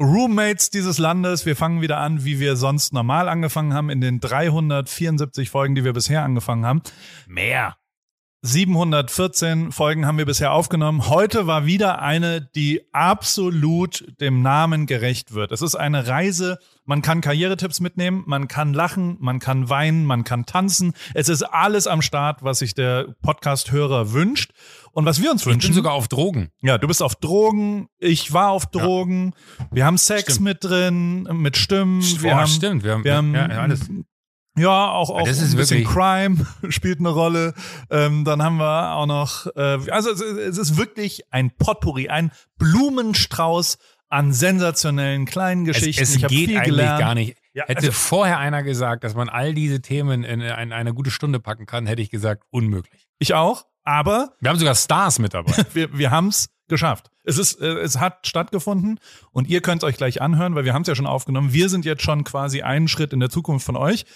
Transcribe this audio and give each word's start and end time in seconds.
Roommates 0.00 0.70
dieses 0.70 0.96
Landes. 0.96 1.44
Wir 1.44 1.56
fangen 1.56 1.82
wieder 1.82 1.98
an, 1.98 2.24
wie 2.24 2.40
wir 2.40 2.56
sonst 2.56 2.94
normal 2.94 3.28
angefangen 3.28 3.74
haben, 3.74 3.90
in 3.90 4.00
den 4.00 4.18
374 4.18 5.50
Folgen, 5.50 5.74
die 5.74 5.84
wir 5.84 5.92
bisher 5.92 6.22
angefangen 6.24 6.64
haben. 6.64 6.82
Mehr. 7.26 7.76
714 8.42 9.70
Folgen 9.70 10.06
haben 10.06 10.16
wir 10.16 10.24
bisher 10.24 10.54
aufgenommen. 10.54 11.10
Heute 11.10 11.46
war 11.46 11.66
wieder 11.66 12.00
eine, 12.00 12.40
die 12.40 12.80
absolut 12.90 14.06
dem 14.18 14.40
Namen 14.40 14.86
gerecht 14.86 15.34
wird. 15.34 15.52
Es 15.52 15.60
ist 15.60 15.74
eine 15.74 16.06
Reise. 16.06 16.58
Man 16.86 17.02
kann 17.02 17.20
Karrieretipps 17.20 17.80
mitnehmen, 17.80 18.24
man 18.26 18.48
kann 18.48 18.72
lachen, 18.72 19.18
man 19.20 19.40
kann 19.40 19.68
weinen, 19.68 20.06
man 20.06 20.24
kann 20.24 20.46
tanzen. 20.46 20.94
Es 21.12 21.28
ist 21.28 21.42
alles 21.42 21.86
am 21.86 22.00
Start, 22.00 22.42
was 22.42 22.60
sich 22.60 22.74
der 22.74 23.14
Podcast-Hörer 23.20 24.12
wünscht. 24.12 24.52
Und 24.92 25.04
was 25.04 25.20
wir 25.20 25.30
uns 25.30 25.44
wünschen. 25.44 25.60
Ich 25.60 25.66
bin 25.66 25.74
sogar 25.74 25.92
auf 25.92 26.08
Drogen. 26.08 26.48
Ja, 26.62 26.78
du 26.78 26.88
bist 26.88 27.02
auf 27.02 27.16
Drogen. 27.16 27.88
Ich 27.98 28.32
war 28.32 28.50
auf 28.50 28.66
Drogen. 28.66 29.34
Ja. 29.58 29.66
Wir 29.70 29.84
haben 29.84 29.98
Sex 29.98 30.22
stimmt. 30.22 30.40
mit 30.40 30.64
drin, 30.64 31.28
mit 31.34 31.58
Stimmen. 31.58 32.02
Wir 32.22 32.32
oh, 32.32 32.36
haben, 32.36 32.48
stimmt. 32.48 32.84
Wir 32.84 32.92
haben, 32.92 33.04
wir 33.04 33.14
haben 33.14 33.34
ja, 33.34 33.46
alles. 33.48 33.80
Ja, 34.56 34.90
auch, 34.90 35.10
auch 35.10 35.22
das 35.24 35.40
ist 35.40 35.52
ein 35.52 35.56
bisschen 35.56 35.84
Crime 35.84 36.46
spielt 36.70 36.98
eine 36.98 37.10
Rolle. 37.10 37.54
Ähm, 37.88 38.24
dann 38.24 38.42
haben 38.42 38.56
wir 38.56 38.94
auch 38.94 39.06
noch, 39.06 39.46
äh, 39.54 39.90
also 39.90 40.10
es, 40.10 40.20
es 40.20 40.58
ist 40.58 40.76
wirklich 40.76 41.32
ein 41.32 41.50
Potpourri, 41.50 42.08
ein 42.08 42.32
Blumenstrauß 42.58 43.78
an 44.08 44.32
sensationellen 44.32 45.24
kleinen 45.24 45.64
Geschichten. 45.64 46.02
Es, 46.02 46.10
es 46.10 46.16
ich 46.16 46.26
geht 46.26 46.48
viel 46.48 46.56
eigentlich 46.56 46.76
gelernt. 46.76 47.00
gar 47.00 47.14
nicht. 47.14 47.38
Ja, 47.54 47.64
hätte 47.66 47.78
also- 47.78 47.92
vorher 47.92 48.38
einer 48.38 48.62
gesagt, 48.62 49.04
dass 49.04 49.14
man 49.14 49.28
all 49.28 49.54
diese 49.54 49.80
Themen 49.80 50.24
in, 50.24 50.40
in 50.40 50.72
eine 50.72 50.94
gute 50.94 51.10
Stunde 51.10 51.40
packen 51.40 51.66
kann, 51.66 51.86
hätte 51.86 52.02
ich 52.02 52.10
gesagt, 52.10 52.44
unmöglich. 52.50 53.08
Ich 53.18 53.34
auch, 53.34 53.66
aber 53.84 54.34
Wir 54.40 54.50
haben 54.50 54.58
sogar 54.58 54.74
Stars 54.74 55.18
mit 55.20 55.32
dabei. 55.34 55.52
wir, 55.72 55.96
wir 55.96 56.10
haben 56.10 56.28
es 56.28 56.50
geschafft. 56.68 57.10
Es 57.24 57.38
ist, 57.38 57.60
äh, 57.60 57.78
es 57.78 57.98
hat 57.98 58.26
stattgefunden 58.26 58.98
und 59.32 59.48
ihr 59.48 59.60
könnt 59.60 59.84
euch 59.84 59.96
gleich 59.96 60.22
anhören, 60.22 60.54
weil 60.54 60.64
wir 60.64 60.74
haben 60.74 60.82
es 60.82 60.88
ja 60.88 60.94
schon 60.94 61.06
aufgenommen. 61.06 61.52
Wir 61.52 61.68
sind 61.68 61.84
jetzt 61.84 62.02
schon 62.02 62.24
quasi 62.24 62.62
einen 62.62 62.88
Schritt 62.88 63.12
in 63.12 63.20
der 63.20 63.30
Zukunft 63.30 63.66
von 63.66 63.76
euch. 63.76 64.06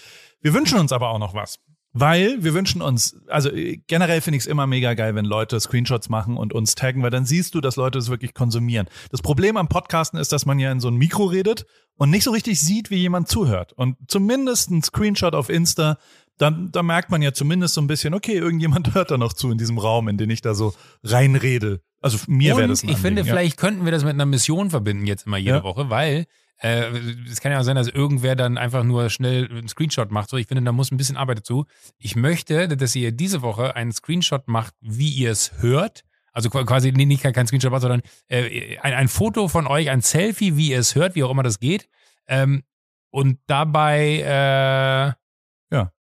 Wir 0.45 0.53
wünschen 0.53 0.77
uns 0.77 0.91
aber 0.91 1.09
auch 1.09 1.17
noch 1.17 1.33
was. 1.33 1.57
Weil 1.91 2.43
wir 2.43 2.53
wünschen 2.53 2.83
uns, 2.83 3.17
also 3.29 3.49
äh, 3.49 3.81
generell 3.87 4.21
finde 4.21 4.37
ich 4.37 4.43
es 4.43 4.47
immer 4.47 4.67
mega 4.67 4.93
geil, 4.93 5.15
wenn 5.15 5.25
Leute 5.25 5.59
Screenshots 5.59 6.07
machen 6.07 6.37
und 6.37 6.53
uns 6.53 6.75
taggen, 6.75 7.01
weil 7.01 7.09
dann 7.09 7.25
siehst 7.25 7.55
du, 7.55 7.61
dass 7.61 7.77
Leute 7.77 7.97
es 7.97 8.09
wirklich 8.09 8.35
konsumieren. 8.35 8.87
Das 9.09 9.23
Problem 9.23 9.57
am 9.57 9.69
Podcasten 9.69 10.19
ist, 10.19 10.31
dass 10.31 10.45
man 10.45 10.59
ja 10.59 10.71
in 10.71 10.79
so 10.79 10.87
ein 10.87 10.97
Mikro 10.97 11.25
redet 11.25 11.65
und 11.95 12.11
nicht 12.11 12.23
so 12.23 12.29
richtig 12.29 12.61
sieht, 12.61 12.91
wie 12.91 12.97
jemand 12.97 13.27
zuhört. 13.27 13.73
Und 13.73 13.95
zumindest 14.07 14.69
ein 14.69 14.83
Screenshot 14.83 15.33
auf 15.33 15.49
Insta, 15.49 15.97
dann, 16.37 16.71
da 16.71 16.83
merkt 16.83 17.09
man 17.09 17.23
ja 17.23 17.33
zumindest 17.33 17.73
so 17.73 17.81
ein 17.81 17.87
bisschen, 17.87 18.13
okay, 18.13 18.35
irgendjemand 18.35 18.93
hört 18.93 19.09
da 19.09 19.17
noch 19.17 19.33
zu 19.33 19.49
in 19.49 19.57
diesem 19.57 19.79
Raum, 19.79 20.09
in 20.09 20.19
den 20.19 20.29
ich 20.29 20.41
da 20.41 20.53
so 20.53 20.75
reinrede. 21.03 21.81
Also 22.01 22.19
mir 22.27 22.55
wäre 22.55 22.67
das 22.67 22.83
ein 22.83 22.89
ich 22.89 22.97
finde, 22.97 23.21
Anliegen, 23.21 23.27
ja. 23.29 23.33
vielleicht 23.33 23.57
könnten 23.57 23.83
wir 23.83 23.91
das 23.91 24.03
mit 24.03 24.13
einer 24.13 24.27
Mission 24.27 24.69
verbinden 24.69 25.07
jetzt 25.07 25.25
immer 25.25 25.37
jede 25.37 25.55
Ja. 25.55 25.63
Woche, 25.63 25.89
weil 25.89 26.27
äh, 26.57 26.89
es 27.29 27.41
kann 27.41 27.51
ja 27.51 27.59
auch 27.59 27.63
sein, 27.63 27.75
dass 27.75 27.87
irgendwer 27.87 28.35
dann 28.35 28.57
einfach 28.57 28.83
nur 28.83 29.09
schnell 29.09 29.49
einen 29.49 29.67
Screenshot 29.67 30.11
macht. 30.11 30.29
So, 30.29 30.37
ich 30.37 30.47
finde, 30.47 30.63
da 30.63 30.71
muss 30.71 30.91
ein 30.91 30.97
bisschen 30.97 31.17
Arbeit 31.17 31.39
dazu. 31.39 31.65
Ich 31.97 32.15
möchte, 32.15 32.67
dass 32.67 32.95
ihr 32.95 33.11
diese 33.11 33.41
Woche 33.41 33.75
einen 33.75 33.91
Screenshot 33.91 34.47
macht, 34.47 34.73
wie 34.81 35.09
ihr 35.09 35.31
es 35.31 35.51
hört. 35.61 36.03
Also 36.31 36.49
qu- 36.49 36.65
quasi 36.65 36.91
nee, 36.91 37.05
nicht 37.05 37.23
kein 37.23 37.47
Screenshot 37.47 37.71
macht, 37.71 37.81
sondern 37.81 38.01
äh, 38.27 38.77
ein, 38.79 38.93
ein 38.93 39.07
Foto 39.07 39.47
von 39.47 39.67
euch, 39.67 39.89
ein 39.89 40.01
Selfie, 40.01 40.57
wie 40.57 40.71
ihr 40.71 40.79
es 40.79 40.95
hört, 40.95 41.15
wie 41.15 41.23
auch 41.23 41.31
immer 41.31 41.43
das 41.43 41.59
geht. 41.59 41.87
Ähm, 42.27 42.63
und 43.11 43.39
dabei 43.47 44.19
äh, 44.19 45.13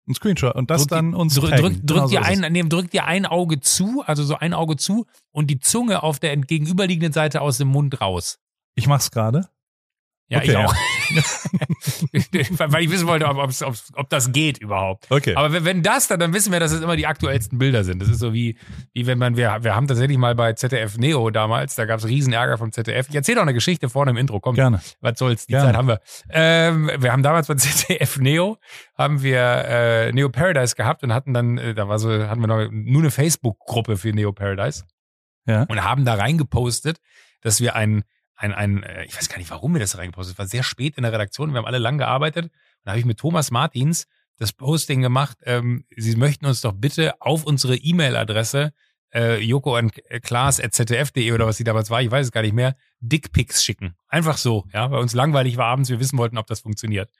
ein 0.05 0.15
Screenshot 0.15 0.53
und 0.55 0.69
das 0.69 0.81
drückt 0.81 0.91
dann 0.91 1.13
uns 1.13 1.35
drück, 1.35 1.51
drück, 1.55 1.73
Genau 1.75 1.85
drückt 1.85 2.09
so 2.09 2.13
ihr 2.15 2.23
ein, 2.23 2.51
nee, 2.51 2.61
drückt 2.63 2.93
ihr 2.93 3.05
ein 3.05 3.25
Auge 3.25 3.61
zu, 3.61 4.03
also 4.05 4.23
so 4.25 4.35
ein 4.35 4.53
Auge 4.53 4.75
zu 4.75 5.05
und 5.31 5.47
die 5.47 5.59
Zunge 5.59 6.03
auf 6.03 6.19
der 6.19 6.33
entgegenüberliegenden 6.33 7.13
Seite 7.13 7.39
aus 7.39 7.57
dem 7.57 7.69
Mund 7.69 8.01
raus. 8.01 8.37
Ich 8.75 8.85
mach's 8.85 9.11
gerade. 9.11 9.47
Ja, 10.33 10.39
Okay, 10.39 10.47
ich 10.47 10.53
ja. 10.53 10.65
auch. 10.65 10.73
Weil 12.71 12.83
ich 12.83 12.91
wissen 12.91 13.07
wollte, 13.07 13.25
ob, 13.27 13.37
ob's- 13.37 13.61
ob's- 13.63 13.91
ob 13.95 14.09
das 14.09 14.31
geht 14.31 14.57
überhaupt. 14.57 15.05
Okay. 15.09 15.35
Aber 15.35 15.51
wenn- 15.53 15.65
wenn 15.65 15.83
das, 15.83 16.07
dann, 16.07 16.19
dann 16.19 16.33
wissen 16.33 16.51
wir, 16.51 16.59
dass 16.59 16.71
es 16.71 16.81
immer 16.81 16.95
die 16.95 17.07
aktuellsten 17.07 17.57
Bilder 17.57 17.83
sind. 17.83 18.01
Das 18.01 18.09
ist 18.09 18.19
so 18.19 18.33
wie, 18.33 18.57
wie 18.93 19.05
wenn 19.07 19.17
man, 19.17 19.37
wir, 19.37 19.57
wir 19.61 19.75
haben 19.75 19.87
tatsächlich 19.87 20.17
mal 20.17 20.35
bei 20.35 20.53
ZDF 20.53 20.97
Neo 20.97 21.29
damals, 21.29 21.75
da 21.75 21.85
gab 21.85 21.99
es 21.99 22.07
riesen 22.07 22.33
Ärger 22.33 22.57
vom 22.57 22.71
ZDF. 22.71 23.07
Ich 23.09 23.15
erzähle 23.15 23.35
doch 23.35 23.41
eine 23.43 23.53
Geschichte 23.53 23.89
vorne 23.89 24.11
im 24.11 24.17
Intro, 24.17 24.39
komm. 24.39 24.55
Gerne. 24.55 24.81
Was 25.01 25.19
soll's, 25.19 25.45
die 25.45 25.51
Gerne. 25.53 25.67
Zeit 25.69 25.77
haben 25.77 25.87
wir. 25.87 25.99
Ähm, 26.29 26.91
wir 26.97 27.11
haben 27.11 27.23
damals 27.23 27.47
bei 27.47 27.55
ZDF 27.57 28.17
Neo, 28.17 28.57
haben 28.97 29.21
wir 29.23 29.39
äh, 29.39 30.11
Neo 30.11 30.29
Paradise 30.29 30.75
gehabt 30.75 31.03
und 31.03 31.13
hatten 31.13 31.33
dann, 31.33 31.57
äh, 31.57 31.73
da 31.73 31.87
war 31.87 31.99
so, 31.99 32.09
hatten 32.27 32.41
wir 32.41 32.47
noch 32.47 32.67
nur 32.71 33.01
eine 33.01 33.11
Facebook-Gruppe 33.11 33.97
für 33.97 34.09
Neo 34.13 34.31
Paradise 34.31 34.83
Ja. 35.45 35.63
und 35.63 35.83
haben 35.83 36.05
da 36.05 36.15
reingepostet, 36.15 36.97
dass 37.41 37.59
wir 37.61 37.75
ein, 37.75 38.03
ein, 38.35 38.53
ein, 38.53 38.83
äh, 38.83 39.05
ich 39.05 39.15
weiß 39.15 39.29
gar 39.29 39.37
nicht, 39.37 39.49
warum 39.49 39.73
wir 39.73 39.79
das 39.79 39.91
da 39.91 39.99
reingepostet 39.99 40.37
haben. 40.37 40.43
Es 40.43 40.47
war 40.47 40.51
sehr 40.51 40.63
spät 40.63 40.97
in 40.97 41.03
der 41.03 41.13
Redaktion, 41.13 41.51
wir 41.51 41.59
haben 41.59 41.65
alle 41.65 41.77
lang 41.77 41.97
gearbeitet. 41.97 42.45
Und 42.45 42.51
da 42.83 42.91
habe 42.91 42.99
ich 42.99 43.05
mit 43.05 43.19
Thomas 43.19 43.51
Martins 43.51 44.07
das 44.37 44.51
Posting 44.51 45.01
gemacht, 45.01 45.37
ähm, 45.43 45.85
Sie 45.95 46.15
möchten 46.15 46.45
uns 46.45 46.61
doch 46.61 46.73
bitte 46.73 47.21
auf 47.21 47.45
unsere 47.45 47.75
E-Mail-Adresse 47.75 48.73
äh, 49.13 49.39
Joko 49.39 49.77
und 49.77 49.93
Klaas 50.23 50.59
at 50.59 50.73
zdf.de 50.73 51.31
oder 51.31 51.45
was 51.45 51.57
sie 51.57 51.63
damals 51.63 51.89
war, 51.89 52.01
ich 52.01 52.11
weiß 52.11 52.27
es 52.27 52.31
gar 52.31 52.41
nicht 52.41 52.53
mehr, 52.53 52.75
Dickpics 52.99 53.63
schicken. 53.63 53.95
Einfach 54.07 54.37
so, 54.37 54.65
ja, 54.73 54.89
weil 54.91 54.99
uns 54.99 55.13
langweilig 55.13 55.57
war 55.57 55.67
abends, 55.67 55.89
wir 55.89 55.99
wissen 55.99 56.17
wollten, 56.17 56.37
ob 56.37 56.47
das 56.47 56.61
funktioniert. 56.61 57.11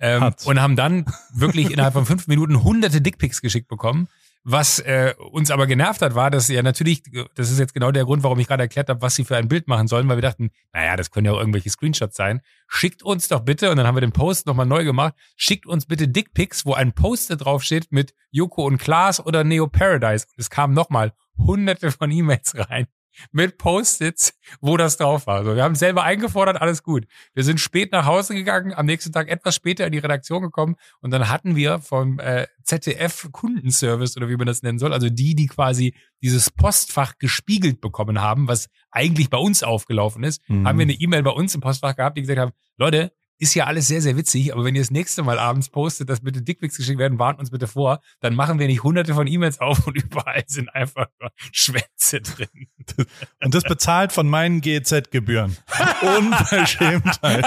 Ähm, 0.00 0.32
und 0.44 0.60
haben 0.60 0.76
dann 0.76 1.06
wirklich 1.32 1.70
innerhalb 1.70 1.94
von 1.94 2.06
fünf 2.06 2.28
Minuten 2.28 2.62
hunderte 2.62 3.00
Dickpics 3.00 3.40
geschickt 3.40 3.68
bekommen. 3.68 4.08
Was 4.50 4.78
äh, 4.78 5.12
uns 5.30 5.50
aber 5.50 5.66
genervt 5.66 6.00
hat, 6.00 6.14
war, 6.14 6.30
dass 6.30 6.48
ja 6.48 6.62
natürlich, 6.62 7.02
das 7.34 7.50
ist 7.50 7.58
jetzt 7.58 7.74
genau 7.74 7.90
der 7.90 8.06
Grund, 8.06 8.22
warum 8.22 8.38
ich 8.38 8.48
gerade 8.48 8.62
erklärt 8.62 8.88
habe, 8.88 9.02
was 9.02 9.14
sie 9.14 9.24
für 9.24 9.36
ein 9.36 9.46
Bild 9.46 9.68
machen 9.68 9.88
sollen, 9.88 10.08
weil 10.08 10.16
wir 10.16 10.22
dachten, 10.22 10.52
naja, 10.72 10.96
das 10.96 11.10
können 11.10 11.26
ja 11.26 11.32
auch 11.32 11.38
irgendwelche 11.38 11.68
Screenshots 11.68 12.16
sein. 12.16 12.40
Schickt 12.66 13.02
uns 13.02 13.28
doch 13.28 13.40
bitte, 13.40 13.70
und 13.70 13.76
dann 13.76 13.86
haben 13.86 13.96
wir 13.96 14.00
den 14.00 14.12
Post 14.12 14.46
nochmal 14.46 14.64
neu 14.64 14.84
gemacht, 14.84 15.12
schickt 15.36 15.66
uns 15.66 15.84
bitte 15.84 16.08
Dickpics, 16.08 16.64
wo 16.64 16.72
ein 16.72 16.94
Poster 16.94 17.36
draufsteht 17.36 17.88
mit 17.92 18.14
Joko 18.30 18.64
und 18.64 18.78
Klaas 18.78 19.20
oder 19.20 19.44
Neo 19.44 19.66
Paradise. 19.66 20.24
Und 20.24 20.40
es 20.40 20.48
kamen 20.48 20.72
nochmal 20.72 21.12
hunderte 21.36 21.92
von 21.92 22.10
E-Mails 22.10 22.54
rein 22.70 22.86
mit 23.32 23.58
Post-its, 23.58 24.32
wo 24.60 24.76
das 24.76 24.96
drauf 24.96 25.26
war. 25.26 25.44
So, 25.44 25.54
wir 25.56 25.62
haben 25.62 25.74
selber 25.74 26.02
eingefordert, 26.04 26.60
alles 26.60 26.82
gut. 26.82 27.06
Wir 27.34 27.44
sind 27.44 27.60
spät 27.60 27.92
nach 27.92 28.06
Hause 28.06 28.34
gegangen, 28.34 28.72
am 28.74 28.86
nächsten 28.86 29.12
Tag 29.12 29.28
etwas 29.28 29.54
später 29.54 29.86
in 29.86 29.92
die 29.92 29.98
Redaktion 29.98 30.42
gekommen 30.42 30.76
und 31.00 31.10
dann 31.10 31.28
hatten 31.28 31.56
wir 31.56 31.78
vom 31.80 32.18
äh, 32.18 32.46
ZDF 32.64 33.28
Kundenservice 33.32 34.16
oder 34.16 34.28
wie 34.28 34.36
man 34.36 34.46
das 34.46 34.62
nennen 34.62 34.78
soll, 34.78 34.92
also 34.92 35.08
die, 35.08 35.34
die 35.34 35.46
quasi 35.46 35.94
dieses 36.22 36.50
Postfach 36.50 37.18
gespiegelt 37.18 37.80
bekommen 37.80 38.20
haben, 38.20 38.48
was 38.48 38.68
eigentlich 38.90 39.30
bei 39.30 39.38
uns 39.38 39.62
aufgelaufen 39.62 40.24
ist, 40.24 40.40
Mhm. 40.48 40.66
haben 40.66 40.78
wir 40.78 40.84
eine 40.84 40.92
E-Mail 40.94 41.22
bei 41.22 41.30
uns 41.30 41.54
im 41.54 41.60
Postfach 41.60 41.96
gehabt, 41.96 42.16
die 42.16 42.22
gesagt 42.22 42.38
haben, 42.40 42.52
Leute, 42.76 43.12
ist 43.38 43.54
ja 43.54 43.64
alles 43.64 43.86
sehr, 43.86 44.02
sehr 44.02 44.16
witzig, 44.16 44.52
aber 44.52 44.64
wenn 44.64 44.74
ihr 44.74 44.80
das 44.80 44.90
nächste 44.90 45.22
Mal 45.22 45.38
abends 45.38 45.68
postet, 45.68 46.08
dass 46.08 46.20
bitte 46.20 46.42
Dickpics 46.42 46.76
geschickt 46.76 46.98
werden, 46.98 47.18
warnt 47.18 47.38
uns 47.38 47.50
bitte 47.50 47.68
vor, 47.68 48.00
dann 48.20 48.34
machen 48.34 48.58
wir 48.58 48.66
nicht 48.66 48.82
hunderte 48.82 49.14
von 49.14 49.26
E-Mails 49.26 49.60
auf 49.60 49.86
und 49.86 49.96
überall 50.02 50.42
sind 50.46 50.74
einfach 50.74 51.06
nur 51.20 51.30
Schwänze 51.52 52.20
drin. 52.20 52.48
Und 53.42 53.54
das 53.54 53.64
bezahlt 53.64 54.12
von 54.12 54.28
meinen 54.28 54.60
GEZ-Gebühren. 54.62 55.56
Unverschämtheit. 56.18 57.44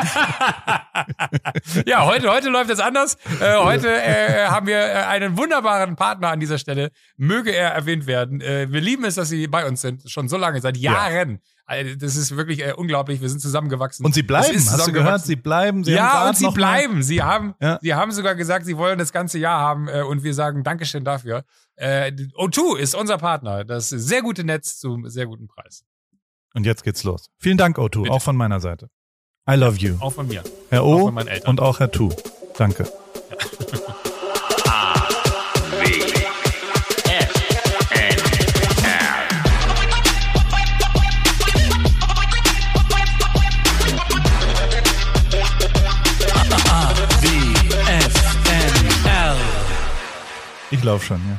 ja, 1.85 2.05
heute, 2.05 2.29
heute 2.29 2.49
läuft 2.49 2.69
es 2.69 2.79
anders. 2.79 3.17
Äh, 3.39 3.55
heute 3.57 3.89
äh, 3.89 4.45
haben 4.47 4.67
wir 4.67 4.77
äh, 4.77 4.93
einen 5.05 5.37
wunderbaren 5.37 5.95
Partner 5.95 6.29
an 6.29 6.39
dieser 6.39 6.59
Stelle. 6.59 6.91
Möge 7.17 7.55
er 7.55 7.71
erwähnt 7.71 8.05
werden. 8.05 8.39
Äh, 8.39 8.71
wir 8.71 8.81
lieben 8.81 9.03
es, 9.03 9.15
dass 9.15 9.29
Sie 9.29 9.47
bei 9.47 9.67
uns 9.67 9.81
sind. 9.81 10.09
Schon 10.09 10.29
so 10.29 10.37
lange, 10.37 10.61
seit 10.61 10.77
Jahren. 10.77 11.29
Also, 11.31 11.41
Das 11.97 12.15
ist 12.15 12.35
wirklich 12.35 12.59
äh, 12.65 12.73
unglaublich. 12.73 13.21
Wir 13.21 13.29
sind 13.29 13.39
zusammengewachsen. 13.39 14.05
Und 14.05 14.13
sie 14.13 14.23
bleiben, 14.23 14.55
hast 14.55 14.87
du 14.87 14.91
gehört? 14.91 15.23
Sie 15.25 15.35
bleiben. 15.35 15.83
Sie 15.83 15.99
haben 15.99 16.23
ja, 16.23 16.29
und 16.29 16.37
sie 16.37 16.43
mal- 16.45 16.51
bleiben. 16.53 17.03
Sie 17.03 17.21
haben, 17.23 17.55
Ja. 17.61 17.79
sie 17.81 17.93
haben 17.93 18.11
sogar 18.11 18.35
gesagt, 18.35 18.65
sie 18.65 18.77
wollen 18.77 18.99
das 18.99 19.11
ganze 19.11 19.39
Jahr 19.39 19.59
haben 19.59 19.87
äh, 19.87 20.01
und 20.01 20.23
wir 20.23 20.33
sagen 20.33 20.63
Dankeschön 20.63 21.03
dafür. 21.03 21.43
Äh, 21.75 22.11
O2 22.37 22.77
ist 22.77 22.95
unser 22.95 23.17
Partner. 23.17 23.63
Das 23.65 23.89
sehr 23.89 24.21
gute 24.21 24.43
Netz 24.43 24.77
zum 24.79 25.09
sehr 25.09 25.25
guten 25.25 25.47
Preis. 25.47 25.83
Und 26.53 26.65
jetzt 26.65 26.83
geht's 26.83 27.03
los. 27.03 27.29
Vielen 27.39 27.57
Dank, 27.57 27.77
O2, 27.77 28.03
Bitte. 28.03 28.13
auch 28.13 28.21
von 28.21 28.35
meiner 28.35 28.59
Seite. 28.59 28.89
I 29.49 29.55
love 29.55 29.77
you. 29.77 29.95
Auch 29.99 30.13
von 30.13 30.27
mir. 30.27 30.43
Herr 30.69 30.83
auch 30.83 31.11
O 31.11 31.19
Eltern. 31.19 31.49
und 31.49 31.59
auch 31.61 31.79
Herr 31.79 31.91
Tu. 31.91 32.09
Danke. 32.57 32.83
WFNL. 32.83 33.81
Ich 50.81 50.85
laufe 50.85 51.05
schon, 51.05 51.21
ja. 51.29 51.37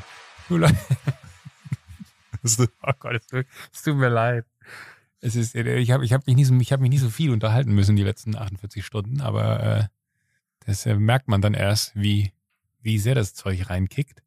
Du. 0.49 0.65
Oh 2.87 2.93
Gott, 3.01 3.21
es 3.73 3.83
tut, 3.83 3.97
mir 3.97 4.09
leid. 4.09 4.45
Es 5.21 5.35
ist, 5.35 5.57
äh, 5.57 5.79
ich 5.79 5.91
habe 5.91 6.05
ich 6.05 6.13
hab 6.13 6.25
mich, 6.29 6.37
nicht 6.37 6.47
so- 6.47 6.55
ich 6.55 6.73
hab 6.73 6.79
mich 6.81 6.91
nicht 6.91 7.01
so 7.01 7.11
viel 7.11 7.33
unterhalten 7.33 7.75
müssen 7.75 7.97
die 7.97 8.05
letzten 8.05 8.37
48 8.37 8.87
Stunden, 8.87 9.21
aber 9.21 9.61
äh, 9.65 9.85
das 10.65 10.87
äh, 10.87 10.95
merkt 10.95 11.27
man 11.27 11.41
dann 11.41 11.55
erst, 11.55 11.91
wie, 11.97 12.31
wie 12.83 12.99
sehr 13.01 13.17
das 13.17 13.35
Zeug 13.35 13.69
reinkickt. 13.69 14.23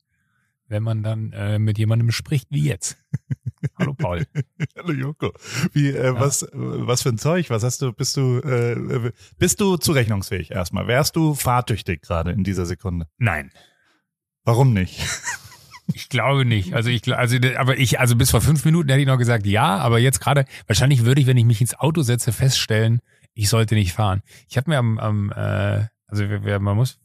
wenn 0.68 0.84
man 0.84 1.02
dann 1.02 1.32
äh, 1.32 1.60
mit 1.60 1.78
jemandem 1.78 2.12
spricht 2.12 2.50
wie 2.52 2.66
jetzt. 2.66 2.98
Hallo 3.80 3.94
Paul. 3.94 4.28
Hallo 4.76 4.92
Joko. 4.92 5.32
Wie, 5.72 5.92
äh, 5.92 6.08
ja. 6.08 6.20
was, 6.20 6.46
was 6.52 7.04
für 7.04 7.10
ein 7.10 7.18
Zeug? 7.18 7.50
Was 7.50 7.64
hast 7.64 7.82
du? 7.82 7.94
Bist 7.94 8.18
du, 8.18 8.40
äh, 8.40 9.14
bist 9.38 9.62
du 9.62 9.78
zurechnungsfähig 9.78 10.52
erstmal? 10.52 10.88
Wärst 10.88 11.16
du 11.16 11.36
fahrtüchtig 11.36 12.02
gerade 12.02 12.32
in 12.32 12.44
dieser 12.44 12.66
Sekunde? 12.66 13.08
Nein. 13.18 13.50
Warum 14.46 14.74
nicht? 14.74 15.02
Ich 15.94 16.10
glaube 16.10 16.46
nicht. 16.46 16.74
Also 16.74 16.90
ich, 16.90 17.16
also, 17.16 17.38
aber 17.58 17.78
ich, 17.78 18.00
also 18.00 18.16
bis 18.16 18.32
vor 18.32 18.42
fünf 18.42 18.66
Minuten 18.66 18.90
hätte 18.90 19.02
ich 19.02 19.08
noch 19.08 19.20
gesagt, 19.20 19.46
ja, 19.46 19.78
aber 19.78 20.00
jetzt 20.00 20.20
gerade, 20.20 20.46
wahrscheinlich 20.68 21.06
würde 21.06 21.22
ich, 21.22 21.28
wenn 21.28 21.38
ich 21.38 21.46
mich 21.46 21.62
ins 21.62 21.78
Auto 21.78 22.02
setze, 22.02 22.32
feststellen, 22.32 23.02
ich 23.34 23.50
sollte 23.50 23.76
nicht 23.76 23.94
fahren. 23.94 24.24
Ich 24.48 24.58
habe 24.58 24.72
mir 24.72 24.80
am, 24.80 24.98
am 24.98 25.32
äh, 25.32 25.86
also 26.08 26.24
wer, 26.28 26.60
man 26.60 26.76
muss. 26.78 27.00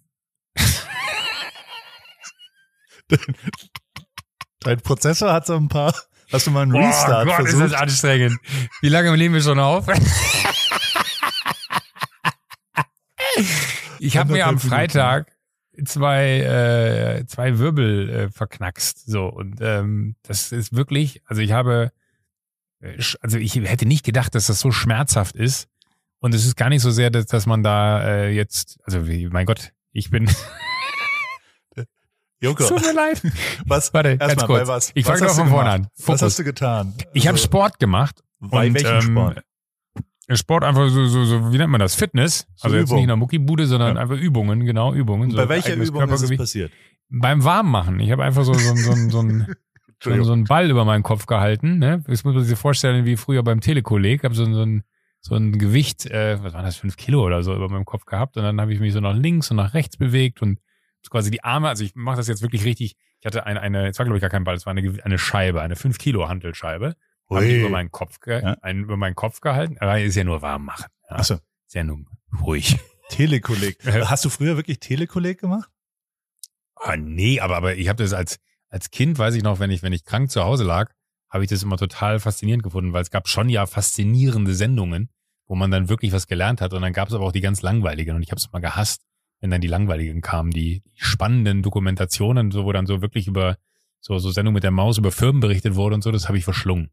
Dein 4.61 4.81
Prozessor 4.81 5.33
hat 5.33 5.47
so 5.47 5.57
ein 5.57 5.69
paar. 5.69 5.95
Hast 6.33 6.47
du 6.47 6.51
mal 6.53 6.63
einen 6.63 6.75
Restart 6.77 7.27
oh 7.27 7.31
Gott, 7.31 7.37
versucht? 7.43 7.65
ist 7.65 7.73
das 7.73 7.81
anstrengend. 7.81 8.39
Wie 8.81 8.89
lange 8.89 9.15
nehmen 9.17 9.35
wir 9.35 9.43
schon 9.43 9.59
auf? 9.59 9.89
ich 13.99 14.17
habe 14.17 14.33
mir 14.33 14.47
am 14.47 14.61
Freitag 14.61 15.27
zwei 15.85 16.41
äh, 16.41 17.27
zwei 17.27 17.59
Wirbel 17.59 18.11
äh, 18.11 18.31
verknackst 18.31 19.07
so 19.07 19.27
und 19.27 19.61
ähm, 19.61 20.17
das 20.23 20.53
ist 20.53 20.75
wirklich 20.75 21.23
also 21.27 21.43
ich 21.43 21.53
habe 21.53 21.93
äh, 22.81 23.03
also 23.21 23.39
ich 23.39 23.55
hätte 23.55 23.87
nicht 23.87 24.05
gedacht 24.05 24.35
dass 24.35 24.47
das 24.47 24.61
so 24.61 24.71
schmerzhaft 24.71 25.37
ist 25.37 25.69
und 26.21 26.35
es 26.35 26.45
ist 26.45 26.57
gar 26.57 26.69
nicht 26.69 26.83
so 26.83 26.91
sehr 26.91 27.11
dass, 27.11 27.27
dass 27.27 27.47
man 27.47 27.63
da 27.63 28.03
äh, 28.03 28.31
jetzt 28.31 28.79
also 28.85 29.07
wie, 29.07 29.29
mein 29.29 29.47
Gott 29.47 29.73
ich 29.93 30.11
bin 30.11 30.31
Joko. 32.43 32.67
Tut 32.67 32.81
mir 32.81 32.95
leid. 32.95 33.21
Was? 33.67 33.93
Warte, 33.93 34.17
ganz 34.17 34.43
kurz. 34.47 34.67
Was, 34.67 34.93
ich 34.95 35.05
fange 35.05 35.21
mal 35.21 35.29
von 35.29 35.49
vorne 35.49 35.71
an. 35.71 35.89
Fokus. 35.95 36.07
Was 36.07 36.23
hast 36.23 36.39
du 36.39 36.45
getan? 36.45 36.95
Ich 37.13 37.29
also, 37.29 37.29
habe 37.29 37.39
Sport 37.39 37.79
gemacht. 37.79 38.23
Bei 38.39 38.69
und, 38.69 38.75
welchem 38.75 38.95
ähm, 38.95 39.03
Sport? 39.03 39.43
Sport 40.37 40.65
einfach 40.65 40.89
so, 40.89 41.07
so, 41.07 41.25
so, 41.25 41.53
wie 41.53 41.59
nennt 41.59 41.71
man 41.71 41.81
das? 41.81 41.95
Fitness. 41.95 42.47
So 42.57 42.65
also 42.65 42.77
Übung. 42.77 42.81
jetzt 42.81 42.93
nicht 42.93 43.03
in 43.03 43.09
der 43.09 43.17
Muckibude, 43.17 43.67
sondern 43.67 43.97
ja. 43.97 44.03
einfach 44.03 44.17
Übungen, 44.17 44.65
genau, 44.65 44.95
Übungen. 44.95 45.31
So 45.31 45.37
bei 45.37 45.49
welcher 45.49 45.75
Übung 45.75 46.09
ist 46.09 46.23
es 46.23 46.37
passiert? 46.37 46.73
Beim 47.09 47.45
Warmmachen. 47.45 48.01
Ich 48.01 48.11
habe 48.11 48.25
einfach 48.25 48.45
so, 48.45 48.55
so, 48.55 48.75
so, 48.77 48.93
so, 48.93 49.09
so, 49.09 49.23
so, 50.03 50.23
so 50.25 50.33
einen 50.33 50.45
Ball 50.45 50.71
über 50.71 50.85
meinen 50.85 51.03
Kopf 51.03 51.27
gehalten. 51.27 51.79
Ne? 51.79 52.05
Das 52.07 52.25
muss 52.25 52.35
man 52.35 52.45
sich 52.45 52.59
vorstellen, 52.59 53.05
wie 53.05 53.17
früher 53.17 53.43
beim 53.43 53.61
Telekolleg. 53.61 54.21
Ich 54.21 54.25
habe 54.25 54.35
so, 54.35 54.45
so 54.45 54.63
ein 54.63 54.85
so 55.21 55.35
ein 55.35 55.59
Gewicht, 55.59 56.07
äh, 56.07 56.43
was 56.43 56.55
war 56.55 56.63
das, 56.63 56.77
fünf 56.77 56.97
Kilo 56.97 57.25
oder 57.25 57.43
so 57.43 57.55
über 57.55 57.69
meinem 57.69 57.85
Kopf 57.85 58.07
gehabt. 58.07 58.37
Und 58.37 58.43
dann 58.43 58.61
habe 58.61 58.73
ich 58.73 58.81
mich 58.81 58.93
so 58.93 59.01
nach 59.01 59.15
links 59.15 59.51
und 59.51 59.59
nach 59.59 59.75
rechts 59.75 59.97
bewegt 59.97 60.43
und 60.43 60.61
quasi 61.11 61.31
die 61.31 61.43
Arme, 61.45 61.69
also 61.69 61.85
ich 61.85 61.95
mache 61.95 62.17
das 62.17 62.29
jetzt 62.29 62.43
wirklich 62.43 62.65
richtig. 62.65 62.97
Ich 63.21 63.27
hatte 63.27 63.45
eine, 63.47 63.61
eine, 63.61 63.89
es 63.89 63.99
war 63.99 64.07
glaube 64.07 64.19
ich 64.19 64.21
gar 64.21 64.31
kein 64.31 64.45
Ball, 64.45 64.55
es 64.55 64.67
war 64.67 64.71
eine, 64.75 64.99
eine 65.03 65.19
Scheibe, 65.19 65.61
eine 65.61 65.77
fünf 65.77 65.99
Kilo 65.99 66.29
Hantelscheibe. 66.29 66.95
Habe 67.31 67.47
ich 67.47 67.61
über 67.61 67.69
meinen 67.69 67.91
Kopf, 67.91 68.21
ge 68.21 68.43
ja. 68.43 68.57
einen, 68.61 68.85
über 68.85 68.97
meinen 68.97 69.15
Kopf 69.15 69.41
gehalten. 69.41 69.77
Aber 69.79 70.01
ist 70.01 70.17
ja 70.17 70.25
nur 70.25 70.43
warm 70.43 70.65
machen. 70.65 70.87
Ja. 71.09 71.17
Ach 71.17 71.25
so. 71.25 71.35
Ist 71.35 71.75
ja 71.75 71.85
nur 71.85 72.05
ruhig. 72.41 72.79
Telekolleg. 73.11 73.79
Hast 73.85 74.25
du 74.25 74.29
früher 74.31 74.57
wirklich 74.57 74.81
Telekolleg 74.81 75.41
gemacht? 75.41 75.71
Ah, 76.77 76.97
nee, 76.97 77.41
aber, 77.41 77.57
aber 77.57 77.77
ich 77.77 77.89
habe 77.89 78.03
das 78.03 78.13
als, 78.13 78.39
als 78.69 78.91
Kind, 78.91 79.19
weiß 79.19 79.35
ich 79.35 79.43
noch, 79.43 79.59
wenn 79.59 79.71
ich, 79.71 79.83
wenn 79.83 79.93
ich 79.93 80.05
krank 80.05 80.31
zu 80.31 80.43
Hause 80.43 80.65
lag, 80.65 80.93
habe 81.29 81.45
ich 81.45 81.51
das 81.51 81.63
immer 81.63 81.77
total 81.77 82.19
faszinierend 82.19 82.63
gefunden, 82.63 82.93
weil 82.93 83.03
es 83.03 83.11
gab 83.11 83.29
schon 83.29 83.49
ja 83.49 83.67
faszinierende 83.67 84.55
Sendungen, 84.55 85.11
wo 85.47 85.55
man 85.55 85.71
dann 85.71 85.89
wirklich 85.89 86.13
was 86.13 86.27
gelernt 86.27 86.61
hat. 86.61 86.73
Und 86.73 86.83
dann 86.83 86.93
gab 86.93 87.09
es 87.09 87.15
aber 87.15 87.25
auch 87.25 87.33
die 87.33 87.41
ganz 87.41 87.63
langweiligen. 87.63 88.17
Und 88.17 88.23
ich 88.23 88.31
habe 88.31 88.39
es 88.39 88.47
immer 88.47 88.61
gehasst, 88.61 89.03
wenn 89.41 89.51
dann 89.51 89.61
die 89.61 89.69
langweiligen 89.69 90.21
kamen, 90.21 90.51
die, 90.51 90.83
die 90.83 91.05
spannenden 91.05 91.63
Dokumentationen, 91.63 92.51
so 92.51 92.65
wo 92.65 92.73
dann 92.73 92.87
so 92.87 93.03
wirklich 93.03 93.27
über 93.27 93.57
so, 94.01 94.19
so 94.19 94.31
Sendung 94.31 94.55
mit 94.55 94.65
der 94.65 94.71
Maus 94.71 94.99
über 94.99 95.13
Firmen 95.13 95.41
berichtet 95.41 95.75
wurde 95.75 95.95
und 95.95 96.03
so, 96.03 96.11
das 96.11 96.29
habe 96.29 96.39
ich 96.39 96.45
verschlungen. 96.45 96.91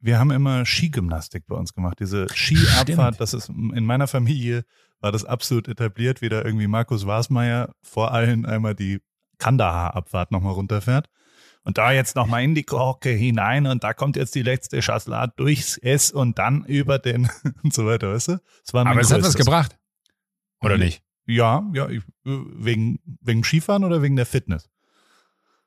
Wir 0.00 0.18
haben 0.18 0.30
immer 0.30 0.66
Skigymnastik 0.66 1.46
bei 1.46 1.56
uns 1.56 1.72
gemacht. 1.72 1.98
Diese 2.00 2.26
Skiabfahrt, 2.28 3.20
das 3.20 3.32
ist 3.34 3.48
in 3.48 3.84
meiner 3.84 4.06
Familie 4.06 4.64
war 5.00 5.12
das 5.12 5.24
absolut 5.24 5.68
etabliert, 5.68 6.22
wie 6.22 6.28
da 6.28 6.42
irgendwie 6.42 6.66
Markus 6.66 7.06
Wasmeier 7.06 7.74
vor 7.82 8.12
allen 8.12 8.46
einmal 8.46 8.74
die 8.74 9.00
Kandahar-Abfahrt 9.38 10.30
nochmal 10.30 10.54
runterfährt. 10.54 11.08
Und 11.62 11.78
da 11.78 11.92
jetzt 11.92 12.16
nochmal 12.16 12.42
in 12.42 12.54
die 12.54 12.62
Korke 12.62 13.10
hinein 13.10 13.66
und 13.66 13.84
da 13.84 13.94
kommt 13.94 14.16
jetzt 14.16 14.34
die 14.34 14.42
letzte 14.42 14.80
Chasselat 14.80 15.38
durchs 15.38 15.78
S 15.78 16.10
und 16.10 16.38
dann 16.38 16.64
über 16.64 16.98
den 16.98 17.30
und 17.62 17.72
so 17.72 17.86
weiter, 17.86 18.12
weißt 18.12 18.28
du? 18.28 18.40
Das 18.64 18.74
war 18.74 18.86
Aber 18.86 19.00
es 19.00 19.12
hat 19.12 19.22
was 19.22 19.34
gebracht. 19.34 19.78
Oder 20.60 20.76
nicht? 20.78 21.02
Ja, 21.26 21.62
ja, 21.72 21.88
ich, 21.88 22.02
wegen, 22.24 22.98
wegen 23.20 23.44
Skifahren 23.44 23.84
oder 23.84 24.02
wegen 24.02 24.16
der 24.16 24.26
Fitness? 24.26 24.68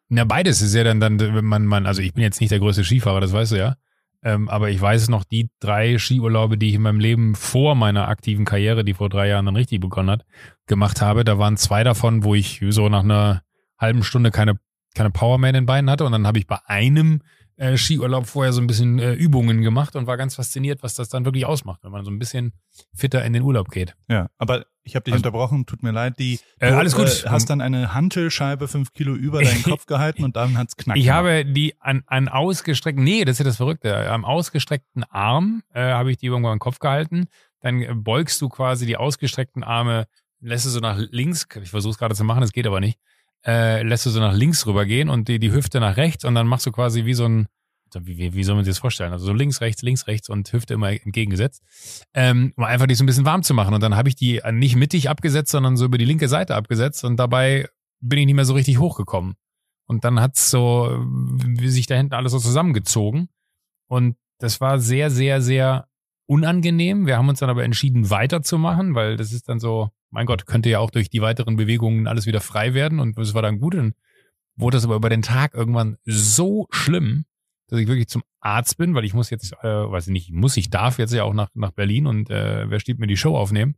Na, 0.09 0.23
beides 0.23 0.61
ist 0.61 0.73
ja 0.73 0.83
dann, 0.83 0.99
dann, 0.99 1.19
wenn 1.19 1.45
man, 1.45 1.65
man, 1.65 1.85
also 1.85 2.01
ich 2.01 2.13
bin 2.13 2.23
jetzt 2.23 2.41
nicht 2.41 2.51
der 2.51 2.59
größte 2.59 2.83
Skifahrer, 2.83 3.19
das 3.19 3.33
weißt 3.33 3.51
du 3.53 3.57
ja. 3.57 3.75
Ähm, 4.23 4.49
aber 4.49 4.69
ich 4.69 4.81
weiß 4.81 5.09
noch, 5.09 5.23
die 5.23 5.49
drei 5.59 5.97
Skiurlaube, 5.97 6.57
die 6.57 6.69
ich 6.69 6.75
in 6.75 6.81
meinem 6.81 6.99
Leben 6.99 7.35
vor 7.35 7.75
meiner 7.75 8.07
aktiven 8.07 8.45
Karriere, 8.45 8.83
die 8.83 8.93
vor 8.93 9.09
drei 9.09 9.27
Jahren 9.27 9.45
dann 9.45 9.55
richtig 9.55 9.79
begonnen 9.79 10.09
hat, 10.09 10.25
gemacht 10.65 11.01
habe, 11.01 11.23
da 11.23 11.37
waren 11.37 11.57
zwei 11.57 11.83
davon, 11.83 12.23
wo 12.23 12.35
ich 12.35 12.61
so 12.69 12.89
nach 12.89 13.03
einer 13.03 13.43
halben 13.77 14.03
Stunde 14.03 14.31
keine, 14.31 14.59
keine 14.95 15.11
Powerman 15.11 15.49
in 15.49 15.53
den 15.55 15.65
Beinen 15.65 15.89
hatte. 15.89 16.05
Und 16.05 16.11
dann 16.11 16.25
habe 16.25 16.39
ich 16.39 16.47
bei 16.47 16.57
einem 16.65 17.21
äh, 17.57 17.77
Skiurlaub 17.77 18.25
vorher 18.27 18.53
so 18.53 18.61
ein 18.61 18.67
bisschen 18.67 18.99
äh, 18.99 19.13
Übungen 19.13 19.61
gemacht 19.61 19.95
und 19.95 20.07
war 20.07 20.17
ganz 20.17 20.35
fasziniert, 20.35 20.83
was 20.83 20.95
das 20.95 21.09
dann 21.09 21.25
wirklich 21.25 21.45
ausmacht, 21.45 21.83
wenn 21.83 21.91
man 21.91 22.05
so 22.05 22.11
ein 22.11 22.19
bisschen 22.19 22.53
fitter 22.93 23.23
in 23.23 23.33
den 23.33 23.43
Urlaub 23.43 23.69
geht. 23.69 23.95
Ja, 24.09 24.29
aber 24.37 24.65
ich 24.87 24.95
habe 24.95 25.03
dich 25.03 25.13
also, 25.13 25.27
unterbrochen, 25.27 25.65
tut 25.65 25.83
mir 25.83 25.91
leid. 25.91 26.17
Die, 26.17 26.39
äh, 26.59 26.71
alles 26.71 26.95
gut. 26.95 27.07
Äh, 27.07 27.29
hast 27.29 27.49
dann 27.49 27.61
eine 27.61 27.93
Hantelscheibe 27.93 28.67
fünf 28.67 28.93
Kilo 28.93 29.13
über 29.13 29.43
deinen 29.43 29.63
Kopf 29.63 29.85
gehalten 29.85 30.23
und 30.23 30.35
dann 30.35 30.57
hat's 30.57 30.77
knackt. 30.77 30.97
Ich 30.97 31.09
habe 31.09 31.45
die 31.45 31.75
an, 31.79 32.03
an 32.07 32.29
ausgestreckten, 32.29 33.03
nee, 33.03 33.25
das 33.25 33.33
ist 33.33 33.39
ja 33.39 33.45
das 33.45 33.57
Verrückte, 33.57 34.09
am 34.09 34.25
ausgestreckten 34.25 35.03
Arm 35.03 35.61
äh, 35.73 35.81
habe 35.91 36.11
ich 36.11 36.17
die 36.17 36.27
irgendwann 36.27 36.53
am 36.53 36.59
Kopf 36.59 36.79
gehalten. 36.79 37.27
Dann 37.59 38.03
beugst 38.03 38.41
du 38.41 38.49
quasi 38.49 38.85
die 38.85 38.97
ausgestreckten 38.97 39.63
Arme, 39.63 40.07
lässt 40.39 40.65
du 40.65 40.69
so 40.69 40.79
nach 40.79 40.97
links, 40.97 41.47
ich 41.61 41.69
versuche 41.69 41.91
es 41.91 41.97
gerade 41.97 42.15
zu 42.15 42.23
machen, 42.23 42.43
es 42.43 42.53
geht 42.53 42.65
aber 42.65 42.79
nicht, 42.79 42.97
äh, 43.45 43.83
lässt 43.83 44.05
du 44.05 44.09
so 44.09 44.19
nach 44.19 44.33
links 44.33 44.65
rübergehen 44.65 45.09
und 45.09 45.27
die, 45.27 45.39
die 45.39 45.51
Hüfte 45.51 45.79
nach 45.79 45.97
rechts 45.97 46.23
und 46.23 46.33
dann 46.35 46.47
machst 46.47 46.65
du 46.65 46.71
quasi 46.71 47.05
wie 47.05 47.13
so 47.13 47.25
ein, 47.25 47.47
wie, 48.03 48.17
wie, 48.17 48.33
wie 48.33 48.43
soll 48.43 48.55
man 48.55 48.65
sich 48.65 48.71
das 48.73 48.79
vorstellen? 48.79 49.13
Also 49.13 49.25
so 49.25 49.33
links, 49.33 49.61
rechts, 49.61 49.81
links, 49.81 50.07
rechts 50.07 50.29
und 50.29 50.51
Hüfte 50.51 50.73
immer 50.73 50.89
entgegengesetzt, 50.91 51.63
ähm, 52.13 52.53
um 52.55 52.63
einfach 52.63 52.87
die 52.87 52.95
so 52.95 53.03
ein 53.03 53.07
bisschen 53.07 53.25
warm 53.25 53.43
zu 53.43 53.53
machen. 53.53 53.73
Und 53.73 53.81
dann 53.81 53.95
habe 53.95 54.09
ich 54.09 54.15
die 54.15 54.41
nicht 54.51 54.75
mittig 54.75 55.09
abgesetzt, 55.09 55.51
sondern 55.51 55.77
so 55.77 55.85
über 55.85 55.97
die 55.97 56.05
linke 56.05 56.27
Seite 56.27 56.55
abgesetzt 56.55 57.03
und 57.03 57.17
dabei 57.17 57.67
bin 57.99 58.19
ich 58.19 58.25
nicht 58.25 58.35
mehr 58.35 58.45
so 58.45 58.53
richtig 58.53 58.79
hochgekommen. 58.79 59.35
Und 59.85 60.03
dann 60.03 60.19
hat's 60.19 60.51
so, 60.51 60.89
wie 61.07 61.69
sich 61.69 61.87
da 61.87 61.95
hinten 61.95 62.13
alles 62.13 62.33
so 62.33 62.39
zusammengezogen. 62.39 63.29
Und 63.87 64.17
das 64.39 64.59
war 64.59 64.79
sehr, 64.79 65.09
sehr, 65.09 65.41
sehr 65.41 65.87
unangenehm. 66.27 67.07
Wir 67.07 67.17
haben 67.17 67.29
uns 67.29 67.39
dann 67.39 67.49
aber 67.49 67.63
entschieden, 67.63 68.09
weiterzumachen, 68.09 68.95
weil 68.95 69.15
das 69.15 69.31
ist 69.31 69.47
dann 69.47 69.59
so, 69.59 69.89
mein 70.09 70.25
Gott, 70.25 70.45
könnte 70.45 70.69
ja 70.69 70.79
auch 70.79 70.91
durch 70.91 71.09
die 71.09 71.21
weiteren 71.21 71.55
Bewegungen 71.55 72.07
alles 72.07 72.25
wieder 72.25 72.41
frei 72.41 72.73
werden 72.73 72.99
und 72.99 73.17
das 73.17 73.33
war 73.33 73.41
dann 73.41 73.59
gut. 73.59 73.75
Und 73.75 73.95
wurde 74.57 74.77
das 74.77 74.85
aber 74.85 74.95
über 74.95 75.09
den 75.09 75.21
Tag 75.21 75.53
irgendwann 75.53 75.97
so 76.03 76.67
schlimm, 76.71 77.25
dass 77.67 77.79
ich 77.79 77.87
wirklich 77.87 78.07
zum 78.07 78.23
Arzt 78.39 78.77
bin, 78.77 78.95
weil 78.95 79.05
ich 79.05 79.13
muss 79.13 79.29
jetzt, 79.29 79.53
äh, 79.61 79.67
weiß 79.91 80.07
ich 80.07 80.13
nicht, 80.13 80.31
muss, 80.31 80.57
ich 80.57 80.69
darf 80.69 80.99
jetzt 80.99 81.13
ja 81.13 81.23
auch 81.23 81.33
nach, 81.33 81.49
nach 81.53 81.71
Berlin 81.71 82.07
und 82.07 82.29
äh, 82.29 82.69
wer 82.69 82.79
steht 82.79 82.99
mir 82.99 83.07
die 83.07 83.17
Show 83.17 83.37
aufnehmen. 83.37 83.75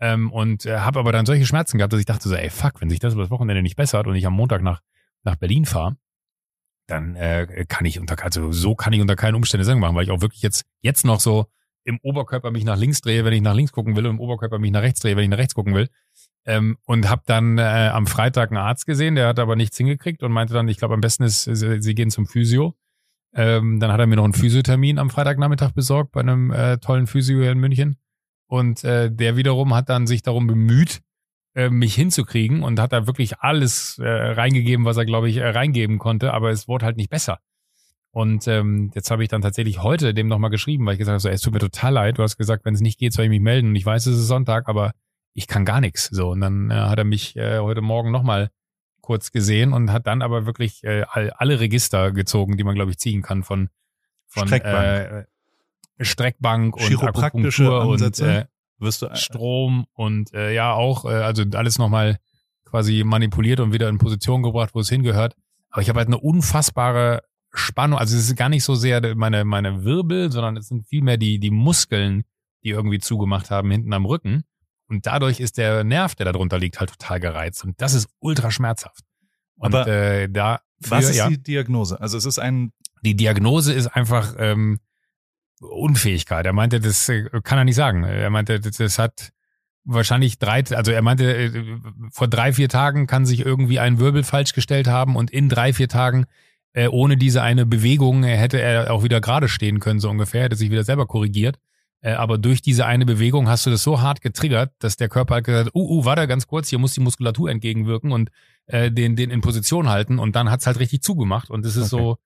Ähm, 0.00 0.32
und 0.32 0.64
äh, 0.64 0.78
habe 0.78 1.00
aber 1.00 1.12
dann 1.12 1.26
solche 1.26 1.44
Schmerzen 1.44 1.78
gehabt, 1.78 1.92
dass 1.92 2.00
ich 2.00 2.06
dachte 2.06 2.28
so, 2.28 2.34
ey, 2.34 2.50
fuck, 2.50 2.80
wenn 2.80 2.88
sich 2.88 3.00
das 3.00 3.14
über 3.14 3.22
das 3.22 3.30
Wochenende 3.30 3.62
nicht 3.62 3.76
bessert 3.76 4.06
und 4.06 4.14
ich 4.14 4.26
am 4.26 4.32
Montag 4.32 4.62
nach, 4.62 4.80
nach 5.24 5.36
Berlin 5.36 5.64
fahre, 5.64 5.96
dann 6.86 7.16
äh, 7.16 7.66
kann 7.68 7.84
ich 7.84 7.98
unter, 7.98 8.22
also 8.22 8.52
so 8.52 8.74
kann 8.74 8.92
ich 8.92 9.00
unter 9.00 9.16
keinen 9.16 9.34
Umständen 9.34 9.64
Sendung 9.64 9.80
machen, 9.80 9.96
weil 9.96 10.04
ich 10.04 10.10
auch 10.10 10.20
wirklich 10.20 10.42
jetzt, 10.42 10.64
jetzt 10.80 11.04
noch 11.04 11.20
so 11.20 11.46
im 11.84 11.98
Oberkörper 12.02 12.50
mich 12.50 12.64
nach 12.64 12.76
links 12.76 13.00
drehe, 13.00 13.24
wenn 13.24 13.32
ich 13.32 13.42
nach 13.42 13.54
links 13.54 13.72
gucken 13.72 13.96
will 13.96 14.06
und 14.06 14.16
im 14.16 14.20
Oberkörper 14.20 14.58
mich 14.58 14.70
nach 14.70 14.82
rechts 14.82 15.00
drehe, 15.00 15.16
wenn 15.16 15.24
ich 15.24 15.30
nach 15.30 15.38
rechts 15.38 15.54
gucken 15.54 15.74
will. 15.74 15.88
Ähm, 16.44 16.78
und 16.84 17.08
habe 17.08 17.22
dann 17.26 17.58
äh, 17.58 17.90
am 17.92 18.06
Freitag 18.06 18.50
einen 18.50 18.58
Arzt 18.58 18.86
gesehen, 18.86 19.14
der 19.14 19.28
hat 19.28 19.38
aber 19.38 19.56
nichts 19.56 19.76
hingekriegt 19.76 20.22
und 20.22 20.32
meinte 20.32 20.54
dann, 20.54 20.68
ich 20.68 20.78
glaube, 20.78 20.94
am 20.94 21.00
besten 21.00 21.24
ist, 21.24 21.44
sie, 21.44 21.82
sie 21.82 21.94
gehen 21.94 22.10
zum 22.10 22.26
Physio. 22.26 22.74
Ähm, 23.38 23.78
dann 23.78 23.92
hat 23.92 24.00
er 24.00 24.08
mir 24.08 24.16
noch 24.16 24.24
einen 24.24 24.32
Physiothermin 24.32 24.98
am 24.98 25.10
Freitagnachmittag 25.10 25.70
besorgt 25.70 26.10
bei 26.10 26.20
einem 26.20 26.50
äh, 26.50 26.78
tollen 26.78 27.06
Physio 27.06 27.40
hier 27.40 27.52
in 27.52 27.60
München. 27.60 27.96
Und 28.48 28.82
äh, 28.82 29.12
der 29.12 29.36
wiederum 29.36 29.74
hat 29.74 29.88
dann 29.88 30.08
sich 30.08 30.22
darum 30.22 30.48
bemüht, 30.48 31.02
äh, 31.54 31.70
mich 31.70 31.94
hinzukriegen 31.94 32.64
und 32.64 32.80
hat 32.80 32.92
da 32.92 33.06
wirklich 33.06 33.38
alles 33.38 33.96
äh, 34.00 34.08
reingegeben, 34.08 34.84
was 34.84 34.96
er, 34.96 35.04
glaube 35.04 35.28
ich, 35.28 35.36
äh, 35.36 35.50
reingeben 35.50 35.98
konnte, 35.98 36.34
aber 36.34 36.50
es 36.50 36.66
wurde 36.66 36.84
halt 36.84 36.96
nicht 36.96 37.10
besser. 37.10 37.38
Und 38.10 38.48
ähm, 38.48 38.90
jetzt 38.96 39.12
habe 39.12 39.22
ich 39.22 39.28
dann 39.28 39.42
tatsächlich 39.42 39.84
heute 39.84 40.14
dem 40.14 40.26
nochmal 40.26 40.50
geschrieben, 40.50 40.84
weil 40.84 40.94
ich 40.94 40.98
gesagt 40.98 41.12
habe, 41.12 41.20
so, 41.20 41.28
es 41.28 41.40
tut 41.40 41.52
mir 41.52 41.60
total 41.60 41.92
leid, 41.92 42.18
du 42.18 42.24
hast 42.24 42.38
gesagt, 42.38 42.64
wenn 42.64 42.74
es 42.74 42.80
nicht 42.80 42.98
geht, 42.98 43.12
soll 43.12 43.26
ich 43.26 43.30
mich 43.30 43.40
melden. 43.40 43.68
Und 43.68 43.76
ich 43.76 43.86
weiß, 43.86 44.06
es 44.06 44.18
ist 44.18 44.26
Sonntag, 44.26 44.68
aber 44.68 44.90
ich 45.34 45.46
kann 45.46 45.64
gar 45.64 45.80
nichts. 45.80 46.06
So, 46.06 46.30
und 46.30 46.40
dann 46.40 46.72
äh, 46.72 46.74
hat 46.74 46.98
er 46.98 47.04
mich 47.04 47.36
äh, 47.36 47.60
heute 47.60 47.82
Morgen 47.82 48.10
nochmal 48.10 48.50
kurz 49.08 49.32
gesehen 49.32 49.72
und 49.72 49.90
hat 49.90 50.06
dann 50.06 50.20
aber 50.20 50.44
wirklich 50.44 50.84
äh, 50.84 51.02
all, 51.08 51.30
alle 51.30 51.60
Register 51.60 52.12
gezogen, 52.12 52.58
die 52.58 52.64
man, 52.64 52.74
glaube 52.74 52.90
ich, 52.90 52.98
ziehen 52.98 53.22
kann 53.22 53.42
von, 53.42 53.70
von 54.26 54.46
Streckbank, 54.46 55.26
äh, 55.98 56.04
Streckbank 56.04 56.76
und 56.76 57.02
Akupunktur 57.02 57.86
und 57.86 58.20
äh, 58.20 58.44
wirst 58.78 59.00
du, 59.00 59.06
äh, 59.06 59.16
Strom 59.16 59.86
und 59.94 60.34
äh, 60.34 60.52
ja 60.52 60.74
auch, 60.74 61.06
äh, 61.06 61.08
also 61.08 61.42
alles 61.54 61.78
nochmal 61.78 62.18
quasi 62.66 63.02
manipuliert 63.02 63.60
und 63.60 63.72
wieder 63.72 63.88
in 63.88 63.96
Position 63.96 64.42
gebracht, 64.42 64.74
wo 64.74 64.80
es 64.80 64.90
hingehört. 64.90 65.34
Aber 65.70 65.80
ich 65.80 65.88
habe 65.88 66.00
halt 66.00 66.08
eine 66.08 66.18
unfassbare 66.18 67.22
Spannung. 67.50 67.98
Also 67.98 68.14
es 68.14 68.24
ist 68.24 68.36
gar 68.36 68.50
nicht 68.50 68.62
so 68.62 68.74
sehr 68.74 69.16
meine, 69.16 69.46
meine 69.46 69.84
Wirbel, 69.84 70.30
sondern 70.30 70.58
es 70.58 70.68
sind 70.68 70.86
vielmehr 70.86 71.16
die, 71.16 71.38
die 71.38 71.50
Muskeln, 71.50 72.24
die 72.62 72.70
irgendwie 72.70 72.98
zugemacht 72.98 73.50
haben 73.50 73.70
hinten 73.70 73.94
am 73.94 74.04
Rücken. 74.04 74.44
Und 74.88 75.06
dadurch 75.06 75.40
ist 75.40 75.58
der 75.58 75.84
Nerv, 75.84 76.14
der 76.14 76.26
da 76.26 76.32
drunter 76.32 76.58
liegt, 76.58 76.80
halt 76.80 76.90
total 76.90 77.20
gereizt. 77.20 77.64
Und 77.64 77.80
das 77.80 77.94
ist 77.94 78.08
ultra 78.20 78.50
schmerzhaft. 78.50 79.04
Und 79.56 79.74
Aber 79.74 79.86
äh, 79.86 80.28
da 80.28 80.60
Was 80.80 81.10
ist 81.10 81.16
ja, 81.16 81.28
die 81.28 81.42
Diagnose? 81.42 82.00
Also 82.00 82.16
es 82.16 82.24
ist 82.24 82.38
ein 82.38 82.72
die 83.02 83.16
Diagnose 83.16 83.72
ist 83.72 83.88
einfach 83.88 84.34
ähm, 84.38 84.78
Unfähigkeit. 85.60 86.46
Er 86.46 86.52
meinte, 86.52 86.80
das 86.80 87.08
äh, 87.08 87.28
kann 87.42 87.58
er 87.58 87.64
nicht 87.64 87.76
sagen. 87.76 88.04
Er 88.04 88.30
meinte, 88.30 88.60
das, 88.60 88.98
hat 88.98 89.32
wahrscheinlich 89.84 90.38
drei, 90.38 90.62
also 90.70 90.92
er 90.92 91.02
meinte, 91.02 91.36
äh, 91.36 91.64
vor 92.12 92.28
drei, 92.28 92.52
vier 92.52 92.68
Tagen 92.68 93.06
kann 93.06 93.26
sich 93.26 93.44
irgendwie 93.44 93.78
ein 93.78 93.98
Wirbel 93.98 94.22
falsch 94.22 94.52
gestellt 94.52 94.86
haben 94.86 95.16
und 95.16 95.30
in 95.30 95.48
drei, 95.48 95.72
vier 95.72 95.88
Tagen 95.88 96.26
äh, 96.74 96.88
ohne 96.88 97.16
diese 97.16 97.42
eine 97.42 97.66
Bewegung 97.66 98.22
hätte 98.22 98.60
er 98.60 98.92
auch 98.92 99.02
wieder 99.02 99.20
gerade 99.20 99.48
stehen 99.48 99.80
können, 99.80 100.00
so 100.00 100.10
ungefähr, 100.10 100.44
hätte 100.44 100.56
sich 100.56 100.70
wieder 100.70 100.84
selber 100.84 101.06
korrigiert. 101.06 101.58
Äh, 102.00 102.12
aber 102.12 102.38
durch 102.38 102.62
diese 102.62 102.86
eine 102.86 103.04
Bewegung 103.04 103.48
hast 103.48 103.66
du 103.66 103.70
das 103.70 103.82
so 103.82 104.00
hart 104.00 104.20
getriggert, 104.20 104.72
dass 104.78 104.96
der 104.96 105.08
Körper 105.08 105.36
hat 105.36 105.44
gesagt, 105.44 105.70
uh, 105.74 105.98
uh, 105.98 106.04
warte 106.04 106.28
ganz 106.28 106.46
kurz, 106.46 106.68
hier 106.68 106.78
muss 106.78 106.94
die 106.94 107.00
Muskulatur 107.00 107.50
entgegenwirken 107.50 108.12
und 108.12 108.30
äh, 108.66 108.90
den, 108.92 109.16
den 109.16 109.30
in 109.30 109.40
Position 109.40 109.88
halten 109.88 110.18
und 110.18 110.36
dann 110.36 110.50
hat's 110.50 110.66
halt 110.66 110.78
richtig 110.78 111.02
zugemacht 111.02 111.50
und 111.50 111.66
es 111.66 111.76
ist 111.76 111.92
Okay. 111.92 112.02
so, 112.02 112.18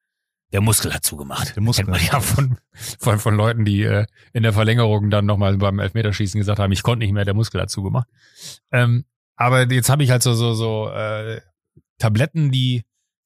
der 0.53 0.61
Muskel 0.61 0.93
hat 0.93 1.05
zugemacht. 1.05 1.57
Der 1.57 1.63
Muskel 1.63 1.87
Kennt 1.87 1.97
man 1.97 2.07
hat 2.07 2.13
ja 2.13 2.21
von, 2.21 2.59
von, 2.99 3.19
von 3.19 3.35
Leuten, 3.35 3.65
die 3.65 3.83
äh, 3.83 4.05
in 4.35 4.43
der 4.43 4.53
Verlängerung 4.53 5.09
dann 5.09 5.25
nochmal 5.25 5.57
beim 5.57 5.79
Elfmeterschießen 5.79 6.39
gesagt 6.39 6.59
haben, 6.59 6.73
ich 6.73 6.83
konnte 6.83 7.05
nicht 7.05 7.15
mehr, 7.15 7.25
der 7.25 7.35
Muskel 7.35 7.61
hat 7.61 7.71
zugemacht. 7.71 8.09
Ähm, 8.71 9.07
aber 9.37 9.71
jetzt 9.73 9.89
habe 9.89 10.03
ich 10.03 10.11
halt 10.11 10.23
so, 10.23 10.35
so, 10.35 10.53
so 10.53 10.91
äh, 10.91 11.41
Tabletten, 11.99 12.51
die 12.51 12.83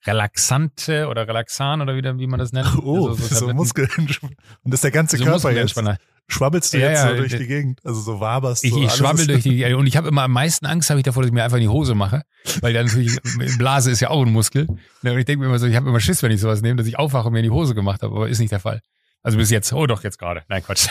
Relaxante 0.07 1.09
oder 1.09 1.27
Relaxan 1.27 1.81
oder 1.81 1.95
wie, 1.97 2.03
wie 2.19 2.27
man 2.27 2.39
das 2.39 2.53
nennt. 2.53 2.69
Oh, 2.83 3.09
Also 3.09 3.15
so, 3.23 3.35
Tabletten- 3.35 3.57
Muskeln. 3.57 3.89
Und 3.97 4.37
das 4.65 4.75
ist 4.79 4.85
der 4.85 4.91
ganze 4.91 5.17
so 5.17 5.25
Körper 5.25 5.51
jetzt. 5.53 5.81
Schwabbelst 6.29 6.75
du 6.75 6.79
Ja, 6.79 6.89
jetzt 6.91 7.05
ja, 7.05 7.11
so 7.11 7.17
durch 7.19 7.37
die 7.37 7.47
Gegend? 7.47 7.81
Also 7.85 8.01
so 8.01 8.19
waberst 8.19 8.65
Ich, 8.65 8.73
so 8.73 8.79
ich 8.79 8.87
alles 8.89 8.97
schwabbel 8.99 9.27
durch 9.29 9.45
die 9.45 9.65
und 9.75 9.87
ich 9.87 9.97
habe 9.97 10.09
immer 10.09 10.23
am 10.25 10.33
meisten 10.33 10.67
Angst 10.67 10.91
habe 10.91 10.99
ich 10.99 11.05
davor, 11.05 11.23
dass 11.23 11.29
ich 11.29 11.33
mir 11.33 11.45
einfach 11.45 11.57
in 11.59 11.63
die 11.63 11.69
Hose 11.69 11.95
mache, 11.95 12.23
weil 12.63 12.73
dann 12.73 12.87
natürlich 12.87 13.17
Blase 13.59 13.93
ist 13.93 14.01
ja 14.01 14.11
auch 14.11 14.27
ein 14.27 14.33
Muskel. 14.33 14.67
Und 14.67 14.79
ich 15.19 15.25
denke 15.25 15.39
mir 15.39 15.47
immer 15.47 15.61
so, 15.61 15.67
ich 15.67 15.77
habe 15.77 15.89
immer 15.89 16.01
Schiss, 16.01 16.25
wenn 16.25 16.33
ich 16.33 16.41
sowas 16.41 16.63
nehme, 16.63 16.75
dass 16.77 16.87
ich 16.89 16.99
aufwache 16.99 17.29
und 17.29 17.33
mir 17.33 17.39
in 17.39 17.45
die 17.45 17.51
Hose 17.51 17.77
gemacht 17.77 18.03
habe, 18.03 18.13
aber 18.15 18.29
ist 18.29 18.41
nicht 18.41 18.51
der 18.51 18.59
Fall. 18.59 18.81
Also 19.23 19.39
bis 19.39 19.51
jetzt. 19.51 19.73
Oh 19.73 19.87
doch, 19.87 20.03
jetzt 20.03 20.19
gerade. 20.19 20.43
Nein, 20.49 20.65
Quatsch. 20.65 20.89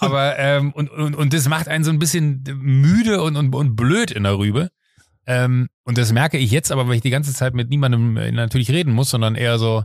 aber 0.00 0.38
ähm, 0.38 0.72
und, 0.72 0.88
und, 0.90 1.14
und 1.16 1.32
das 1.32 1.48
macht 1.48 1.66
einen 1.68 1.82
so 1.84 1.90
ein 1.90 1.98
bisschen 1.98 2.44
müde 2.60 3.22
und, 3.22 3.36
und, 3.36 3.52
und 3.54 3.74
blöd 3.76 4.10
in 4.12 4.22
der 4.22 4.38
Rübe. 4.38 4.70
Ähm, 5.26 5.68
und 5.84 5.98
das 5.98 6.12
merke 6.12 6.38
ich 6.38 6.50
jetzt, 6.50 6.72
aber 6.72 6.88
weil 6.88 6.96
ich 6.96 7.02
die 7.02 7.10
ganze 7.10 7.32
Zeit 7.32 7.54
mit 7.54 7.68
niemandem 7.68 8.16
äh, 8.16 8.32
natürlich 8.32 8.70
reden 8.70 8.92
muss, 8.92 9.10
sondern 9.10 9.34
eher 9.34 9.58
so, 9.58 9.84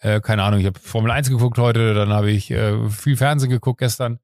äh, 0.00 0.20
keine 0.20 0.42
Ahnung, 0.44 0.60
ich 0.60 0.66
habe 0.66 0.78
Formel 0.78 1.10
1 1.10 1.30
geguckt 1.30 1.58
heute, 1.58 1.94
dann 1.94 2.10
habe 2.10 2.30
ich 2.30 2.50
äh, 2.50 2.88
viel 2.88 3.16
Fernsehen 3.16 3.50
geguckt 3.50 3.80
gestern 3.80 4.18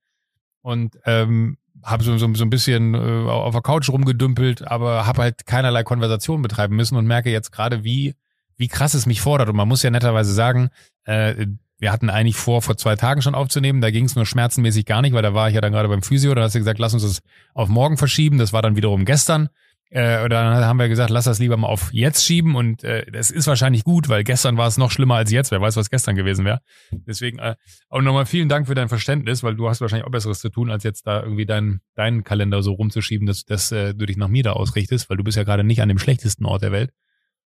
und 0.62 0.99
ähm, 1.04 1.58
habe 1.82 2.02
so, 2.02 2.16
so, 2.16 2.32
so 2.34 2.44
ein 2.44 2.50
bisschen 2.50 2.94
äh, 2.94 3.28
auf 3.28 3.52
der 3.52 3.62
Couch 3.62 3.90
rumgedümpelt, 3.90 4.66
aber 4.66 5.06
habe 5.06 5.23
halt 5.23 5.46
keinerlei 5.46 5.82
Konversation 5.82 6.40
betreiben 6.40 6.76
müssen 6.76 6.96
und 6.96 7.06
merke 7.06 7.30
jetzt 7.30 7.52
gerade, 7.52 7.84
wie, 7.84 8.14
wie 8.56 8.68
krass 8.68 8.94
es 8.94 9.06
mich 9.06 9.20
fordert. 9.20 9.49
Und 9.50 9.56
man 9.56 9.68
muss 9.68 9.82
ja 9.82 9.90
netterweise 9.90 10.32
sagen, 10.32 10.70
äh, 11.04 11.46
wir 11.78 11.92
hatten 11.92 12.08
eigentlich 12.08 12.37
vor, 12.37 12.62
vor 12.62 12.78
zwei 12.78 12.96
Tagen 12.96 13.20
schon 13.20 13.34
aufzunehmen. 13.34 13.82
Da 13.82 13.90
ging 13.90 14.06
es 14.06 14.16
nur 14.16 14.25
schmerzenmäßig 14.25 14.87
gar 14.87 15.02
nicht, 15.02 15.12
weil 15.12 15.23
da 15.23 15.34
war 15.34 15.49
ich 15.49 15.54
ja 15.54 15.61
dann 15.61 15.73
gerade 15.73 15.88
beim 15.88 16.02
Physio. 16.02 16.34
Da 16.34 16.42
hast 16.42 16.54
du 16.54 16.61
gesagt, 16.61 16.78
lass 16.78 16.94
uns 16.94 17.02
das 17.02 17.20
auf 17.52 17.68
morgen 17.68 17.99
verschieben. 17.99 18.38
Das 18.38 18.52
war 18.54 18.62
dann 18.62 18.76
wiederum 18.76 19.04
gestern. 19.04 19.50
Äh, 19.94 20.24
und 20.24 20.30
dann 20.30 20.64
haben 20.64 20.80
wir 20.80 20.88
gesagt, 20.88 21.10
lass 21.10 21.26
das 21.26 21.38
lieber 21.38 21.56
mal 21.56 21.68
auf 21.68 21.92
jetzt 21.92 22.24
schieben. 22.24 22.56
Und 22.56 22.82
äh, 22.82 23.08
das 23.12 23.30
ist 23.30 23.46
wahrscheinlich 23.46 23.84
gut, 23.84 24.08
weil 24.08 24.24
gestern 24.24 24.56
war 24.56 24.66
es 24.66 24.76
noch 24.76 24.90
schlimmer 24.90 25.14
als 25.14 25.30
jetzt. 25.30 25.52
Wer 25.52 25.60
weiß, 25.60 25.76
was 25.76 25.88
gestern 25.88 26.16
gewesen 26.16 26.44
wäre. 26.44 26.58
Deswegen 26.90 27.38
äh, 27.38 27.54
auch 27.88 28.00
nochmal 28.00 28.26
vielen 28.26 28.48
Dank 28.48 28.66
für 28.66 28.74
dein 28.74 28.88
Verständnis, 28.88 29.44
weil 29.44 29.54
du 29.54 29.68
hast 29.68 29.80
wahrscheinlich 29.80 30.04
auch 30.04 30.10
Besseres 30.10 30.40
zu 30.40 30.48
tun, 30.48 30.68
als 30.68 30.82
jetzt 30.82 31.06
da 31.06 31.22
irgendwie 31.22 31.46
deinen 31.46 31.80
deinen 31.94 32.24
Kalender 32.24 32.60
so 32.60 32.72
rumzuschieben, 32.72 33.24
dass, 33.24 33.44
dass 33.44 33.70
äh, 33.70 33.94
du 33.94 34.04
dich 34.04 34.16
nach 34.16 34.26
mir 34.26 34.42
da 34.42 34.54
ausrichtest, 34.54 35.08
weil 35.08 35.16
du 35.16 35.22
bist 35.22 35.36
ja 35.36 35.44
gerade 35.44 35.62
nicht 35.62 35.80
an 35.80 35.88
dem 35.88 36.00
schlechtesten 36.00 36.44
Ort 36.44 36.62
der 36.62 36.72
Welt. 36.72 36.90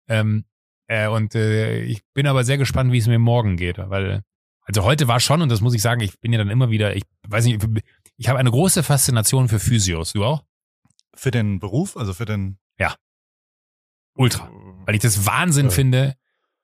Ähm, 0.07 0.45
äh, 0.85 1.07
und 1.07 1.33
äh, 1.33 1.81
ich 1.81 2.01
bin 2.13 2.27
aber 2.27 2.43
sehr 2.43 2.59
gespannt, 2.59 2.91
wie 2.91 2.99
es 2.99 3.07
mir 3.07 3.17
morgen 3.17 3.57
geht, 3.57 3.79
weil 3.79 4.21
also 4.61 4.83
heute 4.83 5.07
war 5.07 5.19
schon 5.19 5.41
und 5.41 5.49
das 5.49 5.61
muss 5.61 5.73
ich 5.73 5.81
sagen, 5.81 6.01
ich 6.01 6.19
bin 6.19 6.33
ja 6.33 6.37
dann 6.37 6.51
immer 6.51 6.69
wieder, 6.69 6.95
ich 6.95 7.03
weiß 7.27 7.45
nicht, 7.45 7.65
ich 8.17 8.29
habe 8.29 8.37
eine 8.37 8.51
große 8.51 8.83
Faszination 8.83 9.47
für 9.47 9.57
Physios. 9.57 10.13
Du 10.13 10.23
auch? 10.23 10.43
Für 11.17 11.31
den 11.31 11.59
Beruf, 11.59 11.97
also 11.97 12.13
für 12.13 12.25
den 12.25 12.57
Ultra. 14.19 14.49
Weil 14.85 14.95
ich 14.95 15.01
das 15.01 15.25
Wahnsinn 15.25 15.65
Ja. 15.67 15.71
finde, 15.71 16.15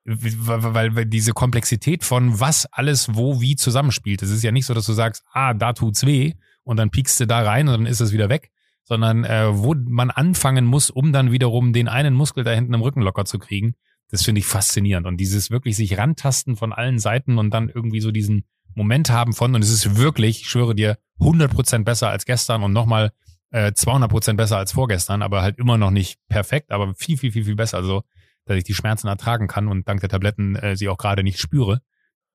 weil, 0.04 0.74
weil, 0.74 0.96
weil 0.96 1.06
diese 1.06 1.32
Komplexität 1.32 2.04
von 2.04 2.40
was 2.40 2.66
alles 2.66 3.14
wo 3.14 3.40
wie 3.40 3.56
zusammenspielt. 3.56 4.22
Es 4.22 4.30
ist 4.30 4.42
ja 4.42 4.50
nicht 4.52 4.66
so, 4.66 4.74
dass 4.74 4.86
du 4.86 4.92
sagst, 4.92 5.22
ah, 5.32 5.54
da 5.54 5.72
tut's 5.72 6.04
weh 6.04 6.34
und 6.64 6.78
dann 6.78 6.90
piekst 6.90 7.20
du 7.20 7.26
da 7.26 7.42
rein 7.42 7.68
und 7.68 7.74
dann 7.74 7.86
ist 7.86 8.00
es 8.00 8.12
wieder 8.12 8.28
weg, 8.28 8.50
sondern 8.82 9.24
äh, 9.24 9.56
wo 9.56 9.74
man 9.74 10.10
anfangen 10.10 10.64
muss, 10.64 10.90
um 10.90 11.12
dann 11.12 11.30
wiederum 11.32 11.72
den 11.72 11.88
einen 11.88 12.14
Muskel 12.14 12.44
da 12.44 12.50
hinten 12.50 12.74
im 12.74 12.82
Rücken 12.82 13.02
locker 13.02 13.24
zu 13.24 13.38
kriegen. 13.38 13.74
Das 14.10 14.22
finde 14.24 14.40
ich 14.40 14.46
faszinierend. 14.46 15.06
Und 15.06 15.16
dieses 15.18 15.50
wirklich 15.50 15.76
sich 15.76 15.96
rantasten 15.96 16.56
von 16.56 16.72
allen 16.72 16.98
Seiten 16.98 17.38
und 17.38 17.50
dann 17.50 17.68
irgendwie 17.68 18.00
so 18.00 18.10
diesen 18.10 18.44
Moment 18.74 19.10
haben 19.10 19.32
von, 19.32 19.54
und 19.54 19.62
es 19.62 19.70
ist 19.70 19.96
wirklich, 19.96 20.40
ich 20.42 20.48
schwöre 20.50 20.74
dir, 20.74 20.98
100% 21.20 21.84
besser 21.84 22.10
als 22.10 22.24
gestern 22.26 22.64
und 22.64 22.72
nochmal 22.72 23.12
äh, 23.54 23.72
200% 23.72 24.34
besser 24.34 24.58
als 24.58 24.72
vorgestern, 24.72 25.22
aber 25.22 25.42
halt 25.42 25.58
immer 25.58 25.78
noch 25.78 25.92
nicht 25.92 26.18
perfekt, 26.28 26.72
aber 26.72 26.92
viel, 26.94 27.16
viel, 27.16 27.30
viel, 27.30 27.44
viel 27.44 27.54
besser. 27.54 27.78
Also, 27.78 28.02
dass 28.46 28.56
ich 28.56 28.64
die 28.64 28.74
Schmerzen 28.74 29.06
ertragen 29.06 29.46
kann 29.46 29.68
und 29.68 29.86
dank 29.88 30.00
der 30.00 30.08
Tabletten 30.08 30.56
äh, 30.56 30.76
sie 30.76 30.88
auch 30.88 30.98
gerade 30.98 31.22
nicht 31.22 31.38
spüre. 31.38 31.80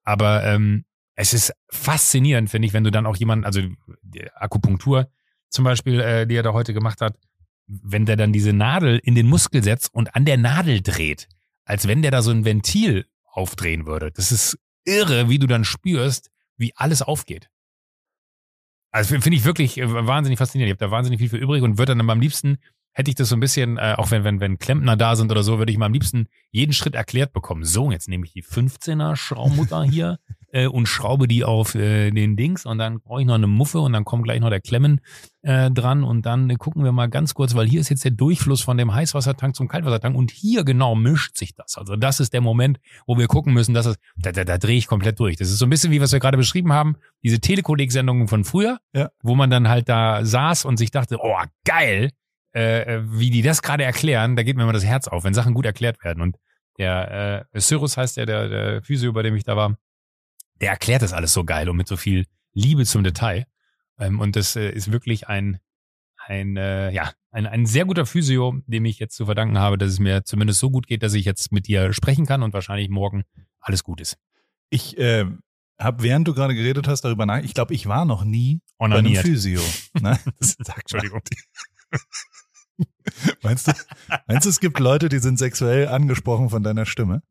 Aber 0.03 0.45
ähm, 0.45 0.85
es 1.15 1.33
ist 1.33 1.53
faszinierend, 1.69 2.49
finde 2.49 2.67
ich, 2.67 2.73
wenn 2.73 2.85
du 2.85 2.89
dann 2.89 3.05
auch 3.05 3.17
jemanden, 3.17 3.43
also 3.43 3.61
Akupunktur 4.33 5.11
zum 5.49 5.65
Beispiel, 5.65 5.99
äh, 5.99 6.25
die 6.25 6.35
er 6.35 6.43
da 6.43 6.53
heute 6.53 6.73
gemacht 6.73 7.01
hat, 7.01 7.17
wenn 7.67 8.05
der 8.05 8.15
dann 8.15 8.31
diese 8.31 8.53
Nadel 8.53 8.99
in 9.03 9.13
den 9.13 9.27
Muskel 9.27 9.61
setzt 9.61 9.93
und 9.93 10.15
an 10.15 10.23
der 10.23 10.37
Nadel 10.37 10.81
dreht, 10.81 11.27
als 11.65 11.85
wenn 11.87 12.01
der 12.01 12.11
da 12.11 12.21
so 12.21 12.31
ein 12.31 12.45
Ventil 12.45 13.05
aufdrehen 13.25 13.85
würde. 13.85 14.11
Das 14.11 14.31
ist 14.31 14.57
irre, 14.85 15.27
wie 15.27 15.37
du 15.37 15.47
dann 15.47 15.65
spürst, 15.65 16.31
wie 16.55 16.71
alles 16.77 17.01
aufgeht. 17.01 17.49
Also 18.91 19.19
finde 19.19 19.37
ich 19.37 19.45
wirklich 19.45 19.77
äh, 19.77 20.07
wahnsinnig 20.07 20.39
faszinierend. 20.39 20.69
Ich 20.69 20.81
habe 20.81 20.89
da 20.89 20.95
wahnsinnig 20.95 21.19
viel 21.19 21.29
für 21.29 21.37
übrig 21.37 21.63
und 21.63 21.77
würde 21.77 21.95
dann 21.95 22.09
am 22.09 22.19
liebsten, 22.19 22.57
hätte 22.91 23.11
ich 23.11 23.15
das 23.15 23.29
so 23.29 23.35
ein 23.35 23.39
bisschen, 23.39 23.77
äh, 23.77 23.95
auch 23.97 24.11
wenn, 24.11 24.23
wenn, 24.23 24.39
wenn 24.39 24.57
Klempner 24.57 24.97
da 24.97 25.15
sind 25.15 25.31
oder 25.31 25.43
so, 25.43 25.59
würde 25.59 25.71
ich 25.71 25.77
mal 25.77 25.85
am 25.85 25.93
liebsten 25.93 26.27
jeden 26.51 26.73
Schritt 26.73 26.95
erklärt 26.95 27.33
bekommen. 27.33 27.63
So, 27.63 27.91
jetzt 27.91 28.07
nehme 28.07 28.25
ich 28.25 28.33
die 28.33 28.43
15er 28.43 29.15
Schraubmutter 29.15 29.83
hier 29.83 30.19
äh, 30.51 30.67
und 30.67 30.87
schraube 30.87 31.27
die 31.27 31.43
auf 31.43 31.75
äh, 31.75 32.11
den 32.11 32.35
Dings 32.35 32.65
und 32.65 32.77
dann 32.77 33.01
brauche 33.01 33.21
ich 33.21 33.27
noch 33.27 33.35
eine 33.35 33.47
Muffe 33.47 33.79
und 33.79 33.93
dann 33.93 34.05
kommt 34.05 34.23
gleich 34.23 34.39
noch 34.39 34.49
der 34.49 34.61
Klemmen 34.61 35.01
äh, 35.41 35.69
dran 35.71 36.03
und 36.03 36.25
dann 36.25 36.49
äh, 36.49 36.55
gucken 36.55 36.83
wir 36.83 36.91
mal 36.91 37.07
ganz 37.09 37.33
kurz, 37.33 37.55
weil 37.55 37.67
hier 37.67 37.79
ist 37.81 37.89
jetzt 37.89 38.03
der 38.03 38.11
Durchfluss 38.11 38.61
von 38.61 38.77
dem 38.77 38.93
Heißwassertank 38.93 39.55
zum 39.55 39.67
Kaltwassertank 39.67 40.15
und 40.15 40.31
hier 40.31 40.63
genau 40.63 40.95
mischt 40.95 41.37
sich 41.37 41.55
das. 41.55 41.77
Also 41.77 41.95
das 41.95 42.19
ist 42.19 42.33
der 42.33 42.41
Moment, 42.41 42.79
wo 43.05 43.17
wir 43.17 43.27
gucken 43.27 43.53
müssen, 43.53 43.73
dass 43.73 43.85
es, 43.85 43.95
da, 44.17 44.31
da, 44.31 44.43
da 44.43 44.57
drehe 44.57 44.77
ich 44.77 44.87
komplett 44.87 45.19
durch. 45.19 45.35
Das 45.37 45.49
ist 45.49 45.59
so 45.59 45.65
ein 45.65 45.69
bisschen 45.69 45.91
wie 45.91 46.01
was 46.01 46.11
wir 46.11 46.19
gerade 46.19 46.37
beschrieben 46.37 46.73
haben, 46.73 46.95
diese 47.23 47.39
Telekolleg-Sendungen 47.39 48.27
von 48.27 48.43
früher, 48.43 48.79
Ja. 48.93 49.09
wo 49.21 49.35
man 49.35 49.49
dann 49.49 49.67
halt 49.69 49.87
da 49.89 50.25
saß 50.25 50.65
und 50.65 50.77
sich 50.77 50.91
dachte, 50.91 51.17
oh 51.21 51.37
geil, 51.65 52.09
äh, 52.53 53.01
wie 53.05 53.29
die 53.29 53.41
das 53.43 53.61
gerade 53.61 53.83
erklären, 53.83 54.35
da 54.35 54.43
geht 54.43 54.55
mir 54.57 54.63
immer 54.63 54.73
das 54.73 54.85
Herz 54.85 55.07
auf, 55.07 55.23
wenn 55.23 55.33
Sachen 55.35 55.53
gut 55.53 55.65
erklärt 55.65 56.03
werden. 56.03 56.21
Und 56.21 56.37
der 56.79 57.45
äh, 57.53 57.59
Cyrus 57.59 57.97
heißt 57.97 58.17
der, 58.17 58.25
der, 58.25 58.49
der 58.49 58.81
Physio, 58.83 59.13
bei 59.13 59.21
dem 59.21 59.35
ich 59.35 59.43
da 59.43 59.55
war, 59.55 59.75
der 60.61 60.71
erklärt 60.71 61.01
das 61.01 61.13
alles 61.13 61.33
so 61.33 61.43
geil 61.43 61.69
und 61.69 61.77
mit 61.77 61.87
so 61.87 61.97
viel 61.97 62.25
Liebe 62.53 62.85
zum 62.85 63.03
Detail. 63.03 63.45
Ähm, 63.97 64.19
und 64.19 64.35
das 64.35 64.55
äh, 64.55 64.69
ist 64.69 64.91
wirklich 64.91 65.27
ein, 65.27 65.59
ein, 66.25 66.57
äh, 66.57 66.91
ja, 66.91 67.11
ein, 67.31 67.45
ein 67.45 67.65
sehr 67.65 67.85
guter 67.85 68.05
Physio, 68.05 68.61
dem 68.65 68.85
ich 68.85 68.99
jetzt 68.99 69.15
zu 69.15 69.25
verdanken 69.25 69.57
habe, 69.57 69.77
dass 69.77 69.91
es 69.91 69.99
mir 69.99 70.23
zumindest 70.23 70.59
so 70.59 70.69
gut 70.69 70.87
geht, 70.87 71.03
dass 71.03 71.13
ich 71.13 71.25
jetzt 71.25 71.51
mit 71.51 71.67
dir 71.67 71.93
sprechen 71.93 72.25
kann 72.25 72.43
und 72.43 72.53
wahrscheinlich 72.53 72.89
morgen 72.89 73.23
alles 73.59 73.83
gut 73.83 74.01
ist. 74.01 74.17
Ich 74.69 74.97
äh, 74.97 75.25
habe, 75.79 76.03
während 76.03 76.27
du 76.27 76.33
gerade 76.33 76.55
geredet 76.55 76.87
hast, 76.87 77.01
darüber 77.01 77.25
nach. 77.25 77.39
Ich 77.39 77.53
glaube, 77.53 77.73
ich 77.73 77.87
war 77.87 78.05
noch 78.05 78.23
nie 78.23 78.61
bei 78.77 78.85
einem 78.85 78.93
Onaniert. 78.93 79.25
Physio. 79.25 79.61
Ne? 79.99 80.19
Entschuldigung. 80.39 81.21
Meinst 83.43 83.67
du, 83.67 83.71
meinst 84.27 84.45
du, 84.45 84.49
es 84.49 84.59
gibt 84.59 84.79
Leute, 84.79 85.09
die 85.09 85.19
sind 85.19 85.39
sexuell 85.39 85.87
angesprochen 85.87 86.49
von 86.49 86.63
deiner 86.63 86.85
Stimme? 86.85 87.21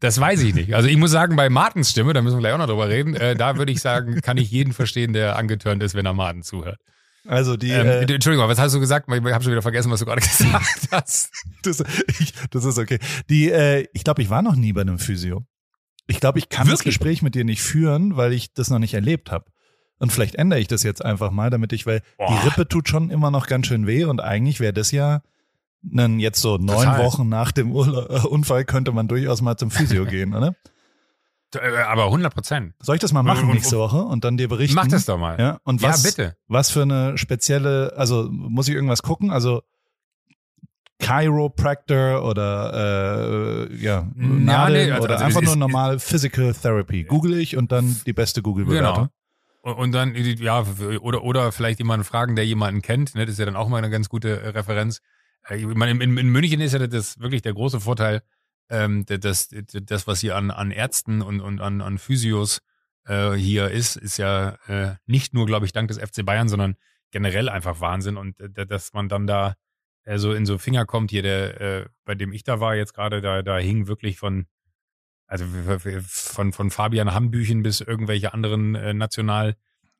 Das 0.00 0.20
weiß 0.20 0.42
ich 0.42 0.54
nicht. 0.54 0.74
Also 0.74 0.88
ich 0.88 0.96
muss 0.96 1.10
sagen, 1.10 1.36
bei 1.36 1.48
Martens 1.48 1.90
Stimme, 1.90 2.12
da 2.12 2.22
müssen 2.22 2.36
wir 2.36 2.40
gleich 2.40 2.52
auch 2.52 2.58
noch 2.58 2.66
drüber 2.66 2.88
reden, 2.88 3.14
äh, 3.14 3.34
da 3.34 3.56
würde 3.58 3.72
ich 3.72 3.80
sagen, 3.80 4.20
kann 4.20 4.36
ich 4.36 4.50
jeden 4.50 4.72
verstehen, 4.72 5.12
der 5.12 5.36
angetörnt 5.36 5.82
ist, 5.82 5.94
wenn 5.94 6.06
er 6.06 6.14
Martin 6.14 6.42
zuhört. 6.42 6.78
Also 7.26 7.56
die, 7.56 7.70
Ähm, 7.70 7.86
äh, 7.86 8.14
Entschuldigung, 8.14 8.48
was 8.48 8.58
hast 8.58 8.74
du 8.74 8.80
gesagt? 8.80 9.08
Ich 9.08 9.14
habe 9.14 9.42
schon 9.42 9.52
wieder 9.52 9.62
vergessen, 9.62 9.90
was 9.90 10.00
du 10.00 10.06
gerade 10.06 10.20
gesagt 10.26 10.88
hast. 10.90 11.30
das, 11.62 11.82
ich, 12.20 12.32
das 12.50 12.64
ist 12.64 12.78
okay. 12.78 12.98
Die, 13.28 13.50
äh, 13.50 13.86
ich 13.92 14.04
glaube, 14.04 14.22
ich 14.22 14.30
war 14.30 14.42
noch 14.42 14.54
nie 14.56 14.72
bei 14.72 14.82
einem 14.82 14.98
Physio. 14.98 15.44
Ich 16.06 16.20
glaube, 16.20 16.38
ich 16.38 16.48
kann 16.48 16.68
das 16.68 16.80
Wirklich? 16.80 16.94
Gespräch 16.98 17.22
mit 17.22 17.34
dir 17.34 17.44
nicht 17.44 17.62
führen, 17.62 18.16
weil 18.16 18.32
ich 18.32 18.54
das 18.54 18.70
noch 18.70 18.78
nicht 18.78 18.94
erlebt 18.94 19.32
habe. 19.32 19.46
Und 19.98 20.12
vielleicht 20.12 20.34
ändere 20.34 20.60
ich 20.60 20.68
das 20.68 20.82
jetzt 20.82 21.04
einfach 21.04 21.30
mal, 21.30 21.48
damit 21.50 21.72
ich, 21.72 21.86
weil 21.86 22.02
Boah. 22.18 22.26
die 22.28 22.46
Rippe 22.48 22.68
tut 22.68 22.88
schon 22.88 23.10
immer 23.10 23.30
noch 23.30 23.46
ganz 23.46 23.66
schön 23.66 23.86
weh 23.86 24.04
und 24.04 24.20
eigentlich 24.20 24.60
wäre 24.60 24.72
das 24.74 24.90
ja 24.90 25.22
Dann 25.82 26.18
jetzt 26.20 26.40
so 26.40 26.58
neun 26.58 26.78
Total. 26.78 27.04
Wochen 27.04 27.28
nach 27.28 27.52
dem 27.52 27.72
Urla 27.72 28.24
äh, 28.24 28.26
Unfall 28.26 28.64
könnte 28.64 28.92
man 28.92 29.08
durchaus 29.08 29.40
mal 29.40 29.56
zum 29.56 29.70
Physio 29.70 30.04
gehen, 30.06 30.34
oder? 30.34 30.54
Äh, 31.54 31.76
Aber 31.88 32.06
100 32.06 32.34
Prozent. 32.34 32.74
Soll 32.82 32.96
ich 32.96 33.00
das 33.00 33.12
mal 33.12 33.22
machen 33.22 33.48
nächste 33.48 33.78
Woche 33.78 33.98
und 34.02 34.24
dann 34.24 34.36
dir 34.36 34.48
berichten? 34.48 34.74
Mach 34.74 34.88
das 34.88 35.04
doch 35.06 35.16
mal. 35.16 35.38
Ja, 35.40 35.58
und 35.64 35.80
Ja, 35.80 35.90
was, 35.90 36.02
bitte. 36.02 36.36
was 36.48 36.70
für 36.70 36.82
eine 36.82 37.16
spezielle, 37.16 37.94
also 37.96 38.28
muss 38.30 38.68
ich 38.68 38.74
irgendwas 38.74 39.02
gucken? 39.02 39.30
Also 39.30 39.62
Chiropractor 41.00 42.22
oder 42.24 43.68
äh, 43.70 43.76
ja, 43.76 44.06
Nadeln 44.14 44.86
nee, 44.86 44.92
also- 44.92 45.04
oder 45.04 45.14
also 45.14 45.24
einfach 45.26 45.42
nur 45.42 45.56
normal 45.56 45.98
Physical 45.98 46.54
Therapy. 46.54 47.04
Google 47.04 47.38
ich 47.38 47.56
und 47.56 47.70
dann 47.72 48.00
die 48.06 48.12
beste 48.12 48.42
Google-Bewertung. 48.42 48.94
Genau. 48.94 49.08
Und 49.74 49.90
dann, 49.90 50.14
ja, 50.14 50.64
oder, 51.00 51.24
oder 51.24 51.50
vielleicht 51.50 51.80
jemanden 51.80 52.04
fragen, 52.04 52.36
der 52.36 52.46
jemanden 52.46 52.82
kennt. 52.82 53.16
Ne? 53.16 53.26
Das 53.26 53.32
ist 53.32 53.38
ja 53.40 53.46
dann 53.46 53.56
auch 53.56 53.68
mal 53.68 53.78
eine 53.78 53.90
ganz 53.90 54.08
gute 54.08 54.40
äh, 54.40 54.48
Referenz. 54.50 55.00
Äh, 55.48 55.56
Ich 55.56 55.66
meine, 55.66 55.90
in, 56.04 56.16
in 56.16 56.28
München 56.28 56.60
ist 56.60 56.72
ja 56.72 56.86
das 56.86 57.18
wirklich 57.18 57.42
der 57.42 57.52
große 57.52 57.80
Vorteil, 57.80 58.22
ähm, 58.70 59.04
das, 59.06 59.48
das, 59.50 60.06
was 60.06 60.20
hier 60.20 60.36
an, 60.36 60.52
an 60.52 60.70
Ärzten 60.70 61.20
und, 61.20 61.40
und 61.40 61.60
an, 61.60 61.80
an 61.80 61.98
Physios 61.98 62.60
äh, 63.06 63.32
hier 63.32 63.68
ist, 63.68 63.96
ist 63.96 64.18
ja 64.18 64.56
äh, 64.68 64.94
nicht 65.06 65.34
nur, 65.34 65.46
glaube 65.46 65.66
ich, 65.66 65.72
dank 65.72 65.88
des 65.88 65.98
FC 65.98 66.24
Bayern, 66.24 66.48
sondern 66.48 66.76
generell 67.10 67.48
einfach 67.48 67.80
Wahnsinn. 67.80 68.16
Und 68.16 68.38
äh, 68.38 68.66
dass 68.66 68.92
man 68.92 69.08
dann 69.08 69.26
da 69.26 69.56
äh, 70.04 70.18
so 70.18 70.32
in 70.32 70.46
so 70.46 70.58
Finger 70.58 70.86
kommt, 70.86 71.10
hier, 71.10 71.22
der, 71.22 71.60
äh, 71.60 71.86
bei 72.04 72.14
dem 72.14 72.32
ich 72.32 72.44
da 72.44 72.60
war 72.60 72.76
jetzt 72.76 72.94
gerade, 72.94 73.20
da, 73.20 73.42
da 73.42 73.58
hing 73.58 73.88
wirklich 73.88 74.16
von 74.16 74.46
also 75.26 75.44
von, 76.06 76.52
von 76.52 76.70
Fabian 76.70 77.12
Hambüchen 77.14 77.62
bis 77.62 77.80
irgendwelche 77.80 78.32
anderen 78.34 78.74
äh, 78.74 78.94
National 78.94 79.56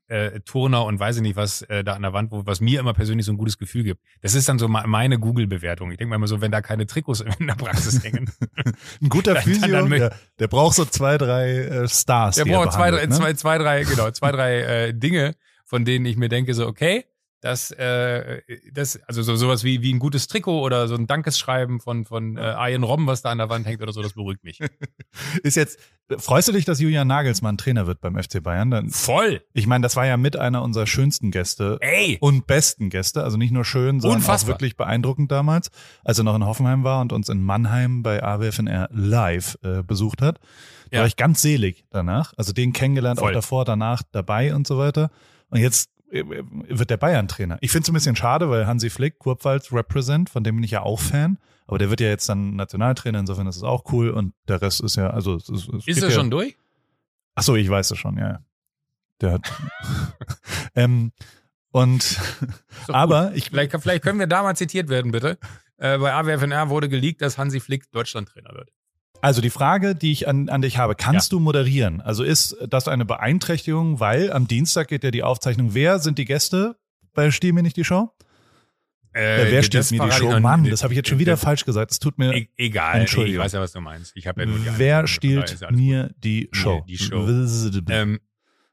äh, 0.09 0.38
Turner 0.45 0.85
und 0.85 1.00
weiß 1.00 1.16
ich 1.16 1.23
nicht 1.23 1.35
was 1.35 1.62
äh, 1.62 1.83
da 1.83 1.95
an 1.95 2.02
der 2.02 2.12
Wand, 2.12 2.30
wo, 2.30 2.47
was 2.47 2.61
mir 2.61 2.78
immer 2.78 2.95
persönlich 2.95 3.26
so 3.26 3.33
ein 3.33 3.38
gutes 3.38 3.59
Gefühl 3.59 3.83
gibt. 3.83 4.00
Das 4.21 4.35
ist 4.37 4.49
dann 4.49 4.59
so 4.61 4.68
me- 4.68 4.85
meine 4.87 5.18
Google-Bewertung. 5.18 5.90
Ich 5.90 5.99
denke 5.99 6.11
mal 6.11 6.16
immer 6.16 6.28
so, 6.28 6.40
wenn 6.40 6.52
da 6.52 6.61
keine 6.61 6.87
Trikots 6.87 7.21
in 7.40 7.47
der 7.49 7.54
Praxis 7.56 8.04
hängen. 8.04 8.30
Ein 9.02 9.09
guter 9.09 9.35
Dann- 9.35 9.42
Physio, 9.42 9.62
dann- 9.66 9.90
dann- 9.90 9.99
der, 9.99 10.14
der 10.38 10.47
braucht 10.47 10.76
so 10.76 10.85
zwei, 10.85 11.18
drei 11.18 11.56
äh, 11.56 11.88
Stars. 11.88 12.37
Der 12.37 12.47
er 12.47 12.52
braucht 12.56 12.73
zwei, 12.75 12.92
ne? 12.92 13.09
zwei, 13.09 13.33
zwei, 13.33 13.59
drei, 13.59 13.83
genau, 13.83 14.11
zwei, 14.12 14.30
drei 14.30 14.59
äh, 14.61 14.95
Dinge, 14.95 15.35
von 15.64 15.85
denen 15.85 16.06
ich 16.06 16.16
mir 16.16 16.28
denke, 16.28 16.54
so, 16.54 16.68
okay, 16.68 17.04
das, 17.47 17.71
äh, 17.71 18.43
das, 18.73 19.00
also 19.07 19.23
so, 19.23 19.37
sowas 19.37 19.62
wie, 19.65 19.81
wie 19.83 19.93
ein 19.95 19.99
gutes 19.99 20.26
Trikot 20.26 20.61
oder 20.61 20.88
so 20.88 20.95
ein 20.97 21.07
Dankesschreiben 21.07 21.81
von, 21.81 22.05
von 22.05 22.37
äh, 22.37 22.55
Ian 22.71 22.83
Robben, 22.83 23.07
was 23.07 23.23
da 23.23 23.31
an 23.31 23.38
der 23.38 23.49
Wand 23.49 23.67
hängt 23.67 23.81
oder 23.83 23.93
so, 23.93 24.03
das 24.03 24.15
beruhigt 24.15 24.43
mich. 24.45 24.59
Ist 25.43 25.55
jetzt, 25.57 25.79
freust 26.19 26.49
du 26.49 26.53
dich, 26.53 26.65
dass 26.65 26.81
Julian 26.81 27.07
Nagelsmann 27.07 27.57
Trainer 27.57 27.87
wird 27.87 28.00
beim 28.00 28.21
FC 28.23 28.43
Bayern? 28.43 28.71
Dann, 28.71 28.91
Voll! 28.91 29.43
ich 29.55 29.67
meine, 29.67 29.83
das 29.83 29.97
war 29.97 30.05
ja 30.07 30.17
mit 30.17 30.37
einer 30.37 30.62
unserer 30.62 30.87
schönsten 30.87 31.31
Gäste 31.31 31.79
Ey! 31.81 32.19
und 32.21 32.47
besten 32.47 32.91
Gäste, 32.91 33.23
also 33.25 33.37
nicht 33.37 33.53
nur 33.53 33.65
schön, 33.65 34.00
sondern 34.00 34.19
Unfassbar. 34.21 34.50
auch 34.50 34.55
wirklich 34.57 34.76
beeindruckend 34.76 35.31
damals, 35.33 35.71
als 36.05 36.19
er 36.19 36.25
noch 36.25 36.35
in 36.37 36.45
Hoffenheim 36.45 36.85
war 36.85 37.00
und 37.00 37.12
uns 37.12 37.29
in 37.29 37.43
Mannheim 37.43 38.03
bei 38.03 38.23
AWFNR 38.23 38.88
live 38.93 39.57
äh, 39.62 39.83
besucht 39.83 40.21
hat. 40.23 40.38
Da 40.91 40.97
Ja. 40.97 41.00
war 41.00 41.07
ich 41.07 41.17
ganz 41.17 41.43
selig 41.43 41.85
danach, 41.91 42.33
also 42.37 42.53
den 42.53 42.73
kennengelernt, 42.73 43.21
Voll. 43.21 43.31
auch 43.31 43.35
davor, 43.35 43.65
danach 43.65 44.03
dabei 44.12 44.55
und 44.55 44.67
so 44.67 44.79
weiter. 44.79 45.11
Und 45.50 45.61
jetzt 45.61 45.91
wird 46.10 46.90
der 46.90 46.96
Bayern-Trainer. 46.96 47.58
Ich 47.60 47.70
finde 47.70 47.84
es 47.84 47.90
ein 47.90 47.94
bisschen 47.94 48.16
schade, 48.16 48.48
weil 48.48 48.66
Hansi 48.66 48.90
Flick, 48.90 49.18
Kurpfalz 49.18 49.72
Represent, 49.72 50.30
von 50.30 50.44
dem 50.44 50.56
bin 50.56 50.64
ich 50.64 50.70
ja 50.70 50.82
auch 50.82 51.00
Fan, 51.00 51.38
aber 51.66 51.78
der 51.78 51.90
wird 51.90 52.00
ja 52.00 52.08
jetzt 52.08 52.28
dann 52.28 52.56
Nationaltrainer, 52.56 53.18
insofern 53.18 53.46
ist 53.46 53.56
es 53.56 53.62
auch 53.62 53.92
cool 53.92 54.10
und 54.10 54.34
der 54.48 54.62
Rest 54.62 54.80
ist 54.80 54.96
ja, 54.96 55.10
also 55.10 55.34
es, 55.34 55.48
es, 55.48 55.68
Ist 55.86 56.02
er 56.02 56.10
ja, 56.10 56.14
schon 56.14 56.30
durch? 56.30 56.56
Ach 57.34 57.42
so, 57.42 57.56
ich 57.56 57.68
weiß 57.68 57.90
es 57.90 57.98
schon, 57.98 58.18
ja. 58.18 58.40
Der 59.20 59.32
hat. 59.32 59.52
ähm, 60.75 61.12
und 61.70 62.18
aber 62.88 63.28
gut. 63.28 63.36
ich 63.36 63.50
Vielleicht, 63.50 63.72
vielleicht 63.80 64.02
können 64.02 64.18
wir 64.18 64.26
da 64.26 64.42
mal 64.42 64.56
zitiert 64.56 64.88
werden, 64.88 65.10
bitte. 65.10 65.38
Äh, 65.78 65.98
bei 65.98 66.12
AWFNR 66.12 66.70
wurde 66.70 66.88
geleakt, 66.88 67.20
dass 67.20 67.36
Hansi 67.36 67.60
Flick 67.60 67.90
Deutschlandtrainer 67.90 68.54
wird. 68.54 68.70
Also 69.20 69.40
die 69.40 69.50
Frage, 69.50 69.94
die 69.94 70.12
ich 70.12 70.28
an, 70.28 70.49
an 70.49 70.62
dich 70.62 70.78
habe, 70.78 70.94
kannst 70.94 71.32
du 71.32 71.40
moderieren? 71.40 72.00
Also 72.00 72.23
ist 72.25 72.56
das 72.68 72.88
eine 72.88 73.04
Beeinträchtigung, 73.04 74.00
weil 74.00 74.32
am 74.32 74.46
Dienstag 74.49 74.88
geht 74.88 75.04
ja 75.04 75.11
die 75.11 75.23
Aufzeichnung. 75.23 75.75
Wer 75.75 75.99
sind 75.99 76.18
die 76.18 76.25
Gäste 76.25 76.76
bei 77.14 77.30
Stiehl 77.30 77.52
mir 77.52 77.62
nicht 77.62 77.76
die 77.76 77.85
Show? 77.85 78.12
Äh, 79.14 79.46
Äh, 79.49 79.50
wer 79.50 79.61
das 79.62 79.66
stiehlt 79.66 79.90
mir 79.92 80.06
die 80.08 80.12
Show? 80.12 80.41
Mann, 80.41 80.64
das 80.64 80.82
habe 80.82 80.93
ich 80.93 80.97
jetzt 80.97 81.08
schon 81.08 81.19
wieder 81.19 81.32
Äh, 81.34 81.38
falsch 81.38 81.64
gesagt. 81.64 81.91
Es 81.91 81.99
tut 81.99 82.19
mir. 82.19 82.34
E 82.34 82.49
egal, 82.56 83.00
Entschuldigung. 83.00 83.41
ich 83.41 83.45
weiß 83.45 83.52
ja, 83.52 83.60
was 83.60 83.73
du 83.73 83.80
meinst. 83.80 84.12
Ich 84.14 84.26
habe 84.26 84.43
ja 84.43 84.47
nur 84.47 84.58
die 84.58 84.71
Wer 84.76 85.06
stiehlt 85.06 85.58
ja 85.60 85.71
mir 85.71 86.14
die 86.19 86.49
Show? 86.52 86.84
die 86.86 86.99
Show. 86.99 87.26
Ähm, 87.88 88.21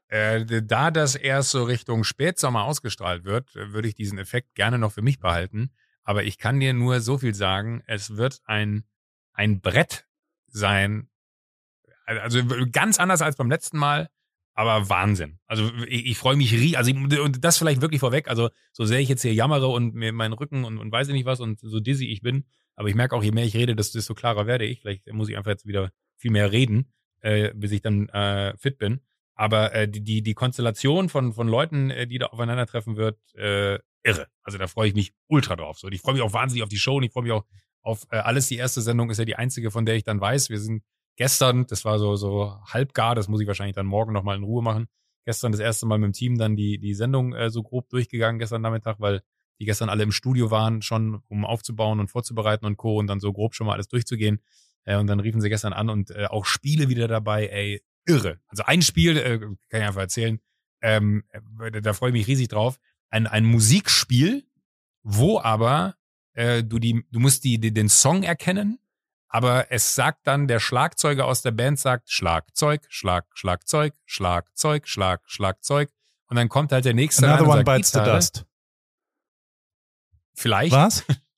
äh, 0.08 0.44
da 0.62 0.90
das 0.90 1.14
erst 1.16 1.50
so 1.50 1.64
Richtung 1.64 2.04
Spätsommer 2.04 2.64
ausgestrahlt 2.64 3.24
wird, 3.24 3.56
äh, 3.56 3.72
würde 3.72 3.88
ich 3.88 3.94
diesen 3.94 4.18
Effekt 4.18 4.54
gerne 4.54 4.78
noch 4.78 4.92
für 4.92 5.02
mich 5.02 5.18
behalten. 5.18 5.70
Aber 6.02 6.24
ich 6.24 6.36
kann 6.36 6.60
dir 6.60 6.74
nur 6.74 7.00
so 7.00 7.16
viel 7.16 7.34
sagen, 7.34 7.82
es 7.86 8.16
wird 8.18 8.40
ein, 8.44 8.84
ein 9.32 9.60
Brett 9.62 10.04
sein. 10.54 11.08
Also 12.06 12.40
ganz 12.70 12.98
anders 12.98 13.22
als 13.22 13.36
beim 13.36 13.50
letzten 13.50 13.78
Mal, 13.78 14.08
aber 14.54 14.88
Wahnsinn. 14.88 15.38
Also 15.46 15.70
ich, 15.88 16.06
ich 16.06 16.18
freue 16.18 16.36
mich 16.36 16.52
rie, 16.52 16.76
also 16.76 16.92
und 16.92 17.44
das 17.44 17.58
vielleicht 17.58 17.80
wirklich 17.80 18.00
vorweg. 18.00 18.28
Also 18.28 18.50
so 18.72 18.84
sehr 18.84 19.00
ich 19.00 19.08
jetzt 19.08 19.22
hier 19.22 19.34
jammere 19.34 19.68
und 19.68 19.94
mir 19.94 20.12
meinen 20.12 20.32
Rücken 20.32 20.64
und, 20.64 20.78
und 20.78 20.92
weiß 20.92 21.08
ich 21.08 21.14
nicht 21.14 21.26
was 21.26 21.40
und 21.40 21.60
so 21.60 21.80
dizzy 21.80 22.06
ich 22.06 22.22
bin, 22.22 22.44
aber 22.76 22.88
ich 22.88 22.94
merke 22.94 23.16
auch, 23.16 23.22
je 23.22 23.32
mehr 23.32 23.44
ich 23.44 23.56
rede, 23.56 23.74
desto, 23.74 23.98
desto 23.98 24.14
klarer 24.14 24.46
werde 24.46 24.64
ich. 24.64 24.80
Vielleicht 24.80 25.12
muss 25.12 25.28
ich 25.28 25.36
einfach 25.36 25.50
jetzt 25.50 25.66
wieder 25.66 25.90
viel 26.16 26.30
mehr 26.30 26.52
reden, 26.52 26.92
äh, 27.20 27.52
bis 27.54 27.72
ich 27.72 27.82
dann 27.82 28.08
äh, 28.10 28.56
fit 28.56 28.78
bin. 28.78 29.00
Aber 29.34 29.74
äh, 29.74 29.88
die, 29.88 30.02
die, 30.02 30.22
die 30.22 30.34
Konstellation 30.34 31.08
von, 31.08 31.32
von 31.32 31.48
Leuten, 31.48 31.90
äh, 31.90 32.06
die 32.06 32.18
da 32.18 32.26
aufeinandertreffen 32.26 32.96
wird, 32.96 33.18
äh, 33.34 33.78
irre. 34.04 34.28
Also 34.42 34.58
da 34.58 34.68
freue 34.68 34.88
ich 34.88 34.94
mich 34.94 35.12
ultra 35.26 35.56
drauf. 35.56 35.78
So, 35.78 35.88
und 35.88 35.92
ich 35.92 36.00
freue 36.00 36.14
mich 36.14 36.22
auch 36.22 36.32
wahnsinnig 36.32 36.62
auf 36.62 36.68
die 36.68 36.78
Show 36.78 36.96
und 36.96 37.02
ich 37.02 37.12
freue 37.12 37.24
mich 37.24 37.32
auch 37.32 37.44
auf 37.84 38.06
äh, 38.10 38.16
alles. 38.16 38.48
Die 38.48 38.56
erste 38.56 38.80
Sendung 38.80 39.10
ist 39.10 39.18
ja 39.18 39.24
die 39.24 39.36
einzige, 39.36 39.70
von 39.70 39.86
der 39.86 39.94
ich 39.94 40.04
dann 40.04 40.20
weiß. 40.20 40.50
Wir 40.50 40.58
sind 40.58 40.82
gestern, 41.16 41.66
das 41.66 41.84
war 41.84 41.98
so, 41.98 42.16
so 42.16 42.58
halbgar, 42.66 43.14
das 43.14 43.28
muss 43.28 43.40
ich 43.40 43.46
wahrscheinlich 43.46 43.76
dann 43.76 43.86
morgen 43.86 44.12
nochmal 44.12 44.36
in 44.36 44.42
Ruhe 44.42 44.62
machen. 44.62 44.88
Gestern 45.24 45.52
das 45.52 45.60
erste 45.60 45.86
Mal 45.86 45.98
mit 45.98 46.08
dem 46.08 46.12
Team 46.12 46.38
dann 46.38 46.56
die, 46.56 46.78
die 46.78 46.94
Sendung 46.94 47.34
äh, 47.34 47.50
so 47.50 47.62
grob 47.62 47.88
durchgegangen 47.88 48.38
gestern 48.38 48.62
Nachmittag, 48.62 49.00
weil 49.00 49.22
die 49.60 49.64
gestern 49.64 49.88
alle 49.88 50.02
im 50.02 50.12
Studio 50.12 50.50
waren, 50.50 50.82
schon 50.82 51.22
um 51.28 51.44
aufzubauen 51.44 52.00
und 52.00 52.08
vorzubereiten 52.08 52.66
und 52.66 52.76
Co. 52.76 52.98
und 52.98 53.06
dann 53.06 53.20
so 53.20 53.32
grob 53.32 53.54
schon 53.54 53.66
mal 53.66 53.74
alles 53.74 53.88
durchzugehen. 53.88 54.40
Äh, 54.84 54.96
und 54.96 55.06
dann 55.06 55.20
riefen 55.20 55.40
sie 55.40 55.48
gestern 55.48 55.72
an 55.72 55.88
und 55.88 56.10
äh, 56.10 56.26
auch 56.26 56.44
Spiele 56.44 56.88
wieder 56.88 57.08
dabei, 57.08 57.46
ey, 57.46 57.82
irre. 58.06 58.40
Also 58.48 58.64
ein 58.64 58.82
Spiel, 58.82 59.16
äh, 59.16 59.38
kann 59.38 59.80
ich 59.80 59.86
einfach 59.86 60.00
erzählen, 60.02 60.40
ähm, 60.82 61.24
äh, 61.60 61.80
da 61.80 61.92
freue 61.94 62.10
ich 62.10 62.14
mich 62.14 62.26
riesig 62.26 62.48
drauf. 62.48 62.78
Ein, 63.10 63.26
ein 63.26 63.44
Musikspiel, 63.44 64.44
wo 65.02 65.38
aber 65.38 65.94
äh, 66.34 66.62
du 66.62 66.78
die, 66.78 67.04
du 67.10 67.20
musst 67.20 67.44
die, 67.44 67.58
die, 67.58 67.72
den 67.72 67.88
Song 67.88 68.22
erkennen, 68.22 68.78
aber 69.28 69.72
es 69.72 69.94
sagt 69.94 70.26
dann, 70.26 70.46
der 70.46 70.60
Schlagzeuger 70.60 71.26
aus 71.26 71.42
der 71.42 71.50
Band 71.50 71.78
sagt 71.78 72.10
Schlagzeug, 72.10 72.82
Schlag, 72.88 73.26
Schlagzeug, 73.34 73.94
Schlagzeug, 74.04 74.86
Schlag, 74.86 75.22
Schlagzeug. 75.26 75.90
Und 76.28 76.36
dann 76.36 76.48
kommt 76.48 76.70
halt 76.70 76.84
der 76.84 76.94
nächste 76.94 77.26
Another 77.26 77.42
rein 77.42 77.50
one 77.50 77.64
bites 77.64 77.90
the 77.90 77.98
dust. 77.98 78.44
Vielleicht. 80.34 80.72
Was? 80.72 81.04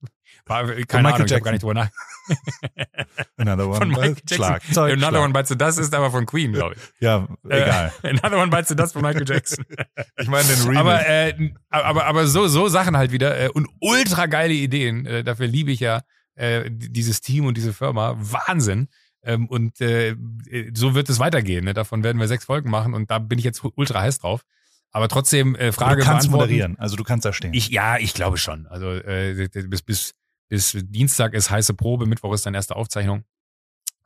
War, 0.49 0.65
keine 0.65 0.77
Michael 0.77 0.97
Ahnung, 0.97 1.07
ich 1.07 1.13
habe 1.13 1.25
Jackson. 1.29 1.43
gar 1.43 1.53
nicht 1.53 1.63
drüber 1.63 1.75
nach. 1.75 1.91
Another 3.37 3.67
one 3.69 3.77
Von 3.77 3.89
Michael 3.89 4.15
Jackson. 4.15 4.37
Schlagzeug. 4.37 4.93
Another 4.93 5.11
Schlag. 5.11 5.25
One 5.25 5.33
Bites 5.33 5.49
the 5.49 5.59
Dust 5.59 5.79
ist 5.79 5.95
aber 5.95 6.11
von 6.11 6.25
Queen, 6.27 6.53
glaube 6.53 6.77
ich. 6.77 6.81
Ja, 7.01 7.27
egal. 7.49 7.93
Äh, 8.03 8.09
Another 8.11 8.39
One 8.39 8.51
Bites 8.51 8.69
the 8.69 8.77
Dust 8.77 8.93
von 8.93 9.03
Michael 9.03 9.29
Jackson. 9.29 9.65
Ich 10.19 10.29
meine 10.29 10.49
den 10.49 10.63
Remix. 10.63 10.79
aber, 10.79 11.07
äh, 11.07 11.53
aber, 11.69 12.07
aber 12.07 12.27
so, 12.27 12.47
so 12.49 12.69
Sachen 12.69 12.97
halt 12.97 13.13
wieder 13.13 13.39
äh, 13.39 13.49
und 13.49 13.69
ultra 13.81 14.27
geile 14.27 14.55
Ideen. 14.55 15.05
Äh, 15.05 15.25
dafür 15.25 15.47
liebe 15.47 15.71
ich 15.71 15.81
ja 15.81 16.03
äh, 16.37 16.71
dieses 16.71 17.21
Team 17.21 17.47
und 17.47 17.57
diese 17.57 17.73
Firma. 17.73 18.17
Wahnsinn. 18.19 18.89
Ähm, 19.23 19.47
und 19.49 19.81
äh, 19.81 20.15
so 20.75 20.95
wird 20.95 21.09
es 21.11 21.19
weitergehen. 21.19 21.65
Ne? 21.65 21.75
Davon 21.75 22.05
werden 22.05 22.19
wir 22.19 22.29
sechs 22.29 22.45
Folgen 22.45 22.71
machen 22.71 22.95
und 22.95 23.11
da 23.11 23.19
bin 23.19 23.39
ich 23.39 23.45
jetzt 23.45 23.63
ultra 23.75 24.01
heiß 24.01 24.21
drauf. 24.21 24.43
Aber 24.93 25.09
trotzdem 25.09 25.55
äh, 25.57 25.73
Frage 25.73 26.01
du 26.01 26.07
kannst 26.07 26.31
moderieren, 26.31 26.79
also 26.79 26.97
du 26.97 27.05
kannst 27.05 27.25
da 27.27 27.33
stehen. 27.33 27.53
Ich, 27.53 27.69
ja, 27.69 27.99
ich 27.99 28.15
glaube 28.15 28.39
schon. 28.39 28.67
Also 28.69 28.93
äh, 28.93 29.49
bis, 29.53 29.83
bis, 29.83 30.15
bis 30.49 30.77
Dienstag 30.81 31.35
ist 31.35 31.51
heiße 31.51 31.75
Probe, 31.75 32.07
Mittwoch 32.07 32.33
ist 32.35 32.47
dann 32.47 32.55
erste 32.55 32.77
Aufzeichnung. 32.77 33.25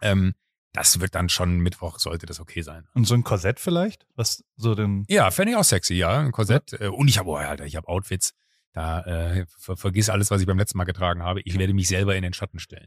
Ähm, 0.03 0.35
das 0.73 1.01
wird 1.01 1.15
dann 1.15 1.29
schon 1.29 1.59
Mittwoch, 1.59 1.99
sollte 1.99 2.27
das 2.27 2.39
okay 2.41 2.63
sein. 2.63 2.87
Und 2.95 3.05
so 3.05 3.15
ein 3.15 3.25
Korsett 3.25 3.59
vielleicht? 3.59 4.07
Was 4.15 4.45
so 4.57 4.75
den. 4.75 5.05
Ja, 5.09 5.31
fände 5.31 5.53
ich 5.53 5.57
auch 5.59 5.65
sexy, 5.65 5.95
ja. 5.95 6.21
Ein 6.21 6.33
Korsett. 6.33 6.73
Äh, 6.75 6.89
Und 6.89 7.09
ich 7.09 7.19
habe, 7.19 7.29
oh, 7.29 7.37
Alter, 7.37 7.65
ich 7.67 7.77
habe 7.77 7.89
Outfits. 7.89 8.35
Da 8.73 9.01
äh, 9.01 9.47
ver 9.59 9.77
vergiss 9.77 10.09
alles, 10.11 10.31
was 10.31 10.41
ich 10.41 10.47
beim 10.47 10.59
letzten 10.59 10.79
Mal 10.79 10.85
getragen 10.85 11.23
habe. 11.25 11.41
Ich 11.41 11.59
werde 11.59 11.75
mich 11.75 11.89
selber 11.89 12.15
in 12.15 12.23
den 12.23 12.33
Schatten 12.33 12.61
stellen. 12.61 12.87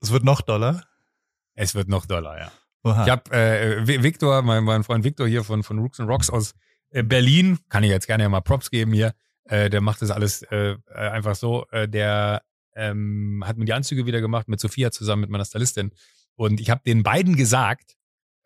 Es 0.00 0.10
wird 0.12 0.24
noch 0.24 0.42
doller. 0.42 0.84
Es 1.54 1.74
wird 1.74 1.88
noch 1.88 2.04
doller, 2.04 2.38
ja. 2.38 2.52
Oha. 2.84 3.04
Ich 3.04 3.10
habe 3.10 3.30
äh, 3.30 3.80
Vi- 3.86 4.02
Victor, 4.02 4.42
mein, 4.42 4.62
mein 4.64 4.84
Freund 4.84 5.04
Victor 5.04 5.26
hier 5.26 5.42
von, 5.42 5.62
von 5.62 5.78
Rooks 5.78 6.00
and 6.00 6.08
Rocks 6.10 6.28
aus 6.28 6.54
äh, 6.90 7.02
Berlin, 7.02 7.58
kann 7.70 7.82
ich 7.82 7.90
jetzt 7.90 8.06
gerne 8.06 8.28
mal 8.28 8.40
Props 8.42 8.70
geben 8.70 8.92
hier. 8.92 9.14
Äh, 9.44 9.70
der 9.70 9.80
macht 9.80 10.02
das 10.02 10.10
alles 10.10 10.42
äh, 10.42 10.76
äh, 10.88 10.92
einfach 10.94 11.34
so. 11.34 11.66
Äh, 11.70 11.88
der 11.88 12.42
ähm, 12.74 13.42
hat 13.46 13.56
mir 13.56 13.64
die 13.64 13.72
Anzüge 13.72 14.06
wieder 14.06 14.20
gemacht 14.20 14.48
mit 14.48 14.60
Sophia 14.60 14.90
zusammen 14.90 15.22
mit 15.22 15.30
meiner 15.30 15.44
Stylistin. 15.44 15.92
Und 16.34 16.60
ich 16.60 16.70
habe 16.70 16.82
den 16.86 17.02
beiden 17.02 17.36
gesagt, 17.36 17.96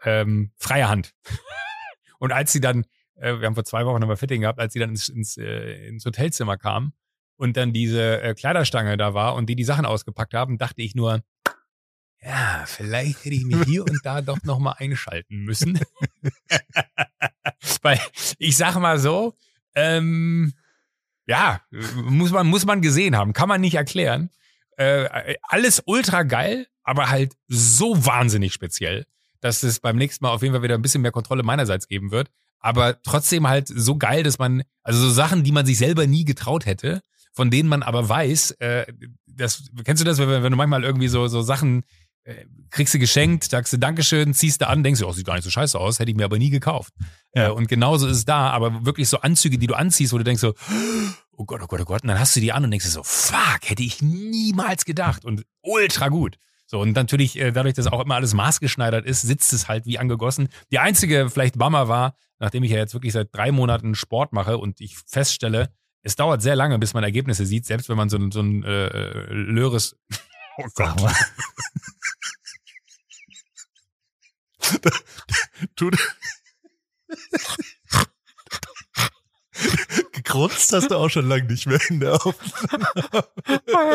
ähm, 0.03 0.53
freie 0.57 0.89
Hand. 0.89 1.13
Und 2.19 2.33
als 2.33 2.53
sie 2.53 2.61
dann, 2.61 2.85
äh, 3.17 3.39
wir 3.39 3.47
haben 3.47 3.55
vor 3.55 3.65
zwei 3.65 3.85
Wochen 3.87 4.01
nochmal 4.01 4.17
Fitting 4.17 4.41
gehabt, 4.43 4.59
als 4.59 4.73
sie 4.73 4.79
dann 4.79 4.91
ins, 4.91 5.09
ins, 5.09 5.37
äh, 5.37 5.87
ins 5.89 6.05
Hotelzimmer 6.05 6.57
kamen, 6.57 6.93
und 7.37 7.57
dann 7.57 7.73
diese 7.73 8.23
äh, 8.23 8.35
Kleiderstange 8.35 8.97
da 8.97 9.15
war 9.15 9.35
und 9.35 9.47
die 9.47 9.57
die 9.57 9.65
Sachen 9.65 9.87
ausgepackt 9.87 10.35
haben, 10.35 10.59
dachte 10.59 10.83
ich 10.83 10.95
nur, 10.95 11.23
ja, 12.23 12.65
vielleicht 12.67 13.25
hätte 13.25 13.35
ich 13.37 13.45
mich 13.45 13.63
hier 13.65 13.83
und 13.83 14.01
da 14.03 14.23
doch 14.23 14.43
noch 14.43 14.59
mal 14.59 14.73
einschalten 14.73 15.45
müssen. 15.45 15.79
Weil 17.83 18.01
ich 18.39 18.57
sag 18.57 18.77
mal 18.77 18.99
so, 18.99 19.35
ähm, 19.75 20.55
ja, 21.27 21.61
muss 21.95 22.31
man, 22.31 22.47
muss 22.47 22.65
man 22.65 22.83
gesehen 22.83 23.17
haben, 23.17 23.33
kann 23.33 23.49
man 23.49 23.61
nicht 23.61 23.75
erklären. 23.75 24.31
Äh, 24.77 25.37
alles 25.43 25.83
ultra 25.87 26.23
geil, 26.23 26.67
aber 26.83 27.09
halt 27.09 27.35
so 27.49 28.05
wahnsinnig 28.05 28.53
speziell, 28.53 29.07
dass 29.41 29.63
es 29.63 29.81
beim 29.81 29.97
nächsten 29.97 30.25
Mal 30.25 30.33
auf 30.33 30.43
jeden 30.43 30.55
Fall 30.55 30.63
wieder 30.63 30.75
ein 30.75 30.83
bisschen 30.83 31.03
mehr 31.03 31.13
Kontrolle 31.13 31.43
meinerseits 31.43 31.89
geben 31.89 32.11
wird. 32.11 32.31
Aber 32.61 33.01
trotzdem 33.03 33.49
halt 33.49 33.69
so 33.69 33.97
geil, 33.97 34.23
dass 34.23 34.39
man, 34.39 34.63
also 34.83 35.01
so 35.01 35.11
Sachen, 35.11 35.45
die 35.45 35.53
man 35.53 35.67
sich 35.67 35.79
selber 35.79 36.07
nie 36.07 36.25
getraut 36.25 36.67
hätte, 36.67 37.03
von 37.33 37.51
denen 37.51 37.69
man 37.69 37.83
aber 37.83 38.09
weiß, 38.09 38.53
äh, 38.53 38.87
das, 39.27 39.71
kennst 39.85 40.01
du 40.01 40.07
das, 40.07 40.19
wenn, 40.19 40.29
wenn 40.29 40.51
du 40.51 40.57
manchmal 40.57 40.85
irgendwie 40.85 41.09
so, 41.09 41.27
so 41.29 41.43
Sachen 41.43 41.85
kriegst 42.71 42.95
du 42.95 42.99
geschenkt, 42.99 43.45
sagst 43.45 43.73
du 43.73 43.79
Dankeschön, 43.79 44.35
ziehst 44.35 44.61
du 44.61 44.69
an, 44.69 44.83
denkst 44.83 45.01
du, 45.01 45.07
oh, 45.07 45.13
sieht 45.13 45.27
gar 45.27 45.35
nicht 45.35 45.45
so 45.45 45.51
scheiße 45.51 45.79
aus, 45.79 45.99
hätte 45.99 46.11
ich 46.11 46.17
mir 46.17 46.25
aber 46.25 46.39
nie 46.39 46.51
gekauft. 46.51 46.93
Ja. 47.35 47.49
Äh, 47.49 47.51
und 47.51 47.69
genauso 47.69 48.07
ist 48.07 48.17
es 48.19 48.25
da, 48.25 48.51
aber 48.51 48.85
wirklich 48.85 49.09
so 49.09 49.21
Anzüge, 49.21 49.59
die 49.59 49.67
du 49.67 49.75
anziehst, 49.75 50.13
wo 50.13 50.19
du 50.19 50.25
denkst 50.25 50.41
so, 50.41 50.55
oh 51.37 51.45
Gott, 51.45 51.61
oh 51.63 51.67
Gott, 51.67 51.81
oh 51.81 51.85
Gott, 51.85 52.03
und 52.03 52.09
dann 52.09 52.19
hast 52.19 52.35
du 52.35 52.41
die 52.41 52.53
an 52.53 52.65
und 52.65 52.71
denkst 52.71 52.87
du 52.87 52.91
so, 52.91 53.03
fuck, 53.03 53.61
hätte 53.63 53.83
ich 53.83 54.03
niemals 54.03 54.85
gedacht 54.85 55.25
und 55.25 55.45
ultra 55.63 56.09
gut. 56.09 56.37
So, 56.67 56.81
und 56.81 56.97
natürlich, 56.97 57.39
äh, 57.39 57.53
dadurch, 57.53 57.75
dass 57.75 57.87
auch 57.87 58.05
immer 58.05 58.17
alles 58.17 58.35
maßgeschneidert 58.35 59.07
ist, 59.07 59.23
sitzt 59.23 59.53
es 59.53 59.69
halt 59.69 59.87
wie 59.87 59.99
angegossen. 59.99 60.49
Die 60.73 60.81
einzige 60.81 61.31
vielleicht 61.31 61.59
Bummer 61.59 61.87
war, 61.87 62.17
nachdem 62.41 62.65
ich 62.65 62.73
ja 62.73 62.79
jetzt 62.79 62.93
wirklich 62.93 63.13
seit 63.13 63.33
drei 63.33 63.53
Monaten 63.53 63.95
Sport 63.95 64.33
mache 64.33 64.59
und 64.59 64.81
ich 64.81 64.97
feststelle, 65.07 65.71
es 66.03 66.17
dauert 66.17 66.43
sehr 66.43 66.57
lange, 66.57 66.79
bis 66.79 66.93
man 66.93 67.05
Ergebnisse 67.05 67.47
sieht, 67.47 67.67
selbst 67.67 67.89
wenn 67.89 67.97
man 67.97 68.09
so, 68.09 68.19
so 68.31 68.41
ein 68.41 68.65
äh, 68.65 68.87
äh 68.87 69.33
Löres. 69.33 69.97
Oh 70.59 70.67
Gott. 70.75 71.13
Tut. 75.77 75.97
Gekrunzt 80.13 80.73
hast 80.73 80.91
du 80.91 80.97
auch 80.97 81.09
schon 81.09 81.29
lange 81.29 81.45
nicht 81.45 81.67
mehr 81.67 81.81
in 81.89 82.01
der 82.01 82.15
Aufnahme. 82.15 82.87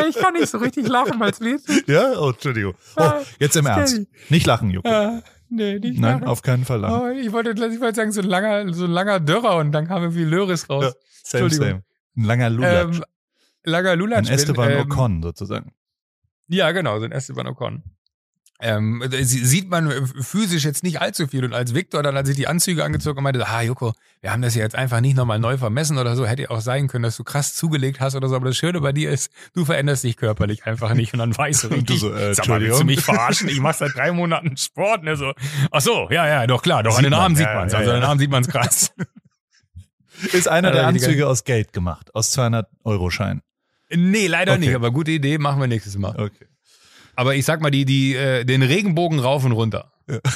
ich 0.08 0.16
kann 0.16 0.34
nicht 0.34 0.48
so 0.48 0.58
richtig 0.58 0.88
lachen, 0.88 1.20
weil 1.20 1.30
es 1.30 1.40
weht. 1.40 1.88
Ja? 1.88 2.18
Oh, 2.18 2.30
Entschuldigung. 2.30 2.74
Oh, 2.96 3.10
jetzt 3.38 3.56
im 3.56 3.66
Ernst. 3.66 4.00
Nicht 4.28 4.46
lachen, 4.46 4.70
Joko. 4.70 4.88
Ja, 4.88 5.22
nee, 5.48 5.78
nicht 5.78 6.00
Nein, 6.00 6.20
lachen. 6.20 6.28
auf 6.28 6.42
keinen 6.42 6.64
Fall 6.64 6.80
lachen. 6.80 7.00
Oh, 7.00 7.08
ich, 7.10 7.30
wollte, 7.32 7.50
ich 7.50 7.80
wollte 7.80 7.94
sagen, 7.94 8.12
so 8.12 8.20
ein 8.20 8.26
langer, 8.26 8.72
so 8.72 8.84
ein 8.84 8.90
langer 8.90 9.20
Dörrer 9.20 9.56
und 9.56 9.72
dann 9.72 9.86
kam 9.86 10.02
irgendwie 10.02 10.24
Löris 10.24 10.68
raus. 10.68 10.84
Ja, 10.84 10.92
same, 11.24 11.50
same. 11.50 11.84
Ein 12.16 12.24
langer 12.24 12.50
Lulatsch. 12.50 12.96
Ähm, 12.96 13.04
langer 13.64 13.96
Lulatsch. 13.96 14.28
Ein 14.28 14.34
Esteban 14.34 14.70
ähm, 14.70 14.80
Ocon 14.80 15.22
sozusagen. 15.22 15.72
Ja, 16.52 16.70
genau, 16.72 16.98
so 16.98 17.06
ein 17.06 17.12
Esteban 17.12 17.46
Ocon. 17.46 17.82
Ähm, 18.60 19.02
sieht 19.10 19.70
man 19.70 20.06
physisch 20.06 20.64
jetzt 20.64 20.84
nicht 20.84 21.00
allzu 21.00 21.26
viel. 21.26 21.44
Und 21.44 21.52
als 21.52 21.74
Viktor 21.74 22.00
dann, 22.02 22.16
als 22.16 22.28
ich 22.28 22.36
die 22.36 22.46
Anzüge 22.46 22.84
angezogen 22.84 23.18
und 23.18 23.24
meinte, 23.24 23.44
ah, 23.44 23.62
Joko, 23.62 23.92
wir 24.20 24.30
haben 24.30 24.40
das 24.40 24.54
ja 24.54 24.62
jetzt 24.62 24.76
einfach 24.76 25.00
nicht 25.00 25.16
nochmal 25.16 25.40
neu 25.40 25.56
vermessen 25.56 25.98
oder 25.98 26.14
so, 26.14 26.26
hätte 26.26 26.42
ja 26.42 26.50
auch 26.50 26.60
sein 26.60 26.86
können, 26.86 27.02
dass 27.02 27.16
du 27.16 27.24
krass 27.24 27.56
zugelegt 27.56 27.98
hast 27.98 28.14
oder 28.14 28.28
so. 28.28 28.36
Aber 28.36 28.46
das 28.46 28.56
Schöne 28.56 28.80
bei 28.80 28.92
dir 28.92 29.10
ist, 29.10 29.32
du 29.52 29.64
veränderst 29.64 30.04
dich 30.04 30.16
körperlich 30.16 30.64
einfach 30.64 30.94
nicht 30.94 31.12
und 31.12 31.18
dann 31.18 31.36
weißt 31.36 31.64
du 31.64 31.68
richtig. 31.70 31.86
du 31.86 31.96
so, 31.96 32.14
äh, 32.14 32.34
sag 32.34 32.46
mal, 32.46 32.60
willst 32.60 32.80
du 32.80 32.84
mich 32.84 33.00
verarschen? 33.00 33.48
Ich 33.48 33.58
mache 33.58 33.78
seit 33.78 33.96
drei 33.96 34.12
Monaten 34.12 34.56
Sport. 34.56 35.02
Ne, 35.02 35.16
so, 35.16 35.32
ach 35.72 35.80
so, 35.80 36.08
ja, 36.10 36.28
ja, 36.28 36.46
doch 36.46 36.62
klar, 36.62 36.84
doch 36.84 36.92
sieht 36.92 36.98
an 36.98 37.04
den 37.04 37.14
Armen 37.14 37.34
man, 37.34 37.36
sieht 37.36 37.46
man 37.46 37.66
es. 37.66 37.72
Ja, 37.72 37.78
also 37.80 37.90
ja. 37.90 37.96
an 37.96 38.00
den 38.02 38.08
Armen 38.08 38.20
sieht 38.20 38.30
man 38.30 38.42
es 38.42 38.48
krass. 38.48 38.94
Ist 40.32 40.46
einer 40.46 40.70
der 40.70 40.86
Anzüge 40.86 41.26
aus 41.26 41.42
Geld 41.42 41.72
gemacht, 41.72 42.14
aus 42.14 42.30
200 42.30 42.68
Euro 42.84 43.10
Schein. 43.10 43.42
Nee, 43.94 44.26
leider 44.26 44.52
okay. 44.52 44.60
nicht, 44.60 44.74
aber 44.74 44.90
gute 44.90 45.10
Idee, 45.10 45.38
machen 45.38 45.60
wir 45.60 45.66
nächstes 45.66 45.96
Mal. 45.96 46.18
Okay. 46.18 46.46
Aber 47.14 47.34
ich 47.34 47.44
sag 47.44 47.60
mal, 47.60 47.70
die, 47.70 47.84
die, 47.84 48.14
äh, 48.14 48.44
den 48.44 48.62
Regenbogen 48.62 49.18
rauf 49.18 49.44
und 49.44 49.52
runter. 49.52 49.92
Ja. 50.08 50.18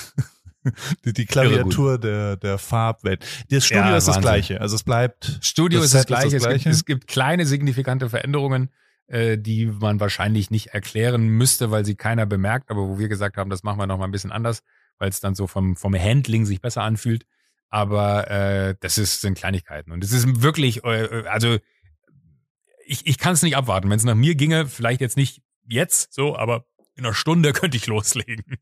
Die, 1.05 1.13
die 1.13 1.27
Klaviatur 1.27 1.97
der, 1.97 2.37
der 2.37 2.59
Farbwelt. 2.59 3.25
Das 3.51 3.67
Studio 3.67 3.85
ja, 3.85 3.97
ist 3.99 4.09
Wahnsinn. 4.09 4.15
das 4.15 4.21
gleiche. 4.21 4.61
Also 4.61 4.75
es 4.75 4.83
bleibt. 4.83 5.39
Studio 5.41 5.79
das 5.79 5.87
ist, 5.87 5.95
das 5.95 6.07
gleiche. 6.07 6.27
ist 6.27 6.35
das 6.35 6.43
gleiche. 6.43 6.57
Es, 6.57 6.65
gibt, 6.65 6.75
es 6.75 6.85
gibt 6.85 7.07
kleine 7.07 7.47
signifikante 7.47 8.11
Veränderungen, 8.11 8.71
äh, 9.07 9.39
die 9.39 9.67
man 9.67 10.01
wahrscheinlich 10.01 10.51
nicht 10.51 10.69
erklären 10.69 11.29
müsste, 11.29 11.71
weil 11.71 11.85
sie 11.85 11.95
keiner 11.95 12.27
bemerkt, 12.27 12.71
aber 12.73 12.89
wo 12.89 12.99
wir 12.99 13.07
gesagt 13.07 13.37
haben, 13.37 13.49
das 13.49 13.63
machen 13.63 13.79
wir 13.79 13.87
noch 13.87 13.99
mal 13.99 14.07
ein 14.07 14.11
bisschen 14.11 14.33
anders, 14.33 14.65
weil 14.99 15.09
es 15.09 15.21
dann 15.21 15.37
so 15.37 15.47
vom, 15.47 15.77
vom 15.77 15.95
Handling 15.95 16.45
sich 16.47 16.61
besser 16.61 16.83
anfühlt. 16.83 17.27
Aber 17.69 18.29
äh, 18.31 18.75
das 18.81 18.99
ist, 18.99 19.21
sind 19.21 19.39
Kleinigkeiten. 19.39 19.93
Und 19.93 20.03
es 20.03 20.13
ist 20.13 20.43
wirklich, 20.43 20.83
äh, 20.85 21.25
also 21.29 21.59
ich, 22.87 23.07
ich 23.07 23.19
kann 23.19 23.35
es 23.35 23.43
nicht 23.43 23.57
abwarten. 23.57 23.91
Wenn 23.91 23.99
es 23.99 24.05
nach 24.05 24.15
mir 24.15 24.35
ginge, 24.35 24.67
vielleicht 24.67 25.01
jetzt 25.01 25.17
nicht 25.17 25.43
jetzt 25.67 26.13
so, 26.13 26.37
aber 26.37 26.65
in 26.95 27.05
einer 27.05 27.15
Stunde 27.15 27.53
könnte 27.55 27.77
ich 27.77 27.87
loslegen. 27.87 28.59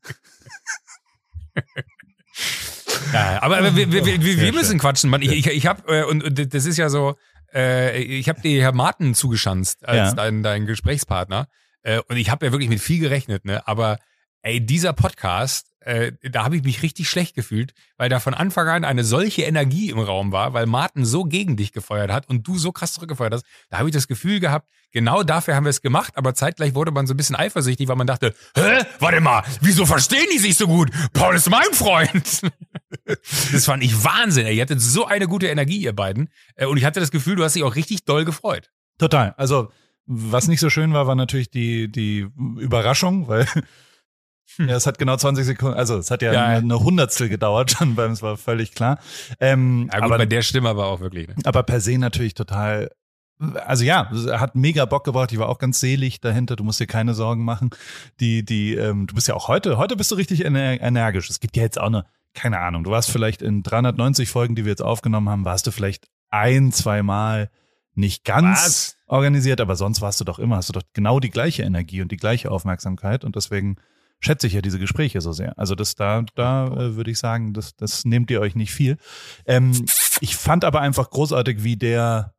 ja, 3.13 3.41
aber, 3.41 3.57
aber 3.57 3.75
wir, 3.75 3.91
wir, 3.91 4.05
wir, 4.05 4.21
wir 4.21 4.53
müssen 4.53 4.79
quatschen, 4.79 5.09
Mann. 5.09 5.21
Ich, 5.21 5.31
ich, 5.31 5.47
ich 5.47 5.65
habe 5.67 5.83
äh, 5.93 6.03
und, 6.03 6.23
und 6.23 6.53
das 6.53 6.65
ist 6.65 6.77
ja 6.77 6.89
so, 6.89 7.15
äh, 7.53 8.01
ich 8.01 8.27
habe 8.29 8.41
dir 8.41 8.61
Herr 8.61 8.73
Martin 8.73 9.15
zugeschanzt 9.15 9.87
als 9.87 10.09
ja. 10.09 10.13
dein, 10.13 10.43
dein 10.43 10.65
Gesprächspartner 10.65 11.47
äh, 11.83 12.01
und 12.07 12.17
ich 12.17 12.29
habe 12.29 12.45
ja 12.45 12.51
wirklich 12.51 12.69
mit 12.69 12.81
viel 12.81 12.99
gerechnet, 12.99 13.45
ne? 13.45 13.67
Aber 13.67 13.99
ey, 14.45 14.65
dieser 14.65 14.93
Podcast 14.93 15.75
äh, 15.85 16.13
da 16.23 16.43
habe 16.43 16.57
ich 16.57 16.63
mich 16.63 16.81
richtig 16.81 17.07
schlecht 17.07 17.35
gefühlt, 17.35 17.73
weil 17.97 18.09
da 18.09 18.19
von 18.19 18.33
Anfang 18.33 18.67
an 18.67 18.83
eine 18.83 19.03
solche 19.03 19.43
Energie 19.43 19.91
im 19.91 19.99
Raum 19.99 20.31
war, 20.31 20.53
weil 20.53 20.65
Martin 20.65 21.05
so 21.05 21.25
gegen 21.25 21.57
dich 21.57 21.73
gefeuert 21.73 22.11
hat 22.11 22.27
und 22.27 22.47
du 22.47 22.57
so 22.57 22.71
krass 22.71 22.93
zurückgefeuert 22.93 23.33
hast. 23.33 23.45
Da 23.69 23.77
habe 23.77 23.89
ich 23.89 23.93
das 23.93 24.07
Gefühl 24.07 24.39
gehabt, 24.39 24.67
genau 24.91 25.21
dafür 25.21 25.55
haben 25.55 25.65
wir 25.65 25.69
es 25.69 25.83
gemacht, 25.83 26.17
aber 26.17 26.33
zeitgleich 26.33 26.73
wurde 26.73 26.89
man 26.89 27.05
so 27.05 27.13
ein 27.13 27.17
bisschen 27.17 27.35
eifersüchtig, 27.35 27.87
weil 27.87 27.97
man 27.97 28.07
dachte, 28.07 28.33
hä, 28.55 28.83
warte 28.97 29.21
mal, 29.21 29.43
wieso 29.61 29.85
verstehen 29.85 30.25
die 30.33 30.39
sich 30.39 30.57
so 30.57 30.65
gut? 30.65 30.89
Paul 31.13 31.35
ist 31.35 31.51
mein 31.51 31.71
Freund. 31.73 32.41
das 33.51 33.65
fand 33.65 33.83
ich 33.83 34.03
Wahnsinn. 34.03 34.47
Ey. 34.47 34.55
Ihr 34.55 34.63
hattet 34.63 34.81
so 34.81 35.05
eine 35.05 35.27
gute 35.27 35.47
Energie, 35.47 35.77
ihr 35.77 35.93
beiden. 35.93 36.29
Äh, 36.55 36.65
und 36.65 36.77
ich 36.77 36.85
hatte 36.85 36.99
das 36.99 37.11
Gefühl, 37.11 37.35
du 37.35 37.43
hast 37.43 37.55
dich 37.55 37.63
auch 37.63 37.75
richtig 37.75 38.05
doll 38.05 38.25
gefreut. 38.25 38.71
Total. 38.97 39.35
Also 39.37 39.71
was 40.07 40.47
nicht 40.47 40.59
so 40.59 40.71
schön 40.71 40.93
war, 40.93 41.05
war 41.05 41.15
natürlich 41.15 41.51
die, 41.51 41.91
die 41.91 42.27
Überraschung, 42.57 43.27
weil. 43.27 43.45
Ja, 44.57 44.75
es 44.75 44.85
hat 44.85 44.97
genau 44.99 45.17
20 45.17 45.45
Sekunden, 45.45 45.77
also 45.77 45.97
es 45.97 46.11
hat 46.11 46.21
ja, 46.21 46.31
ja 46.31 46.45
eine 46.45 46.79
Hundertstel 46.79 47.29
gedauert 47.29 47.71
schon, 47.71 47.97
weil 47.97 48.11
es 48.11 48.21
war 48.21 48.37
völlig 48.37 48.73
klar. 48.73 48.99
Ähm, 49.39 49.89
ja, 49.91 49.99
gut, 49.99 50.05
aber 50.05 50.17
bei 50.19 50.25
der 50.25 50.41
Stimme 50.43 50.69
aber 50.69 50.85
auch 50.85 50.99
wirklich. 50.99 51.27
Ne? 51.27 51.35
Aber 51.43 51.63
per 51.63 51.81
se 51.81 51.97
natürlich 51.97 52.33
total 52.33 52.89
also 53.65 53.83
ja, 53.83 54.09
hat 54.39 54.55
mega 54.55 54.85
Bock 54.85 55.03
gebracht. 55.03 55.31
Ich 55.31 55.39
war 55.39 55.49
auch 55.49 55.57
ganz 55.57 55.79
selig 55.79 56.21
dahinter. 56.21 56.55
Du 56.55 56.63
musst 56.63 56.79
dir 56.79 56.87
keine 56.87 57.13
Sorgen 57.13 57.43
machen. 57.43 57.69
Die, 58.19 58.45
die, 58.45 58.75
ähm, 58.75 59.07
du 59.07 59.15
bist 59.15 59.27
ja 59.27 59.35
auch 59.35 59.47
heute, 59.47 59.77
heute 59.77 59.97
bist 59.97 60.11
du 60.11 60.15
richtig 60.15 60.45
energisch. 60.45 61.29
Es 61.29 61.41
gibt 61.41 61.57
ja 61.57 61.63
jetzt 61.63 61.79
auch 61.79 61.87
eine, 61.87 62.05
keine 62.33 62.59
Ahnung. 62.59 62.83
Du 62.83 62.91
warst 62.91 63.11
vielleicht 63.11 63.41
in 63.41 63.61
390 63.61 64.29
Folgen, 64.29 64.55
die 64.55 64.63
wir 64.63 64.69
jetzt 64.69 64.81
aufgenommen 64.81 65.29
haben, 65.29 65.43
warst 65.43 65.67
du 65.67 65.71
vielleicht 65.71 66.07
ein, 66.29 66.71
zwei 66.71 67.03
Mal 67.03 67.49
nicht 67.93 68.25
ganz 68.25 68.65
Was? 68.65 68.97
organisiert, 69.07 69.61
aber 69.61 69.75
sonst 69.75 70.01
warst 70.01 70.19
du 70.19 70.25
doch 70.25 70.39
immer, 70.39 70.57
hast 70.57 70.69
du 70.69 70.73
doch 70.73 70.83
genau 70.93 71.19
die 71.19 71.29
gleiche 71.29 71.63
Energie 71.63 72.01
und 72.01 72.11
die 72.11 72.17
gleiche 72.17 72.51
Aufmerksamkeit 72.51 73.23
und 73.23 73.35
deswegen 73.35 73.77
schätze 74.19 74.47
ich 74.47 74.53
ja 74.53 74.61
diese 74.61 74.79
Gespräche 74.79 75.21
so 75.21 75.31
sehr. 75.31 75.57
Also 75.57 75.75
das 75.75 75.95
da, 75.95 76.23
da 76.35 76.67
äh, 76.67 76.95
würde 76.95 77.11
ich 77.11 77.19
sagen, 77.19 77.53
das, 77.53 77.75
das 77.75 78.05
nehmt 78.05 78.31
ihr 78.31 78.41
euch 78.41 78.55
nicht 78.55 78.71
viel. 78.71 78.97
Ähm, 79.45 79.85
ich 80.21 80.35
fand 80.35 80.63
aber 80.63 80.81
einfach 80.81 81.09
großartig, 81.09 81.63
wie 81.63 81.77
der 81.77 82.33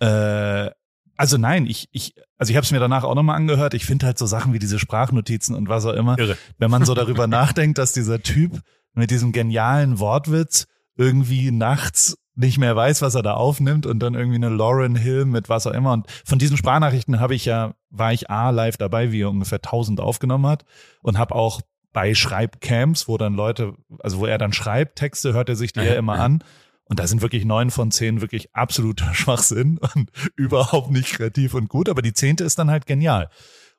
äh, 0.00 0.70
also 1.18 1.36
nein, 1.36 1.66
ich, 1.66 1.88
ich, 1.90 2.14
also 2.38 2.50
ich 2.50 2.56
habe 2.56 2.64
es 2.64 2.70
mir 2.70 2.78
danach 2.78 3.02
auch 3.02 3.16
nochmal 3.16 3.36
angehört. 3.36 3.74
Ich 3.74 3.84
finde 3.84 4.06
halt 4.06 4.18
so 4.18 4.26
Sachen 4.26 4.52
wie 4.52 4.60
diese 4.60 4.78
Sprachnotizen 4.78 5.54
und 5.56 5.68
was 5.68 5.84
auch 5.84 5.92
immer. 5.92 6.16
Irre. 6.16 6.38
Wenn 6.58 6.70
man 6.70 6.84
so 6.84 6.94
darüber 6.94 7.26
nachdenkt, 7.26 7.76
dass 7.78 7.92
dieser 7.92 8.22
Typ 8.22 8.60
mit 8.94 9.10
diesem 9.10 9.32
genialen 9.32 9.98
Wortwitz 9.98 10.66
irgendwie 10.96 11.50
nachts 11.50 12.16
nicht 12.38 12.58
mehr 12.58 12.76
weiß, 12.76 13.02
was 13.02 13.16
er 13.16 13.22
da 13.22 13.34
aufnimmt 13.34 13.84
und 13.84 13.98
dann 13.98 14.14
irgendwie 14.14 14.36
eine 14.36 14.48
Lauren 14.48 14.94
Hill 14.94 15.24
mit 15.24 15.48
was 15.48 15.66
auch 15.66 15.72
immer. 15.72 15.92
Und 15.92 16.06
von 16.24 16.38
diesen 16.38 16.56
Sprachnachrichten 16.56 17.18
habe 17.18 17.34
ich 17.34 17.44
ja, 17.44 17.74
war 17.90 18.12
ich 18.12 18.30
A 18.30 18.50
live 18.50 18.76
dabei, 18.76 19.10
wie 19.10 19.22
er 19.22 19.30
ungefähr 19.30 19.58
1000 19.58 20.00
aufgenommen 20.00 20.46
hat 20.46 20.64
und 21.02 21.18
habe 21.18 21.34
auch 21.34 21.60
bei 21.92 22.14
Schreibcamps, 22.14 23.08
wo 23.08 23.18
dann 23.18 23.34
Leute, 23.34 23.74
also 23.98 24.20
wo 24.20 24.26
er 24.26 24.38
dann 24.38 24.52
schreibt, 24.52 24.96
Texte 24.96 25.32
hört 25.32 25.48
er 25.48 25.56
sich 25.56 25.72
die 25.72 25.80
ja 25.80 25.94
immer 25.94 26.20
an. 26.20 26.44
Und 26.84 27.00
da 27.00 27.06
sind 27.06 27.22
wirklich 27.22 27.44
neun 27.44 27.70
von 27.70 27.90
zehn 27.90 28.20
wirklich 28.20 28.54
absoluter 28.54 29.12
Schwachsinn 29.14 29.78
und 29.94 30.10
überhaupt 30.36 30.90
nicht 30.90 31.12
kreativ 31.14 31.54
und 31.54 31.68
gut. 31.68 31.88
Aber 31.88 32.02
die 32.02 32.12
zehnte 32.12 32.44
ist 32.44 32.58
dann 32.58 32.70
halt 32.70 32.86
genial. 32.86 33.30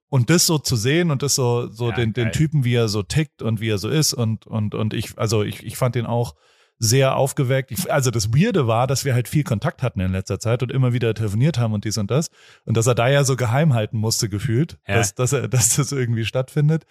Und 0.09 0.29
das 0.29 0.45
so 0.45 0.57
zu 0.57 0.75
sehen 0.75 1.11
und 1.11 1.23
das 1.23 1.35
so, 1.35 1.71
so 1.71 1.91
ja, 1.91 1.95
den, 1.95 2.13
den 2.13 2.31
Typen, 2.31 2.65
wie 2.65 2.73
er 2.73 2.89
so 2.89 3.03
tickt 3.03 3.41
und 3.41 3.61
wie 3.61 3.69
er 3.69 3.77
so 3.77 3.89
ist 3.89 4.13
und, 4.13 4.45
und, 4.47 4.75
und 4.75 4.93
ich, 4.93 5.17
also 5.17 5.43
ich, 5.43 5.63
ich 5.63 5.77
fand 5.77 5.95
den 5.95 6.07
auch 6.07 6.35
sehr 6.81 7.17
aufgeweckt. 7.17 7.71
Ich, 7.71 7.91
also 7.91 8.09
das 8.09 8.33
Weirde 8.33 8.65
war, 8.65 8.87
dass 8.87 9.03
wir 9.03 9.13
halt 9.13 9.27
viel 9.27 9.43
Kontakt 9.43 9.83
hatten 9.83 9.99
in 9.99 10.13
letzter 10.13 10.39
Zeit 10.39 10.63
und 10.63 10.71
immer 10.71 10.93
wieder 10.93 11.13
telefoniert 11.13 11.57
haben 11.59 11.73
und 11.73 11.83
dies 11.83 11.97
und 11.97 12.09
das. 12.09 12.29
Und 12.65 12.77
dass 12.77 12.87
er 12.87 12.95
da 12.95 13.09
ja 13.09 13.25
so 13.25 13.35
geheim 13.35 13.73
halten 13.73 13.97
musste, 13.97 14.29
gefühlt, 14.29 14.77
Ja. 14.87 14.95
dass, 14.95 15.13
dass, 15.13 15.33
er, 15.33 15.47
dass 15.49 15.75
das 15.75 15.91
irgendwie 15.91 16.23
stattfindet. 16.25 16.85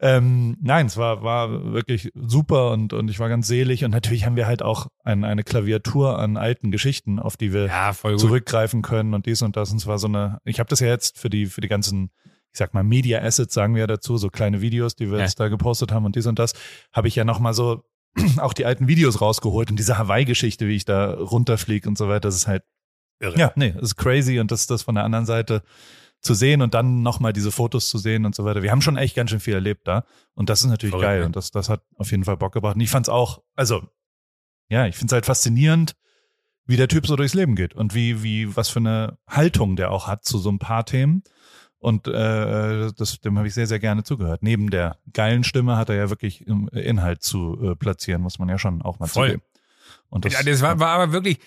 Ähm, 0.00 0.56
nein, 0.62 0.86
es 0.86 0.96
war, 0.96 1.22
war 1.22 1.72
wirklich 1.74 2.10
super 2.14 2.70
und, 2.70 2.92
und 2.94 3.10
ich 3.10 3.18
war 3.18 3.28
ganz 3.28 3.46
selig. 3.46 3.84
Und 3.84 3.90
natürlich 3.90 4.24
haben 4.24 4.36
wir 4.36 4.46
halt 4.46 4.62
auch 4.62 4.86
ein, 5.04 5.24
eine 5.24 5.42
Klaviatur 5.44 6.18
an 6.18 6.36
alten 6.38 6.70
Geschichten, 6.70 7.18
auf 7.18 7.36
die 7.36 7.52
wir 7.52 7.66
Ja, 7.66 7.92
zurückgreifen 7.94 8.80
können 8.82 9.12
und 9.14 9.26
dies 9.26 9.42
und 9.42 9.56
das. 9.56 9.70
Und 9.70 9.78
zwar 9.78 9.98
so 9.98 10.06
eine, 10.06 10.38
ich 10.44 10.58
habe 10.58 10.70
das 10.70 10.80
ja 10.80 10.88
jetzt 10.88 11.18
für 11.18 11.28
die, 11.28 11.46
für 11.46 11.60
die 11.60 11.68
ganzen, 11.68 12.10
ich 12.50 12.58
sag 12.58 12.72
mal, 12.72 12.82
Media 12.82 13.20
Assets, 13.20 13.52
sagen 13.52 13.74
wir 13.74 13.80
ja 13.80 13.86
dazu, 13.86 14.16
so 14.16 14.30
kleine 14.30 14.60
Videos, 14.62 14.96
die 14.96 15.10
wir 15.10 15.18
Ja. 15.18 15.24
jetzt 15.24 15.38
da 15.38 15.48
gepostet 15.48 15.92
haben 15.92 16.06
und 16.06 16.16
dies 16.16 16.26
und 16.26 16.38
das, 16.38 16.54
habe 16.92 17.08
ich 17.08 17.16
ja 17.16 17.24
nochmal 17.24 17.52
so 17.52 17.84
auch 18.38 18.52
die 18.52 18.64
alten 18.64 18.88
Videos 18.88 19.20
rausgeholt 19.20 19.70
und 19.70 19.78
diese 19.78 19.98
Hawaii-Geschichte, 19.98 20.68
wie 20.68 20.76
ich 20.76 20.84
da 20.84 21.14
runterfliege 21.14 21.88
und 21.88 21.98
so 21.98 22.08
weiter, 22.08 22.20
das 22.20 22.36
ist 22.36 22.46
halt, 22.46 22.62
Irre. 23.20 23.38
ja, 23.38 23.52
nee, 23.56 23.72
das 23.72 23.82
ist 23.82 23.96
crazy 23.96 24.38
und 24.38 24.50
das, 24.50 24.66
das 24.66 24.82
von 24.82 24.94
der 24.94 25.04
anderen 25.04 25.26
Seite 25.26 25.62
zu 26.20 26.34
sehen 26.34 26.62
und 26.62 26.74
dann 26.74 27.02
nochmal 27.02 27.32
diese 27.32 27.52
Fotos 27.52 27.88
zu 27.88 27.98
sehen 27.98 28.24
und 28.24 28.34
so 28.34 28.44
weiter. 28.44 28.62
Wir 28.62 28.70
haben 28.70 28.80
schon 28.80 28.96
echt 28.96 29.14
ganz 29.14 29.30
schön 29.30 29.40
viel 29.40 29.54
erlebt 29.54 29.86
da 29.86 30.04
und 30.34 30.48
das 30.48 30.62
ist 30.62 30.68
natürlich 30.68 30.92
Verrückt, 30.92 31.06
geil 31.06 31.20
ne? 31.20 31.26
und 31.26 31.36
das, 31.36 31.50
das 31.50 31.68
hat 31.68 31.82
auf 31.96 32.10
jeden 32.10 32.24
Fall 32.24 32.36
Bock 32.36 32.52
gebracht. 32.52 32.76
Und 32.76 32.80
ich 32.80 32.90
fand's 32.90 33.08
auch, 33.08 33.42
also, 33.54 33.86
ja, 34.68 34.86
ich 34.86 34.96
find's 34.96 35.12
halt 35.12 35.26
faszinierend, 35.26 35.94
wie 36.66 36.76
der 36.76 36.88
Typ 36.88 37.06
so 37.06 37.16
durchs 37.16 37.34
Leben 37.34 37.56
geht 37.56 37.74
und 37.74 37.94
wie, 37.94 38.22
wie, 38.22 38.56
was 38.56 38.70
für 38.70 38.78
eine 38.78 39.18
Haltung 39.28 39.76
der 39.76 39.90
auch 39.90 40.06
hat 40.06 40.24
zu 40.24 40.38
so 40.38 40.50
ein 40.50 40.58
paar 40.58 40.86
Themen. 40.86 41.22
Und 41.84 42.08
äh, 42.08 42.92
das, 42.96 43.20
dem 43.20 43.36
habe 43.36 43.46
ich 43.46 43.52
sehr, 43.52 43.66
sehr 43.66 43.78
gerne 43.78 44.04
zugehört. 44.04 44.42
Neben 44.42 44.70
der 44.70 44.96
geilen 45.12 45.44
Stimme 45.44 45.76
hat 45.76 45.90
er 45.90 45.96
ja 45.96 46.08
wirklich 46.08 46.48
ähm, 46.48 46.66
Inhalt 46.72 47.22
zu 47.22 47.58
äh, 47.62 47.76
platzieren, 47.76 48.22
muss 48.22 48.38
man 48.38 48.48
ja 48.48 48.56
schon 48.56 48.80
auch 48.80 48.98
mal 49.00 49.06
Voll. 49.06 49.26
zugeben. 49.26 49.42
Und 50.08 50.24
das, 50.24 50.32
ja, 50.32 50.42
das 50.42 50.62
war, 50.62 50.80
war 50.80 50.88
aber 50.88 51.12
wirklich, 51.12 51.40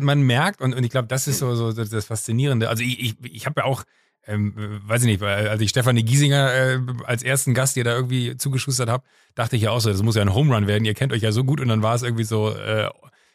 man 0.00 0.22
merkt, 0.22 0.60
und, 0.60 0.72
und 0.72 0.84
ich 0.84 0.90
glaube, 0.90 1.08
das 1.08 1.26
ist 1.26 1.40
so, 1.40 1.56
so 1.56 1.72
das 1.72 2.04
Faszinierende. 2.04 2.68
Also 2.68 2.84
ich, 2.84 3.00
ich, 3.00 3.16
ich 3.24 3.46
habe 3.46 3.62
ja 3.62 3.64
auch, 3.64 3.82
ähm, 4.28 4.54
weiß 4.86 5.02
ich 5.02 5.08
nicht, 5.08 5.22
als 5.22 5.60
ich 5.60 5.70
Stefanie 5.70 6.04
Giesinger 6.04 6.54
äh, 6.54 6.78
als 7.04 7.24
ersten 7.24 7.52
Gast 7.52 7.74
hier 7.74 7.82
da 7.82 7.96
irgendwie 7.96 8.36
zugeschustert 8.36 8.88
habe, 8.88 9.02
dachte 9.34 9.56
ich 9.56 9.62
ja 9.62 9.72
auch 9.72 9.80
so, 9.80 9.90
das 9.90 10.04
muss 10.04 10.14
ja 10.14 10.22
ein 10.22 10.32
Home 10.32 10.54
Run 10.54 10.68
werden, 10.68 10.84
ihr 10.84 10.94
kennt 10.94 11.12
euch 11.12 11.22
ja 11.22 11.32
so 11.32 11.42
gut 11.42 11.60
und 11.60 11.66
dann 11.66 11.82
war 11.82 11.96
es 11.96 12.02
irgendwie 12.02 12.22
so, 12.22 12.54
äh, 12.54 12.88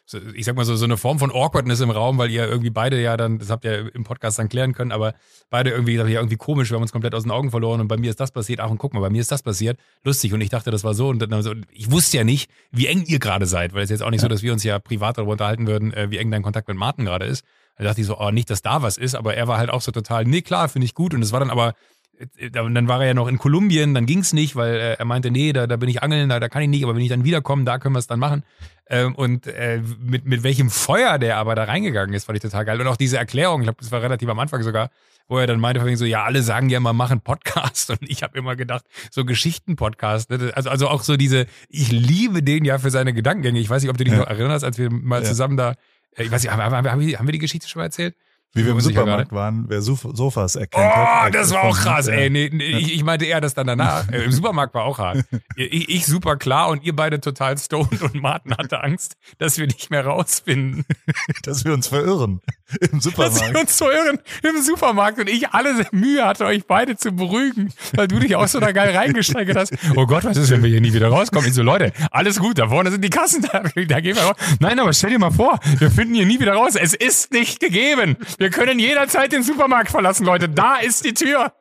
so, 0.04 0.18
ich 0.34 0.44
sag 0.44 0.56
mal 0.56 0.64
so, 0.64 0.74
so 0.76 0.84
eine 0.84 0.96
Form 0.96 1.18
von 1.18 1.30
Awkwardness 1.30 1.80
im 1.80 1.90
Raum, 1.90 2.18
weil 2.18 2.30
ihr 2.30 2.46
irgendwie 2.46 2.70
beide 2.70 3.00
ja 3.00 3.16
dann, 3.16 3.38
das 3.38 3.50
habt 3.50 3.64
ihr 3.64 3.94
im 3.94 4.04
Podcast 4.04 4.38
dann 4.38 4.48
klären 4.48 4.74
können, 4.74 4.92
aber 4.92 5.14
beide 5.48 5.70
irgendwie, 5.70 5.92
gesagt, 5.92 6.10
ja, 6.10 6.20
irgendwie 6.20 6.36
komisch, 6.36 6.70
wir 6.70 6.76
haben 6.76 6.82
uns 6.82 6.92
komplett 6.92 7.14
aus 7.14 7.22
den 7.22 7.30
Augen 7.30 7.50
verloren 7.50 7.80
und 7.80 7.88
bei 7.88 7.96
mir 7.96 8.10
ist 8.10 8.20
das 8.20 8.32
passiert, 8.32 8.60
ach 8.60 8.70
und 8.70 8.78
guck 8.78 8.94
mal, 8.94 9.00
bei 9.00 9.10
mir 9.10 9.20
ist 9.20 9.30
das 9.30 9.42
passiert, 9.42 9.78
lustig. 10.04 10.32
Und 10.32 10.40
ich 10.40 10.50
dachte, 10.50 10.70
das 10.70 10.84
war 10.84 10.94
so. 10.94 11.08
Und 11.08 11.20
dann 11.20 11.42
so, 11.42 11.54
ich 11.70 11.90
wusste 11.90 12.16
ja 12.16 12.24
nicht, 12.24 12.50
wie 12.70 12.86
eng 12.86 13.04
ihr 13.06 13.18
gerade 13.18 13.46
seid, 13.46 13.74
weil 13.74 13.84
es 13.84 13.90
jetzt 13.90 14.02
auch 14.02 14.10
nicht 14.10 14.20
so, 14.20 14.28
dass 14.28 14.42
wir 14.42 14.52
uns 14.52 14.64
ja 14.64 14.78
privat 14.78 15.18
darüber 15.18 15.32
unterhalten 15.32 15.66
würden, 15.66 15.92
äh, 15.92 16.10
wie 16.10 16.18
eng 16.18 16.30
dein 16.30 16.42
Kontakt 16.42 16.68
mit 16.68 16.76
Martin 16.76 17.04
gerade 17.04 17.26
ist. 17.26 17.44
Da 17.76 17.84
dachte 17.84 18.00
ich 18.00 18.06
so, 18.06 18.18
oh, 18.18 18.30
nicht, 18.30 18.50
dass 18.50 18.60
da 18.60 18.82
was 18.82 18.98
ist, 18.98 19.14
aber 19.14 19.34
er 19.34 19.48
war 19.48 19.58
halt 19.58 19.70
auch 19.70 19.80
so 19.80 19.92
total, 19.92 20.24
nee, 20.24 20.42
klar, 20.42 20.68
finde 20.68 20.84
ich 20.84 20.94
gut. 20.94 21.14
Und 21.14 21.22
es 21.22 21.32
war 21.32 21.40
dann 21.40 21.50
aber 21.50 21.74
äh, 22.18 22.50
dann 22.50 22.88
war 22.88 23.00
er 23.00 23.08
ja 23.08 23.14
noch 23.14 23.28
in 23.28 23.38
Kolumbien, 23.38 23.94
dann 23.94 24.06
ging's 24.06 24.32
nicht, 24.32 24.56
weil 24.56 24.74
äh, 24.74 24.92
er 24.94 25.04
meinte, 25.04 25.30
nee, 25.30 25.52
da, 25.52 25.66
da 25.66 25.76
bin 25.76 25.88
ich 25.88 26.02
angeln, 26.02 26.28
da, 26.28 26.40
da 26.40 26.48
kann 26.48 26.62
ich 26.62 26.68
nicht, 26.68 26.84
aber 26.84 26.94
wenn 26.94 27.02
ich 27.02 27.08
dann 27.08 27.24
wiederkomme, 27.24 27.64
da 27.64 27.78
können 27.78 27.94
wir 27.94 27.98
es 28.00 28.06
dann 28.06 28.18
machen. 28.20 28.42
Ähm, 28.88 29.14
und 29.14 29.46
äh, 29.46 29.80
mit, 30.00 30.26
mit 30.26 30.42
welchem 30.42 30.68
Feuer 30.70 31.18
der 31.18 31.36
aber 31.38 31.54
da 31.54 31.64
reingegangen 31.64 32.14
ist, 32.14 32.24
fand 32.24 32.36
ich 32.36 32.42
total 32.42 32.64
geil. 32.64 32.80
Und 32.80 32.86
auch 32.86 32.96
diese 32.96 33.16
Erklärung, 33.16 33.60
ich 33.62 33.66
glaube, 33.66 33.78
das 33.80 33.90
war 33.90 34.02
relativ 34.02 34.28
am 34.28 34.38
Anfang 34.38 34.62
sogar, 34.62 34.90
wo 35.28 35.38
er 35.38 35.46
dann 35.46 35.60
meinte, 35.60 35.96
so, 35.96 36.04
ja, 36.04 36.24
alle 36.24 36.42
sagen 36.42 36.68
ja 36.68 36.78
immer, 36.78 36.92
machen 36.92 37.20
Podcast. 37.20 37.90
Und 37.90 37.98
ich 38.02 38.22
habe 38.22 38.36
immer 38.36 38.56
gedacht, 38.56 38.84
so 39.10 39.24
Geschichten-Podcast. 39.24 40.30
Ne? 40.30 40.52
Also, 40.54 40.68
also 40.68 40.88
auch 40.88 41.02
so 41.02 41.16
diese, 41.16 41.46
ich 41.68 41.90
liebe 41.92 42.42
den 42.42 42.64
ja 42.64 42.78
für 42.78 42.90
seine 42.90 43.14
Gedankengänge. 43.14 43.60
Ich 43.60 43.70
weiß 43.70 43.82
nicht, 43.82 43.90
ob 43.90 43.96
du 43.96 44.04
dich 44.04 44.12
Ja. 44.12 44.20
noch 44.20 44.26
erinnerst, 44.26 44.64
als 44.64 44.78
wir 44.78 44.90
mal 44.90 45.22
Ja. 45.22 45.28
zusammen 45.28 45.56
da, 45.56 45.74
äh, 46.16 46.24
ich 46.24 46.30
weiß 46.30 46.42
nicht, 46.42 46.52
haben, 46.52 46.60
haben, 46.60 46.90
haben, 46.90 47.00
wir- 47.00 47.18
haben 47.18 47.26
wir 47.26 47.32
die 47.32 47.38
Geschichte 47.38 47.68
schon 47.68 47.80
mal 47.80 47.86
erzählt? 47.86 48.14
Wie 48.54 48.64
wir 48.64 48.72
im 48.72 48.80
Supermarkt 48.80 49.32
waren, 49.32 49.64
wer 49.68 49.80
Sof 49.82 50.06
Sofas 50.12 50.56
erkennt 50.56 50.84
Oh, 50.84 50.96
hat. 50.96 51.34
das 51.34 51.50
war 51.52 51.62
auch 51.64 51.76
krass, 51.76 52.06
ey. 52.08 52.28
Nee, 52.28 52.50
nee, 52.52 52.64
ich, 52.64 52.94
ich 52.94 53.02
meinte 53.04 53.24
eher 53.24 53.40
das 53.40 53.54
dann 53.54 53.66
danach. 53.66 54.04
Äh, 54.12 54.24
Im 54.24 54.32
Supermarkt 54.32 54.74
war 54.74 54.84
auch 54.84 54.98
hart. 54.98 55.24
Ich, 55.56 55.88
ich 55.88 56.06
super 56.06 56.36
klar 56.36 56.68
und 56.68 56.82
ihr 56.84 56.94
beide 56.94 57.20
total 57.20 57.56
stoned 57.56 58.02
und 58.02 58.14
Martin 58.14 58.52
hatte 58.56 58.82
Angst, 58.82 59.16
dass 59.38 59.56
wir 59.58 59.66
nicht 59.66 59.90
mehr 59.90 60.04
rausfinden. 60.04 60.84
Dass 61.44 61.64
wir 61.64 61.72
uns 61.72 61.88
verirren 61.88 62.40
im 62.80 63.00
Dass 63.00 63.04
wir 63.16 63.30
Supermarkt. 63.30 63.58
uns 63.58 63.78
so 63.78 63.90
irren 63.90 64.18
im 64.42 64.62
Supermarkt 64.62 65.18
und 65.18 65.28
ich 65.28 65.48
alle 65.50 65.86
Mühe 65.92 66.24
hatte, 66.24 66.44
euch 66.46 66.66
beide 66.66 66.96
zu 66.96 67.12
beruhigen, 67.12 67.72
weil 67.94 68.08
du 68.08 68.18
dich 68.18 68.36
auch 68.36 68.48
so 68.48 68.60
da 68.60 68.72
geil 68.72 68.96
reingesteigert 68.96 69.56
hast. 69.56 69.72
Oh 69.96 70.06
Gott, 70.06 70.24
was 70.24 70.36
ist, 70.36 70.50
wenn 70.50 70.62
wir 70.62 70.70
hier 70.70 70.80
nie 70.80 70.92
wieder 70.94 71.08
rauskommen? 71.08 71.48
Ich 71.48 71.54
so, 71.54 71.62
Leute, 71.62 71.92
alles 72.10 72.38
gut, 72.38 72.58
da 72.58 72.68
vorne 72.68 72.90
sind 72.90 73.02
die 73.04 73.10
Kassen, 73.10 73.42
da, 73.52 73.62
da 73.62 74.00
gehen 74.00 74.16
wir 74.16 74.22
raus. 74.22 74.36
Nein, 74.60 74.78
aber 74.78 74.92
stell 74.92 75.10
dir 75.10 75.18
mal 75.18 75.30
vor, 75.30 75.58
wir 75.78 75.90
finden 75.90 76.14
hier 76.14 76.26
nie 76.26 76.40
wieder 76.40 76.54
raus. 76.54 76.74
Es 76.74 76.94
ist 76.94 77.32
nicht 77.32 77.60
gegeben. 77.60 78.16
Wir 78.38 78.50
können 78.50 78.78
jederzeit 78.78 79.32
den 79.32 79.42
Supermarkt 79.42 79.90
verlassen, 79.90 80.24
Leute. 80.24 80.48
Da 80.48 80.76
ist 80.76 81.04
die 81.04 81.14
Tür. 81.14 81.52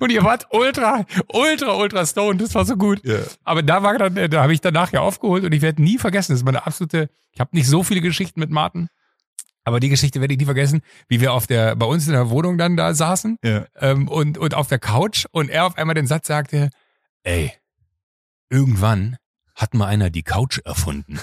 Und 0.00 0.10
ihr 0.10 0.22
wart 0.22 0.46
ultra, 0.50 1.04
ultra, 1.32 1.74
ultra 1.76 2.06
stoned. 2.06 2.40
Das 2.40 2.54
war 2.54 2.64
so 2.64 2.76
gut. 2.76 3.04
Ja. 3.04 3.18
Aber 3.44 3.62
da 3.62 3.82
war 3.82 3.98
dann, 3.98 4.30
da 4.30 4.42
habe 4.42 4.52
ich 4.52 4.60
danach 4.60 4.92
ja 4.92 5.00
aufgeholt 5.00 5.44
und 5.44 5.52
ich 5.52 5.62
werde 5.62 5.82
nie 5.82 5.98
vergessen. 5.98 6.32
Das 6.32 6.40
ist 6.40 6.44
meine 6.44 6.66
absolute, 6.66 7.08
ich 7.32 7.40
habe 7.40 7.50
nicht 7.52 7.66
so 7.66 7.82
viele 7.82 8.00
Geschichten 8.00 8.40
mit 8.40 8.50
Martin. 8.50 8.88
Aber 9.66 9.80
die 9.80 9.88
Geschichte 9.88 10.20
werde 10.20 10.32
ich 10.32 10.38
nie 10.38 10.46
vergessen, 10.46 10.80
wie 11.08 11.20
wir 11.20 11.32
auf 11.32 11.48
der, 11.48 11.74
bei 11.74 11.86
uns 11.86 12.06
in 12.06 12.12
der 12.12 12.30
Wohnung 12.30 12.56
dann 12.56 12.76
da 12.76 12.94
saßen 12.94 13.36
Ja. 13.42 13.66
ähm, 13.74 14.06
und, 14.06 14.38
und 14.38 14.54
auf 14.54 14.68
der 14.68 14.78
Couch 14.78 15.26
und 15.32 15.50
er 15.50 15.66
auf 15.66 15.76
einmal 15.76 15.96
den 15.96 16.06
Satz 16.06 16.28
sagte, 16.28 16.70
ey, 17.24 17.52
irgendwann 18.48 19.16
hat 19.56 19.74
mal 19.74 19.86
einer 19.86 20.08
die 20.08 20.22
Couch 20.22 20.60
erfunden. 20.64 21.18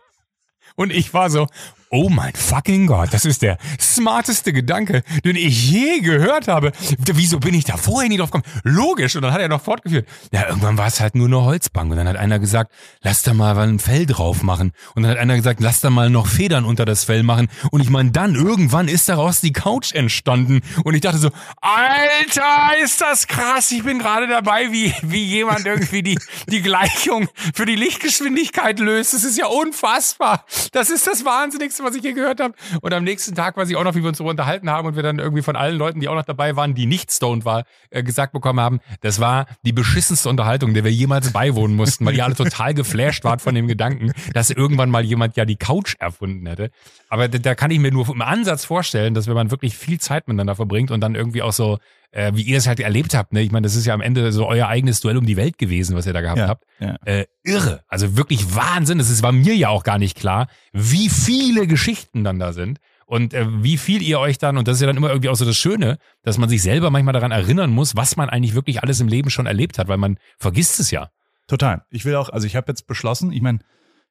und 0.76 0.90
ich 0.90 1.12
war 1.12 1.28
so, 1.28 1.48
oh 1.96 2.10
mein 2.10 2.34
fucking 2.34 2.86
Gott, 2.86 3.08
das 3.12 3.24
ist 3.24 3.40
der 3.40 3.56
smarteste 3.80 4.52
Gedanke, 4.52 5.02
den 5.24 5.34
ich 5.34 5.70
je 5.70 6.00
gehört 6.00 6.46
habe. 6.46 6.72
Wieso 6.98 7.38
bin 7.40 7.54
ich 7.54 7.64
da 7.64 7.76
vorher 7.78 8.08
nie 8.08 8.18
drauf 8.18 8.30
gekommen? 8.30 8.44
Logisch. 8.64 9.16
Und 9.16 9.22
dann 9.22 9.32
hat 9.32 9.40
er 9.40 9.48
noch 9.48 9.62
fortgeführt. 9.62 10.06
Ja, 10.30 10.48
irgendwann 10.48 10.76
war 10.76 10.88
es 10.88 11.00
halt 11.00 11.14
nur 11.14 11.26
eine 11.26 11.42
Holzbank. 11.42 11.90
Und 11.90 11.96
dann 11.96 12.06
hat 12.06 12.16
einer 12.16 12.38
gesagt, 12.38 12.70
lass 13.02 13.22
da 13.22 13.32
mal 13.32 13.58
ein 13.58 13.78
Fell 13.78 14.04
drauf 14.04 14.42
machen. 14.42 14.72
Und 14.94 15.04
dann 15.04 15.12
hat 15.12 15.18
einer 15.18 15.36
gesagt, 15.36 15.60
lass 15.60 15.80
da 15.80 15.88
mal 15.88 16.10
noch 16.10 16.26
Federn 16.26 16.66
unter 16.66 16.84
das 16.84 17.04
Fell 17.04 17.22
machen. 17.22 17.48
Und 17.70 17.80
ich 17.80 17.88
meine, 17.88 18.10
dann 18.10 18.34
irgendwann 18.34 18.88
ist 18.88 19.08
daraus 19.08 19.40
die 19.40 19.52
Couch 19.52 19.94
entstanden. 19.94 20.60
Und 20.84 20.94
ich 20.94 21.00
dachte 21.00 21.18
so, 21.18 21.30
Alter, 21.62 22.78
ist 22.82 23.00
das 23.00 23.26
krass. 23.26 23.70
Ich 23.70 23.84
bin 23.84 23.98
gerade 23.98 24.28
dabei, 24.28 24.70
wie, 24.70 24.92
wie 25.02 25.24
jemand 25.24 25.64
irgendwie 25.64 26.02
die, 26.02 26.18
die 26.48 26.60
Gleichung 26.60 27.28
für 27.54 27.64
die 27.64 27.76
Lichtgeschwindigkeit 27.76 28.78
löst. 28.80 29.14
Das 29.14 29.24
ist 29.24 29.38
ja 29.38 29.46
unfassbar. 29.46 30.44
Das 30.72 30.90
ist 30.90 31.06
das 31.06 31.24
Wahnsinnigste, 31.24 31.85
was 31.86 31.94
ich 31.94 32.02
je 32.02 32.12
gehört 32.12 32.40
habe. 32.40 32.54
Und 32.80 32.92
am 32.92 33.04
nächsten 33.04 33.34
Tag 33.34 33.56
weiß 33.56 33.70
ich 33.70 33.76
auch 33.76 33.84
noch, 33.84 33.94
wie 33.94 34.02
wir 34.02 34.08
uns 34.08 34.18
darüber 34.18 34.30
unterhalten 34.30 34.68
haben 34.68 34.88
und 34.88 34.96
wir 34.96 35.02
dann 35.02 35.18
irgendwie 35.18 35.42
von 35.42 35.56
allen 35.56 35.78
Leuten, 35.78 36.00
die 36.00 36.08
auch 36.08 36.14
noch 36.14 36.24
dabei 36.24 36.56
waren, 36.56 36.74
die 36.74 36.86
nicht 36.86 37.12
stoned 37.12 37.44
war, 37.44 37.64
äh, 37.90 38.02
gesagt 38.02 38.32
bekommen 38.32 38.60
haben, 38.60 38.80
das 39.00 39.20
war 39.20 39.46
die 39.62 39.72
beschissenste 39.72 40.28
Unterhaltung, 40.28 40.74
der 40.74 40.84
wir 40.84 40.92
jemals 40.92 41.32
beiwohnen 41.32 41.76
mussten, 41.76 42.04
weil 42.04 42.14
ihr 42.14 42.24
alle 42.24 42.34
total 42.34 42.74
geflasht 42.74 43.24
wart 43.24 43.40
von 43.40 43.54
dem 43.54 43.66
Gedanken, 43.68 44.12
dass 44.34 44.50
irgendwann 44.50 44.90
mal 44.90 45.04
jemand 45.04 45.36
ja 45.36 45.44
die 45.44 45.56
Couch 45.56 45.94
erfunden 45.98 46.46
hätte. 46.46 46.70
Aber 47.08 47.28
da, 47.28 47.38
da 47.38 47.54
kann 47.54 47.70
ich 47.70 47.78
mir 47.78 47.92
nur 47.92 48.08
im 48.08 48.22
Ansatz 48.22 48.64
vorstellen, 48.64 49.14
dass 49.14 49.26
wenn 49.26 49.34
man 49.34 49.50
wirklich 49.50 49.76
viel 49.76 50.00
Zeit 50.00 50.28
miteinander 50.28 50.56
verbringt 50.56 50.90
und 50.90 51.00
dann 51.00 51.14
irgendwie 51.14 51.42
auch 51.42 51.52
so, 51.52 51.78
äh, 52.16 52.32
wie 52.34 52.42
ihr 52.42 52.56
es 52.56 52.66
halt 52.66 52.80
erlebt 52.80 53.14
habt, 53.14 53.32
ne? 53.34 53.42
Ich 53.42 53.52
meine, 53.52 53.66
das 53.66 53.76
ist 53.76 53.84
ja 53.84 53.92
am 53.92 54.00
Ende 54.00 54.32
so 54.32 54.46
euer 54.48 54.68
eigenes 54.68 55.00
Duell 55.00 55.18
um 55.18 55.26
die 55.26 55.36
Welt 55.36 55.58
gewesen, 55.58 55.94
was 55.94 56.06
ihr 56.06 56.14
da 56.14 56.22
gehabt 56.22 56.38
Ja, 56.38 56.48
habt. 56.48 56.64
ja. 56.80 56.96
Äh, 57.04 57.26
irre. 57.44 57.82
Also 57.88 58.16
wirklich 58.16 58.54
Wahnsinn. 58.54 58.96
Das 58.98 59.10
ist, 59.10 59.22
war 59.22 59.32
mir 59.32 59.54
ja 59.54 59.68
auch 59.68 59.84
gar 59.84 59.98
nicht 59.98 60.16
klar, 60.16 60.48
wie 60.72 61.10
viele 61.10 61.66
Geschichten 61.66 62.24
dann 62.24 62.38
da 62.38 62.52
sind. 62.54 62.78
Und 63.04 63.34
äh, 63.34 63.46
wie 63.62 63.76
viel 63.76 64.02
ihr 64.02 64.18
euch 64.18 64.38
dann, 64.38 64.56
und 64.56 64.66
das 64.66 64.76
ist 64.76 64.80
ja 64.80 64.86
dann 64.86 64.96
immer 64.96 65.10
irgendwie 65.10 65.28
auch 65.28 65.36
so 65.36 65.44
das 65.44 65.56
Schöne, 65.56 65.98
dass 66.22 66.38
man 66.38 66.48
sich 66.48 66.62
selber 66.62 66.90
manchmal 66.90 67.12
daran 67.12 67.30
erinnern 67.32 67.70
muss, 67.70 67.94
was 67.96 68.16
man 68.16 68.30
eigentlich 68.30 68.54
wirklich 68.54 68.82
alles 68.82 68.98
im 69.00 69.08
Leben 69.08 69.28
schon 69.30 69.46
erlebt 69.46 69.78
hat, 69.78 69.86
weil 69.86 69.98
man 69.98 70.18
vergisst 70.38 70.80
es 70.80 70.90
ja. 70.90 71.10
Total. 71.46 71.82
Ich 71.90 72.04
will 72.04 72.16
auch, 72.16 72.30
also 72.30 72.46
ich 72.48 72.56
habe 72.56 72.66
jetzt 72.72 72.86
beschlossen, 72.88 73.30
ich 73.30 73.42
meine, 73.42 73.60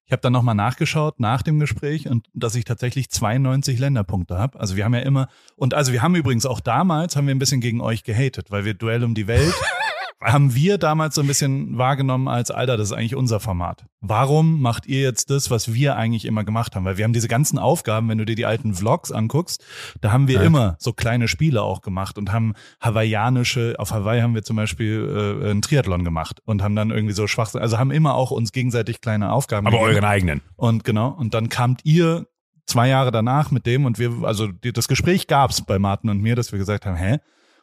ich 0.05 0.11
habe 0.11 0.21
dann 0.21 0.33
nochmal 0.33 0.55
nachgeschaut 0.55 1.19
nach 1.19 1.41
dem 1.41 1.59
Gespräch 1.59 2.07
und 2.07 2.27
dass 2.33 2.55
ich 2.55 2.63
tatsächlich 2.63 3.09
92 3.09 3.79
Länderpunkte 3.79 4.37
habe. 4.37 4.59
Also 4.59 4.75
wir 4.75 4.85
haben 4.85 4.93
ja 4.93 5.01
immer, 5.01 5.27
und 5.55 5.73
also 5.73 5.91
wir 5.91 6.03
haben 6.03 6.15
übrigens 6.15 6.45
auch 6.45 6.59
damals, 6.59 7.15
haben 7.15 7.25
wir 7.25 7.33
ein 7.33 7.39
bisschen 7.39 7.61
gegen 7.61 7.81
euch 7.81 8.03
gehatet, 8.03 8.51
weil 8.51 8.65
wir 8.65 8.75
Duell 8.75 9.03
um 9.03 9.15
die 9.15 9.27
Welt 9.27 9.53
haben 10.21 10.55
wir 10.55 10.77
damals 10.77 11.13
so 11.15 11.21
ein 11.21 11.27
bisschen 11.27 11.77
wahrgenommen 11.77 12.27
als, 12.27 12.49
Alter, 12.49 12.77
das 12.77 12.87
ist 12.89 12.93
eigentlich 12.97 13.15
unser 13.15 13.39
Format. 13.39 13.85
Warum 14.01 14.61
macht 14.61 14.85
ihr 14.87 15.01
jetzt 15.01 15.29
das, 15.29 15.51
was 15.51 15.73
wir 15.73 15.97
eigentlich 15.97 16.25
immer 16.25 16.43
gemacht 16.43 16.75
haben? 16.75 16.85
Weil 16.85 16.97
wir 16.97 17.03
haben 17.03 17.13
diese 17.13 17.27
ganzen 17.27 17.59
Aufgaben, 17.59 18.07
wenn 18.09 18.17
du 18.17 18.25
dir 18.25 18.35
die 18.35 18.45
alten 18.45 18.73
Vlogs 18.73 19.11
anguckst, 19.11 19.63
da 20.01 20.11
haben 20.11 20.27
wir 20.27 20.35
Ja. 20.35 20.43
immer 20.43 20.77
so 20.79 20.93
kleine 20.93 21.27
Spiele 21.27 21.61
auch 21.61 21.81
gemacht 21.81 22.17
und 22.17 22.31
haben 22.31 22.53
hawaiianische, 22.81 23.75
auf 23.77 23.91
Hawaii 23.91 24.21
haben 24.21 24.33
wir 24.35 24.43
zum 24.43 24.55
Beispiel 24.55 25.41
äh, 25.43 25.49
einen 25.49 25.61
Triathlon 25.61 26.03
gemacht 26.03 26.41
und 26.45 26.63
haben 26.63 26.75
dann 26.75 26.91
irgendwie 26.91 27.13
so 27.13 27.27
Schwachsinn, 27.27 27.61
also 27.61 27.77
haben 27.77 27.91
immer 27.91 28.15
auch 28.15 28.31
uns 28.31 28.51
gegenseitig 28.51 29.01
kleine 29.01 29.31
Aufgaben 29.31 29.67
Aber 29.67 29.77
gegeben. 29.77 29.95
euren 29.95 30.05
eigenen. 30.05 30.41
Und 30.55 30.83
genau, 30.83 31.09
und 31.09 31.33
dann 31.33 31.49
kamt 31.49 31.81
ihr 31.83 32.25
zwei 32.65 32.87
Jahre 32.87 33.11
danach 33.11 33.51
mit 33.51 33.65
dem 33.65 33.85
und 33.85 33.99
wir, 33.99 34.11
also 34.23 34.47
das 34.47 34.87
Gespräch 34.87 35.27
gab's 35.27 35.61
bei 35.61 35.77
Martin 35.77 36.09
und 36.09 36.21
mir, 36.21 36.35
dass 36.35 36.51
wir 36.51 36.57
gesagt 36.57 36.85
haben, 36.85 36.95
hä, 36.95 37.17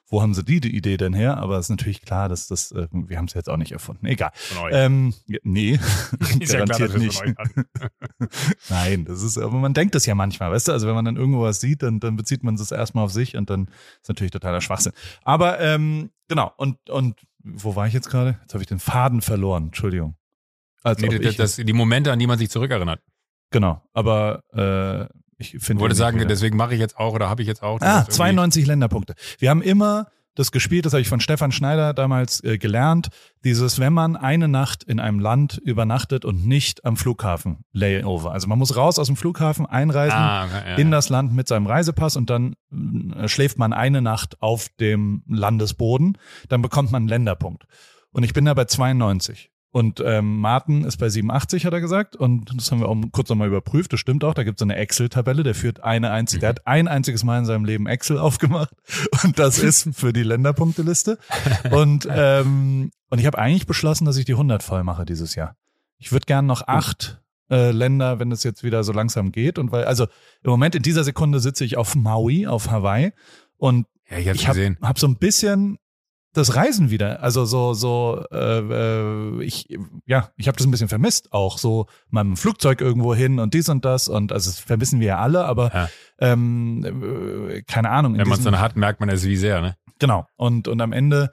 wo 0.09 0.21
haben 0.21 0.35
sie 0.35 0.45
die, 0.45 0.61
die 0.61 0.77
Idee 0.77 0.97
denn 0.99 1.15
her? 1.15 1.38
Aber 1.38 1.59
es 1.59 1.67
ist 1.67 1.71
natürlich 1.71 2.03
klar, 2.03 2.29
dass 2.29 2.47
das, 2.47 2.71
äh, 2.73 2.87
wir 2.93 3.17
haben 3.17 3.25
es 3.25 3.35
jetzt 3.35 3.49
auch 3.49 3.57
nicht 3.57 3.73
erfunden. 3.73 4.07
Egal. 4.07 4.31
Von 4.35 4.59
euch. 4.65 4.73
Ähm, 4.75 5.15
nee, 5.43 5.73
Ist 6.41 6.53
ja 6.53 6.65
klar, 6.65 6.79
garantiert 6.79 6.99
nicht. 6.99 7.23
Nein, 8.69 9.05
das 9.07 9.23
ist, 9.23 9.38
aber 9.38 9.57
man 9.59 9.73
denkt 9.73 9.95
das 9.95 10.05
ja 10.05 10.15
manchmal, 10.15 10.51
weißt 10.51 10.69
du, 10.69 10.73
also 10.73 10.87
wenn 10.87 10.95
man 10.95 11.05
dann 11.05 11.17
irgendwo 11.17 11.43
was 11.43 11.61
sieht, 11.61 11.83
dann, 11.83 11.99
dann 11.99 12.17
bezieht 12.17 12.45
man 12.45 12.57
das 12.57 12.71
erstmal 12.71 13.05
auf 13.05 13.12
sich 13.12 13.37
und 13.37 13.49
dann 13.49 13.69
ist 14.03 14.09
natürlich 14.09 14.33
totaler 14.33 14.61
Schwachsinn. 14.61 14.93
Aber 15.23 15.61
ähm, 15.61 16.11
genau, 16.29 16.53
und, 16.57 16.91
und 16.91 17.21
wo 17.43 17.75
war 17.75 17.87
ich 17.87 17.95
jetzt 17.95 18.11
gerade? 18.11 18.38
Jetzt 18.43 18.53
habe 18.55 18.62
ich 18.62 18.69
den 18.69 18.79
Faden 18.79 19.23
verloren, 19.23 19.65
Entschuldigung. 19.67 20.17
Als 20.83 21.01
Nee, 21.01 21.19
das, 21.19 21.37
das, 21.37 21.57
die 21.57 21.73
Momente, 21.73 22.12
an 22.12 22.19
die 22.19 22.27
man 22.27 22.38
sich 22.38 22.51
zurückerinnert. 22.51 23.01
genau, 23.51 23.83
aber 23.93 24.43
äh, 24.53 25.07
ich 25.42 25.57
finde. 25.62 25.81
wollte 25.83 25.94
sagen, 25.94 26.16
wieder. 26.18 26.26
deswegen 26.28 26.57
mache 26.57 26.74
ich 26.74 26.81
jetzt 26.81 26.96
auch 26.96 27.14
oder 27.14 27.28
habe 27.28 27.42
ich 27.42 27.48
jetzt 27.48 27.62
auch. 27.62 27.81
Ah, 27.81 28.00
ist 28.00 28.09
irgendwie- 28.09 28.12
92 28.12 28.66
Länderpunkte. 28.66 29.14
Wir 29.38 29.50
haben 29.50 29.62
immer 29.62 30.07
das 30.35 30.50
gespielt, 30.50 30.87
das 30.87 30.94
habe 30.94 31.02
ich 31.02 31.09
von 31.11 31.20
Stefan 31.20 31.52
Schneider 31.52 31.92
damals 31.92 32.42
äh, 32.42 32.57
gelernt. 32.57 33.09
Dieses, 33.44 33.78
wenn 33.78 33.92
man 33.92 34.16
eine 34.16 34.48
Nacht 34.48 34.83
in 34.83 34.98
einem 34.98 35.20
Land 35.20 35.59
übernachtet 35.62 36.24
und 36.24 36.46
nicht 36.46 36.87
am 36.87 36.96
Flughafen 36.96 37.64
Layover. 37.72 38.33
Also 38.33 38.48
man 38.48 38.59
muss 38.59 38.74
raus 38.74 38.98
aus 38.98 39.09
dem 39.09 39.16
Flughafen, 39.16 39.66
einreisen, 39.66 40.16
Ah, 40.18 40.46
ja, 40.66 40.76
in 40.76 40.90
das 40.90 41.11
Land 41.11 41.35
mit 41.35 41.48
seinem 41.48 41.66
Reisepass 41.66 42.16
und 42.16 42.31
dann 42.31 42.55
äh, 43.14 43.28
schläft 43.28 43.59
man 43.59 43.74
eine 43.74 44.00
Nacht 44.00 44.40
auf 44.40 44.68
dem 44.81 45.22
Landesboden. 45.28 46.16
Dann 46.48 46.62
bekommt 46.62 46.92
man 46.92 47.02
einen 47.02 47.09
Länderpunkt. 47.09 47.64
Und 48.11 48.22
ich 48.22 48.33
bin 48.33 48.46
da 48.46 48.55
bei 48.55 48.64
92. 48.64 49.50
Und 49.75 50.03
ähm, 50.05 50.39
Martin 50.39 50.85
ist 50.85 50.99
bei 50.99 51.09
87, 51.09 51.65
hat 51.65 51.73
er 51.73 51.81
gesagt. 51.81 52.15
Und 52.15 52.53
das 52.55 52.71
haben 52.71 52.81
wir 52.81 52.89
auch 52.91 52.97
kurz 53.11 53.31
nochmal 53.31 53.49
überprüft. 53.49 53.91
Das 53.95 54.01
stimmt 54.01 54.23
auch. 54.23 54.35
Da 54.35 54.45
gibt 54.45 54.61
es 54.61 54.63
eine 54.63 54.77
Excel-Tabelle. 54.77 55.43
Der 55.43 55.55
führt 55.55 55.83
eine 55.83 56.11
einzige, 56.11 56.41
der 56.41 56.51
hat 56.51 56.67
ein 56.67 56.89
einziges 56.89 57.25
Mal 57.25 57.39
in 57.39 57.47
seinem 57.47 57.65
Leben 57.65 57.87
Excel 57.87 58.19
aufgemacht. 58.19 58.75
Und 59.25 59.39
das 59.39 59.59
ist 59.59 59.89
für 59.95 60.13
die 60.13 60.23
Länderpunkteliste. 60.25 61.19
Und, 61.71 62.07
ähm, 62.11 62.91
und 63.09 63.19
ich 63.19 63.25
habe 63.25 63.39
eigentlich 63.39 63.67
beschlossen, 63.67 64.05
dass 64.05 64.19
ich 64.19 64.27
die 64.27 64.33
100 64.33 64.63
voll 64.63 64.85
mache 64.85 65.07
dieses 65.07 65.35
Jahr. 65.37 65.57
Ich 65.97 66.13
würde 66.13 66.27
gern 66.27 66.45
noch 66.45 66.69
acht 66.69 67.23
äh, 67.51 67.71
Länder, 67.71 68.19
wenn 68.19 68.31
es 68.31 68.43
jetzt 68.43 68.63
wieder 68.63 68.85
so 68.85 68.93
langsam 68.93 69.33
geht. 69.33 69.59
Und 69.59 69.73
weil, 69.73 69.85
also 69.87 70.05
im 70.43 70.51
Moment 70.51 70.75
in 70.75 70.83
dieser 70.83 71.03
Sekunde 71.05 71.41
sitze 71.41 71.65
ich 71.65 71.79
auf 71.79 71.95
Maui, 71.95 72.47
auf 72.47 72.71
Hawaii. 72.71 73.13
Und 73.57 73.87
Ja, 74.11 74.19
ich 74.19 74.27
ich 74.27 74.49
habe 74.49 74.59
gesehen. 74.59 74.79
hab 74.83 74.99
so 74.99 75.07
ein 75.07 75.17
bisschen 75.17 75.79
das 76.33 76.57
Reisen 76.57 76.90
wieder. 76.90 77.23
Also 77.23 77.45
so, 77.45 77.75
so, 77.75 78.25
äh, 78.33 78.59
äh, 79.38 79.42
ich, 79.45 79.68
ja, 80.07 80.31
ich 80.37 80.49
habe 80.49 80.57
das 80.57 80.66
ein 80.66 80.71
bisschen 80.71 80.88
vermisst 80.88 81.33
auch. 81.33 81.59
So 81.59 81.87
mal 82.11 82.25
mit 82.25 82.37
dem 82.37 82.40
Flugzeug 82.40 82.81
irgendwo 82.81 83.14
hin 83.14 83.38
und 83.38 83.55
dies 83.55 83.68
und 83.68 83.85
das. 83.85 84.09
Und 84.09 84.33
also 84.33 84.51
das 84.51 84.59
vermissen 84.59 85.01
wir 85.01 85.09
ja 85.09 85.18
alle, 85.18 85.45
aber 85.45 85.71
Ja. 85.75 85.88
ähm, 86.21 87.49
äh, 87.51 87.62
keine 87.62 87.90
Ahnung. 87.90 88.16
Wenn 88.16 88.29
man 88.29 88.38
es 88.38 88.45
dann 88.45 88.59
hat, 88.61 88.77
merkt 88.77 89.01
man 89.01 89.09
es 89.09 89.25
wie 89.25 89.37
sehr, 89.37 89.61
ne? 89.61 89.77
Genau. 89.99 90.27
Und, 90.37 90.68
und 90.68 90.81
am 90.81 90.92
Ende 90.92 91.31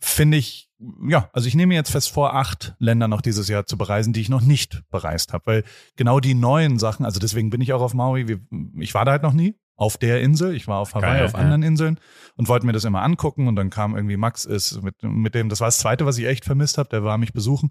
finde 0.00 0.36
ich, 0.36 0.68
ja, 1.08 1.28
also 1.32 1.48
ich 1.48 1.54
nehme 1.54 1.68
mir 1.70 1.74
jetzt 1.76 1.90
fest 1.90 2.10
vor, 2.10 2.34
acht 2.34 2.74
Länder 2.78 3.08
noch 3.08 3.20
dieses 3.20 3.48
Jahr 3.48 3.66
zu 3.66 3.76
bereisen, 3.78 4.12
die 4.12 4.20
ich 4.20 4.28
noch 4.28 4.42
nicht 4.42 4.82
bereist 4.90 5.32
habe. 5.32 5.46
Weil 5.46 5.64
genau 5.96 6.20
die 6.20 6.34
neuen 6.34 6.78
Sachen, 6.78 7.04
also 7.04 7.18
deswegen 7.20 7.50
bin 7.50 7.60
ich 7.60 7.72
auch 7.72 7.82
auf 7.82 7.94
Maui, 7.94 8.28
wir, 8.28 8.40
ich 8.78 8.94
war 8.94 9.04
da 9.04 9.12
halt 9.12 9.22
noch 9.22 9.32
nie 9.32 9.56
auf 9.78 9.96
der 9.96 10.20
Insel, 10.20 10.54
ich 10.56 10.66
war 10.66 10.80
auf 10.80 10.94
Hawaii, 10.94 11.18
Geil, 11.18 11.24
auf 11.26 11.32
ja. 11.32 11.38
anderen 11.38 11.62
Inseln 11.62 12.00
und 12.36 12.48
wollte 12.48 12.66
mir 12.66 12.72
das 12.72 12.84
immer 12.84 13.02
angucken 13.02 13.46
und 13.46 13.54
dann 13.54 13.70
kam 13.70 13.94
irgendwie 13.94 14.16
Max 14.16 14.44
ist 14.44 14.82
mit, 14.82 14.96
mit 15.04 15.36
dem, 15.36 15.48
das 15.48 15.60
war 15.60 15.68
das 15.68 15.78
zweite, 15.78 16.04
was 16.04 16.18
ich 16.18 16.26
echt 16.26 16.44
vermisst 16.44 16.78
habe, 16.78 16.88
der 16.88 17.04
war 17.04 17.16
mich 17.16 17.32
besuchen. 17.32 17.70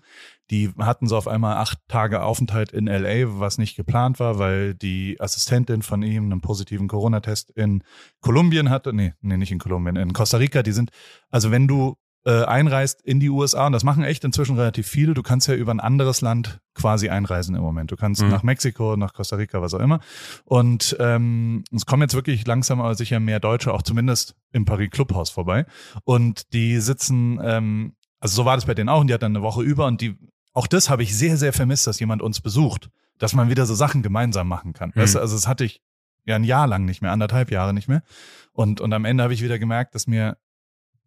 Die 0.50 0.72
hatten 0.80 1.08
so 1.08 1.18
auf 1.18 1.28
einmal 1.28 1.58
acht 1.58 1.80
Tage 1.90 2.24
Aufenthalt 2.24 2.72
in 2.72 2.86
LA, 2.88 3.40
was 3.40 3.58
nicht 3.58 3.76
geplant 3.76 4.22
war, 4.22 4.40
weil 4.40 4.74
die 4.74 5.20
Assistentin 5.20 5.82
von 5.82 6.02
ihm 6.02 6.32
einen 6.32 6.40
positiven 6.40 6.88
Corona-Test 6.88 7.52
in 7.52 7.84
Kolumbien 8.22 8.70
hatte, 8.70 8.94
nee, 8.94 9.14
nee, 9.20 9.36
nicht 9.36 9.52
in 9.52 9.60
Kolumbien, 9.60 9.98
in 9.98 10.14
Costa 10.14 10.38
Rica, 10.38 10.64
die 10.64 10.72
sind, 10.72 10.92
also 11.30 11.52
wenn 11.52 11.68
du 11.68 11.98
äh, 12.28 12.44
einreist 12.44 13.02
in 13.04 13.22
die 13.22 13.30
USA, 13.30 13.68
und 13.68 13.72
das 13.72 13.86
machen 13.86 14.04
echt 14.04 14.26
inzwischen 14.26 14.58
relativ 14.58 14.86
viele, 14.86 15.14
du 15.14 15.24
kannst 15.24 15.48
ja 15.48 15.54
über 15.56 15.72
ein 15.74 15.80
anderes 15.80 16.20
Land 16.20 16.60
quasi 16.74 17.08
einreisen 17.08 17.56
im 17.56 17.62
Moment. 17.62 17.90
Du 17.90 17.96
kannst 17.96 18.22
Mhm. 18.22 18.28
nach 18.28 18.44
Mexiko, 18.44 18.98
nach 18.98 19.14
Costa 19.14 19.38
Rica, 19.38 19.62
was 19.62 19.74
auch 19.74 19.80
immer. 19.80 20.02
Und 20.44 20.98
ähm, 21.00 21.64
es 21.74 21.86
kommen 21.86 22.02
jetzt 22.02 22.16
wirklich 22.16 22.46
langsam 22.46 22.82
aber 22.82 22.96
sicher 22.96 23.22
mehr 23.22 23.40
Deutsche, 23.40 23.74
auch 23.74 23.82
zumindest 23.82 24.36
im 24.52 24.66
Paris 24.66 24.90
Clubhaus 24.92 25.30
vorbei. 25.30 25.66
Und 26.04 26.52
die 26.52 26.80
sitzen, 26.82 27.40
ähm, 27.42 27.94
also 28.20 28.36
so 28.36 28.46
war 28.46 28.58
das 28.58 28.66
bei 28.66 28.74
denen 28.74 28.90
auch, 28.90 29.00
und 29.00 29.08
die 29.08 29.14
hat 29.14 29.24
dann 29.24 29.36
eine 29.36 29.44
Woche 29.44 29.64
über 29.64 29.86
und 29.86 30.02
die, 30.02 30.18
auch 30.54 30.68
das 30.68 30.90
habe 30.90 31.04
ich 31.04 31.16
sehr, 31.16 31.38
sehr 31.38 31.54
vermisst, 31.54 31.88
dass 31.88 32.00
jemand 32.02 32.22
uns 32.22 32.42
besucht, 32.42 32.90
dass 33.20 33.34
man 33.34 33.50
wieder 33.50 33.66
so 33.66 33.74
Sachen 33.74 34.04
gemeinsam 34.04 34.50
machen 34.50 34.74
kann. 34.74 34.92
Mhm. 34.94 35.00
Weißt 35.02 35.16
du, 35.16 35.20
also 35.20 35.34
das 35.36 35.48
hatte 35.48 35.64
ich 35.64 35.82
ja 36.26 36.36
ein 36.36 36.44
Jahr 36.44 36.68
lang 36.68 36.84
nicht 36.84 37.02
mehr, 37.02 37.12
anderthalb 37.14 37.52
Jahre 37.52 37.74
nicht 37.74 37.88
mehr. 37.88 38.04
Und, 38.52 38.82
und 38.82 38.92
am 38.92 39.06
Ende 39.06 39.24
habe 39.24 39.34
ich 39.34 39.42
wieder 39.42 39.60
gemerkt, 39.60 39.96
dass 39.96 40.08
mir, 40.08 40.36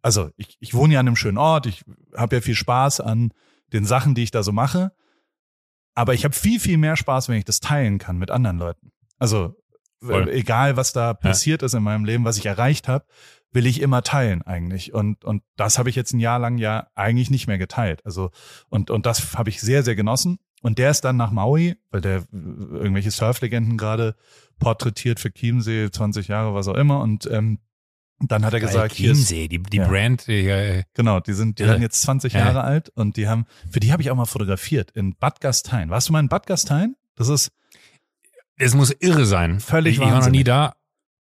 also 0.01 0.29
ich, 0.35 0.57
ich 0.59 0.73
wohne 0.73 0.95
ja 0.95 0.99
an 0.99 1.07
einem 1.07 1.15
schönen 1.15 1.37
Ort, 1.37 1.65
ich 1.65 1.83
habe 2.15 2.35
ja 2.35 2.41
viel 2.41 2.55
Spaß 2.55 3.01
an 3.01 3.33
den 3.73 3.85
Sachen, 3.85 4.15
die 4.15 4.23
ich 4.23 4.31
da 4.31 4.43
so 4.43 4.51
mache. 4.51 4.91
Aber 5.93 6.13
ich 6.13 6.23
habe 6.23 6.33
viel, 6.33 6.59
viel 6.59 6.77
mehr 6.77 6.95
Spaß, 6.95 7.29
wenn 7.29 7.37
ich 7.37 7.45
das 7.45 7.59
teilen 7.59 7.97
kann 7.97 8.17
mit 8.17 8.31
anderen 8.31 8.57
Leuten. 8.57 8.91
Also 9.19 9.55
Voll. 10.01 10.29
äh, 10.29 10.39
egal, 10.39 10.77
was 10.77 10.93
da 10.93 11.13
passiert 11.13 11.63
ist 11.63 11.73
in 11.73 11.83
meinem 11.83 12.05
Leben, 12.05 12.23
was 12.23 12.37
ich 12.37 12.45
erreicht 12.45 12.87
habe, 12.87 13.05
will 13.51 13.65
ich 13.65 13.81
immer 13.81 14.01
teilen 14.01 14.41
eigentlich. 14.41 14.93
Und, 14.93 15.25
und 15.25 15.43
das 15.57 15.77
habe 15.77 15.89
ich 15.89 15.95
jetzt 15.95 16.13
ein 16.13 16.19
Jahr 16.19 16.39
lang 16.39 16.57
ja 16.57 16.87
eigentlich 16.95 17.29
nicht 17.29 17.47
mehr 17.47 17.57
geteilt. 17.57 18.05
Also, 18.05 18.31
und, 18.69 18.89
und 18.89 19.05
das 19.05 19.37
habe 19.37 19.49
ich 19.49 19.59
sehr, 19.59 19.83
sehr 19.83 19.95
genossen. 19.95 20.39
Und 20.61 20.77
der 20.77 20.91
ist 20.91 21.01
dann 21.01 21.17
nach 21.17 21.31
Maui, 21.31 21.75
weil 21.89 22.01
der 22.01 22.17
äh, 22.17 22.23
irgendwelche 22.31 23.11
Surflegenden 23.11 23.77
gerade 23.77 24.15
porträtiert 24.59 25.19
für 25.19 25.33
Chiemsee, 25.33 25.89
20 25.91 26.27
Jahre, 26.27 26.53
was 26.53 26.67
auch 26.67 26.75
immer. 26.75 27.01
Und 27.01 27.27
ähm, 27.29 27.59
dann 28.29 28.43
hat 28.45 28.53
er 28.53 28.59
gesagt, 28.59 28.95
Chiemsee, 28.95 29.47
die, 29.47 29.59
die 29.63 29.77
Ja. 29.77 29.87
Brand, 29.87 30.27
die, 30.27 30.47
äh, 30.47 30.83
genau, 30.93 31.19
die 31.21 31.33
sind, 31.33 31.59
die 31.59 31.63
Ja. 31.63 31.69
werden 31.69 31.81
jetzt 31.81 32.01
20 32.01 32.33
Ja. 32.33 32.39
Jahre 32.41 32.61
alt 32.63 32.89
und 32.89 33.15
die 33.17 33.27
haben, 33.27 33.45
für 33.69 33.79
die 33.79 33.91
habe 33.91 34.01
ich 34.01 34.11
auch 34.11 34.15
mal 34.15 34.25
fotografiert 34.25 34.91
in 34.91 35.15
Bad 35.15 35.39
Gastein. 35.41 35.89
Warst 35.89 36.09
du 36.09 36.13
mal 36.13 36.19
in 36.19 36.27
Bad 36.29 36.45
Gastein? 36.45 36.95
Das 37.15 37.29
ist 37.29 37.51
es 38.57 38.75
muss 38.75 38.91
irre 38.99 39.25
sein. 39.25 39.59
Völlig 39.59 39.93
ich, 39.97 40.01
ich 40.03 40.05
war 40.11 40.19
noch 40.19 40.29
nie 40.29 40.43
da, 40.43 40.73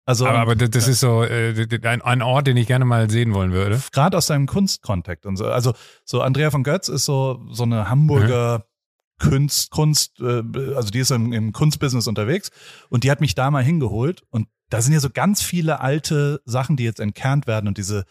also 0.05 0.27
aber, 0.27 0.41
aber 0.41 0.57
das, 0.57 0.71
das 0.71 0.89
ist 0.89 1.01
so 1.01 1.23
äh, 1.23 1.55
ein, 1.85 2.03
ein 2.03 2.23
Ort, 2.23 2.47
den 2.47 2.57
ich 2.57 2.67
gerne 2.67 2.85
mal 2.85 3.09
sehen 3.09 3.33
wollen 3.33 3.53
würde. 3.53 3.81
gerade 3.93 4.17
aus 4.19 4.27
seinem 4.27 4.47
Kunstkontext 4.47 5.25
und 5.25 5.37
so. 5.37 5.47
Also 5.47 5.73
so 6.05 6.21
Andrea 6.21 6.51
von 6.51 6.65
Götz 6.65 6.89
ist 6.89 7.05
so 7.05 7.41
so 7.51 7.63
eine 7.63 7.89
Hamburger 7.89 8.67
Kunst, 9.19 9.71
Kunst, 9.71 10.19
äh, 10.21 10.43
also 10.75 10.91
die 10.91 10.99
ist 11.01 11.11
im, 11.11 11.33
im 11.33 11.53
Kunstbusiness 11.53 12.07
unterwegs 12.09 12.51
und 12.89 13.05
die 13.05 13.11
hat 13.11 13.21
mich 13.21 13.35
da 13.35 13.51
mal 13.51 13.63
hingeholt 13.63 14.23
und 14.31 14.49
da 14.71 14.81
sind 14.81 14.93
ja 14.93 15.01
so 15.01 15.11
ganz 15.11 15.43
viele 15.43 15.81
alte 15.81 16.41
Sachen, 16.45 16.77
die 16.77 16.85
jetzt 16.85 17.01
entkernt 17.01 17.47
werden 17.47 17.69
und 17.69 17.79
diese 17.79 18.05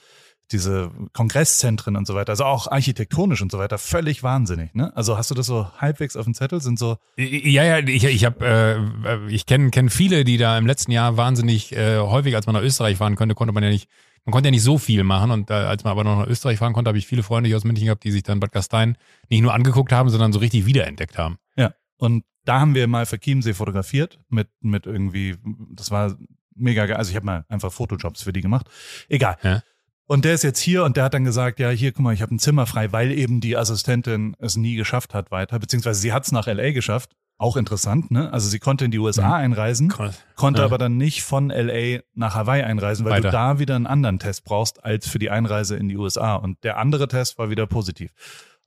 diese 0.52 0.92
Kongresszentren 1.14 1.96
und 1.96 2.08
so 2.08 2.16
weiter, 2.16 2.32
also 2.32 2.44
auch 2.44 2.68
architektonisch 2.68 3.42
und 3.42 3.52
so 3.52 3.60
weiter, 3.60 3.78
völlig 3.78 4.24
wahnsinnig. 4.24 4.74
Ne? 4.74 4.96
Also 4.96 5.18
hast 5.18 5.30
du 5.30 5.36
das 5.36 5.46
so 5.46 5.68
halbwegs 5.78 6.16
auf 6.16 6.26
dem 6.26 6.34
Zettel? 6.34 6.60
Sind 6.60 6.80
so 6.80 6.98
Ja, 7.18 7.64
ja, 7.64 7.78
ich, 7.80 8.04
ich 8.04 8.26
habe, 8.26 8.90
äh, 9.06 9.32
ich 9.32 9.46
kenne 9.46 9.70
kenn 9.70 9.90
viele, 9.90 10.24
die 10.24 10.38
da 10.38 10.58
im 10.58 10.66
letzten 10.66 10.92
Jahr 10.92 11.18
wahnsinnig 11.18 11.72
äh, 11.76 12.00
häufig, 12.00 12.36
als 12.36 12.48
man 12.48 12.56
nach 12.56 12.64
Österreich 12.64 12.98
fahren 12.98 13.16
konnte, 13.16 13.36
konnte 13.36 13.54
man 13.54 13.64
ja 13.64 13.70
nicht, 13.70 13.90
man 14.26 14.32
konnte 14.32 14.48
ja 14.48 14.52
nicht 14.52 14.64
so 14.64 14.78
viel 14.78 15.04
machen 15.04 15.32
und 15.32 15.52
äh, 15.52 15.54
als 15.54 15.84
man 15.84 15.92
aber 15.92 16.04
noch 16.04 16.18
nach 16.18 16.28
Österreich 16.28 16.58
fahren 16.58 16.74
konnte, 16.74 16.90
habe 16.90 16.98
ich 16.98 17.06
viele 17.06 17.24
Freunde 17.24 17.48
hier 17.48 17.58
aus 17.58 17.64
München 17.64 17.86
gehabt, 17.86 18.04
die 18.04 18.12
sich 18.12 18.24
dann 18.24 18.40
Bad 18.40 18.52
Gastein 18.52 18.98
nicht 19.30 19.42
nur 19.42 19.54
angeguckt 19.54 19.92
haben, 19.92 20.10
sondern 20.10 20.34
so 20.34 20.40
richtig 20.40 20.66
wiederentdeckt 20.66 21.18
haben. 21.18 21.38
Ja, 21.58 21.74
und 21.98 22.24
da 22.46 22.60
haben 22.60 22.74
wir 22.74 22.88
mal 22.88 23.06
für 23.06 23.20
Chiemsee 23.20 23.54
fotografiert 23.54 24.20
mit, 24.30 24.48
mit 24.62 24.88
irgendwie, 24.88 25.36
das 25.74 25.92
war 25.92 26.18
mega 26.56 26.86
geil. 26.86 26.98
Also 26.98 27.10
ich 27.12 27.16
habe 27.16 27.26
mal 27.26 27.46
einfach 27.50 27.72
Fotojobs 27.72 28.24
für 28.24 28.34
die 28.34 28.42
gemacht. 28.42 28.68
Egal. 29.08 29.38
Ja. 29.44 29.62
Und 30.06 30.26
der 30.26 30.34
ist 30.34 30.44
jetzt 30.44 30.60
hier 30.60 30.84
und 30.86 30.98
der 30.98 31.04
hat 31.04 31.14
dann 31.14 31.24
gesagt, 31.24 31.60
ja, 31.60 31.70
hier, 31.70 31.92
guck 31.92 32.04
mal, 32.04 32.14
ich 32.14 32.22
habe 32.24 32.34
ein 32.34 32.40
Zimmer 32.40 32.66
frei, 32.66 32.92
weil 32.92 33.12
eben 33.12 33.42
die 33.42 33.56
Assistentin 33.56 34.36
es 34.40 34.56
nie 34.58 34.76
geschafft 34.76 35.14
hat 35.14 35.30
weiter, 35.30 35.60
beziehungsweise 35.60 36.00
sie 36.00 36.12
hat 36.14 36.26
es 36.26 36.32
nach 36.32 36.48
LA 36.48 36.72
geschafft. 36.72 37.12
Auch 37.38 37.56
interessant, 37.56 38.12
ne? 38.12 38.34
Also 38.34 38.50
sie 38.50 38.60
konnte 38.60 38.84
in 38.84 38.92
die 38.92 39.00
USA 39.00 39.28
Mhm. 39.28 39.34
einreisen, 39.34 39.94
konnte 40.36 40.60
Ja. 40.62 40.66
aber 40.66 40.78
dann 40.78 40.98
nicht 40.98 41.22
von 41.24 41.52
LA 41.52 42.02
nach 42.14 42.36
Hawaii 42.36 42.64
einreisen, 42.64 43.06
weil 43.06 43.14
Weiter. 43.14 43.30
du 43.30 43.32
da 43.32 43.60
wieder 43.60 43.76
einen 43.78 43.88
anderen 43.88 44.20
Test 44.20 44.44
brauchst 44.44 44.84
als 44.84 45.08
für 45.08 45.20
die 45.20 45.30
Einreise 45.30 45.78
in 45.78 45.88
die 45.88 45.96
USA. 45.96 46.36
Und 46.36 46.62
der 46.66 46.78
andere 46.78 47.08
Test 47.08 47.38
war 47.38 47.50
wieder 47.50 47.66
positiv. 47.66 48.12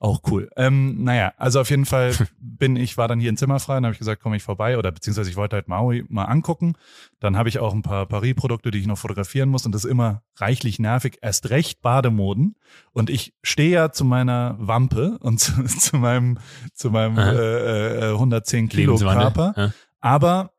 Auch 0.03 0.23
cool. 0.33 0.51
Ähm, 0.57 1.05
naja, 1.05 1.33
also 1.37 1.61
auf 1.61 1.71
jeden 1.71 1.87
Fall 1.87 2.13
bin 2.41 2.75
ich, 2.75 2.99
war 2.99 3.07
dann 3.07 3.21
hier 3.21 3.31
in 3.31 3.37
Zimmer 3.37 3.61
frei 3.61 3.77
und 3.77 3.85
habe 3.85 3.93
ich 3.93 4.01
gesagt, 4.01 4.21
komme 4.21 4.35
ich 4.35 4.43
vorbei 4.43 4.77
oder 4.77 4.91
beziehungsweise 4.91 5.31
ich 5.31 5.37
wollte 5.37 5.55
halt 5.55 5.69
Maui 5.69 6.05
mal 6.09 6.25
angucken. 6.25 6.75
Dann 7.21 7.37
habe 7.37 7.49
ich 7.49 7.61
auch 7.61 7.73
ein 7.73 7.83
paar 7.83 8.07
Paris-Produkte, 8.07 8.73
die 8.73 8.81
ich 8.81 8.89
noch 8.89 8.99
fotografieren 8.99 9.49
muss 9.49 9.65
und 9.65 9.71
das 9.71 9.85
ist 9.85 9.91
immer 9.91 10.25
reichlich 10.39 10.81
nervig. 10.81 11.19
Erst 11.23 11.51
recht 11.51 11.83
Bademoden 11.83 12.57
und 12.91 13.11
ich 13.11 13.33
stehe 13.45 13.71
ja 13.71 13.93
zu 13.93 14.05
meiner 14.05 14.57
Wampe 14.59 15.19
und 15.21 15.39
zu, 15.41 15.63
zu 15.63 15.97
meinem 15.99 16.39
zu 16.75 16.91
meinem 16.91 17.17
Aha. 17.17 17.33
äh, 17.35 18.09
äh, 18.09 18.13
110 18.15 18.71
Kilo 18.71 18.95
Lebenswandel. 18.95 19.23
Körper. 19.23 19.55
Ja. 19.57 19.73
Aber 20.01 20.51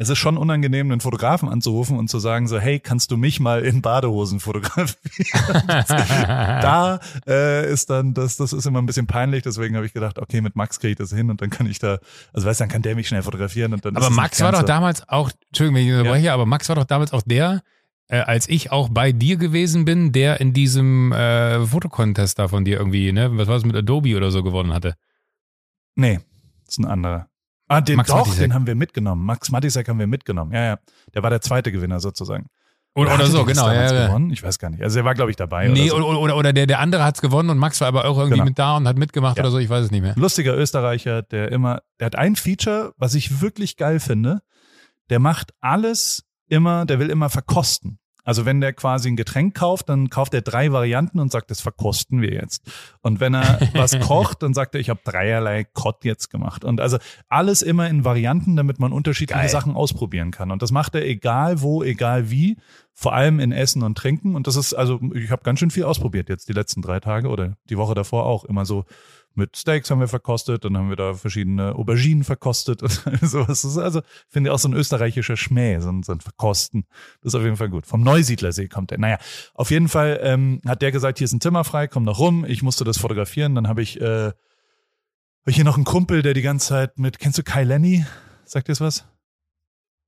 es 0.00 0.08
ist 0.08 0.16
schon 0.16 0.38
unangenehm, 0.38 0.90
einen 0.90 1.02
Fotografen 1.02 1.50
anzurufen 1.50 1.98
und 1.98 2.08
zu 2.08 2.18
sagen 2.20 2.48
so, 2.48 2.58
hey, 2.58 2.80
kannst 2.80 3.10
du 3.10 3.18
mich 3.18 3.38
mal 3.38 3.62
in 3.62 3.82
Badehosen 3.82 4.40
fotografieren? 4.40 4.96
da 5.66 7.00
äh, 7.26 7.70
ist 7.70 7.90
dann, 7.90 8.14
das, 8.14 8.38
das 8.38 8.54
ist 8.54 8.64
immer 8.64 8.80
ein 8.80 8.86
bisschen 8.86 9.06
peinlich, 9.06 9.42
deswegen 9.42 9.76
habe 9.76 9.84
ich 9.84 9.92
gedacht, 9.92 10.18
okay, 10.18 10.40
mit 10.40 10.56
Max 10.56 10.80
kriege 10.80 10.92
ich 10.92 10.96
das 10.96 11.12
hin 11.12 11.28
und 11.28 11.42
dann 11.42 11.50
kann 11.50 11.66
ich 11.66 11.80
da, 11.80 11.98
also 12.32 12.48
weißt 12.48 12.60
du, 12.60 12.62
dann 12.62 12.70
kann 12.70 12.80
der 12.80 12.94
mich 12.94 13.08
schnell 13.08 13.22
fotografieren 13.22 13.74
und 13.74 13.84
dann 13.84 13.94
Aber 13.94 14.06
es 14.06 14.12
Max 14.12 14.40
war 14.40 14.52
doch 14.52 14.62
damals 14.62 15.06
auch, 15.06 15.30
Entschuldigung, 15.48 15.76
wenn 15.76 15.86
ich 15.86 15.92
unterbreche, 15.92 16.32
aber 16.32 16.46
Max 16.46 16.70
war 16.70 16.76
doch 16.76 16.84
damals 16.84 17.12
auch 17.12 17.22
der, 17.26 17.62
äh, 18.08 18.20
als 18.20 18.48
ich 18.48 18.72
auch 18.72 18.88
bei 18.88 19.12
dir 19.12 19.36
gewesen 19.36 19.84
bin, 19.84 20.12
der 20.12 20.40
in 20.40 20.54
diesem 20.54 21.12
äh, 21.12 21.66
Fotocontest 21.66 22.38
da 22.38 22.48
von 22.48 22.64
dir 22.64 22.78
irgendwie, 22.78 23.12
ne, 23.12 23.36
was 23.36 23.48
war 23.48 23.56
das 23.56 23.66
mit 23.66 23.76
Adobe 23.76 24.16
oder 24.16 24.30
so 24.30 24.42
gewonnen 24.42 24.72
hatte. 24.72 24.94
Nee, 25.94 26.20
das 26.64 26.76
ist 26.76 26.78
ein 26.78 26.86
anderer. 26.86 27.29
Ah, 27.70 27.80
den 27.80 27.96
Max 27.96 28.08
doch, 28.08 28.18
Matisek. 28.26 28.40
den 28.40 28.54
haben 28.54 28.66
wir 28.66 28.74
mitgenommen. 28.74 29.24
Max 29.24 29.50
Matisek 29.50 29.88
haben 29.88 29.98
wir 30.00 30.06
mitgenommen. 30.08 30.52
Ja, 30.52 30.64
ja. 30.64 30.78
Der 31.14 31.22
war 31.22 31.30
der 31.30 31.40
zweite 31.40 31.70
Gewinner 31.70 32.00
sozusagen. 32.00 32.46
Oder, 32.96 33.14
oder 33.14 33.26
so, 33.26 33.44
genau. 33.44 33.68
Ja, 33.70 33.92
ja. 33.92 34.06
gewonnen? 34.08 34.30
Ich 34.30 34.42
weiß 34.42 34.58
gar 34.58 34.68
nicht. 34.70 34.82
Also 34.82 34.98
er 34.98 35.04
war, 35.04 35.14
glaube 35.14 35.30
ich, 35.30 35.36
dabei. 35.36 35.68
Nee, 35.68 35.92
oder 35.92 36.02
so. 36.02 36.08
oder, 36.08 36.20
oder, 36.20 36.36
oder 36.36 36.52
der, 36.52 36.66
der 36.66 36.80
andere 36.80 37.04
hat's 37.04 37.20
gewonnen 37.20 37.48
und 37.50 37.58
Max 37.58 37.80
war 37.80 37.86
aber 37.86 38.06
auch 38.06 38.16
irgendwie 38.18 38.38
Genau. 38.38 38.44
mit 38.46 38.58
da 38.58 38.76
und 38.76 38.88
hat 38.88 38.98
mitgemacht 38.98 39.36
Ja. 39.36 39.44
oder 39.44 39.52
so, 39.52 39.58
ich 39.58 39.68
weiß 39.70 39.84
es 39.84 39.90
nicht 39.92 40.02
mehr. 40.02 40.14
Lustiger 40.16 40.56
Österreicher, 40.58 41.22
der 41.22 41.52
immer, 41.52 41.82
der 42.00 42.06
hat 42.06 42.16
ein 42.16 42.34
Feature, 42.34 42.92
was 42.96 43.14
ich 43.14 43.40
wirklich 43.40 43.76
geil 43.76 44.00
finde. 44.00 44.40
Der 45.08 45.20
macht 45.20 45.52
alles 45.60 46.24
immer, 46.48 46.84
der 46.84 46.98
will 46.98 47.10
immer 47.10 47.30
verkosten. 47.30 47.99
Also 48.24 48.44
wenn 48.44 48.60
der 48.60 48.72
quasi 48.72 49.08
ein 49.08 49.16
Getränk 49.16 49.54
kauft, 49.54 49.88
dann 49.88 50.10
kauft 50.10 50.34
er 50.34 50.42
drei 50.42 50.72
Varianten 50.72 51.18
und 51.18 51.32
sagt, 51.32 51.50
das 51.50 51.60
verkosten 51.60 52.20
wir 52.20 52.32
jetzt. 52.32 52.70
Und 53.02 53.20
wenn 53.20 53.34
er 53.34 53.60
was 53.74 53.98
kocht, 54.00 54.42
dann 54.42 54.54
sagt 54.54 54.74
er, 54.74 54.80
ich 54.80 54.90
habe 54.90 55.00
dreierlei 55.04 55.64
Kott 55.64 56.04
jetzt 56.04 56.30
gemacht. 56.30 56.64
Und 56.64 56.80
also 56.80 56.98
alles 57.28 57.62
immer 57.62 57.88
in 57.88 58.04
Varianten, 58.04 58.56
damit 58.56 58.78
man 58.78 58.92
unterschiedliche 58.92 59.40
Geil. 59.40 59.48
Sachen 59.48 59.74
ausprobieren 59.74 60.30
kann. 60.30 60.50
Und 60.50 60.62
das 60.62 60.72
macht 60.72 60.94
er 60.94 61.04
egal 61.06 61.60
wo, 61.62 61.82
egal 61.82 62.30
wie, 62.30 62.56
vor 62.94 63.14
allem 63.14 63.40
in 63.40 63.52
Essen 63.52 63.82
und 63.82 63.96
Trinken. 63.96 64.34
Und 64.34 64.46
das 64.46 64.56
ist, 64.56 64.74
also 64.74 65.00
ich 65.14 65.30
habe 65.30 65.42
ganz 65.42 65.58
schön 65.58 65.70
viel 65.70 65.84
ausprobiert 65.84 66.28
jetzt 66.28 66.48
die 66.48 66.52
letzten 66.52 66.82
drei 66.82 67.00
Tage 67.00 67.28
oder 67.28 67.56
die 67.68 67.78
Woche 67.78 67.94
davor 67.94 68.26
auch. 68.26 68.44
Immer 68.44 68.66
so 68.66 68.84
mit 69.40 69.56
Steaks 69.56 69.90
haben 69.90 70.00
wir 70.00 70.08
verkostet, 70.08 70.64
dann 70.64 70.76
haben 70.76 70.90
wir 70.90 70.96
da 70.96 71.14
verschiedene 71.14 71.74
Auberginen 71.74 72.24
verkostet 72.24 72.82
und 72.82 72.92
sowas. 73.22 73.62
Das 73.62 73.64
ist 73.64 73.78
also, 73.78 74.02
finde 74.28 74.48
ich 74.50 74.54
auch 74.54 74.58
so 74.58 74.68
ein 74.68 74.74
österreichischer 74.74 75.36
Schmäh, 75.36 75.80
so 75.80 75.90
ein, 75.90 76.02
so 76.02 76.12
ein 76.12 76.20
Verkosten. 76.20 76.84
Das 77.22 77.32
ist 77.32 77.34
auf 77.34 77.42
jeden 77.42 77.56
Fall 77.56 77.70
gut. 77.70 77.86
Vom 77.86 78.02
Neusiedlersee 78.02 78.68
kommt 78.68 78.90
der. 78.90 78.98
Naja, 78.98 79.18
auf 79.54 79.70
jeden 79.70 79.88
Fall 79.88 80.20
ähm, 80.22 80.60
hat 80.66 80.82
der 80.82 80.92
gesagt, 80.92 81.18
hier 81.18 81.24
ist 81.24 81.32
ein 81.32 81.40
Zimmer 81.40 81.64
frei, 81.64 81.88
komm 81.88 82.04
noch 82.04 82.18
rum. 82.18 82.44
Ich 82.46 82.62
musste 82.62 82.84
das 82.84 82.98
fotografieren. 82.98 83.54
Dann 83.54 83.66
habe 83.66 83.82
ich, 83.82 84.00
äh, 84.00 84.26
hab 84.26 84.34
ich 85.46 85.56
hier 85.56 85.64
noch 85.64 85.76
einen 85.76 85.84
Kumpel, 85.84 86.22
der 86.22 86.34
die 86.34 86.42
ganze 86.42 86.68
Zeit 86.68 86.98
mit, 86.98 87.18
kennst 87.18 87.38
du 87.38 87.42
Kai 87.42 87.64
Lenny? 87.64 88.04
Sagt 88.44 88.68
dir 88.68 88.72
das 88.72 88.80
was? 88.80 89.04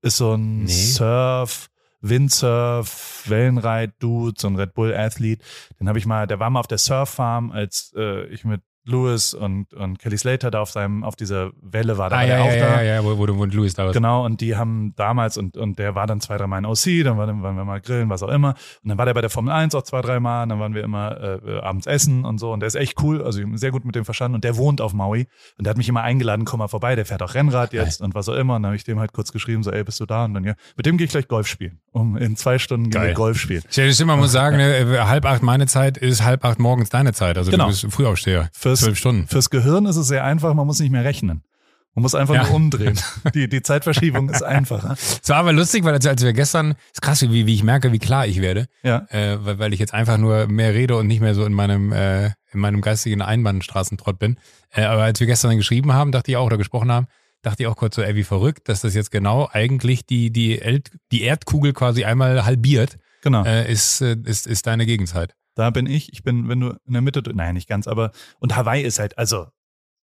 Ist 0.01 0.17
so 0.17 0.35
ein 0.35 0.65
Nee. 0.65 0.71
Surf, 0.71 1.69
Windsurf, 2.01 3.23
Wellenreit-Dude, 3.27 4.39
so 4.39 4.47
ein 4.47 4.57
Red 4.57 4.73
Bull-Athlet. 4.73 5.41
Den 5.79 5.87
habe 5.87 5.97
ich 5.97 6.05
mal, 6.05 6.27
der 6.27 6.39
war 6.39 6.49
mal 6.49 6.59
auf 6.59 6.67
der 6.67 6.77
Surffarm, 6.77 7.51
als 7.51 7.93
äh, 7.95 8.27
ich 8.27 8.43
mit 8.43 8.61
Lewis 8.85 9.33
und, 9.33 9.73
und 9.73 9.99
Kelly 9.99 10.17
Slater 10.17 10.51
da 10.51 10.61
auf 10.61 10.69
seinem, 10.69 11.03
auf 11.03 11.15
dieser 11.15 11.51
Welle 11.61 11.97
war, 11.97 12.09
da 12.09 12.17
ah, 12.17 12.21
ja, 12.23 12.35
der 12.35 12.43
auch 12.43 12.47
ja, 12.49 12.59
da. 12.59 12.81
ja, 12.81 12.95
ja, 12.95 13.03
wo, 13.03 13.17
wo, 13.17 13.27
wo 13.37 13.45
Louis 13.45 13.73
da 13.73 13.85
war. 13.85 13.93
Genau, 13.93 14.25
und 14.25 14.41
die 14.41 14.55
haben 14.55 14.93
damals, 14.95 15.37
und, 15.37 15.55
und 15.57 15.79
der 15.79 15.95
war 15.95 16.05
dann 16.07 16.19
zwei, 16.21 16.37
drei 16.37 16.47
Mal 16.47 16.59
in 16.59 16.65
OC, 16.65 17.03
dann 17.03 17.17
waren, 17.17 17.41
waren 17.41 17.55
wir 17.55 17.65
mal 17.65 17.79
grillen, 17.81 18.09
was 18.09 18.23
auch 18.23 18.29
immer. 18.29 18.55
Und 18.83 18.89
dann 18.89 18.97
war 18.97 19.05
der 19.05 19.13
bei 19.13 19.21
der 19.21 19.29
Formel 19.29 19.53
1 19.53 19.73
auch 19.75 19.83
zwei, 19.83 20.01
drei 20.01 20.19
Mal, 20.19 20.43
und 20.43 20.49
dann 20.49 20.59
waren 20.59 20.75
wir 20.75 20.83
immer 20.83 21.39
äh, 21.45 21.59
abends 21.59 21.87
essen 21.87 22.25
und 22.25 22.39
so. 22.39 22.51
Und 22.51 22.59
der 22.59 22.67
ist 22.67 22.75
echt 22.75 23.01
cool, 23.01 23.23
also 23.23 23.41
sehr 23.53 23.71
gut 23.71 23.85
mit 23.85 23.95
dem 23.95 24.03
verstanden. 24.05 24.35
Und 24.35 24.43
der 24.43 24.57
wohnt 24.57 24.81
auf 24.81 24.93
Maui. 24.93 25.27
Und 25.57 25.65
der 25.65 25.71
hat 25.71 25.77
mich 25.77 25.87
immer 25.87 26.01
eingeladen, 26.01 26.43
komm 26.45 26.59
mal 26.59 26.67
vorbei, 26.67 26.95
der 26.95 27.05
fährt 27.05 27.21
auch 27.23 27.35
Rennrad 27.35 27.73
jetzt 27.73 28.01
und 28.01 28.15
was 28.15 28.27
auch 28.27 28.35
immer. 28.35 28.55
Und 28.57 28.63
dann 28.63 28.69
habe 28.71 28.75
ich 28.75 28.83
dem 28.83 28.99
halt 28.99 29.13
kurz 29.13 29.31
geschrieben, 29.31 29.63
so, 29.63 29.71
ey, 29.71 29.83
bist 29.83 29.99
du 29.99 30.05
da? 30.05 30.25
Und 30.25 30.33
dann, 30.33 30.43
ja, 30.43 30.53
mit 30.75 30.85
dem 30.85 30.97
gehe 30.97 31.05
ich 31.05 31.11
gleich 31.11 31.27
Golf 31.27 31.47
spielen. 31.47 31.79
Um 31.91 32.17
in 32.17 32.35
zwei 32.35 32.57
Stunden 32.59 32.89
gehen 32.89 33.01
wir 33.01 33.07
Geil. 33.09 33.15
Golf 33.15 33.39
spielen. 33.39 33.63
Ich 33.69 33.77
hätte 33.77 34.03
immer 34.03 34.17
muss 34.17 34.31
sagen, 34.33 34.57
ne, 34.57 35.07
halb 35.07 35.25
acht 35.25 35.41
meine 35.43 35.67
Zeit 35.67 35.97
ist 35.97 36.23
halb 36.23 36.43
acht 36.43 36.59
morgens 36.59 36.89
deine 36.89 37.13
Zeit. 37.13 37.37
Also 37.37 37.51
Genau. 37.51 37.65
du 37.65 37.69
bist 37.69 37.85
Frühaufsteher. 37.91 38.49
Fürs- 38.79 38.85
Zwölf 38.85 38.97
Stunden. 38.97 39.27
Fürs 39.27 39.49
Gehirn 39.49 39.85
ist 39.85 39.95
es 39.95 40.07
sehr 40.07 40.23
einfach, 40.23 40.53
man 40.53 40.65
muss 40.67 40.79
nicht 40.79 40.91
mehr 40.91 41.03
rechnen. 41.03 41.43
Man 41.95 42.01
muss 42.01 42.15
einfach 42.15 42.33
Ja. 42.33 42.43
nur 42.45 42.53
umdrehen. 42.55 42.99
Die, 43.35 43.47
die 43.47 43.61
Zeitverschiebung 43.61 44.27
ist 44.29 44.41
einfacher. 44.41 44.93
Es 45.21 45.29
war 45.29 45.37
aber 45.37 45.53
lustig, 45.53 45.83
weil 45.83 45.93
als, 45.93 46.07
als 46.07 46.23
wir 46.23 46.33
gestern, 46.33 46.73
ist 46.91 47.01
krass, 47.03 47.21
wie, 47.21 47.45
wie 47.45 47.53
ich 47.53 47.63
merke, 47.63 47.91
wie 47.91 47.99
klar 47.99 48.25
ich 48.25 48.41
werde, 48.41 48.65
Ja. 48.81 49.05
äh, 49.09 49.37
weil, 49.45 49.59
weil 49.59 49.73
ich 49.73 49.79
jetzt 49.79 49.93
einfach 49.93 50.17
nur 50.17 50.47
mehr 50.47 50.73
rede 50.73 50.97
und 50.97 51.05
nicht 51.05 51.21
mehr 51.21 51.35
so 51.35 51.45
in 51.45 51.53
meinem, 51.53 51.91
äh, 51.91 52.27
in 52.51 52.59
meinem 52.59 52.81
geistigen 52.81 53.21
Einbahnstraßentrott 53.21 54.17
bin. 54.17 54.37
Äh, 54.71 54.85
aber 54.85 55.03
als 55.03 55.19
wir 55.19 55.27
gestern 55.27 55.55
geschrieben 55.57 55.93
haben, 55.93 56.11
dachte 56.11 56.31
ich 56.31 56.37
auch, 56.37 56.45
oder 56.47 56.57
gesprochen 56.57 56.91
haben, 56.91 57.05
dachte 57.43 57.61
ich 57.61 57.67
auch 57.67 57.75
kurz 57.75 57.95
so, 57.95 58.01
ey, 58.01 58.15
wie 58.15 58.23
verrückt, 58.23 58.69
dass 58.69 58.81
das 58.81 58.95
jetzt 58.95 59.11
genau 59.11 59.47
eigentlich 59.51 60.03
die, 60.07 60.31
die, 60.31 60.59
El 60.61 60.81
die 61.11 61.21
Erdkugel 61.21 61.73
quasi 61.73 62.05
einmal 62.05 62.43
halbiert, 62.45 62.97
Genau. 63.21 63.43
äh, 63.45 63.71
ist, 63.71 64.01
äh, 64.01 64.15
ist, 64.25 64.47
ist 64.47 64.65
deine 64.65 64.85
Gegenzeit. 64.87 65.35
Da 65.55 65.69
bin 65.69 65.85
ich. 65.85 66.11
Ich 66.13 66.23
bin, 66.23 66.47
wenn 66.49 66.59
du 66.59 66.69
in 66.85 66.93
der 66.93 67.01
Mitte, 67.01 67.21
nein, 67.33 67.53
nicht 67.55 67.67
ganz, 67.69 67.87
aber, 67.87 68.11
und 68.39 68.55
Hawaii 68.55 68.83
ist 68.83 68.99
halt, 68.99 69.17
also, 69.17 69.47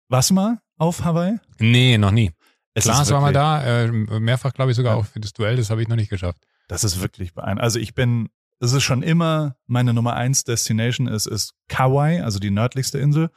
was 0.10 0.32
mal 0.32 0.60
auf 0.78 1.04
Hawaii? 1.04 1.38
Nee, 1.60 1.98
noch 1.98 2.12
nie. 2.12 2.32
Es 2.74 2.84
Klaas 2.84 3.10
war 3.12 3.22
mal 3.22 3.34
da, 3.34 3.64
äh, 3.86 3.92
mehrfach 3.92 4.54
glaube 4.54 4.72
ich 4.72 4.78
sogar 4.78 4.94
Ja. 4.96 5.00
auch 5.00 5.06
für 5.06 5.20
das 5.20 5.34
Duell, 5.34 5.56
das 5.56 5.70
habe 5.70 5.82
ich 5.82 5.88
noch 5.88 5.96
nicht 5.96 6.10
geschafft. 6.10 6.46
Das 6.68 6.84
ist 6.84 7.02
wirklich 7.02 7.34
beeindruckend. 7.34 7.64
Also 7.64 7.80
ich 7.80 7.94
bin, 7.96 8.30
es 8.60 8.74
ist 8.74 8.84
schon 8.84 9.02
immer 9.02 9.56
meine 9.66 9.94
Nummer 9.94 10.14
eins 10.16 10.44
Destination 10.44 11.08
ist, 11.08 11.26
ist 11.26 11.54
Kauai, 11.70 12.22
also 12.24 12.40
die 12.40 12.52
nördlichste 12.52 13.00
Insel. 13.00 13.30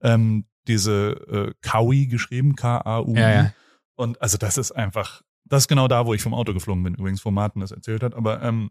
Ähm, 0.00 0.46
diese 0.66 1.10
äh, 1.28 1.54
Kaui 1.62 2.06
geschrieben, 2.06 2.56
K-A-U. 2.56 3.14
Ja, 3.14 3.30
ja. 3.30 3.52
Und 3.94 4.20
also 4.20 4.36
das 4.36 4.58
ist 4.58 4.72
einfach, 4.72 5.22
das 5.44 5.64
ist 5.64 5.68
genau 5.68 5.86
da, 5.86 6.06
wo 6.06 6.14
ich 6.14 6.22
vom 6.22 6.34
Auto 6.34 6.52
geflogen 6.52 6.82
bin, 6.82 6.94
übrigens, 6.94 7.24
wo 7.24 7.30
Martin 7.30 7.60
das 7.60 7.70
erzählt 7.70 8.02
hat. 8.02 8.14
Aber 8.14 8.42
ähm, 8.42 8.70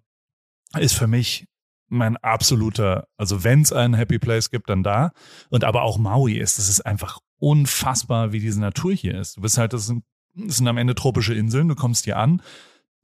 ist 0.78 0.94
für 0.96 1.08
mich 1.08 1.48
mein 1.92 2.18
absoluter, 2.18 3.08
also 3.18 3.44
wenn 3.44 3.62
es 3.62 3.74
einen 3.74 3.94
Happy 3.94 4.18
Place 4.18 4.50
gibt, 4.50 4.70
dann 4.70 4.84
da. 4.84 5.12
Und 5.50 5.64
aber 5.64 5.84
auch 5.84 5.98
Maui 5.98 6.38
ist, 6.38 6.58
das 6.58 6.70
ist 6.70 6.82
einfach 6.82 7.20
unfassbar, 7.38 8.32
wie 8.32 8.40
diese 8.40 8.62
Natur 8.62 8.94
hier 8.94 9.20
ist. 9.20 9.38
Du 9.38 9.42
bist 9.42 9.58
halt, 9.58 9.74
das 9.74 9.88
sind, 9.88 10.04
das 10.34 10.58
sind 10.58 10.68
am 10.68 10.78
Ende 10.78 10.96
tropische 10.96 11.34
Inseln, 11.34 11.68
du 11.68 11.76
kommst 11.76 12.06
hier 12.06 12.18
an. 12.18 12.42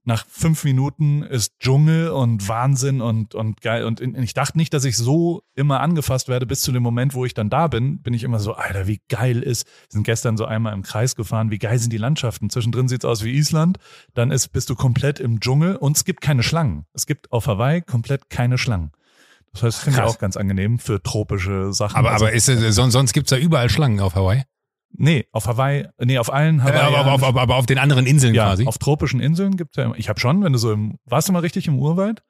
Nach 0.08 0.26
fünf 0.30 0.64
Minuten 0.64 1.22
ist 1.22 1.60
Dschungel 1.60 2.12
und 2.12 2.47
Wahnsinn 2.47 3.01
und, 3.01 3.36
und 3.36 3.60
geil. 3.60 3.84
Und 3.84 3.99
ich 3.99 4.34
dachte 4.34 4.58
nicht, 4.58 4.74
dass 4.74 4.86
ich 4.86 4.95
so 4.95 5.43
immer 5.53 5.82
angefasst 5.82 6.30
werde, 6.30 6.45
bis 6.45 6.62
zu 6.62 6.72
dem 6.72 6.82
Moment, 6.82 7.14
wo 7.14 7.26
ich 7.26 7.34
dann 7.34 7.49
da 7.49 7.68
bin, 7.68 8.01
bin 8.01 8.14
ich 8.14 8.24
immer 8.24 8.39
so, 8.39 8.53
Alter, 8.53 8.88
wie 8.88 9.01
geil 9.10 9.41
ist. 9.43 9.66
Wir 9.68 9.74
sind 9.89 10.03
gestern 10.03 10.38
so 10.38 10.45
einmal 10.45 10.72
im 10.72 10.82
Kreis 10.82 11.18
gefahren, 11.18 11.51
wie 11.51 11.58
geil 11.60 11.78
sind 11.78 11.91
die 11.91 11.97
Landschaften. 11.97 12.49
Zwischendrin 12.49 12.88
sieht's 12.88 13.03
aus 13.03 13.22
wie 13.22 13.32
Island. 13.38 13.80
Dann 14.14 14.32
ist, 14.32 14.47
bist 14.53 14.70
du 14.70 14.76
komplett 14.76 15.20
im 15.20 15.41
Dschungel 15.41 15.76
und 15.76 15.97
es 15.97 16.05
gibt 16.05 16.22
keine 16.22 16.41
Schlangen. 16.41 16.86
Es 16.93 17.05
gibt 17.05 17.30
auf 17.34 17.47
Hawaii 17.47 17.82
komplett 17.82 18.30
keine 18.30 18.58
Schlangen. 18.58 18.93
Das 19.51 19.64
heißt, 19.64 19.80
finde 19.80 19.99
ich 19.99 20.05
auch 20.05 20.20
ganz 20.20 20.38
angenehm 20.38 20.80
für 20.80 21.03
tropische 21.03 21.74
Sachen. 21.74 21.97
Aber, 21.97 22.12
Also- 22.12 22.28
aber 22.28 22.34
ist 22.34 22.47
es, 22.47 22.76
sonst, 22.76 22.93
sonst 22.93 23.12
gibt's 23.12 23.32
da 23.32 23.38
überall 23.38 23.70
Schlangen 23.70 23.99
auf 23.99 24.16
Hawaii. 24.16 24.43
Nee, 24.89 25.27
auf 25.31 25.47
Hawaii, 25.47 25.88
nee, 25.99 26.17
auf 26.17 26.33
allen 26.33 26.59
Äh, 26.59 26.63
Hawaii. 26.63 26.79
aber, 26.79 27.05
aber, 27.05 27.27
aber, 27.27 27.41
aber 27.41 27.55
auf 27.55 27.65
den 27.65 27.77
anderen 27.77 28.05
Inseln 28.05 28.33
ja, 28.33 28.45
quasi. 28.45 28.65
auf 28.65 28.77
tropischen 28.77 29.19
Inseln 29.19 29.57
gibt's 29.57 29.75
ja 29.75 29.83
immer. 29.83 29.97
Ich 29.97 30.09
habe 30.09 30.19
schon, 30.19 30.43
wenn 30.43 30.53
du 30.53 30.59
so 30.59 30.71
im, 30.71 30.97
warst 31.05 31.27
du 31.27 31.33
mal 31.33 31.39
richtig 31.39 31.67
im 31.67 31.77
Urwald? 31.77 32.23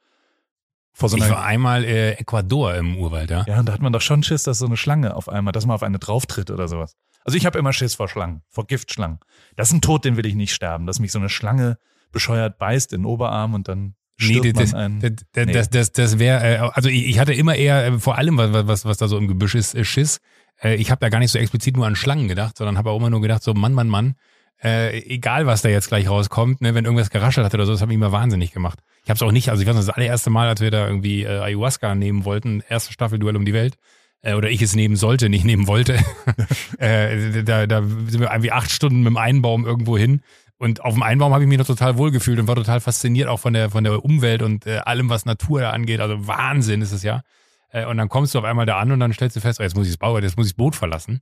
Vor 0.93 1.09
so 1.09 1.17
ich 1.17 1.23
einer, 1.23 1.35
war 1.35 1.45
einmal 1.45 1.83
äh, 1.83 2.13
Ecuador 2.13 2.73
im 2.75 2.97
Urwald, 2.97 3.29
ja. 3.29 3.45
ja, 3.47 3.59
und 3.59 3.67
da 3.69 3.73
hat 3.73 3.81
man 3.81 3.93
doch 3.93 4.01
schon 4.01 4.23
Schiss, 4.23 4.43
dass 4.43 4.57
so 4.57 4.65
eine 4.65 4.77
Schlange 4.77 5.15
auf 5.15 5.29
einmal, 5.29 5.51
dass 5.51 5.65
man 5.65 5.75
auf 5.75 5.83
eine 5.83 5.99
drauftritt 5.99 6.49
oder 6.49 6.67
sowas. 6.67 6.95
Also 7.23 7.37
ich 7.37 7.45
habe 7.45 7.59
immer 7.59 7.71
Schiss 7.73 7.93
vor 7.93 8.07
Schlangen, 8.07 8.41
vor 8.49 8.65
Giftschlangen. 8.65 9.19
Das 9.55 9.69
ist 9.69 9.73
ein 9.73 9.81
Tod, 9.81 10.05
den 10.05 10.17
will 10.17 10.25
ich 10.25 10.33
nicht 10.35 10.53
sterben, 10.53 10.87
dass 10.87 10.99
mich 10.99 11.11
so 11.11 11.19
eine 11.19 11.29
Schlange 11.29 11.77
bescheuert 12.11 12.57
beißt 12.57 12.93
in 12.93 13.01
den 13.01 13.05
Oberarm 13.05 13.53
und 13.53 13.67
dann 13.67 13.95
Nee, 14.19 14.51
das, 14.51 14.71
das, 14.71 14.89
das, 15.31 15.45
das, 15.51 15.69
das, 15.69 15.91
das 15.91 16.19
wäre, 16.19 16.43
äh, 16.43 16.57
also 16.73 16.89
ich, 16.89 17.05
ich 17.07 17.19
hatte 17.19 17.33
immer 17.33 17.53
eher, 17.55 17.85
äh, 17.85 17.99
vor 17.99 18.17
allem, 18.17 18.37
was, 18.37 18.51
was, 18.67 18.85
was 18.85 18.97
da 18.97 19.07
so 19.07 19.15
im 19.17 19.27
Gebüsch 19.27 19.53
ist, 19.53 19.75
äh, 19.75 19.83
Schiss. 19.83 20.19
Äh, 20.61 20.75
ich 20.75 20.91
habe 20.91 20.99
da 20.99 21.09
gar 21.09 21.19
nicht 21.19 21.31
so 21.31 21.39
explizit 21.39 21.75
nur 21.75 21.85
an 21.85 21.95
Schlangen 21.95 22.27
gedacht, 22.27 22.57
sondern 22.57 22.77
habe 22.77 22.91
auch 22.91 22.97
immer 22.97 23.09
nur 23.09 23.21
gedacht, 23.21 23.43
so 23.43 23.53
Mann, 23.53 23.73
Mann, 23.73 23.89
Mann, 23.89 24.15
äh, 24.63 24.97
egal 25.03 25.45
was 25.45 25.61
da 25.61 25.69
jetzt 25.69 25.89
gleich 25.89 26.09
rauskommt, 26.09 26.61
ne, 26.61 26.73
wenn 26.73 26.85
irgendwas 26.85 27.09
geraschelt 27.09 27.45
hat 27.45 27.53
oder 27.53 27.65
so, 27.65 27.73
das 27.73 27.81
hat 27.81 27.89
mich 27.89 27.95
immer 27.95 28.11
wahnsinnig 28.11 28.51
gemacht. 28.51 28.79
Ich 29.03 29.09
habe 29.09 29.15
es 29.15 29.21
auch 29.21 29.31
nicht, 29.31 29.49
also 29.49 29.61
ich 29.61 29.67
weiß 29.67 29.75
noch, 29.75 29.85
das 29.85 29.93
allererste 29.93 30.29
Mal, 30.29 30.47
als 30.47 30.61
wir 30.61 30.71
da 30.71 30.87
irgendwie 30.87 31.23
äh, 31.23 31.39
Ayahuasca 31.39 31.95
nehmen 31.95 32.25
wollten, 32.25 32.63
erste 32.67 32.91
Staffel 32.91 33.19
Duell 33.19 33.35
um 33.35 33.45
die 33.45 33.53
Welt, 33.53 33.77
äh, 34.21 34.33
oder 34.33 34.49
ich 34.49 34.61
es 34.61 34.75
nehmen 34.75 34.95
sollte, 34.95 35.29
nicht 35.29 35.45
nehmen 35.45 35.67
wollte, 35.67 35.99
äh, 36.79 37.43
da, 37.43 37.67
da 37.67 37.83
sind 37.83 38.19
wir 38.19 38.31
irgendwie 38.31 38.51
acht 38.51 38.71
Stunden 38.71 38.99
mit 38.99 39.11
dem 39.11 39.17
Einbaum 39.17 39.65
irgendwo 39.65 39.97
hin. 39.97 40.21
Und 40.59 40.83
auf 40.83 40.95
dem 40.95 41.03
Einbaum 41.03 41.33
habe 41.33 41.43
ich 41.43 41.47
mich 41.47 41.59
noch 41.59 41.67
total 41.67 41.97
wohlgefühlt 41.97 42.39
und 42.39 42.47
war 42.47 42.55
total 42.55 42.79
fasziniert 42.79 43.29
auch 43.29 43.39
von 43.39 43.53
der, 43.53 43.69
von 43.69 43.83
der 43.83 44.03
Umwelt 44.03 44.41
und 44.41 44.65
äh, 44.65 44.79
allem, 44.79 45.07
was 45.07 45.25
Natur 45.25 45.61
da 45.61 45.69
angeht. 45.69 45.99
Also 45.99 46.25
Wahnsinn 46.25 46.81
ist 46.81 46.93
es 46.93 47.03
ja. 47.03 47.21
Äh, 47.69 47.85
und 47.85 47.97
dann 47.97 48.09
kommst 48.09 48.33
du 48.33 48.39
auf 48.39 48.45
einmal 48.45 48.65
da 48.65 48.79
an 48.79 48.91
und 48.91 48.99
dann 48.99 49.13
stellst 49.13 49.35
du 49.35 49.41
fest, 49.41 49.59
oh, 49.59 49.63
jetzt 49.63 49.75
muss 49.75 49.87
ich 49.87 49.93
das 49.93 49.97
Bau, 49.97 50.17
jetzt 50.19 50.37
muss 50.37 50.47
ich 50.47 50.53
das 50.53 50.57
Boot 50.57 50.75
verlassen. 50.75 51.21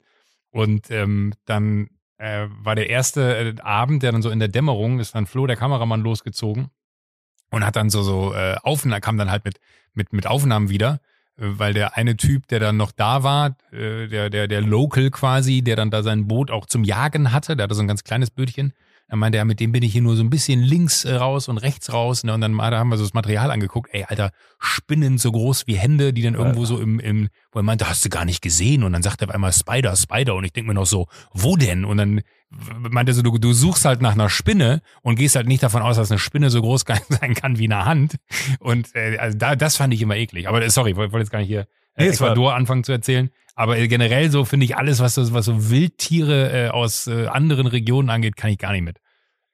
Und 0.51 0.89
ähm, 0.91 1.33
dann 1.45 1.89
äh, 2.17 2.47
war 2.49 2.75
der 2.75 2.89
erste 2.89 3.55
äh, 3.57 3.61
Abend, 3.61 4.03
der 4.03 4.11
dann 4.11 4.21
so 4.21 4.29
in 4.29 4.39
der 4.39 4.47
Dämmerung 4.47 4.99
ist 4.99 5.15
dann 5.15 5.25
Flo, 5.25 5.47
der 5.47 5.57
Kameramann, 5.57 6.01
losgezogen 6.01 6.69
und 7.51 7.65
hat 7.65 7.75
dann 7.75 7.89
so 7.89 8.03
so 8.03 8.33
äh, 8.33 8.55
Aufnahmen, 8.63 9.01
kam 9.01 9.17
dann 9.17 9.31
halt 9.31 9.45
mit 9.45 9.59
mit 9.93 10.13
mit 10.13 10.27
Aufnahmen 10.27 10.69
wieder, 10.69 11.01
äh, 11.37 11.43
weil 11.43 11.73
der 11.73 11.97
eine 11.97 12.17
Typ, 12.17 12.47
der 12.47 12.59
dann 12.59 12.77
noch 12.77 12.91
da 12.91 13.23
war, 13.23 13.57
äh, 13.71 14.07
der 14.07 14.29
der 14.29 14.47
der 14.47 14.61
Local 14.61 15.09
quasi, 15.09 15.61
der 15.61 15.75
dann 15.75 15.91
da 15.91 16.03
sein 16.03 16.27
Boot 16.27 16.51
auch 16.51 16.65
zum 16.65 16.83
Jagen 16.83 17.31
hatte, 17.31 17.55
der 17.55 17.65
hatte 17.65 17.75
so 17.75 17.81
ein 17.81 17.87
ganz 17.87 18.03
kleines 18.03 18.29
Bötchen, 18.31 18.73
Dann 19.07 19.19
meinte 19.19 19.37
er, 19.37 19.45
mit 19.45 19.59
dem 19.59 19.71
bin 19.71 19.83
ich 19.83 19.91
hier 19.91 20.01
nur 20.01 20.15
so 20.15 20.23
ein 20.23 20.31
bisschen 20.31 20.61
links 20.61 21.05
äh, 21.05 21.13
raus 21.13 21.47
und 21.47 21.57
rechts 21.59 21.93
raus. 21.93 22.23
Ne? 22.23 22.33
Und 22.33 22.41
dann 22.41 22.57
da 22.57 22.79
haben 22.79 22.89
wir 22.89 22.97
so 22.97 23.03
das 23.03 23.13
Material 23.13 23.51
angeguckt. 23.51 23.89
Ey, 23.93 24.03
Alter, 24.07 24.31
Spinnen 24.59 25.19
so 25.19 25.31
groß 25.31 25.67
wie 25.67 25.75
Hände, 25.75 26.11
die 26.11 26.23
dann 26.23 26.33
irgendwo 26.33 26.65
so 26.65 26.79
im, 26.79 26.99
im, 26.99 27.29
wo 27.51 27.59
er 27.59 27.63
meinte, 27.63 27.87
hast 27.87 28.03
du 28.03 28.09
gar 28.09 28.25
nicht 28.25 28.41
gesehen. 28.41 28.83
Und 28.83 28.93
dann 28.93 29.03
sagt 29.03 29.21
er 29.21 29.27
auf 29.29 29.35
einmal 29.35 29.53
Spider, 29.53 29.95
Spider. 29.95 30.33
Und 30.33 30.43
ich 30.43 30.53
denke 30.53 30.69
mir 30.69 30.73
noch 30.73 30.87
so, 30.87 31.07
wo 31.33 31.55
denn? 31.55 31.85
Und 31.85 31.97
dann 31.97 32.21
meinte 32.49 33.11
er 33.11 33.15
so, 33.15 33.21
du, 33.21 33.37
du 33.37 33.53
suchst 33.53 33.85
halt 33.85 34.01
nach 34.01 34.13
einer 34.13 34.29
Spinne 34.29 34.81
und 35.03 35.15
gehst 35.17 35.35
halt 35.35 35.47
nicht 35.47 35.61
davon 35.61 35.83
aus, 35.83 35.97
dass 35.97 36.09
eine 36.09 36.19
Spinne 36.19 36.49
so 36.49 36.61
groß 36.61 36.83
sein 37.09 37.35
kann 37.35 37.59
wie 37.59 37.65
eine 37.65 37.85
Hand. 37.85 38.15
Und 38.59 38.95
äh, 38.95 39.17
also 39.17 39.37
da, 39.37 39.55
das 39.55 39.77
fand 39.77 39.93
ich 39.93 40.01
immer 40.01 40.15
eklig. 40.15 40.47
Aber 40.47 40.63
äh, 40.63 40.69
sorry, 40.71 40.91
ich 40.91 40.97
wollte 40.97 41.17
jetzt 41.19 41.31
gar 41.31 41.39
nicht 41.39 41.47
hier 41.49 41.67
äh, 41.95 42.03
Nee, 42.05 42.07
es 42.07 42.19
war- 42.21 42.29
Ecuador 42.29 42.55
anfangen 42.55 42.83
zu 42.83 42.91
erzählen. 42.91 43.29
Aber 43.55 43.75
generell 43.87 44.29
so 44.29 44.43
finde 44.43 44.65
ich 44.65 44.75
alles, 44.75 44.99
was 44.99 45.17
was 45.33 45.45
so 45.45 45.69
Wildtiere 45.69 46.67
äh, 46.67 46.69
aus 46.69 47.07
äh, 47.07 47.27
anderen 47.27 47.67
Regionen 47.67 48.09
angeht, 48.09 48.35
kann 48.35 48.51
ich 48.51 48.57
gar 48.57 48.73
nicht 48.73 48.83
mit. 48.83 48.99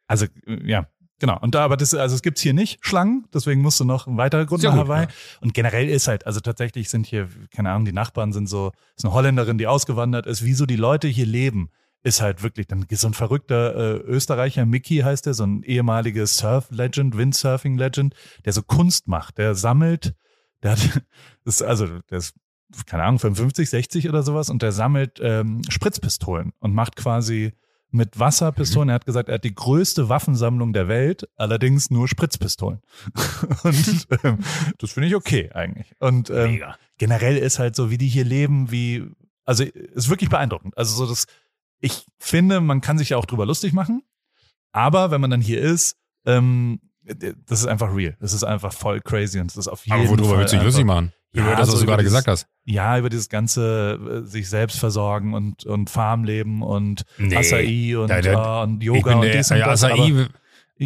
Also, 0.08 0.26
ja, 0.46 0.88
genau. 1.20 1.40
Und 1.40 1.56
da, 1.56 1.64
aber 1.64 1.78
das, 1.78 1.94
also 1.94 2.16
es 2.16 2.22
gibt's 2.22 2.42
hier 2.42 2.54
nicht 2.54 2.86
Schlangen, 2.86 3.26
deswegen 3.34 3.62
musst 3.62 3.80
du 3.80 3.86
noch 3.86 4.08
ein 4.08 4.18
weiterer 4.18 4.46
Grund 4.46 4.62
Sehr 4.62 4.72
nach 4.72 4.78
gut, 4.78 4.88
Hawaii. 4.88 5.04
ja. 5.06 5.10
Und 5.40 5.54
generell 5.54 5.88
ist 5.88 6.08
halt, 6.08 6.26
also 6.26 6.40
tatsächlich 6.40 6.90
sind 6.90 7.06
hier, 7.06 7.30
keine 7.56 7.70
Ahnung, 7.70 7.86
die 7.86 7.94
Nachbarn 7.94 8.34
sind 8.34 8.48
so, 8.48 8.72
ist 8.98 9.06
eine 9.06 9.14
Holländerin, 9.14 9.58
die 9.58 9.68
ausgewandert 9.68 10.26
ist, 10.26 10.44
wie 10.44 10.54
so 10.54 10.66
die 10.66 10.76
Leute 10.76 11.08
hier 11.08 11.28
leben, 11.28 11.70
ist 12.04 12.22
halt 12.22 12.42
wirklich, 12.42 12.68
dann 12.68 12.86
so 12.90 13.08
ein 13.08 13.14
verrückter 13.14 13.76
äh, 13.76 13.98
Österreicher, 14.00 14.66
Mickey 14.66 14.98
heißt 14.98 15.28
der, 15.28 15.36
so 15.36 15.46
ein 15.46 15.62
ehemaliges 15.64 16.38
Surf-Legend, 16.38 17.16
Windsurfing-Legend, 17.16 18.16
der 18.44 18.54
so 18.54 18.64
Kunst 18.64 19.08
macht, 19.08 19.38
der 19.38 19.54
sammelt, 19.54 20.16
der 20.64 20.72
hat, 20.72 21.04
ist, 21.46 21.62
also, 21.62 21.88
der 22.10 22.18
ist, 22.18 22.34
keine 22.86 23.04
Ahnung, 23.04 23.20
55, 23.20 23.70
60 23.70 24.10
oder 24.10 24.24
sowas 24.24 24.50
und 24.50 24.62
der 24.62 24.72
sammelt 24.72 25.20
ähm, 25.22 25.62
Spritzpistolen 25.70 26.54
und 26.60 26.74
macht 26.74 26.96
quasi 26.96 27.54
mit 27.92 28.18
Wasserpistolen. 28.20 28.90
Er 28.90 28.96
hat 28.96 29.06
gesagt, 29.06 29.30
er 29.30 29.36
hat 29.36 29.44
die 29.44 29.54
größte 29.54 30.10
Waffensammlung 30.10 30.74
der 30.74 30.88
Welt, 30.88 31.28
allerdings 31.36 31.92
nur 31.92 32.08
Spritzpistolen. 32.08 32.82
und 33.64 34.08
ähm, 34.24 34.40
das 34.78 34.92
finde 34.92 35.10
ich 35.10 35.16
okay 35.16 35.52
eigentlich. 35.54 35.94
Und 36.00 36.30
ähm, 36.30 36.52
Mega. 36.52 36.78
generell 36.98 37.38
ist 37.38 37.60
halt 37.60 37.76
so, 37.76 37.90
wie 37.90 37.98
die 37.98 38.08
hier 38.08 38.24
leben, 38.26 38.72
wie, 38.72 39.06
also 39.46 39.64
ist 39.64 40.10
wirklich 40.10 40.30
beeindruckend. 40.30 40.78
Also 40.78 40.96
so 40.96 41.06
das, 41.06 41.26
ich 41.80 42.06
finde, 42.18 42.62
man 42.62 42.82
kann 42.82 42.98
sich 42.98 43.10
ja 43.10 43.18
auch 43.18 43.26
drüber 43.26 43.46
lustig 43.46 43.74
machen, 43.74 44.04
aber 44.72 45.12
wenn 45.12 45.22
man 45.22 45.30
dann 45.30 45.42
hier 45.42 45.62
ist, 45.62 45.98
ähm, 46.26 46.80
das 47.04 47.62
ist 47.62 47.66
einfach 47.66 47.94
real. 47.94 48.16
Das 48.20 48.32
ist 48.32 48.44
einfach 48.44 48.72
voll 48.72 49.02
crazy 49.02 49.40
und 49.40 49.48
das 49.48 49.58
ist 49.58 49.68
auf 49.68 49.86
jeden 49.86 50.00
Aber 50.00 50.10
worüber 50.10 50.26
Fall 50.26 50.38
willst 50.40 50.54
du 50.54 50.58
dich 50.58 50.66
lustig 50.66 50.86
machen? 50.86 51.12
Ja, 51.34 51.44
Über 51.44 51.56
das, 51.56 51.68
was 51.70 51.76
so 51.76 51.80
du 51.82 51.86
gerade 51.88 52.04
dieses- 52.04 52.14
gesagt 52.14 52.28
hast. 52.28 52.48
Ja, 52.66 52.98
über 52.98 53.10
dieses 53.10 53.30
ganze 53.30 54.22
äh, 54.24 54.28
sich 54.28 54.50
selbst 54.50 54.78
versorgen 54.80 55.34
und, 55.34 55.66
und 55.66 55.90
Farmleben 55.90 56.62
und 56.62 57.04
Nee. 57.18 57.36
Acai 57.36 57.98
und, 57.98 58.10
Da- 58.10 58.22
da- 58.22 58.62
äh, 58.62 58.64
und 58.64 58.84
Yoga 58.84 59.16
und 59.16 59.22
der, 59.22 59.32
dies 59.38 59.50
und 59.52 59.58
ja, 59.58 59.66
das. 59.68 59.84
Acai, 59.84 59.94
aber- 60.12 60.28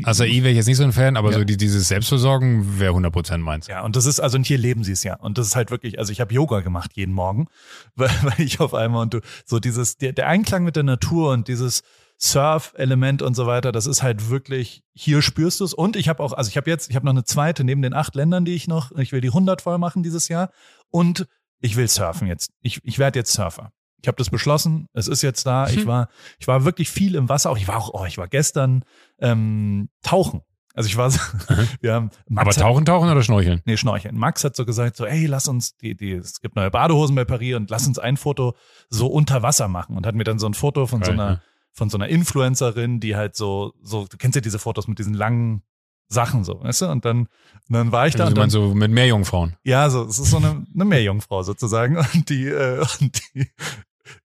Acai 0.04 0.26
wäre 0.44 0.50
ich 0.50 0.58
jetzt 0.58 0.68
nicht 0.68 0.76
so 0.78 0.84
ein 0.84 0.92
Fan, 0.92 1.16
aber 1.18 1.32
Ja. 1.32 1.38
so 1.40 1.44
die, 1.46 1.56
dieses 1.58 1.88
Selbstversorgen 1.88 2.80
wäre 2.80 2.94
100% 2.94 3.38
meins. 3.38 3.68
Ja, 3.68 3.82
und 3.84 3.96
das 3.96 4.06
ist, 4.06 4.20
also 4.20 4.38
und 4.38 4.46
hier 4.46 4.58
leben 4.58 4.84
sie 4.84 4.92
es 4.92 5.04
ja. 5.04 5.16
Und 5.16 5.38
das 5.38 5.48
ist 5.48 5.56
halt 5.56 5.72
wirklich, 5.72 5.98
also 6.00 6.12
ich 6.12 6.20
habe 6.22 6.34
Yoga 6.34 6.60
gemacht 6.60 6.92
jeden 6.96 7.14
Morgen, 7.14 7.48
weil, 7.96 8.10
weil 8.22 8.42
ich 8.46 8.60
auf 8.60 8.74
einmal 8.74 9.02
und 9.04 9.14
du, 9.14 9.22
so 9.46 9.60
dieses, 9.60 9.98
der, 9.98 10.12
der 10.14 10.28
Einklang 10.28 10.64
mit 10.64 10.76
der 10.76 10.84
Natur 10.84 11.32
und 11.32 11.48
dieses 11.48 11.82
Surf-Element 12.18 13.22
und 13.22 13.36
so 13.36 13.46
weiter, 13.48 13.72
das 13.72 13.86
ist 13.88 14.04
halt 14.04 14.30
wirklich, 14.30 14.84
hier 14.94 15.22
spürst 15.22 15.60
du 15.60 15.64
es. 15.66 15.74
Und 15.74 15.96
ich 15.96 16.10
habe 16.10 16.22
auch, 16.24 16.34
also 16.34 16.50
ich 16.50 16.58
habe 16.58 16.70
jetzt, 16.70 16.90
ich 16.90 16.96
habe 16.96 17.06
noch 17.06 17.14
eine 17.14 17.24
zweite 17.24 17.64
neben 17.64 17.82
den 17.82 17.94
acht 17.94 18.16
Ländern, 18.16 18.46
die 18.46 18.54
ich 18.56 18.68
noch, 18.68 18.92
ich 18.94 19.12
will 19.12 19.22
die 19.22 19.30
100 19.30 19.62
voll 19.62 19.78
machen 19.78 20.04
dieses 20.04 20.28
Jahr. 20.28 20.50
Und 20.92 21.28
ich 21.60 21.76
will 21.76 21.88
surfen 21.88 22.28
jetzt. 22.28 22.52
Ich, 22.62 22.80
ich 22.84 23.00
werde 23.00 23.20
jetzt 23.20 23.34
Surfer. 23.34 23.72
Ich 24.02 24.08
habe 24.08 24.18
das 24.18 24.30
beschlossen. 24.30 24.88
Es 24.94 25.08
ist 25.08 25.22
jetzt 25.24 25.46
da. 25.48 25.68
Ich 25.68 25.84
Mhm. 25.86 25.88
war, 25.88 26.10
ich 26.40 26.48
war 26.48 26.64
wirklich 26.64 26.90
viel 26.92 27.16
im 27.16 27.28
Wasser. 27.30 27.50
Auch 27.50 27.58
ich 27.58 27.68
war 27.68 27.78
auch, 27.78 27.90
oh, 27.94 28.06
ich 28.06 28.18
war 28.18 28.28
gestern 28.28 28.84
ähm, 29.20 29.90
tauchen. 30.04 30.42
Also 30.76 30.88
ich 30.88 30.98
war, 30.98 31.10
so, 31.10 31.20
wir 31.82 31.94
haben 31.94 32.10
Aber 32.28 32.44
Max 32.46 32.58
hat- 32.58 32.64
tauchen, 32.64 32.86
tauchen 32.86 33.10
oder 33.10 33.24
schnorcheln? 33.24 33.62
Nee, 33.66 33.78
Schnorcheln. 33.78 34.16
Max 34.18 34.44
hat 34.44 34.56
so 34.56 34.66
gesagt, 34.66 34.98
so, 34.98 35.06
ey, 35.06 35.26
lass 35.26 35.48
uns, 35.48 35.78
die, 35.78 35.96
die, 35.96 36.12
es 36.12 36.42
gibt 36.42 36.56
neue 36.56 36.70
Badehosen 36.70 37.16
bei 37.16 37.24
Paris 37.26 37.56
und 37.56 37.70
lass 37.70 37.88
uns 37.88 37.98
ein 37.98 38.18
Foto 38.18 38.56
so 38.90 39.08
unter 39.08 39.42
Wasser 39.42 39.68
machen. 39.70 39.96
Und 39.98 40.06
hat 40.06 40.16
mir 40.16 40.26
dann 40.26 40.38
so 40.38 40.48
ein 40.48 40.54
Foto 40.54 40.86
von 40.86 41.02
so 41.02 41.12
Geil, 41.12 41.20
einer, 41.20 41.32
ja. 41.36 41.42
Von 41.76 41.90
so 41.90 41.98
einer 41.98 42.08
Influencerin, 42.08 43.00
die 43.00 43.16
halt 43.16 43.36
so, 43.36 43.74
so, 43.84 44.08
du 44.08 44.18
kennst 44.18 44.36
ja 44.36 44.42
diese 44.42 44.60
Fotos 44.60 44.88
mit 44.88 44.98
diesen 44.98 45.14
langen 45.14 45.62
Sachen 46.08 46.44
so, 46.44 46.62
weißt 46.64 46.84
du? 46.84 46.86
Und 46.88 47.04
dann, 47.04 47.20
und 47.22 47.28
dann 47.70 47.92
war 47.92 48.08
ich 48.08 48.16
da 48.16 48.26
Also 48.26 48.30
und 48.30 48.32
du 48.32 48.36
dann, 48.36 48.44
meinst 48.44 48.54
so 48.54 48.74
mit 48.76 48.92
Meerjungfrauen. 48.92 49.58
ja, 49.64 49.90
so, 49.90 50.04
es 50.04 50.20
ist 50.20 50.30
so 50.30 50.38
eine, 50.38 50.66
eine 50.74 50.86
Meerjungfrau 50.86 51.44
sozusagen. 51.44 51.98
Und 52.14 52.30
die, 52.30 52.48
äh, 52.48 52.80
und 53.00 53.22
die, 53.36 53.48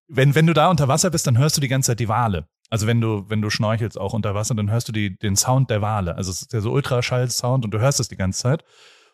wenn, 0.08 0.34
wenn 0.34 0.46
du 0.46 0.52
da 0.52 0.70
unter 0.70 0.88
Wasser 0.88 1.10
bist, 1.10 1.26
dann 1.26 1.38
hörst 1.38 1.56
du 1.56 1.60
die 1.60 1.68
ganze 1.68 1.88
Zeit 1.88 2.00
die 2.00 2.08
Wale. 2.08 2.46
Also 2.68 2.86
wenn 2.86 3.00
du, 3.00 3.24
wenn 3.28 3.42
du 3.42 3.50
schnorchelst 3.50 3.98
auch 3.98 4.12
unter 4.12 4.34
Wasser, 4.34 4.54
dann 4.54 4.70
hörst 4.70 4.88
du 4.88 4.92
die, 4.92 5.18
den 5.18 5.34
Sound 5.36 5.70
der 5.70 5.82
Wale. 5.82 6.14
Also 6.16 6.30
es 6.30 6.42
ist 6.42 6.52
ja 6.52 6.60
so 6.60 6.70
Ultraschall-Sound 6.70 7.64
und 7.64 7.72
du 7.72 7.80
hörst 7.80 7.98
es 7.98 8.08
die 8.08 8.16
ganze 8.16 8.42
Zeit. 8.42 8.64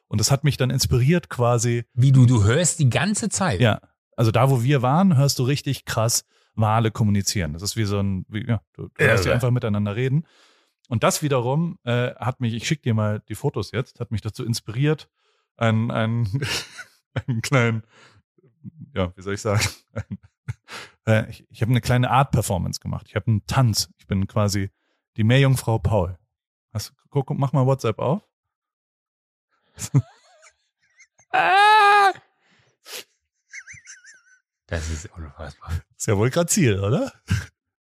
Und 0.09 0.21
das 0.21 0.31
hat 0.31 0.45
mich 0.45 0.57
dann 0.57 0.71
inspiriert 0.71 1.31
quasi, 1.31 1.85
Wie 1.95 2.13
du, 2.13 2.27
du 2.27 2.45
hörst 2.45 2.81
die 2.81 2.91
ganze 2.91 3.29
Zeit. 3.29 3.61
ja, 3.61 3.81
also 4.17 4.31
da, 4.31 4.51
wo 4.51 4.63
wir 4.63 4.83
waren, 4.83 5.17
hörst 5.17 5.39
du 5.39 5.45
richtig 5.45 5.85
krass 5.85 6.25
Wale 6.57 6.91
kommunizieren. 6.91 7.53
Das 7.53 7.63
ist 7.63 7.77
wie 7.77 7.85
so 7.85 8.01
ein, 8.01 8.25
wie, 8.29 8.47
ja, 8.47 8.63
du, 8.73 8.85
du 8.85 8.89
die 8.99 9.05
Irre. 9.05 9.35
einfach 9.35 9.51
miteinander 9.51 9.95
reden. 9.95 10.27
Und 10.89 11.03
das 11.03 11.23
wiederum 11.23 11.79
äh, 11.85 12.15
hat 12.15 12.41
mich, 12.41 12.55
ich 12.55 12.67
schicke 12.67 12.83
dir 12.83 12.95
mal 12.95 13.21
die 13.29 13.35
Fotos 13.35 13.73
jetzt, 13.73 14.01
hat 14.01 14.11
mich 14.11 14.21
dazu 14.21 14.45
inspiriert, 14.45 15.09
einen, 15.57 15.91
einen, 15.91 16.41
einen 17.27 17.43
kleinen, 17.43 17.83
ja, 18.95 19.17
wie 19.17 19.23
soll 19.23 19.35
ich 19.35 19.41
sagen, 19.41 19.67
äh, 21.07 21.29
ich, 21.29 21.47
ich 21.51 21.63
habe 21.63 21.71
eine 21.71 21.81
kleine 21.81 22.11
Art-Performance 22.11 22.81
gemacht. 22.81 23.07
Ich 23.09 23.17
habe 23.17 23.27
einen 23.29 23.47
Tanz. 23.47 23.91
Ich 23.99 24.07
bin 24.07 24.27
quasi 24.27 24.71
die 25.17 25.25
Meerjungfrau 25.25 25.79
Paul. 25.79 26.19
Hast, 26.73 26.95
guck, 27.11 27.31
mach 27.31 27.53
mal 27.53 27.67
WhatsApp 27.67 27.99
auf. 27.99 28.23
Ah! 31.33 31.76
Das 34.67 34.89
ist 34.91 35.09
unfassbar. 35.17 35.71
Ist 35.97 36.07
ja 36.07 36.17
wohl 36.17 36.31
grazil, 36.31 36.81
oder? 36.81 37.13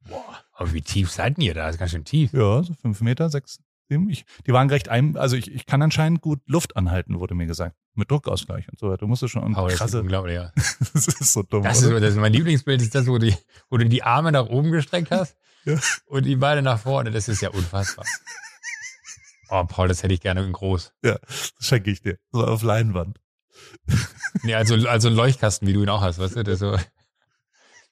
Boah, 0.08 0.36
aber 0.52 0.72
wie 0.72 0.82
tief 0.82 1.10
seid 1.10 1.38
ihr 1.38 1.54
da? 1.54 1.66
Das 1.66 1.76
ist 1.76 1.78
ganz 1.78 1.90
schön 1.90 2.04
tief. 2.04 2.32
Ja, 2.32 2.62
so 2.62 2.74
fünf 2.74 3.00
Meter, 3.00 3.30
sechs, 3.30 3.58
sieben. 3.88 4.08
Ich, 4.10 4.24
die 4.46 4.52
waren 4.52 4.68
recht 4.68 4.88
ein, 4.88 5.16
also 5.16 5.36
ich, 5.36 5.50
ich 5.52 5.64
kann 5.66 5.80
anscheinend 5.82 6.20
gut 6.20 6.40
Luft 6.46 6.76
anhalten, 6.76 7.18
wurde 7.18 7.34
mir 7.34 7.46
gesagt. 7.46 7.74
Mit 7.94 8.10
Druckausgleich 8.10 8.68
und 8.68 8.78
so 8.78 8.88
weiter. 8.88 8.98
Du 8.98 9.06
musst 9.06 9.22
es 9.22 9.30
schon, 9.30 9.56
Oh, 9.56 9.64
das 9.64 9.72
ist 9.72 9.78
krasse, 9.78 10.00
unglaublich, 10.02 10.34
ja. 10.34 10.52
das 10.92 11.06
ist 11.08 11.32
so 11.32 11.42
dumm. 11.42 11.62
Das 11.62 11.80
ist, 11.82 11.90
das 11.90 12.02
ist 12.10 12.16
mein 12.16 12.32
Lieblingsbild, 12.32 12.82
ist 12.82 12.94
das, 12.94 13.06
wo, 13.06 13.16
die, 13.16 13.34
wo 13.70 13.78
du 13.78 13.88
die 13.88 14.02
Arme 14.02 14.32
nach 14.32 14.46
oben 14.46 14.70
gestreckt 14.70 15.10
hast 15.10 15.34
Ja. 15.64 15.78
und 16.06 16.24
die 16.26 16.36
Beine 16.36 16.60
nach 16.60 16.78
vorne. 16.78 17.10
Das 17.10 17.26
ist 17.28 17.40
ja 17.40 17.50
unfassbar. 17.50 18.04
Oh, 19.48 19.62
Paul, 19.62 19.86
das 19.86 20.02
hätte 20.02 20.12
ich 20.12 20.20
gerne 20.20 20.44
in 20.44 20.52
groß. 20.52 20.92
ja, 21.04 21.18
das 21.24 21.52
schenke 21.60 21.92
ich 21.92 22.00
dir. 22.02 22.18
So 22.32 22.44
auf 22.44 22.64
Leinwand. 22.64 23.20
Nee, 24.42 24.54
also, 24.54 24.74
also 24.88 25.08
ein 25.08 25.14
Leuchtkasten, 25.14 25.66
wie 25.68 25.72
du 25.72 25.82
ihn 25.82 25.88
auch 25.88 26.00
hast, 26.02 26.18
weißt 26.18 26.36
du? 26.36 26.42
Das, 26.44 26.58
so, 26.58 26.76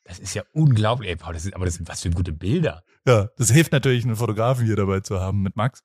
das 0.05 0.19
ist 0.19 0.35
ja 0.35 0.43
unglaublich. 0.53 1.11
Ey, 1.11 1.17
Paul, 1.17 1.35
das 1.35 1.47
ist, 1.47 1.55
aber 1.55 1.65
das 1.65 1.75
sind 1.75 1.89
was 1.89 2.03
für 2.03 2.11
gute 2.11 2.33
Bilder. 2.33 2.83
Ja, 3.07 3.29
das 3.37 3.51
hilft 3.51 3.73
natürlich, 3.73 4.05
einen 4.05 4.17
Fotografen 4.17 4.67
hier 4.67 4.77
dabei 4.77 5.01
zu 5.01 5.21
haben 5.21 5.43
mit 5.43 5.57
Max. 5.57 5.83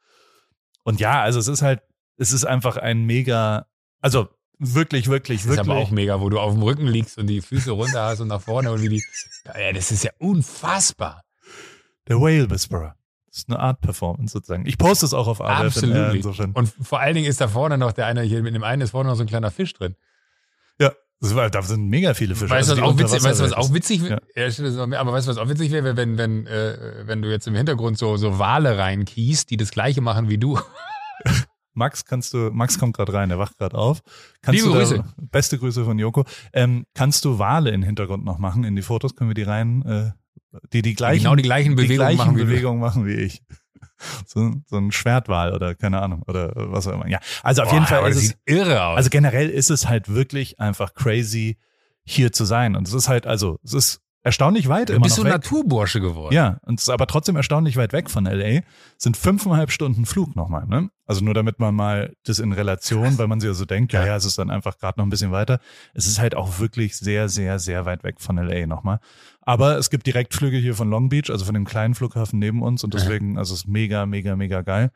Und 0.84 0.99
ja, 0.99 1.22
also 1.22 1.39
es 1.39 1.47
ist 1.47 1.62
halt, 1.62 1.82
es 2.18 2.32
ist 2.32 2.45
einfach 2.45 2.78
ein 2.78 3.03
mega, 3.05 3.66
also 4.01 4.28
wirklich, 4.57 5.07
wirklich, 5.07 5.43
Das 5.43 5.51
ist 5.51 5.57
wirklich. 5.57 5.70
aber 5.72 5.80
auch 5.80 5.91
mega, 5.91 6.20
wo 6.20 6.30
du 6.30 6.39
auf 6.39 6.53
dem 6.53 6.64
Rücken 6.64 6.88
liegst 6.88 7.18
und 7.18 7.28
die 7.28 7.41
Füße 7.41 7.72
runter 7.72 8.03
hast 8.03 8.20
und 8.20 8.28
nach 8.28 8.41
vorne 8.41 8.72
und 8.72 8.82
wie 8.82 8.89
die. 8.89 9.03
Ja, 9.45 9.72
das 9.72 9.91
ist 9.91 10.03
ja 10.03 10.12
unfassbar. 10.18 11.24
der 12.07 12.18
Whale 12.20 12.49
Whisperer. 12.49 12.95
Das 13.28 13.38
ist 13.39 13.49
eine 13.49 13.60
Art 13.60 13.80
Performance 13.82 14.34
sozusagen. 14.34 14.66
Ich 14.66 14.78
poste 14.78 15.05
es 15.05 15.14
auch 15.14 15.28
auf 15.28 15.39
AWFNR 15.39 16.12
Absolut. 16.16 16.57
Und 16.57 16.74
vor 16.82 16.99
allen 16.99 17.14
Dingen 17.14 17.28
ist 17.28 17.39
da 17.39 17.47
vorne 17.47 17.78
noch 17.78 17.91
der 17.91 18.07
eine, 18.07 18.24
hier 18.24 18.41
mit 18.41 18.55
dem 18.55 18.64
einen 18.64 18.82
ist 18.82 18.91
vorne 18.91 19.10
noch 19.10 19.16
so 19.16 19.24
ein 19.24 19.28
kleiner 19.28 19.51
Fisch 19.51 19.74
drin. 19.74 19.95
Ja, 20.80 20.91
das 21.21 21.36
war, 21.36 21.49
da 21.49 21.61
sind 21.61 21.88
mega 21.89 22.13
viele 22.13 22.36
Fische. 22.36 22.49
Weißt 22.51 22.69
du, 22.69 22.73
Also 22.73 22.82
was 22.84 22.95
die 22.95 23.03
auch 23.03 23.11
witzig, 23.11 23.23
weißt 23.23 23.41
was 23.41 23.53
auch 23.53 23.73
witzig 23.73 24.03
wäre? 24.03 24.21
Ja. 24.36 24.47
Ja. 24.47 24.99
aber 24.99 25.11
weißt 25.13 25.27
du, 25.27 25.32
was 25.32 25.38
auch 25.38 25.49
witzig 25.49 25.71
wäre, 25.71 25.97
wenn, 25.97 26.17
wenn, 26.17 26.47
äh, 26.47 27.03
wenn 27.05 27.21
du 27.21 27.30
jetzt 27.30 27.47
im 27.47 27.55
Hintergrund 27.55 27.97
so, 27.97 28.15
so 28.17 28.39
Wale 28.39 28.77
reinkiest, 28.77 29.49
die 29.49 29.57
das 29.57 29.71
gleiche 29.71 30.01
machen 30.01 30.30
wie 30.30 30.38
du. 30.38 30.59
Max, 31.73 32.03
kannst 32.03 32.34
du, 32.34 32.49
Max 32.51 32.80
kommt 32.80 32.95
gerade 32.95 33.13
rein, 33.13 33.30
er 33.32 33.38
wacht 33.39 33.57
gerade 33.57 33.77
auf. 33.77 34.01
Kannst 34.41 34.59
Liebe 34.61 34.73
du 34.73 34.80
da- 34.80 34.86
Grüße. 34.86 35.03
beste 35.17 35.57
Grüße 35.59 35.86
von 35.86 35.97
Joko. 35.99 36.25
Ähm, 36.51 36.86
kannst 36.93 37.23
du 37.25 37.39
Wale 37.39 37.69
im 37.71 37.84
Hintergrund 37.84 38.25
noch 38.25 38.38
machen 38.38 38.63
in 38.63 38.75
die 38.75 38.82
Fotos? 38.82 39.15
Können 39.15 39.30
wir 39.30 39.36
die 39.36 39.43
rein, 39.43 39.84
äh, 39.86 40.11
die 40.73 40.82
die 40.82 40.95
gleichen, 40.95 41.23
genau 41.23 41.36
die 41.36 41.43
gleichen 41.43 41.75
Bewegungen 41.75 41.97
gleichen 41.97 42.17
machen. 42.17 42.36
Bewegungen 42.36 42.80
machen 42.80 43.05
wie 43.05 43.13
ich. 43.13 43.43
So, 44.25 44.53
so 44.67 44.77
ein 44.77 44.91
Schwertwal 44.91 45.53
oder 45.53 45.75
keine 45.75 46.01
Ahnung 46.01 46.23
oder 46.27 46.51
was 46.55 46.88
auch 46.88 46.93
immer. 46.93 47.07
Ja, 47.07 47.19
also 47.43 47.63
auf 47.63 47.69
Boah, 47.69 47.73
jeden 47.73 47.86
Fall 47.86 48.09
ist 48.09 48.17
es, 48.17 48.36
irre 48.45 48.84
aus. 48.84 48.97
also 48.97 49.09
generell 49.09 49.49
ist 49.49 49.69
es 49.69 49.89
halt 49.89 50.07
wirklich 50.07 50.59
einfach 50.59 50.93
crazy 50.93 51.57
hier 52.03 52.32
zu 52.32 52.45
sein 52.45 52.75
und 52.75 52.88
es 52.88 52.93
ist 52.93 53.09
halt 53.09 53.27
also 53.27 53.59
es 53.63 53.73
ist 53.73 54.01
erstaunlich 54.23 54.69
weit 54.69 54.89
du 54.89 54.99
bist 54.99 55.15
so 55.15 55.23
weg. 55.23 55.32
Naturbursche 55.34 55.99
geworden. 55.99 56.34
Ja, 56.34 56.59
und 56.65 56.80
es 56.80 56.84
ist 56.88 56.89
aber 56.89 57.07
trotzdem 57.07 57.36
erstaunlich 57.36 57.77
weit 57.77 57.93
weg 57.93 58.09
von 58.09 58.25
LA. 58.25 58.61
Sind 58.97 59.17
fünfeinhalb 59.17 59.71
Stunden 59.71 60.05
Flug 60.05 60.36
nochmal, 60.36 60.65
ne? 60.65 60.89
Also 61.10 61.26
nur 61.26 61.34
damit 61.34 61.57
man 61.57 61.74
mal 61.74 62.14
das 62.24 62.38
in 62.38 62.51
Relation, 62.51 63.18
weil 63.18 63.26
man 63.26 63.39
sich 63.39 63.47
ja 63.47 63.55
so 63.55 63.66
denkt, 63.66 63.93
ja, 63.93 64.05
ja, 64.05 64.16
es 64.16 64.26
ist 64.26 64.38
dann 64.38 64.51
einfach 64.51 64.78
gerade 64.78 64.99
noch 64.99 65.07
ein 65.07 65.10
bisschen 65.10 65.32
weiter. 65.32 65.60
Es 65.95 66.05
ist 66.05 66.20
halt 66.20 66.36
auch 66.36 66.60
wirklich 66.60 66.97
sehr, 66.97 67.30
sehr, 67.30 67.57
sehr 67.57 67.88
weit 67.88 68.03
weg 68.03 68.22
von 68.22 68.38
LA 68.38 68.68
nochmal. 68.68 68.99
Aber 69.41 69.80
es 69.80 69.89
gibt 69.89 70.05
Direktflüge 70.05 70.57
hier 70.57 70.76
von 70.76 70.88
Long 70.91 71.10
Beach, 71.10 71.32
also 71.32 71.45
von 71.45 71.55
dem 71.55 71.66
kleinen 71.66 71.95
Flughafen 71.95 72.38
neben 72.38 72.62
uns 72.62 72.84
und 72.84 72.93
deswegen, 72.93 73.39
also 73.39 73.55
es 73.55 73.62
ist 73.62 73.68
mega, 73.68 74.05
mega, 74.05 74.36
mega 74.36 74.62
geil. 74.62 74.91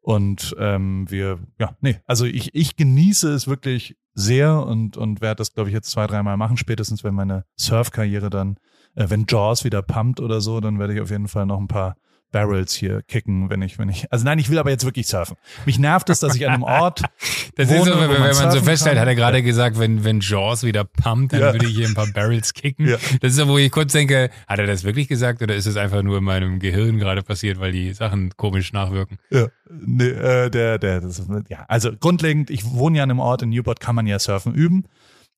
Und 0.00 0.56
ähm, 0.58 1.04
wir, 1.10 1.38
ja, 1.60 1.76
nee, 1.82 2.00
also 2.06 2.24
ich, 2.24 2.54
ich 2.54 2.76
genieße 2.76 3.30
es 3.30 3.46
wirklich 3.46 3.98
sehr 4.14 4.64
und, 4.64 4.96
und 4.96 5.20
werde 5.20 5.36
das, 5.36 5.52
glaube 5.52 5.68
ich, 5.68 5.74
jetzt 5.74 5.90
zwei, 5.90 6.06
dreimal 6.06 6.38
machen, 6.38 6.56
spätestens 6.56 7.04
wenn 7.04 7.12
meine 7.12 7.44
Surfkarriere 7.58 8.30
dann, 8.30 8.56
äh, 8.94 9.10
wenn 9.10 9.26
Jaws 9.28 9.64
wieder 9.64 9.82
pumpt 9.82 10.20
oder 10.20 10.40
so, 10.40 10.60
dann 10.60 10.78
werde 10.78 10.94
ich 10.94 11.02
auf 11.02 11.10
jeden 11.10 11.28
Fall 11.28 11.44
noch 11.44 11.60
ein 11.60 11.68
paar 11.68 11.96
Barrels 12.30 12.74
hier 12.74 13.02
kicken, 13.02 13.48
wenn 13.50 13.62
ich, 13.62 13.78
wenn 13.78 13.88
ich. 13.88 14.10
Also 14.12 14.24
nein, 14.24 14.38
ich 14.38 14.50
will 14.50 14.58
aber 14.58 14.70
jetzt 14.70 14.84
wirklich 14.84 15.06
surfen. 15.06 15.36
Mich 15.66 15.78
nervt 15.78 16.10
es, 16.10 16.20
dass 16.20 16.34
ich 16.36 16.46
an 16.46 16.54
einem 16.54 16.62
Ort. 16.62 17.02
das 17.56 17.68
wohne, 17.68 17.78
ist 17.78 17.84
so, 17.86 18.00
wenn, 18.00 18.08
wo 18.10 18.12
wenn 18.14 18.20
man 18.20 18.50
so 18.52 18.60
feststellt, 18.62 18.96
kann. 18.96 19.02
hat 19.02 19.08
er 19.08 19.14
gerade 19.14 19.42
gesagt, 19.42 19.78
wenn, 19.78 20.04
wenn 20.04 20.20
Jaws 20.20 20.62
wieder 20.62 20.84
pumpt, 20.84 21.32
dann 21.32 21.40
Ja. 21.40 21.52
würde 21.52 21.66
ich 21.66 21.74
hier 21.76 21.88
ein 21.88 21.94
paar 21.94 22.06
Barrels 22.08 22.52
kicken. 22.54 22.86
Ja. 22.88 22.96
Das 23.20 23.32
ist 23.32 23.36
so, 23.36 23.48
wo 23.48 23.58
ich 23.58 23.70
kurz 23.70 23.92
denke, 23.92 24.30
hat 24.46 24.58
er 24.58 24.66
das 24.66 24.84
wirklich 24.84 25.08
gesagt 25.08 25.42
oder 25.42 25.54
ist 25.54 25.66
es 25.66 25.76
einfach 25.76 26.02
nur 26.02 26.18
in 26.18 26.24
meinem 26.24 26.58
Gehirn 26.58 26.98
gerade 26.98 27.22
passiert, 27.22 27.60
weil 27.60 27.72
die 27.72 27.92
Sachen 27.94 28.36
komisch 28.36 28.72
nachwirken? 28.72 29.18
Ja, 29.30 29.48
nee, 29.70 30.04
äh, 30.08 30.50
der, 30.50 30.78
der, 30.78 31.00
das 31.00 31.18
ist, 31.18 31.28
ja, 31.48 31.64
also 31.68 31.92
grundlegend, 31.98 32.50
ich 32.50 32.64
wohne 32.64 32.98
ja 32.98 33.04
an 33.04 33.10
einem 33.10 33.20
Ort 33.20 33.42
in 33.42 33.50
Newport, 33.50 33.80
kann 33.80 33.94
man 33.94 34.06
ja 34.06 34.18
surfen 34.18 34.54
üben. 34.54 34.84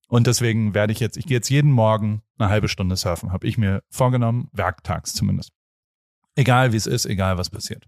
Und 0.09 0.27
deswegen 0.27 0.75
werde 0.75 0.93
ich 0.93 0.99
jetzt, 0.99 1.17
ich 1.17 1.27
gehe 1.27 1.37
jetzt 1.37 1.51
jeden 1.51 1.71
Morgen 1.71 2.23
eine 2.37 2.51
halbe 2.51 2.67
Stunde 2.69 2.97
surfen, 2.97 3.33
habe 3.33 3.47
ich 3.47 3.59
mir 3.59 3.83
vorgenommen, 3.91 4.49
werktags 4.53 5.13
zumindest. 5.15 5.53
Egal 6.41 6.73
wie 6.73 6.77
es 6.77 6.87
ist, 6.87 7.05
egal 7.07 7.37
was 7.39 7.51
passiert. 7.51 7.87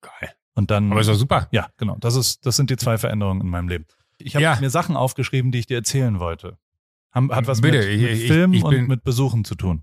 Geil. 0.00 0.30
Und 0.54 0.70
dann. 0.70 0.92
Aber 0.92 1.00
ist 1.00 1.08
doch 1.08 1.14
super. 1.14 1.48
Ja, 1.50 1.68
genau. 1.76 1.96
Das 1.98 2.14
ist, 2.14 2.46
das 2.46 2.56
sind 2.56 2.70
die 2.70 2.76
zwei 2.76 2.98
Veränderungen 2.98 3.40
in 3.40 3.48
meinem 3.48 3.68
Leben. 3.68 3.86
Ich 4.18 4.36
habe 4.36 4.42
Ja. 4.44 4.56
mir 4.60 4.70
Sachen 4.70 4.96
aufgeschrieben, 4.96 5.50
die 5.50 5.58
ich 5.58 5.66
dir 5.66 5.76
erzählen 5.78 6.20
wollte. 6.20 6.56
Haben, 7.12 7.32
hat 7.34 7.46
was 7.46 7.60
Bitte, 7.60 7.78
mit, 7.78 8.00
mit 8.00 8.10
ich- 8.12 8.26
Film 8.28 8.52
ich 8.52 8.62
bin- 8.64 8.82
und 8.82 8.88
mit 8.88 9.02
Besuchen 9.04 9.44
zu 9.44 9.54
tun. 9.54 9.82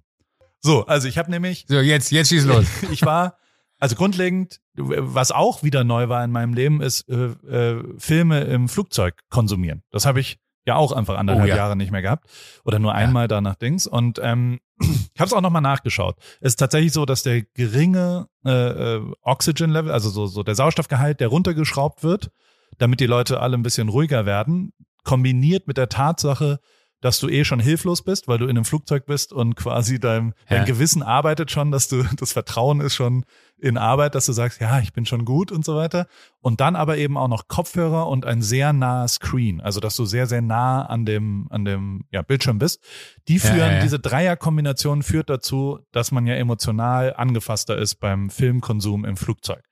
So, 0.62 0.86
also 0.86 1.08
ich 1.08 1.18
habe 1.18 1.30
nämlich 1.32 1.66
So, 1.68 1.80
jetzt, 1.80 2.12
jetzt 2.12 2.30
schieß 2.30 2.46
los. 2.46 2.66
ich 2.92 3.02
war, 3.04 3.38
also 3.80 3.96
grundlegend, 3.96 4.62
was 4.76 5.32
auch 5.32 5.64
wieder 5.64 5.84
neu 5.84 6.08
war 6.08 6.24
in 6.24 6.32
meinem 6.32 6.54
Leben, 6.54 6.82
ist 6.82 7.10
äh, 7.10 7.26
äh, 7.50 7.84
Filme 7.98 8.42
im 8.42 8.70
Flugzeug 8.70 9.20
konsumieren. 9.30 9.82
Das 9.92 10.06
habe 10.06 10.20
ich 10.20 10.40
ja 10.66 10.76
auch 10.76 10.92
einfach 10.92 11.18
anderthalb 11.18 11.46
Oh, 11.46 11.50
ja. 11.50 11.56
Jahre 11.56 11.76
nicht 11.76 11.92
mehr 11.92 12.02
gehabt 12.02 12.26
oder 12.64 12.80
nur 12.80 12.94
einmal 12.94 13.28
danach 13.28 13.56
Dings. 13.56 13.88
Und 13.88 14.20
ähm, 14.24 14.60
ich 14.80 15.20
habe 15.20 15.26
es 15.28 15.34
auch 15.34 15.42
nochmal 15.42 15.62
nachgeschaut. 15.62 16.18
Es 16.40 16.54
ist 16.54 16.58
tatsächlich 16.58 16.94
so, 16.94 17.06
dass 17.06 17.24
der 17.24 17.42
geringe 17.42 18.28
äh, 18.46 18.96
äh, 18.96 19.12
Oxygen 19.24 19.72
Level, 19.72 19.92
also 19.92 20.10
so, 20.10 20.28
so 20.28 20.44
der 20.44 20.56
Sauerstoffgehalt, 20.56 21.20
der 21.20 21.30
runtergeschraubt 21.30 22.04
wird, 22.04 22.32
damit 22.78 23.00
die 23.00 23.08
Leute 23.08 23.40
alle 23.40 23.58
ein 23.58 23.64
bisschen 23.64 23.90
ruhiger 23.90 24.26
werden, 24.26 24.74
kombiniert 25.04 25.68
mit 25.68 25.78
der 25.78 25.90
Tatsache, 25.90 26.60
dass 27.02 27.20
du 27.20 27.28
eh 27.30 27.44
schon 27.44 27.60
hilflos 27.60 28.04
bist, 28.04 28.28
weil 28.28 28.38
du 28.38 28.46
in 28.46 28.52
einem 28.52 28.64
Flugzeug 28.66 29.08
bist 29.08 29.34
und 29.34 29.56
quasi 29.56 30.00
dein, 30.00 30.36
dein 30.48 30.60
Ja. 30.60 30.64
Gewissen 30.66 31.02
arbeitet 31.02 31.50
schon, 31.50 31.72
dass 31.72 31.88
du, 31.88 32.04
das 32.20 32.34
Vertrauen 32.34 32.80
ist 32.80 32.94
schon 32.94 33.26
in 33.62 33.78
Arbeit, 33.78 34.16
dass 34.16 34.26
du 34.26 34.34
sagst, 34.34 34.60
ja, 34.60 34.80
ich 34.80 34.92
bin 34.92 35.06
schon 35.06 35.24
gut 35.24 35.52
und 35.52 35.64
so 35.64 35.76
weiter. 35.76 36.08
Und 36.40 36.62
dann 36.62 36.76
aber 36.76 36.98
eben 36.98 37.18
auch 37.18 37.28
noch 37.28 37.48
Kopfhörer 37.48 38.08
und 38.08 38.26
ein 38.26 38.42
sehr 38.42 38.74
naher 38.74 39.08
Screen, 39.08 39.62
also 39.62 39.80
dass 39.80 39.96
du 39.96 40.06
sehr, 40.06 40.26
sehr 40.26 40.42
nah 40.42 40.84
an 40.86 41.06
dem, 41.06 41.48
an 41.52 41.64
dem 41.64 42.06
ja, 42.12 42.24
Bildschirm 42.24 42.58
bist. 42.58 42.84
Die 43.28 43.38
führen, 43.40 43.58
ja, 43.58 43.74
ja. 43.74 43.82
diese 43.82 44.00
Dreierkombination 44.00 45.04
führt 45.04 45.30
dazu, 45.30 45.80
dass 45.92 46.12
man 46.12 46.26
ja 46.26 46.34
emotional 46.36 47.14
angefasster 47.14 47.78
ist 47.78 47.96
beim 47.96 48.30
Filmkonsum 48.32 49.06
im 49.06 49.16
Flugzeug. 49.16 49.64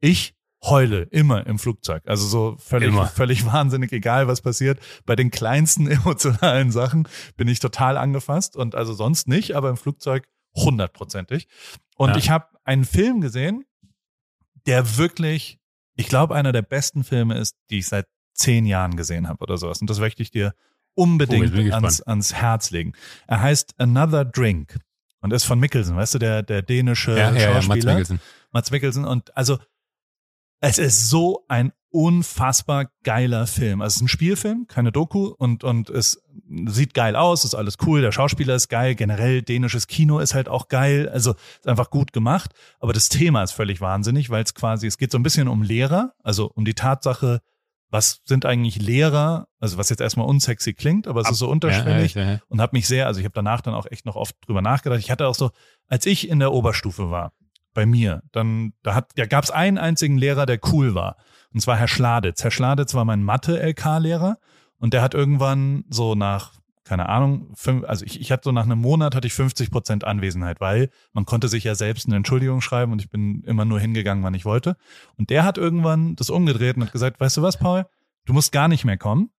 Ich 0.00 0.34
heule 0.62 1.02
immer 1.10 1.46
im 1.46 1.58
Flugzeug. 1.58 2.02
Also 2.06 2.26
so 2.26 2.56
völlig, 2.58 2.88
Immer. 2.88 3.06
völlig 3.06 3.44
wahnsinnig, 3.46 3.92
egal 3.92 4.28
was 4.28 4.40
passiert. 4.40 4.78
Bei 5.04 5.16
den 5.16 5.30
kleinsten 5.30 5.86
emotionalen 5.90 6.70
Sachen 6.70 7.08
bin 7.36 7.48
ich 7.48 7.58
total 7.58 7.96
angefasst 7.96 8.56
und 8.56 8.74
also 8.74 8.92
sonst 8.92 9.28
nicht, 9.28 9.56
aber 9.56 9.70
im 9.70 9.76
Flugzeug 9.76 10.24
hundertprozentig. 10.54 11.48
Und 11.96 12.10
Ja. 12.10 12.16
ich 12.16 12.30
habe 12.30 12.46
einen 12.64 12.84
Film 12.84 13.20
gesehen, 13.20 13.64
der 14.66 14.96
wirklich, 14.96 15.58
ich 15.96 16.08
glaube, 16.08 16.34
einer 16.34 16.52
der 16.52 16.62
besten 16.62 17.04
Filme 17.04 17.36
ist, 17.38 17.56
die 17.70 17.78
ich 17.78 17.86
seit 17.86 18.06
zehn 18.34 18.66
Jahren 18.66 18.96
gesehen 18.96 19.28
habe 19.28 19.42
oder 19.42 19.56
sowas. 19.58 19.80
Und 19.80 19.90
das 19.90 20.00
möchte 20.00 20.22
ich 20.22 20.30
dir 20.30 20.54
Oh, 20.96 21.02
unbedingt 21.02 21.52
ich 21.56 21.74
ans, 21.74 22.00
ans 22.02 22.34
Herz 22.34 22.70
legen. 22.70 22.92
Er 23.26 23.40
heißt 23.40 23.74
Another 23.78 24.24
Drink 24.24 24.78
und 25.20 25.32
ist 25.32 25.44
von 25.44 25.58
Mikkelsen, 25.58 25.96
weißt 25.96 26.14
du, 26.14 26.18
der, 26.20 26.42
der 26.44 26.62
dänische 26.62 27.12
ja, 27.18 27.32
ja, 27.32 27.36
ja, 27.40 27.52
Mats 27.54 27.64
Schauspieler. 27.66 27.92
Mikkelsen. 27.94 28.20
Mats 28.52 28.70
Mikkelsen. 28.70 29.04
Und 29.04 29.36
also, 29.36 29.58
es 30.60 30.78
ist 30.78 31.08
so 31.08 31.44
ein 31.48 31.72
unfassbar 31.94 32.90
geiler 33.04 33.46
Film. 33.46 33.80
Also 33.80 33.92
es 33.92 33.96
ist 33.96 34.02
ein 34.02 34.08
Spielfilm, 34.08 34.66
keine 34.66 34.90
Doku 34.90 35.26
und, 35.28 35.62
und 35.62 35.90
es 35.90 36.20
sieht 36.66 36.92
geil 36.92 37.14
aus, 37.14 37.44
ist 37.44 37.54
alles 37.54 37.76
cool, 37.86 38.00
der 38.00 38.10
Schauspieler 38.10 38.56
ist 38.56 38.68
geil, 38.68 38.96
generell 38.96 39.42
dänisches 39.42 39.86
Kino 39.86 40.18
ist 40.18 40.34
halt 40.34 40.48
auch 40.48 40.66
geil, 40.66 41.08
also 41.08 41.34
ist 41.34 41.68
einfach 41.68 41.90
gut 41.90 42.12
gemacht. 42.12 42.50
Aber 42.80 42.92
das 42.92 43.08
Thema 43.10 43.44
ist 43.44 43.52
völlig 43.52 43.80
wahnsinnig, 43.80 44.28
weil 44.28 44.42
es 44.42 44.54
quasi, 44.54 44.88
es 44.88 44.98
geht 44.98 45.12
so 45.12 45.18
ein 45.18 45.22
bisschen 45.22 45.46
um 45.46 45.62
Lehrer, 45.62 46.14
also 46.24 46.50
um 46.52 46.64
die 46.64 46.74
Tatsache, 46.74 47.40
was 47.90 48.22
sind 48.24 48.44
eigentlich 48.44 48.82
Lehrer, 48.82 49.46
also 49.60 49.78
was 49.78 49.88
jetzt 49.88 50.00
erstmal 50.00 50.26
unsexy 50.26 50.74
klingt, 50.74 51.06
aber 51.06 51.20
es 51.20 51.30
ist 51.30 51.38
so 51.38 51.48
unterschwellig 51.48 52.14
Ja, 52.14 52.22
ja, 52.22 52.32
ja. 52.32 52.40
und 52.48 52.60
habe 52.60 52.76
mich 52.76 52.88
sehr, 52.88 53.06
also 53.06 53.20
ich 53.20 53.24
habe 53.24 53.34
danach 53.34 53.60
dann 53.60 53.72
auch 53.72 53.86
echt 53.88 54.04
noch 54.04 54.16
oft 54.16 54.34
drüber 54.44 54.62
nachgedacht. 54.62 54.98
Ich 54.98 55.12
hatte 55.12 55.28
auch 55.28 55.36
so, 55.36 55.52
als 55.86 56.06
ich 56.06 56.28
in 56.28 56.40
der 56.40 56.52
Oberstufe 56.52 57.12
war, 57.12 57.32
bei 57.74 57.86
mir, 57.86 58.22
dann 58.32 58.72
da 58.82 58.94
hat, 58.94 59.10
ja, 59.16 59.26
gab 59.26 59.44
es 59.44 59.50
einen 59.50 59.78
einzigen 59.78 60.16
Lehrer, 60.16 60.46
der 60.46 60.60
cool 60.72 60.94
war. 60.94 61.16
Und 61.52 61.60
zwar 61.60 61.76
Herr 61.76 61.88
Schladitz. 61.88 62.42
Herr 62.42 62.50
Schladitz 62.50 62.94
war 62.94 63.04
mein 63.04 63.22
Mathe-LK-Lehrer 63.22 64.38
und 64.78 64.94
der 64.94 65.02
hat 65.02 65.14
irgendwann 65.14 65.84
so 65.88 66.14
nach, 66.14 66.52
keine 66.84 67.08
Ahnung, 67.08 67.52
fünf, 67.54 67.84
also 67.84 68.04
ich, 68.04 68.20
ich 68.20 68.32
hatte 68.32 68.44
so 68.44 68.52
nach 68.52 68.64
einem 68.64 68.80
Monat 68.80 69.14
hatte 69.14 69.26
ich 69.26 69.34
50 69.34 69.70
Prozent 69.70 70.04
Anwesenheit, 70.04 70.60
weil 70.60 70.90
man 71.12 71.24
konnte 71.26 71.48
sich 71.48 71.64
ja 71.64 71.74
selbst 71.74 72.06
eine 72.06 72.16
Entschuldigung 72.16 72.60
schreiben 72.60 72.92
und 72.92 73.00
ich 73.00 73.10
bin 73.10 73.42
immer 73.44 73.64
nur 73.64 73.80
hingegangen, 73.80 74.24
wann 74.24 74.34
ich 74.34 74.44
wollte. 74.44 74.76
Und 75.16 75.30
der 75.30 75.44
hat 75.44 75.58
irgendwann 75.58 76.16
das 76.16 76.30
umgedreht 76.30 76.76
und 76.76 76.84
hat 76.84 76.92
gesagt, 76.92 77.20
weißt 77.20 77.36
du 77.36 77.42
was, 77.42 77.58
Paul, 77.58 77.86
du 78.24 78.32
musst 78.32 78.52
gar 78.52 78.68
nicht 78.68 78.84
mehr 78.84 78.98
kommen, 78.98 79.30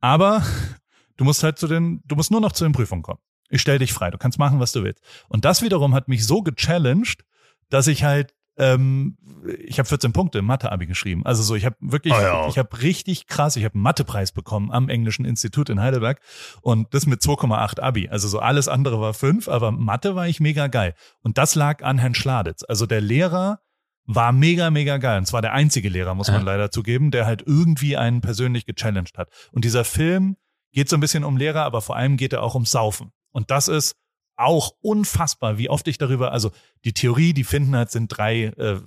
aber 0.00 0.42
du 1.16 1.24
musst 1.24 1.42
halt 1.42 1.58
zu 1.58 1.66
den, 1.66 2.02
du 2.04 2.16
musst 2.16 2.30
nur 2.30 2.40
noch 2.40 2.52
zu 2.52 2.64
den 2.64 2.72
Prüfungen 2.72 3.02
kommen. 3.02 3.20
Ich 3.50 3.62
stell 3.62 3.78
dich 3.78 3.92
frei, 3.92 4.10
du 4.10 4.18
kannst 4.18 4.38
machen, 4.38 4.60
was 4.60 4.72
du 4.72 4.82
willst. 4.82 5.02
Und 5.28 5.44
das 5.44 5.62
wiederum 5.62 5.94
hat 5.94 6.08
mich 6.08 6.26
so 6.26 6.42
gechallenged, 6.42 7.24
dass 7.70 7.86
ich 7.86 8.04
halt, 8.04 8.34
ähm, 8.56 9.16
ich 9.64 9.78
habe 9.78 9.88
14 9.88 10.12
Punkte 10.12 10.38
im 10.40 10.44
Mathe-Abi 10.46 10.86
geschrieben. 10.86 11.24
Also 11.24 11.42
so, 11.42 11.54
ich 11.54 11.64
habe 11.64 11.76
wirklich, 11.80 12.12
Oh 12.14 12.20
ja. 12.20 12.48
ich 12.48 12.58
habe 12.58 12.82
richtig 12.82 13.26
krass, 13.28 13.54
ich 13.56 13.64
habe 13.64 13.74
einen 13.74 13.82
Mathepreis 13.82 14.32
bekommen 14.32 14.72
am 14.72 14.88
Englischen 14.88 15.24
Institut 15.24 15.70
in 15.70 15.80
Heidelberg 15.80 16.20
und 16.60 16.92
das 16.92 17.06
mit 17.06 17.20
2,8 17.22 17.80
Abi. 17.80 18.08
Also 18.08 18.26
so 18.28 18.40
alles 18.40 18.66
andere 18.68 19.00
war 19.00 19.14
5, 19.14 19.48
aber 19.48 19.70
Mathe 19.70 20.16
war 20.16 20.26
ich 20.26 20.40
mega 20.40 20.66
geil. 20.66 20.94
Und 21.22 21.38
das 21.38 21.54
lag 21.54 21.84
an 21.84 21.98
Herrn 21.98 22.14
Schladitz. 22.14 22.64
Also 22.66 22.86
der 22.86 23.00
Lehrer 23.00 23.60
war 24.06 24.32
mega, 24.32 24.70
mega 24.70 24.96
geil. 24.96 25.18
Und 25.18 25.26
zwar 25.26 25.42
der 25.42 25.52
einzige 25.52 25.88
Lehrer, 25.90 26.14
muss 26.14 26.28
man 26.30 26.40
Ja. 26.40 26.46
leider 26.46 26.70
zugeben, 26.70 27.10
der 27.10 27.26
halt 27.26 27.42
irgendwie 27.46 27.96
einen 27.96 28.22
persönlich 28.22 28.64
gechallenged 28.66 29.18
hat. 29.18 29.28
Und 29.52 29.64
dieser 29.64 29.84
Film 29.84 30.36
geht 30.72 30.88
so 30.88 30.96
ein 30.96 31.00
bisschen 31.00 31.24
um 31.24 31.36
Lehrer, 31.36 31.62
aber 31.64 31.80
vor 31.82 31.94
allem 31.96 32.16
geht 32.16 32.32
er 32.32 32.42
auch 32.42 32.54
ums 32.54 32.70
Saufen. 32.72 33.12
Und 33.32 33.50
das 33.50 33.68
ist 33.68 33.94
auch 34.38 34.74
unfassbar, 34.80 35.58
wie 35.58 35.68
oft 35.68 35.88
ich 35.88 35.98
darüber, 35.98 36.32
also 36.32 36.52
die 36.84 36.92
Theorie, 36.92 37.32
die 37.32 37.44
finden 37.44 37.74
halt, 37.76 37.90
sind 37.90 38.08
drei 38.08 38.44
äh, 38.44 38.80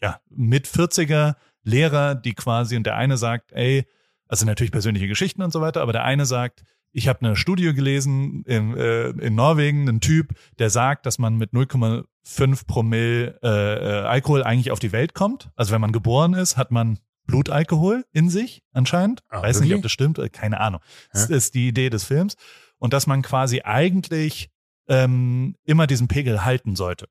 ja, 0.00 0.20
mit 0.30 0.66
40er 0.66 1.34
Lehrer, 1.64 2.14
die 2.14 2.34
quasi, 2.34 2.76
und 2.76 2.84
der 2.84 2.96
eine 2.96 3.16
sagt, 3.16 3.52
ey, 3.52 3.84
also 4.28 4.46
natürlich 4.46 4.70
persönliche 4.70 5.08
Geschichten 5.08 5.42
und 5.42 5.52
so 5.52 5.60
weiter, 5.60 5.82
aber 5.82 5.92
der 5.92 6.04
eine 6.04 6.24
sagt, 6.24 6.62
ich 6.92 7.08
habe 7.08 7.20
eine 7.20 7.36
Studie 7.36 7.72
gelesen 7.74 8.42
in, 8.44 8.76
äh, 8.76 9.10
in 9.10 9.34
Norwegen, 9.34 9.88
ein 9.88 10.00
Typ, 10.00 10.34
der 10.58 10.70
sagt, 10.70 11.06
dass 11.06 11.18
man 11.18 11.36
mit 11.36 11.52
0,5 11.52 12.66
Promille 12.66 13.38
äh, 13.42 14.06
Alkohol 14.06 14.42
eigentlich 14.42 14.70
auf 14.70 14.78
die 14.78 14.92
Welt 14.92 15.14
kommt. 15.14 15.50
Also 15.54 15.72
wenn 15.72 15.80
man 15.80 15.92
geboren 15.92 16.34
ist, 16.34 16.56
hat 16.56 16.70
man 16.70 16.98
Blutalkohol 17.26 18.04
in 18.12 18.28
sich 18.28 18.62
anscheinend. 18.72 19.22
Ah, 19.28 19.42
Weiß 19.42 19.60
nicht, 19.60 19.68
wirklich? 19.68 19.78
ob 19.78 19.82
das 19.82 19.92
stimmt, 19.92 20.18
äh, 20.18 20.28
keine 20.28 20.58
Ahnung. 20.60 20.80
Das 21.12 21.30
ist 21.30 21.54
die 21.54 21.68
Idee 21.68 21.90
des 21.90 22.04
Films. 22.04 22.34
Und 22.78 22.92
dass 22.92 23.06
man 23.06 23.22
quasi 23.22 23.60
eigentlich 23.62 24.50
ähm, 24.90 25.54
immer 25.64 25.86
diesen 25.86 26.08
Pegel 26.08 26.44
halten 26.44 26.76
sollte 26.76 27.06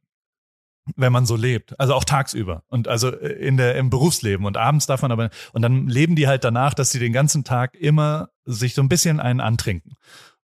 wenn 0.95 1.11
man 1.11 1.25
so 1.25 1.35
lebt, 1.35 1.79
also 1.79 1.93
auch 1.93 2.03
tagsüber. 2.03 2.63
Und 2.67 2.87
also 2.87 3.09
in 3.09 3.57
der 3.57 3.75
im 3.75 3.89
Berufsleben. 3.89 4.45
Und 4.45 4.57
abends 4.57 4.85
darf 4.85 5.01
man 5.01 5.11
aber 5.11 5.29
und 5.53 5.61
dann 5.61 5.87
leben 5.87 6.15
die 6.15 6.27
halt 6.27 6.43
danach, 6.43 6.73
dass 6.73 6.91
sie 6.91 6.99
den 6.99 7.13
ganzen 7.13 7.43
Tag 7.43 7.75
immer 7.75 8.29
sich 8.45 8.73
so 8.73 8.81
ein 8.81 8.89
bisschen 8.89 9.19
einen 9.19 9.39
antrinken. 9.39 9.93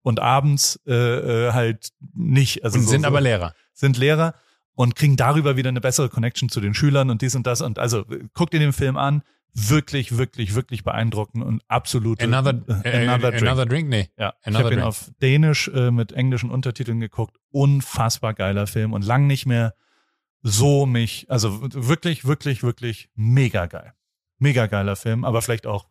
Und 0.02 0.20
abends 0.20 0.80
äh, 0.86 0.92
äh, 0.92 1.52
halt 1.52 1.90
nicht, 2.14 2.64
also 2.64 2.78
Und 2.78 2.84
so, 2.84 2.90
sind 2.90 3.02
so, 3.02 3.06
aber 3.06 3.20
Lehrer. 3.20 3.54
sind 3.72 3.96
Lehrer 3.96 4.34
und 4.74 4.96
kriegen 4.96 5.16
darüber 5.16 5.56
wieder 5.56 5.68
eine 5.68 5.80
bessere 5.80 6.08
Connection 6.08 6.48
zu 6.48 6.60
den 6.60 6.74
Schülern 6.74 7.10
und 7.10 7.22
dies 7.22 7.36
und 7.36 7.46
das. 7.46 7.60
Und 7.60 7.78
also 7.78 8.00
äh, 8.10 8.24
guckt 8.34 8.52
ihr 8.54 8.60
den 8.60 8.72
Film 8.72 8.96
an, 8.96 9.22
wirklich 9.54 10.16
wirklich 10.16 10.54
wirklich 10.54 10.82
beeindruckend 10.82 11.44
und 11.44 11.62
absolut 11.68 12.22
Another, 12.22 12.62
äh, 12.84 13.06
another 13.06 13.30
drink. 13.32 13.42
another 13.42 13.66
drink, 13.66 13.88
nee. 13.88 14.08
Ja, 14.16 14.34
ich 14.40 14.46
Another 14.46 14.64
habe 14.64 14.74
ihn 14.74 14.80
auf 14.80 15.10
Dänisch 15.20 15.68
äh, 15.68 15.90
mit 15.90 16.12
englischen 16.12 16.50
Untertiteln 16.50 17.00
geguckt. 17.00 17.36
Unfassbar 17.50 18.34
geiler 18.34 18.66
Film 18.66 18.92
und 18.92 19.02
lang 19.04 19.26
nicht 19.26 19.46
mehr 19.46 19.74
so 20.42 20.86
mich, 20.86 21.26
also 21.30 21.60
wirklich, 21.62 22.24
wirklich, 22.24 22.62
wirklich 22.62 23.10
mega 23.14 23.66
geil. 23.66 23.92
Mega 24.38 24.66
geiler 24.66 24.96
Film, 24.96 25.24
aber 25.24 25.40
vielleicht 25.40 25.66
auch, 25.68 25.86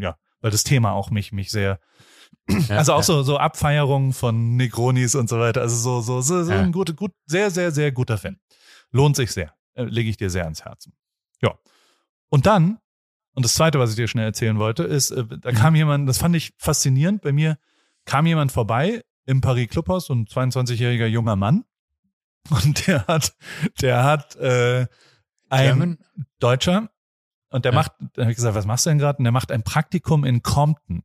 ja, 0.00 0.16
weil 0.40 0.50
das 0.50 0.64
Thema 0.64 0.92
auch 0.92 1.10
mich, 1.10 1.30
mich 1.32 1.50
sehr, 1.50 1.78
also 2.70 2.94
auch 2.94 2.98
ja. 2.98 3.02
so, 3.02 3.22
so 3.22 3.36
Abfeierungen 3.36 4.14
von 4.14 4.56
Negronis 4.56 5.14
und 5.14 5.28
so 5.28 5.38
weiter. 5.38 5.60
Also 5.60 5.76
so, 5.76 6.00
so, 6.00 6.20
so, 6.22 6.42
so 6.44 6.52
Ja. 6.52 6.60
ein 6.60 6.72
guter, 6.72 6.94
gut, 6.94 7.12
sehr, 7.26 7.50
sehr, 7.50 7.70
sehr 7.70 7.92
guter 7.92 8.16
Film. 8.16 8.38
Lohnt 8.92 9.16
sich 9.16 9.30
sehr. 9.32 9.52
Äh, 9.74 9.84
Lege 9.84 10.08
ich 10.08 10.16
dir 10.16 10.30
sehr 10.30 10.44
ans 10.44 10.64
Herzen. 10.64 10.94
Ja. 11.42 11.58
Und 12.30 12.46
dann, 12.46 12.78
und 13.34 13.44
das 13.44 13.54
zweite, 13.54 13.78
was 13.78 13.90
ich 13.90 13.96
dir 13.96 14.08
schnell 14.08 14.24
erzählen 14.26 14.58
wollte, 14.58 14.84
ist, 14.84 15.10
äh, 15.10 15.24
da 15.40 15.52
kam 15.52 15.74
jemand, 15.74 16.08
das 16.08 16.18
fand 16.18 16.36
ich 16.36 16.52
faszinierend. 16.58 17.22
Bei 17.22 17.32
mir 17.32 17.58
kam 18.04 18.26
jemand 18.26 18.52
vorbei 18.52 19.02
im 19.26 19.40
Paris 19.40 19.68
Clubhaus, 19.68 20.06
so 20.06 20.14
ein 20.14 20.26
22-jähriger 20.26 21.06
junger 21.06 21.36
Mann. 21.36 21.64
Und 22.50 22.86
der 22.88 23.06
hat, 23.06 23.34
der 23.80 24.02
hat 24.04 24.34
äh, 24.36 24.86
ein 25.48 25.66
German? 25.66 25.98
Deutscher 26.40 26.88
und 27.50 27.64
der 27.66 27.72
Ja. 27.72 27.78
macht, 27.78 27.92
da 28.14 28.22
habe 28.22 28.30
ich 28.32 28.36
gesagt, 28.36 28.54
was 28.56 28.64
machst 28.66 28.86
du 28.86 28.90
denn 28.90 28.98
gerade? 28.98 29.18
Und 29.18 29.24
der 29.24 29.32
macht 29.32 29.52
ein 29.52 29.62
Praktikum 29.62 30.24
in 30.24 30.42
Compton. 30.42 31.02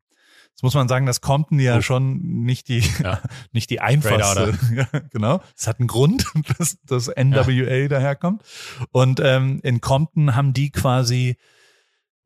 Jetzt 0.51 0.63
muss 0.63 0.73
man 0.73 0.87
sagen, 0.87 1.05
dass 1.05 1.19
Compton 1.21 1.59
ja 1.59 1.77
Oh. 1.77 1.81
schon 1.81 2.17
nicht 2.43 2.69
die, 2.69 2.81
Ja. 3.03 3.21
nicht 3.51 3.69
die 3.69 3.81
einfachste. 3.81 4.57
Ja, 4.73 4.99
genau. 5.11 5.41
Es 5.55 5.67
hat 5.67 5.79
einen 5.79 5.87
Grund, 5.87 6.25
dass 6.57 6.77
das 6.85 7.07
NWA 7.09 7.87
daherkommt. 7.89 8.41
Und 8.91 9.19
ähm, 9.23 9.59
in 9.63 9.81
Compton 9.81 10.35
haben 10.35 10.53
die 10.53 10.71
quasi, 10.71 11.37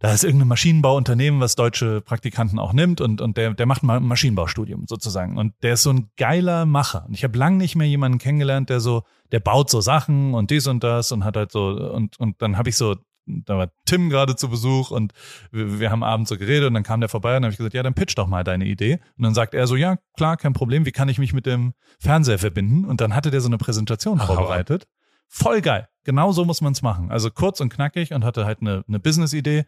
da 0.01 0.11
ist 0.11 0.23
irgendein 0.23 0.47
Maschinenbauunternehmen, 0.47 1.39
was 1.39 1.55
deutsche 1.55 2.01
Praktikanten 2.01 2.57
auch 2.57 2.73
nimmt 2.73 3.01
und, 3.01 3.21
und 3.21 3.37
der, 3.37 3.53
der 3.53 3.67
macht 3.67 3.83
mal 3.83 3.97
ein 3.97 4.03
Maschinenbaustudium 4.03 4.85
sozusagen. 4.87 5.37
Und 5.37 5.53
der 5.61 5.73
ist 5.73 5.83
so 5.83 5.91
ein 5.91 6.09
geiler 6.17 6.65
Macher. 6.65 7.05
Und 7.07 7.13
ich 7.13 7.23
habe 7.23 7.37
lang 7.37 7.57
nicht 7.57 7.75
mehr 7.75 7.87
jemanden 7.87 8.17
kennengelernt, 8.17 8.71
der 8.71 8.79
so, 8.79 9.03
der 9.31 9.39
baut 9.39 9.69
so 9.69 9.79
Sachen 9.79 10.33
und 10.33 10.49
dies 10.49 10.65
und 10.65 10.83
das 10.83 11.11
und 11.11 11.23
hat 11.23 11.37
halt 11.37 11.51
so, 11.51 11.67
und, 11.67 12.19
und 12.19 12.41
dann 12.41 12.57
habe 12.57 12.69
ich 12.69 12.77
so, 12.77 12.95
da 13.27 13.59
war 13.59 13.69
Tim 13.85 14.09
gerade 14.09 14.35
zu 14.35 14.49
Besuch 14.49 14.89
und 14.89 15.13
wir, 15.51 15.79
wir 15.79 15.91
haben 15.91 16.03
abends 16.03 16.29
so 16.29 16.37
geredet 16.37 16.67
und 16.67 16.73
dann 16.73 16.83
kam 16.83 16.99
der 16.99 17.09
vorbei 17.09 17.35
und 17.35 17.43
dann 17.43 17.45
habe 17.45 17.51
ich 17.51 17.57
gesagt, 17.57 17.75
ja, 17.75 17.83
dann 17.83 17.93
pitch 17.93 18.17
doch 18.17 18.25
mal 18.25 18.43
deine 18.43 18.65
Idee. 18.65 18.99
Und 19.17 19.23
dann 19.23 19.35
sagt 19.35 19.53
er 19.53 19.67
so, 19.67 19.75
ja, 19.75 19.97
klar, 20.17 20.35
kein 20.35 20.53
Problem, 20.53 20.87
wie 20.87 20.91
kann 20.91 21.09
ich 21.09 21.19
mich 21.19 21.31
mit 21.31 21.45
dem 21.45 21.73
Fernseher 21.99 22.39
verbinden? 22.39 22.85
Und 22.85 23.01
dann 23.01 23.15
hatte 23.15 23.29
der 23.29 23.41
so 23.41 23.49
eine 23.49 23.59
Präsentation 23.59 24.17
Ach, 24.19 24.25
vorbereitet. 24.25 24.87
Voll 25.27 25.61
geil. 25.61 25.87
Genau 26.03 26.31
so 26.31 26.45
muss 26.45 26.61
man 26.61 26.73
es 26.73 26.81
machen. 26.81 27.11
Also 27.11 27.29
kurz 27.29 27.59
und 27.59 27.69
knackig 27.69 28.13
und 28.13 28.23
hatte 28.23 28.45
halt 28.45 28.61
eine, 28.61 28.83
eine 28.87 28.99
Business-Idee, 28.99 29.65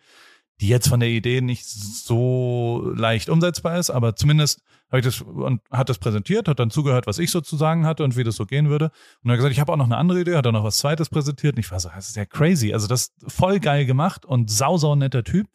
die 0.61 0.67
jetzt 0.67 0.87
von 0.87 0.99
der 0.99 1.09
Idee 1.09 1.41
nicht 1.41 1.65
so 1.65 2.91
leicht 2.95 3.29
umsetzbar 3.29 3.77
ist, 3.77 3.89
aber 3.89 4.15
zumindest 4.15 4.61
habe 4.89 4.99
ich 4.99 5.05
das 5.05 5.21
und 5.21 5.61
hat 5.71 5.89
das 5.89 5.97
präsentiert, 5.97 6.47
hat 6.47 6.59
dann 6.59 6.69
zugehört, 6.69 7.07
was 7.07 7.17
ich 7.17 7.31
so 7.31 7.41
zu 7.41 7.57
sagen 7.57 7.87
hatte 7.87 8.03
und 8.03 8.15
wie 8.15 8.23
das 8.23 8.35
so 8.35 8.45
gehen 8.45 8.69
würde. 8.69 8.91
Und 9.23 9.31
hat 9.31 9.37
gesagt, 9.37 9.51
ich 9.51 9.59
habe 9.59 9.71
auch 9.73 9.77
noch 9.77 9.85
eine 9.85 9.97
andere 9.97 10.21
Idee, 10.21 10.35
hat 10.35 10.45
dann 10.45 10.53
noch 10.53 10.63
was 10.63 10.77
zweites 10.77 11.09
präsentiert. 11.09 11.55
Und 11.55 11.59
ich 11.59 11.71
war 11.71 11.79
so, 11.79 11.89
das 11.93 12.09
ist 12.09 12.15
ja 12.15 12.25
crazy. 12.25 12.73
Also 12.73 12.87
das 12.87 13.11
voll 13.27 13.59
geil 13.59 13.85
gemacht 13.87 14.23
und 14.25 14.51
sau, 14.51 14.77
sau 14.77 14.95
netter 14.95 15.23
Typ. 15.23 15.47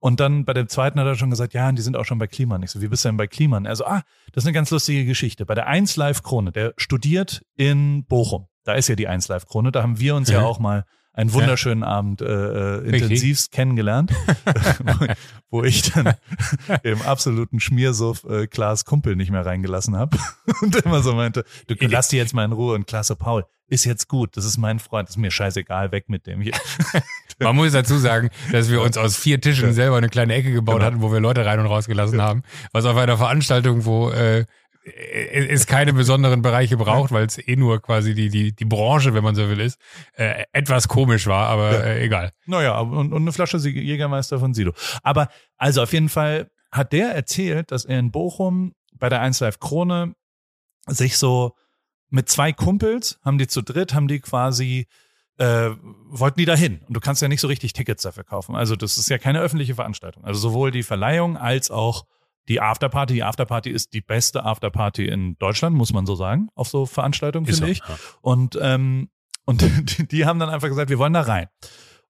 Und 0.00 0.18
dann 0.18 0.44
bei 0.44 0.52
dem 0.52 0.66
zweiten 0.66 0.98
hat 0.98 1.06
er 1.06 1.14
schon 1.14 1.30
gesagt, 1.30 1.54
ja, 1.54 1.68
und 1.68 1.76
die 1.76 1.82
sind 1.82 1.96
auch 1.96 2.04
schon 2.04 2.18
bei 2.18 2.26
Kliman. 2.26 2.64
Ich 2.64 2.72
so, 2.72 2.82
wie 2.82 2.88
bist 2.88 3.04
du 3.04 3.08
denn 3.08 3.16
bei 3.16 3.28
Kliman? 3.28 3.68
Also, 3.68 3.86
ah, 3.86 4.02
das 4.32 4.42
ist 4.42 4.48
eine 4.48 4.54
ganz 4.54 4.72
lustige 4.72 5.04
Geschichte. 5.04 5.46
Bei 5.46 5.54
der 5.54 5.68
1 5.68 5.94
Live 5.94 6.24
Krone, 6.24 6.50
der 6.50 6.74
studiert 6.76 7.42
in 7.54 8.04
Bochum. 8.06 8.48
Da 8.64 8.74
ist 8.74 8.88
ja 8.88 8.94
die 8.94 9.08
1 9.08 9.28
Live 9.28 9.46
Krone. 9.46 9.72
Da 9.72 9.82
haben 9.82 9.98
wir 9.98 10.14
uns 10.14 10.28
ja 10.30 10.40
Mhm. 10.40 10.46
auch 10.46 10.58
mal 10.58 10.84
einen 11.14 11.32
wunderschönen 11.34 11.82
Abend 11.84 12.22
äh, 12.22 12.78
äh, 12.78 12.88
intensivst 12.88 13.52
kennengelernt, 13.52 14.12
wo, 15.50 15.62
ich 15.62 15.92
dann 15.92 16.14
im 16.82 17.02
absoluten 17.02 17.60
Schmiersuff 17.60 18.24
äh, 18.24 18.46
Klaas 18.46 18.84
Kumpel 18.84 19.16
nicht 19.16 19.30
mehr 19.30 19.44
reingelassen 19.44 19.96
habe 19.96 20.16
und 20.62 20.74
immer 20.76 21.02
so 21.02 21.12
meinte, 21.14 21.44
du 21.66 21.74
lass 21.80 22.08
die 22.08 22.16
jetzt 22.16 22.32
mal 22.34 22.44
in 22.44 22.52
Ruhe 22.52 22.74
und 22.74 22.86
Klaas 22.86 23.08
so, 23.08 23.16
Paul, 23.16 23.44
ist 23.68 23.84
jetzt 23.84 24.08
gut, 24.08 24.36
das 24.36 24.44
ist 24.44 24.56
mein 24.58 24.78
Freund, 24.78 25.08
ist 25.08 25.16
mir 25.18 25.30
scheißegal, 25.30 25.92
weg 25.92 26.08
mit 26.08 26.26
dem 26.26 26.40
hier. 26.40 26.52
Man 27.38 27.56
muss 27.56 27.72
dazu 27.72 27.96
sagen, 27.98 28.28
dass 28.50 28.70
wir 28.70 28.80
uns 28.82 28.96
aus 28.96 29.16
vier 29.16 29.40
Tischen 29.40 29.68
Ja. 29.68 29.72
selber 29.72 29.96
eine 29.96 30.08
kleine 30.08 30.34
Ecke 30.34 30.52
gebaut 30.52 30.76
Genau. 30.76 30.86
hatten, 30.86 31.02
wo 31.02 31.12
wir 31.12 31.20
Leute 31.20 31.44
rein 31.44 31.58
und 31.60 31.66
rausgelassen 31.66 32.20
haben. 32.22 32.42
Was 32.72 32.84
auf 32.84 32.96
einer 32.96 33.16
Veranstaltung, 33.16 33.84
wo 33.84 34.10
äh, 34.10 34.44
es 34.84 35.66
keine 35.66 35.92
besonderen 35.92 36.42
Bereiche 36.42 36.76
braucht, 36.76 37.12
weil 37.12 37.26
es 37.26 37.38
eh 37.38 37.56
nur 37.56 37.80
quasi 37.80 38.14
die, 38.14 38.28
die, 38.28 38.54
die 38.54 38.64
Branche, 38.64 39.14
wenn 39.14 39.22
man 39.22 39.34
so 39.34 39.48
will, 39.48 39.60
ist, 39.60 39.78
äh, 40.14 40.44
etwas 40.52 40.88
komisch 40.88 41.26
war, 41.26 41.46
aber 41.48 41.72
Ja. 41.72 41.80
äh, 41.84 42.04
egal. 42.04 42.32
Naja, 42.46 42.78
und, 42.80 43.12
und 43.12 43.22
eine 43.22 43.32
Flasche 43.32 43.58
Jägermeister 43.58 44.38
von 44.40 44.54
Sido. 44.54 44.72
Aber 45.02 45.28
also 45.56 45.82
auf 45.82 45.92
jeden 45.92 46.08
Fall 46.08 46.50
hat 46.72 46.92
der 46.92 47.14
erzählt, 47.14 47.70
dass 47.70 47.84
er 47.84 47.98
in 47.98 48.10
Bochum 48.10 48.74
bei 48.94 49.08
der 49.08 49.20
1 49.20 49.40
Live 49.40 49.60
Krone 49.60 50.14
sich 50.88 51.16
so 51.16 51.52
mit 52.10 52.28
zwei 52.28 52.52
Kumpels, 52.52 53.18
haben 53.24 53.38
die 53.38 53.46
zu 53.46 53.62
dritt, 53.62 53.94
haben 53.94 54.08
die 54.08 54.20
quasi 54.20 54.86
äh, 55.38 55.70
wollten 56.10 56.38
die 56.40 56.44
dahin. 56.44 56.80
Und 56.86 56.94
du 56.94 57.00
kannst 57.00 57.22
ja 57.22 57.28
nicht 57.28 57.40
so 57.40 57.48
richtig 57.48 57.72
Tickets 57.72 58.02
dafür 58.02 58.24
kaufen. 58.24 58.54
Also 58.54 58.76
das 58.76 58.98
ist 58.98 59.08
ja 59.08 59.16
keine 59.18 59.40
öffentliche 59.40 59.74
Veranstaltung. 59.74 60.24
Also 60.24 60.40
sowohl 60.40 60.70
die 60.70 60.82
Verleihung 60.82 61.36
als 61.38 61.70
auch 61.70 62.04
die 62.48 62.60
Afterparty. 62.60 63.14
Die 63.14 63.22
Afterparty 63.22 63.70
ist 63.70 63.92
die 63.92 64.00
beste 64.00 64.44
Afterparty 64.44 65.06
in 65.06 65.36
Deutschland, 65.38 65.76
muss 65.76 65.92
man 65.92 66.06
so 66.06 66.14
sagen, 66.14 66.48
auf 66.54 66.68
so 66.68 66.86
Veranstaltungen, 66.86 67.46
finde 67.46 67.66
so, 67.66 67.66
ich. 67.66 67.78
ja. 67.78 67.96
Und, 68.20 68.58
ähm, 68.60 69.10
und 69.44 69.62
die, 69.98 70.06
die 70.06 70.26
haben 70.26 70.38
dann 70.38 70.50
einfach 70.50 70.68
gesagt, 70.68 70.90
wir 70.90 70.98
wollen 70.98 71.12
da 71.12 71.22
rein. 71.22 71.48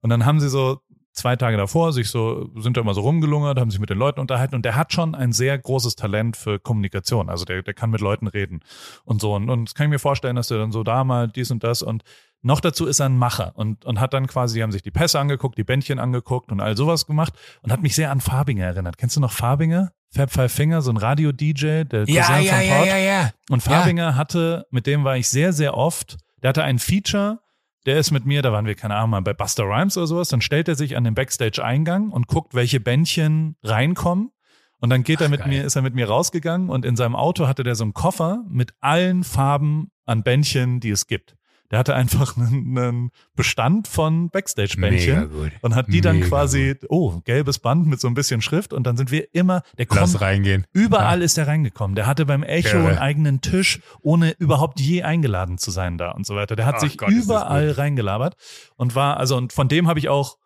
Und 0.00 0.10
dann 0.10 0.26
haben 0.26 0.40
sie 0.40 0.48
so 0.48 0.80
zwei 1.12 1.36
Tage 1.36 1.56
davor 1.56 1.92
sich 1.92 2.08
so, 2.08 2.50
sind 2.56 2.76
da 2.76 2.80
immer 2.80 2.94
so 2.94 3.02
rumgelungert, 3.02 3.58
haben 3.58 3.70
sich 3.70 3.80
mit 3.80 3.90
den 3.90 3.98
Leuten 3.98 4.20
unterhalten 4.20 4.54
und 4.54 4.64
der 4.64 4.76
hat 4.76 4.92
schon 4.92 5.14
ein 5.14 5.32
sehr 5.32 5.58
großes 5.58 5.94
Talent 5.94 6.36
für 6.36 6.58
Kommunikation. 6.58 7.28
Also 7.28 7.44
der, 7.44 7.62
der 7.62 7.74
kann 7.74 7.90
mit 7.90 8.00
Leuten 8.00 8.26
reden 8.26 8.60
und 9.04 9.20
so. 9.20 9.34
Und, 9.34 9.50
und 9.50 9.68
das 9.68 9.74
kann 9.74 9.86
ich 9.86 9.90
mir 9.90 9.98
vorstellen, 9.98 10.36
dass 10.36 10.48
der 10.48 10.58
dann 10.58 10.72
so 10.72 10.82
da 10.82 11.04
mal 11.04 11.28
dies 11.28 11.50
und 11.50 11.62
das 11.64 11.82
und 11.82 12.02
noch 12.42 12.60
dazu 12.60 12.86
ist 12.86 13.00
er 13.00 13.06
ein 13.06 13.16
Macher 13.16 13.52
und, 13.54 13.84
und 13.84 14.00
hat 14.00 14.12
dann 14.14 14.26
quasi, 14.26 14.56
die 14.56 14.62
haben 14.62 14.72
sich 14.72 14.82
die 14.82 14.90
Pässe 14.90 15.18
angeguckt, 15.20 15.56
die 15.58 15.64
Bändchen 15.64 15.98
angeguckt 15.98 16.50
und 16.52 16.60
all 16.60 16.76
sowas 16.76 17.06
gemacht 17.06 17.32
und 17.62 17.72
hat 17.72 17.82
mich 17.82 17.94
sehr 17.94 18.10
an 18.10 18.20
Farbinger 18.20 18.64
erinnert. 18.66 18.98
Kennst 18.98 19.16
du 19.16 19.20
noch 19.20 19.32
Farbinger? 19.32 19.92
Fab 20.14 20.30
Five 20.30 20.52
Finger, 20.52 20.82
so 20.82 20.90
ein 20.90 20.98
Radio-DJ, 20.98 21.84
der 21.84 22.04
Ja, 22.08 22.26
Cousin 22.26 22.44
ja, 22.44 22.52
von 22.54 22.66
ja, 22.66 22.74
Port. 22.76 22.86
ja, 22.88 22.96
ja. 22.98 23.30
Und 23.48 23.62
Farbinger 23.62 24.14
hatte, 24.16 24.66
mit 24.70 24.86
dem 24.86 25.04
war 25.04 25.16
ich 25.16 25.28
sehr, 25.28 25.52
sehr 25.54 25.74
oft, 25.74 26.18
der 26.42 26.50
hatte 26.50 26.64
ein 26.64 26.78
Feature, 26.78 27.38
der 27.86 27.98
ist 27.98 28.10
mit 28.10 28.26
mir, 28.26 28.42
da 28.42 28.52
waren 28.52 28.66
wir, 28.66 28.74
keine 28.74 28.94
Ahnung, 28.96 29.10
mal 29.10 29.22
bei 29.22 29.32
Buster 29.32 29.64
Rhymes 29.64 29.96
oder 29.96 30.06
sowas, 30.06 30.28
dann 30.28 30.40
stellt 30.42 30.68
er 30.68 30.74
sich 30.74 30.96
an 30.96 31.04
den 31.04 31.14
Backstage-Eingang 31.14 32.10
und 32.10 32.26
guckt, 32.26 32.54
welche 32.54 32.78
Bändchen 32.80 33.56
reinkommen. 33.62 34.30
Und 34.80 34.90
dann 34.90 35.02
geht 35.04 35.20
er 35.20 35.26
Ach, 35.26 35.30
mit 35.30 35.40
geil. 35.40 35.48
mir, 35.48 35.64
ist 35.64 35.76
er 35.76 35.82
mit 35.82 35.94
mir 35.94 36.08
rausgegangen 36.08 36.68
und 36.68 36.84
in 36.84 36.96
seinem 36.96 37.14
Auto 37.16 37.46
hatte 37.46 37.62
der 37.62 37.76
so 37.76 37.84
einen 37.84 37.94
Koffer 37.94 38.42
mit 38.48 38.74
allen 38.80 39.22
Farben 39.24 39.92
an 40.06 40.22
Bändchen, 40.24 40.80
die 40.80 40.90
es 40.90 41.06
gibt. 41.06 41.36
Der 41.72 41.78
hatte 41.78 41.94
einfach 41.94 42.36
einen, 42.36 42.78
einen 42.78 43.10
Bestand 43.34 43.88
von 43.88 44.28
Backstage-Bändchen 44.30 45.30
gut. 45.30 45.50
und 45.62 45.74
hat 45.74 45.88
die 45.88 46.00
dann 46.02 46.16
Mega 46.16 46.28
quasi, 46.28 46.76
oh, 46.88 47.20
gelbes 47.24 47.58
Band 47.58 47.86
mit 47.86 47.98
so 48.00 48.06
ein 48.08 48.14
bisschen 48.14 48.42
Schrift 48.42 48.72
und 48.72 48.86
dann 48.86 48.96
sind 48.96 49.10
wir 49.10 49.34
immer, 49.34 49.62
der 49.78 49.86
Lass 49.90 50.12
kommt 50.12 50.20
reingehen. 50.20 50.66
Überall 50.72 51.22
ist 51.22 51.38
er 51.38 51.48
reingekommen. 51.48 51.96
Der 51.96 52.06
hatte 52.06 52.26
beim 52.26 52.42
Echo 52.42 52.76
Irre. 52.76 52.88
einen 52.90 52.98
eigenen 52.98 53.40
Tisch, 53.40 53.80
ohne 54.02 54.30
überhaupt 54.38 54.78
je 54.80 55.02
eingeladen 55.02 55.58
zu 55.58 55.70
sein 55.70 55.98
da 55.98 56.10
und 56.12 56.26
so 56.26 56.36
weiter. 56.36 56.54
Der 56.56 56.66
hat 56.66 56.76
Ach 56.76 56.80
sich 56.80 56.98
Gott, 56.98 57.08
das 57.08 57.24
überall 57.24 57.68
gut. 57.68 57.78
reingelabert 57.78 58.36
und 58.76 58.94
war, 58.94 59.16
also 59.16 59.36
und 59.36 59.52
von 59.52 59.68
dem 59.68 59.88
habe 59.88 59.98
ich 59.98 60.08
auch, 60.10 60.36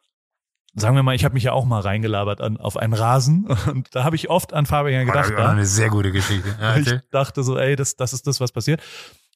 sagen 0.74 0.94
wir 0.94 1.02
mal, 1.02 1.14
ich 1.16 1.24
habe 1.24 1.34
mich 1.34 1.42
ja 1.44 1.52
auch 1.52 1.64
mal 1.64 1.80
reingelabert 1.80 2.40
an, 2.40 2.56
auf 2.56 2.76
einen 2.76 2.92
Rasen 2.92 3.46
und 3.66 3.88
da 3.96 4.04
habe 4.04 4.14
ich 4.14 4.30
oft 4.30 4.52
an 4.52 4.64
Fabian 4.66 5.06
das 5.06 5.12
gedacht. 5.12 5.30
ist 5.30 5.36
auch 5.36 5.44
da. 5.46 5.50
eine 5.50 5.66
sehr 5.66 5.88
gute 5.88 6.12
Geschichte. 6.12 6.54
Ja, 6.60 6.76
Ich 6.76 6.92
dachte 7.10 7.42
so, 7.42 7.58
ey, 7.58 7.74
das, 7.74 7.96
das 7.96 8.12
ist 8.12 8.28
das, 8.28 8.38
was 8.40 8.52
passiert. 8.52 8.80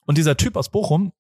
Und 0.07 0.18
dieser 0.18 0.36
Typ 0.36 0.57
aus 0.57 0.68
Bochum 0.70 1.12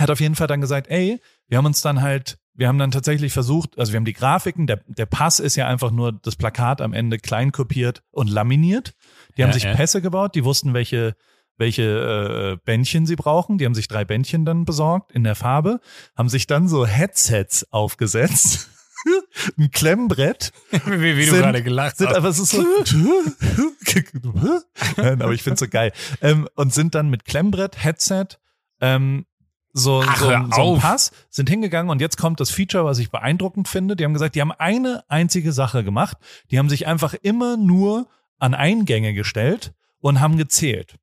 hat 0.00 0.10
auf 0.10 0.20
jeden 0.20 0.34
Fall 0.34 0.46
dann 0.46 0.60
gesagt, 0.60 0.88
ey, 0.88 1.20
wir 1.48 1.58
haben 1.58 1.66
uns 1.66 1.80
dann 1.82 2.00
halt, 2.02 2.38
wir 2.54 2.68
haben 2.68 2.78
dann 2.78 2.90
tatsächlich 2.90 3.32
versucht, 3.32 3.78
also 3.78 3.92
wir 3.92 3.96
haben 3.98 4.04
die 4.04 4.12
Grafiken, 4.12 4.66
der, 4.66 4.80
der 4.86 5.06
Pass 5.06 5.38
ist 5.40 5.56
ja 5.56 5.66
einfach 5.68 5.90
nur 5.90 6.12
das 6.12 6.36
Plakat 6.36 6.80
am 6.80 6.92
Ende 6.92 7.18
klein 7.18 7.52
kopiert 7.52 8.02
und 8.10 8.28
laminiert. 8.30 8.94
Die 9.36 9.42
haben 9.42 9.50
Ja, 9.50 9.54
sich 9.54 9.64
ja. 9.64 9.74
Pässe 9.74 10.00
gebaut, 10.02 10.34
die 10.34 10.44
wussten, 10.44 10.74
welche 10.74 11.14
welche 11.60 11.82
äh, 11.82 12.56
Bändchen 12.64 13.04
sie 13.04 13.16
brauchen. 13.16 13.58
Die 13.58 13.64
haben 13.64 13.74
sich 13.74 13.88
drei 13.88 14.04
Bändchen 14.04 14.44
dann 14.44 14.64
besorgt 14.64 15.10
in 15.10 15.24
der 15.24 15.34
Farbe, 15.34 15.80
haben 16.16 16.28
sich 16.28 16.46
dann 16.46 16.68
so 16.68 16.86
Headsets 16.86 17.66
aufgesetzt, 17.72 18.70
ein 19.58 19.72
Klemmbrett 19.72 20.52
wie, 20.86 21.16
wie 21.16 21.24
du 21.26 21.32
Sind- 21.32 21.40
gerade 21.42 21.64
gelacht 21.64 21.96
sind 21.96 22.10
hast. 22.10 22.16
einfach 22.16 22.30
es 22.30 22.38
ist 22.38 22.50
so 22.52 22.62
Nein, 24.96 25.22
aber 25.22 25.32
ich 25.32 25.42
find's 25.42 25.60
so 25.60 25.68
geil 25.68 25.92
ähm, 26.20 26.48
und 26.54 26.72
sind 26.72 26.94
dann 26.94 27.10
mit 27.10 27.24
Klemmbrett 27.24 27.82
Headset 27.82 28.26
ähm, 28.80 29.26
so, 29.72 30.02
Ach, 30.06 30.16
so, 30.16 30.26
so 30.54 30.74
ein. 30.74 30.80
Pass 30.80 31.12
sind 31.30 31.48
hingegangen 31.48 31.90
und 31.90 32.00
jetzt 32.00 32.16
kommt 32.16 32.40
das 32.40 32.50
Feature, 32.50 32.84
was 32.84 32.98
ich 32.98 33.10
beeindruckend 33.10 33.68
finde. 33.68 33.96
Die 33.96 34.04
haben 34.04 34.12
gesagt, 34.14 34.34
die 34.34 34.40
haben 34.40 34.52
eine 34.52 35.04
einzige 35.08 35.52
Sache 35.52 35.84
gemacht. 35.84 36.16
Die 36.50 36.58
haben 36.58 36.68
sich 36.68 36.86
einfach 36.86 37.14
immer 37.14 37.56
nur 37.56 38.08
an 38.38 38.54
Eingänge 38.54 39.14
gestellt 39.14 39.72
und 40.00 40.20
haben 40.20 40.36
gezählt. 40.36 40.96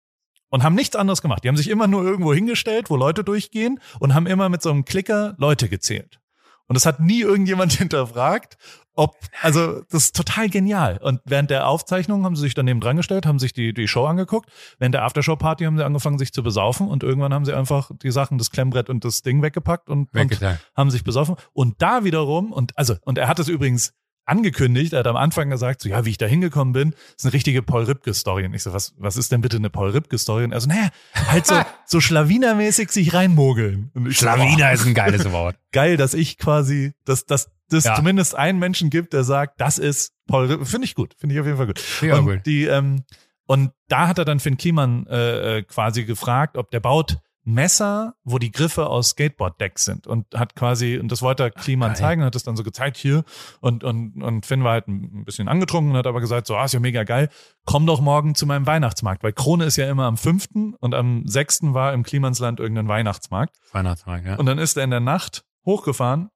Und 0.49 0.63
haben 0.63 0.75
nichts 0.75 0.95
anderes 0.95 1.21
gemacht. 1.21 1.43
Die 1.43 1.49
haben 1.49 1.57
sich 1.57 1.69
immer 1.69 1.87
nur 1.87 2.03
irgendwo 2.03 2.33
hingestellt, 2.33 2.89
wo 2.89 2.95
Leute 2.95 3.23
durchgehen 3.23 3.79
und 3.99 4.13
haben 4.13 4.25
immer 4.25 4.47
mit 4.47 4.61
so 4.61 4.69
einem 4.69 4.85
Klicker 4.85 5.35
Leute 5.37 5.67
gezählt. 5.67 6.19
Und 6.67 6.75
das 6.75 6.85
hat 6.85 6.99
nie 6.99 7.21
irgendjemand 7.21 7.73
hinterfragt. 7.77 8.57
Ob, 8.95 9.15
also 9.41 9.81
das 9.89 10.05
ist 10.05 10.15
total 10.15 10.49
genial. 10.49 10.97
Und 11.01 11.21
während 11.25 11.49
der 11.49 11.67
Aufzeichnung 11.67 12.23
haben 12.23 12.35
sie 12.35 12.43
sich 12.43 12.53
daneben 12.53 12.79
dran 12.79 12.97
gestellt, 12.97 13.25
haben 13.25 13.39
sich 13.39 13.53
die, 13.53 13.73
die 13.73 13.87
Show 13.87 14.05
angeguckt. 14.05 14.49
Während 14.79 14.95
der 14.95 15.03
Aftershow-Party 15.03 15.65
haben 15.65 15.77
sie 15.77 15.85
angefangen, 15.85 16.17
sich 16.17 16.33
zu 16.33 16.43
besaufen 16.43 16.87
und 16.87 17.03
irgendwann 17.03 17.33
haben 17.33 17.45
sie 17.45 17.53
einfach 17.53 17.91
die 18.01 18.11
Sachen, 18.11 18.37
das 18.37 18.51
Klemmbrett 18.51 18.89
und 18.89 19.03
das 19.05 19.21
Ding 19.21 19.41
weggepackt 19.41 19.89
und, 19.89 20.13
und 20.13 20.41
haben 20.75 20.91
sich 20.91 21.03
besoffen. 21.03 21.35
Und 21.53 21.81
da 21.81 22.03
wiederum, 22.03 22.51
und 22.51 22.77
also, 22.77 22.95
und 23.01 23.17
er 23.17 23.27
hat 23.27 23.39
es 23.39 23.47
übrigens 23.47 23.93
angekündigt, 24.25 24.93
er 24.93 24.99
hat 24.99 25.07
am 25.07 25.15
Anfang 25.15 25.49
gesagt, 25.49 25.81
so 25.81 25.89
ja, 25.89 26.05
wie 26.05 26.09
ich 26.09 26.17
da 26.17 26.25
hingekommen 26.25 26.73
bin, 26.73 26.95
ist 27.15 27.25
eine 27.25 27.33
richtige 27.33 27.61
Paul 27.61 27.83
Ripke-Story. 27.83 28.45
Und 28.45 28.53
ich 28.53 28.63
so, 28.63 28.73
was, 28.73 28.93
was 28.97 29.17
ist 29.17 29.31
denn 29.31 29.41
bitte 29.41 29.57
eine 29.57 29.69
Paul 29.69 29.91
Ripke-Story? 29.91 30.43
Und 30.45 30.51
er 30.51 30.61
so, 30.61 30.67
naja, 30.67 30.89
halt 31.27 31.45
so, 31.45 31.55
so 31.85 32.01
Schlawinermäßig 32.01 32.91
sich 32.91 33.13
reinmogeln. 33.13 33.91
Schlawiner 34.09 34.57
so, 34.57 34.65
oh, 34.65 34.73
ist 34.73 34.85
ein 34.87 34.93
geiles 34.93 35.31
Wort. 35.31 35.57
Geil, 35.71 35.97
dass 35.97 36.13
ich 36.13 36.37
quasi, 36.37 36.93
dass, 37.05 37.25
dass 37.25 37.51
das 37.69 37.83
ja. 37.83 37.95
zumindest 37.95 38.35
einen 38.35 38.59
Menschen 38.59 38.89
gibt, 38.89 39.13
der 39.13 39.23
sagt, 39.23 39.59
das 39.61 39.77
ist 39.77 40.13
Paul 40.27 40.45
Ripke. 40.45 40.65
Finde 40.65 40.85
ich 40.85 40.95
gut, 40.95 41.15
finde 41.17 41.35
ich 41.35 41.41
auf 41.41 41.45
jeden 41.45 41.57
Fall 41.57 41.67
gut. 41.67 41.81
Ja, 42.01 42.17
und 42.17 42.25
gut. 42.25 42.45
die, 42.45 42.65
ähm, 42.65 43.03
und 43.47 43.71
da 43.89 44.07
hat 44.07 44.17
er 44.17 44.25
dann 44.25 44.39
Finn 44.39 44.57
Kliman 44.57 45.05
äh, 45.07 45.57
äh 45.57 45.63
quasi 45.63 46.03
gefragt, 46.03 46.57
ob 46.57 46.71
der 46.71 46.79
baut 46.79 47.19
Messer, 47.47 48.15
wo 48.23 48.39
die 48.39 48.51
Griffe 48.51 48.87
aus 48.87 49.09
Skateboard-Decks 49.09 49.85
sind 49.85 50.07
und 50.07 50.25
hat 50.33 50.55
quasi, 50.55 50.97
und 50.97 51.11
das 51.11 51.21
wollte 51.21 51.43
er 51.43 51.51
Kliman 51.51 51.91
Ach, 51.91 51.95
zeigen, 51.95 52.23
hat 52.23 52.35
es 52.35 52.43
dann 52.43 52.57
so 52.57 52.63
gezeigt 52.63 52.97
hier 52.97 53.23
und, 53.61 53.83
und, 53.83 54.21
und 54.21 54.45
Finn 54.47 54.63
war 54.63 54.71
halt 54.71 54.87
ein 54.87 55.25
bisschen 55.25 55.47
angetrunken 55.47 55.91
und 55.91 55.97
hat 55.97 56.07
aber 56.07 56.21
gesagt, 56.21 56.47
so, 56.47 56.55
ah, 56.55 56.65
ist 56.65 56.73
ja 56.73 56.79
mega 56.79 57.03
geil, 57.03 57.29
komm 57.63 57.85
doch 57.85 58.01
morgen 58.01 58.33
zu 58.33 58.47
meinem 58.47 58.65
Weihnachtsmarkt, 58.65 59.23
weil 59.23 59.31
Krone 59.31 59.65
ist 59.65 59.75
ja 59.75 59.87
immer 59.89 60.05
am 60.05 60.17
fünften 60.17 60.73
und 60.73 60.95
am 60.95 61.27
sechsten 61.27 61.75
war 61.75 61.93
im 61.93 62.01
Klimansland 62.01 62.59
irgendein 62.59 62.87
Weihnachtsmarkt. 62.87 63.55
Weihnachtsmarkt, 63.71 64.25
ja. 64.25 64.35
Und 64.37 64.47
dann 64.47 64.57
ist 64.57 64.75
er 64.75 64.83
in 64.83 64.89
der 64.89 64.99
Nacht 64.99 65.45
hochgefahren 65.65 66.29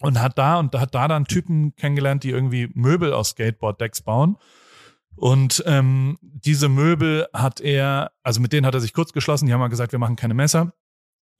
und 0.00 0.20
hat 0.20 0.36
da 0.36 0.58
und 0.58 0.74
hat 0.74 0.94
da 0.94 1.08
dann 1.08 1.24
Typen 1.24 1.74
kennengelernt, 1.76 2.24
die 2.24 2.30
irgendwie 2.30 2.68
Möbel 2.74 3.14
aus 3.14 3.30
Skateboard-Decks 3.30 4.02
bauen 4.02 4.36
und 5.16 5.62
ähm, 5.66 6.18
diese 6.22 6.68
Möbel 6.68 7.26
hat 7.32 7.60
er, 7.60 8.12
also 8.22 8.40
mit 8.40 8.52
denen 8.52 8.66
hat 8.66 8.74
er 8.74 8.80
sich 8.80 8.92
kurz 8.92 9.12
geschlossen, 9.12 9.46
die 9.46 9.52
haben 9.52 9.60
mal 9.60 9.68
gesagt, 9.68 9.92
wir 9.92 9.98
machen 9.98 10.16
keine 10.16 10.34
Messer. 10.34 10.72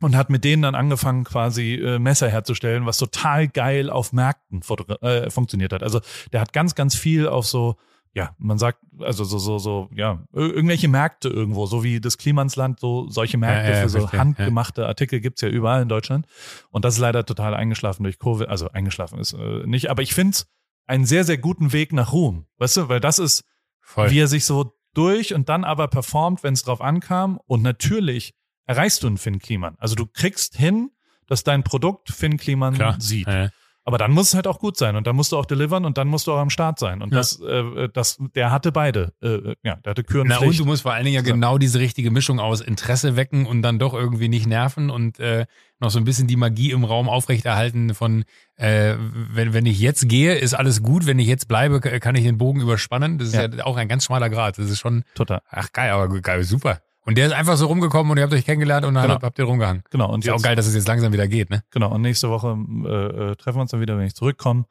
Und 0.01 0.17
hat 0.17 0.31
mit 0.31 0.43
denen 0.43 0.63
dann 0.63 0.75
angefangen, 0.75 1.23
quasi 1.23 1.75
äh, 1.75 2.01
Messer 2.01 2.29
herzustellen, 2.29 2.87
was 2.87 2.99
total 2.99 3.47
geil 3.47 3.89
auf 3.89 4.13
Märkten 4.13 4.61
äh, 5.01 5.31
funktioniert 5.31 5.73
hat. 5.73 5.85
Also 5.85 6.01
der 6.33 6.41
hat 6.41 6.53
ganz, 6.53 6.75
ganz 6.75 6.97
viel 6.97 7.29
auf 7.29 7.47
so, 7.47 7.77
ja, 8.13 8.35
man 8.39 8.59
sagt, 8.59 8.81
also 8.99 9.23
so, 9.23 9.39
so, 9.39 9.59
so, 9.59 9.89
ja, 9.95 10.25
irgendwelche 10.33 10.89
Märkte 10.89 11.29
irgendwo, 11.29 11.67
so 11.67 11.85
wie 11.85 12.01
das 12.01 12.19
Klimansland, 12.19 12.81
so 12.81 13.09
solche 13.11 13.39
Märkte 13.39 13.71
ja, 13.71 13.77
ja, 13.77 13.83
für 13.85 13.89
so 13.91 13.99
verstehe, 14.01 14.19
handgemachte 14.19 14.83
ja. 14.83 14.89
Artikel 14.89 15.21
gibt's 15.21 15.41
ja 15.41 15.49
überall 15.49 15.83
in 15.83 15.89
Deutschland. 15.89 16.27
Und 16.71 16.85
das 16.85 16.95
ist 16.95 17.01
leider 17.01 17.25
total 17.25 17.55
eingeschlafen 17.55 18.03
durch 18.03 18.19
Covid, 18.19 18.49
also 18.49 18.71
eingeschlafen 18.71 19.21
ist 19.21 19.35
äh, 19.35 19.67
nicht, 19.67 19.89
aber 19.89 20.03
ich 20.03 20.15
finde 20.15 20.33
es 20.33 20.47
einen 20.87 21.05
sehr, 21.05 21.23
sehr 21.23 21.39
guten 21.39 21.73
Weg 21.73 21.93
nach 21.93 22.13
Ruhm. 22.13 22.47
Weißt 22.59 22.77
du, 22.77 22.89
weil 22.89 22.99
das 22.99 23.21
ist, 23.21 23.45
Voll. 23.93 24.11
wie 24.11 24.21
er 24.21 24.29
sich 24.29 24.45
so 24.45 24.75
durch 24.95 25.35
und 25.35 25.49
dann 25.49 25.65
aber 25.65 25.89
performt, 25.89 26.43
wenn 26.43 26.55
es 26.55 26.63
drauf 26.63 26.81
ankam. 26.81 27.39
Und 27.47 27.63
natürlich 27.63 28.35
erreichst 28.67 29.03
du 29.03 29.07
einen 29.07 29.19
Finn 29.19 29.39
Kliman. 29.39 29.77
Also 29.79 29.95
du 29.95 30.07
kriegst 30.07 30.57
hin, 30.57 30.91
dass 31.27 31.45
dein 31.45 31.63
Produkt 31.63 32.11
Finn 32.11 32.37
Kliman 32.37 32.75
Klar. 32.75 32.97
sieht. 33.01 33.27
Ja. 33.27 33.51
Aber 33.85 33.99
dann 33.99 34.13
muss 34.13 34.29
es 34.29 34.35
halt 34.35 34.47
auch 34.47 34.61
gut 34.61 34.77
sein 34.77 34.95
und 34.95 35.09
dann 35.09 35.17
musst 35.17 35.33
du 35.33 35.37
auch 35.37 35.45
delivern 35.45 35.85
und 35.85 35.99
dann 35.99 36.07
musst 36.07 36.29
du 36.29 36.33
auch 36.33 36.39
am 36.39 36.51
Start 36.51 36.79
sein. 36.79 37.03
Und 37.03 37.11
ja. 37.11 37.19
das, 37.19 37.41
äh, 37.41 37.89
das, 37.93 38.19
der 38.35 38.53
hatte 38.53 38.71
beide. 38.71 39.13
Äh, 39.21 39.57
ja, 39.65 39.77
der 39.77 39.91
hatte 39.91 40.05
Küren. 40.05 40.29
Na 40.29 40.39
und 40.39 40.57
du 40.57 40.65
musst 40.65 40.83
vor 40.83 40.93
allen 40.93 41.05
Dingen 41.05 41.17
ja 41.17 41.23
genau 41.23 41.59
diese 41.59 41.81
richtige 41.81 42.13
Mischung 42.13 42.39
aus 42.39 42.61
Interesse 42.61 43.17
wecken 43.17 43.45
und 43.45 43.63
dann 43.63 43.81
doch 43.81 43.93
irgendwie 43.93 44.29
nicht 44.29 44.47
nerven 44.47 44.89
und 44.89 45.19
äh, 45.19 45.47
noch 45.81 45.91
so 45.91 45.99
ein 45.99 46.05
bisschen 46.05 46.29
die 46.29 46.37
Magie 46.37 46.71
im 46.71 46.85
Raum 46.85 47.09
aufrechterhalten 47.09 47.95
von, 47.95 48.25
äh, 48.55 48.95
wenn, 49.33 49.53
wenn 49.53 49.67
ich 49.67 49.81
jetzt 49.81 50.09
gehe, 50.09 50.37
ist 50.37 50.55
alles 50.55 50.83
gut, 50.83 51.07
wenn 51.07 51.19
ich 51.19 51.27
jetzt 51.27 51.49
bleibe, 51.49 51.81
kann 51.81 52.15
ich 52.15 52.23
den 52.23 52.39
Bogen 52.39 52.61
überspannen. 52.61 53.19
Das 53.19 53.29
ist 53.29 53.35
ja, 53.35 53.49
ja 53.49 53.65
auch 53.65 53.77
ein 53.77 53.89
ganz 53.89 54.05
schmaler 54.05 54.31
Grad. 54.31 54.59
Das 54.59 54.71
ist 54.71 54.79
schon. 54.79 55.03
Total. 55.17 55.43
Ach 55.51 55.73
geil, 55.73 55.91
aber 55.91 56.09
geil, 56.21 56.45
super. 56.45 56.81
Und 57.05 57.19
der 57.19 57.27
ist 57.27 57.33
einfach 57.33 57.57
so 57.57 57.67
rumgekommen 57.67 58.11
und 58.13 58.17
ihr 58.17 58.23
habt 58.23 58.33
euch 58.33 58.45
kennengelernt 58.45 58.87
und 58.87 58.95
dann 58.95 59.09
genau. 59.09 59.21
habt 59.21 59.39
ihr 59.39 59.45
rumgehangen. 59.45 59.83
Genau. 59.91 60.13
Und 60.13 60.21
ist 60.21 60.27
jetzt, 60.27 60.37
auch 60.37 60.43
geil, 60.43 60.55
dass 60.55 60.67
es 60.67 60.75
jetzt 60.75 60.87
langsam 60.87 61.13
wieder 61.13 61.27
geht, 61.27 61.51
ne? 61.51 61.65
Genau. 61.71 61.93
Und 61.93 62.03
nächste 62.03 62.31
Woche 62.31 62.57
äh, 62.85 63.33
äh, 63.33 63.37
treffen 63.37 63.59
wir 63.59 63.63
uns 63.63 63.73
dann 63.73 63.81
wieder, 63.81 63.99
wenn 63.99 64.07
ich 64.07 64.15
zurückkomme 64.15 64.67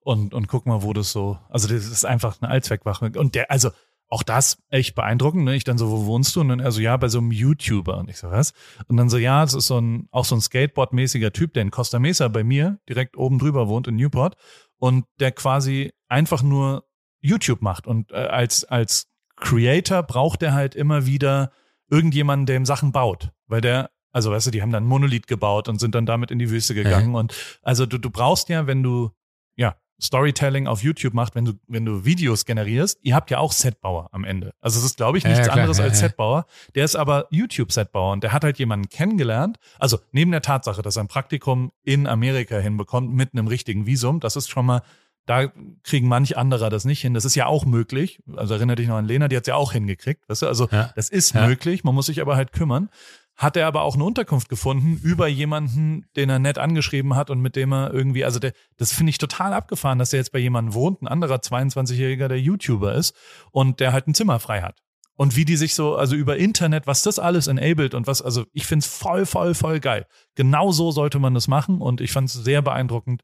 und, 0.00 0.32
und 0.32 0.46
gucken 0.46 0.72
mal, 0.72 0.82
wo 0.82 0.92
das 0.92 1.10
so. 1.10 1.38
Also 1.48 1.68
das 1.68 1.86
ist 1.86 2.04
einfach 2.04 2.40
eine 2.40 2.50
Allzweckwache. 2.50 3.12
Und 3.16 3.34
der, 3.34 3.50
also 3.50 3.70
auch 4.12 4.22
das 4.22 4.58
echt 4.68 4.94
beeindruckend. 4.94 5.44
Ne? 5.44 5.56
Ich 5.56 5.64
dann 5.64 5.78
so, 5.78 5.90
wo 5.90 6.04
wohnst 6.04 6.36
du? 6.36 6.42
Und 6.42 6.50
dann 6.50 6.60
er 6.60 6.70
so, 6.70 6.82
ja, 6.82 6.96
bei 6.98 7.08
so 7.08 7.18
einem 7.18 7.32
YouTuber. 7.32 7.96
Und 7.96 8.10
ich 8.10 8.18
so, 8.18 8.30
was? 8.30 8.52
Und 8.86 8.98
dann 8.98 9.08
so, 9.08 9.16
ja, 9.16 9.42
das 9.42 9.54
ist 9.54 9.66
so 9.66 9.80
ein, 9.80 10.06
auch 10.10 10.26
so 10.26 10.34
ein 10.34 10.42
Skateboard-mäßiger 10.42 11.32
Typ, 11.32 11.54
der 11.54 11.62
in 11.62 11.70
Costa 11.70 11.98
Mesa 11.98 12.28
bei 12.28 12.44
mir 12.44 12.78
direkt 12.88 13.16
oben 13.16 13.38
drüber 13.38 13.68
wohnt 13.68 13.88
in 13.88 13.96
Newport 13.96 14.36
und 14.76 15.06
der 15.18 15.32
quasi 15.32 15.92
einfach 16.08 16.42
nur 16.42 16.84
YouTube 17.22 17.62
macht. 17.62 17.86
Und 17.86 18.12
äh, 18.12 18.16
als, 18.16 18.64
als 18.64 19.08
Creator 19.36 20.02
braucht 20.02 20.42
er 20.42 20.52
halt 20.52 20.74
immer 20.74 21.06
wieder 21.06 21.50
irgendjemanden, 21.92 22.46
der 22.46 22.56
ihm 22.56 22.66
Sachen 22.66 22.90
baut, 22.90 23.30
weil 23.46 23.60
der 23.60 23.90
also 24.12 24.30
weißt 24.30 24.46
du, 24.46 24.50
die 24.50 24.62
haben 24.62 24.72
dann 24.72 24.84
Monolith 24.84 25.26
gebaut 25.26 25.68
und 25.68 25.80
sind 25.80 25.94
dann 25.94 26.06
damit 26.06 26.30
in 26.30 26.38
die 26.38 26.50
Wüste 26.50 26.74
gegangen. 26.74 27.08
Mhm. 27.08 27.14
Und 27.14 27.34
also 27.62 27.86
du, 27.86 27.98
du 27.98 28.10
brauchst 28.10 28.48
ja, 28.50 28.66
wenn 28.66 28.82
du 28.82 29.10
ja 29.56 29.74
Storytelling 30.02 30.66
auf 30.66 30.82
YouTube 30.82 31.14
macht, 31.14 31.34
wenn 31.34 31.44
du, 31.44 31.52
wenn 31.66 31.84
du 31.84 32.04
Videos 32.04 32.44
generierst, 32.44 32.98
ihr 33.02 33.14
habt 33.14 33.30
ja 33.30 33.38
auch 33.38 33.52
Setbauer 33.52 34.08
am 34.12 34.24
Ende. 34.24 34.52
Also 34.60 34.78
es 34.78 34.84
ist, 34.84 34.96
glaube 34.96 35.16
ich, 35.16 35.24
nichts 35.24 35.46
ja, 35.46 35.52
anderes 35.52 35.78
ja, 35.78 35.84
als 35.84 36.00
ja. 36.00 36.08
Setbauer. 36.08 36.46
Der 36.74 36.84
ist 36.84 36.96
aber 36.96 37.26
YouTube-Setbauer 37.30 38.12
und 38.12 38.22
der 38.22 38.32
hat 38.32 38.44
halt 38.44 38.58
jemanden 38.58 38.88
kennengelernt. 38.88 39.58
Also 39.78 39.98
neben 40.10 40.30
der 40.30 40.42
Tatsache, 40.42 40.82
dass 40.82 40.96
er 40.96 41.04
ein 41.04 41.08
Praktikum 41.08 41.72
in 41.84 42.06
Amerika 42.06 42.58
hinbekommt 42.58 43.12
mit 43.14 43.32
einem 43.32 43.46
richtigen 43.46 43.86
Visum, 43.86 44.20
das 44.20 44.36
ist 44.36 44.50
schon 44.50 44.66
mal 44.66 44.82
da 45.26 45.52
kriegen 45.84 46.08
manch 46.08 46.36
anderer 46.36 46.70
das 46.70 46.84
nicht 46.84 47.00
hin. 47.00 47.14
Das 47.14 47.24
ist 47.24 47.34
ja 47.34 47.46
auch 47.46 47.64
möglich. 47.64 48.22
Also 48.36 48.54
erinnere 48.54 48.76
dich 48.76 48.88
noch 48.88 48.96
an 48.96 49.06
Lena, 49.06 49.28
die 49.28 49.36
hat 49.36 49.44
es 49.44 49.48
ja 49.48 49.54
auch 49.54 49.72
hingekriegt. 49.72 50.28
Weißt 50.28 50.42
du? 50.42 50.46
Also 50.46 50.68
ja. 50.70 50.92
das 50.96 51.08
ist 51.08 51.34
ja. 51.34 51.46
möglich, 51.46 51.84
man 51.84 51.94
muss 51.94 52.06
sich 52.06 52.20
aber 52.20 52.36
halt 52.36 52.52
kümmern. 52.52 52.88
Hat 53.36 53.56
er 53.56 53.66
aber 53.66 53.82
auch 53.82 53.94
eine 53.94 54.04
Unterkunft 54.04 54.48
gefunden 54.48 55.00
über 55.02 55.26
jemanden, 55.26 56.04
den 56.16 56.28
er 56.28 56.38
nett 56.38 56.58
angeschrieben 56.58 57.16
hat 57.16 57.30
und 57.30 57.40
mit 57.40 57.56
dem 57.56 57.72
er 57.72 57.92
irgendwie, 57.92 58.24
also 58.24 58.38
der, 58.38 58.52
das 58.76 58.92
finde 58.92 59.10
ich 59.10 59.18
total 59.18 59.54
abgefahren, 59.54 59.98
dass 59.98 60.12
er 60.12 60.18
jetzt 60.18 60.32
bei 60.32 60.38
jemandem 60.38 60.74
wohnt, 60.74 61.00
ein 61.02 61.08
anderer 61.08 61.36
22-Jähriger, 61.36 62.28
der 62.28 62.38
YouTuber 62.38 62.94
ist 62.94 63.16
und 63.50 63.80
der 63.80 63.92
halt 63.92 64.06
ein 64.06 64.14
Zimmer 64.14 64.38
frei 64.38 64.60
hat. 64.60 64.82
Und 65.14 65.36
wie 65.36 65.44
die 65.44 65.56
sich 65.56 65.74
so, 65.74 65.94
also 65.96 66.16
über 66.16 66.36
Internet, 66.36 66.86
was 66.86 67.02
das 67.02 67.18
alles 67.18 67.46
enabled 67.46 67.94
und 67.94 68.06
was, 68.06 68.22
also 68.22 68.44
ich 68.52 68.66
finde 68.66 68.84
es 68.84 68.92
voll, 68.92 69.26
voll, 69.26 69.54
voll 69.54 69.78
geil. 69.78 70.06
Genau 70.34 70.72
so 70.72 70.90
sollte 70.90 71.18
man 71.18 71.34
das 71.34 71.48
machen 71.48 71.80
und 71.80 72.00
ich 72.00 72.12
fand 72.12 72.28
es 72.28 72.34
sehr 72.34 72.62
beeindruckend, 72.62 73.22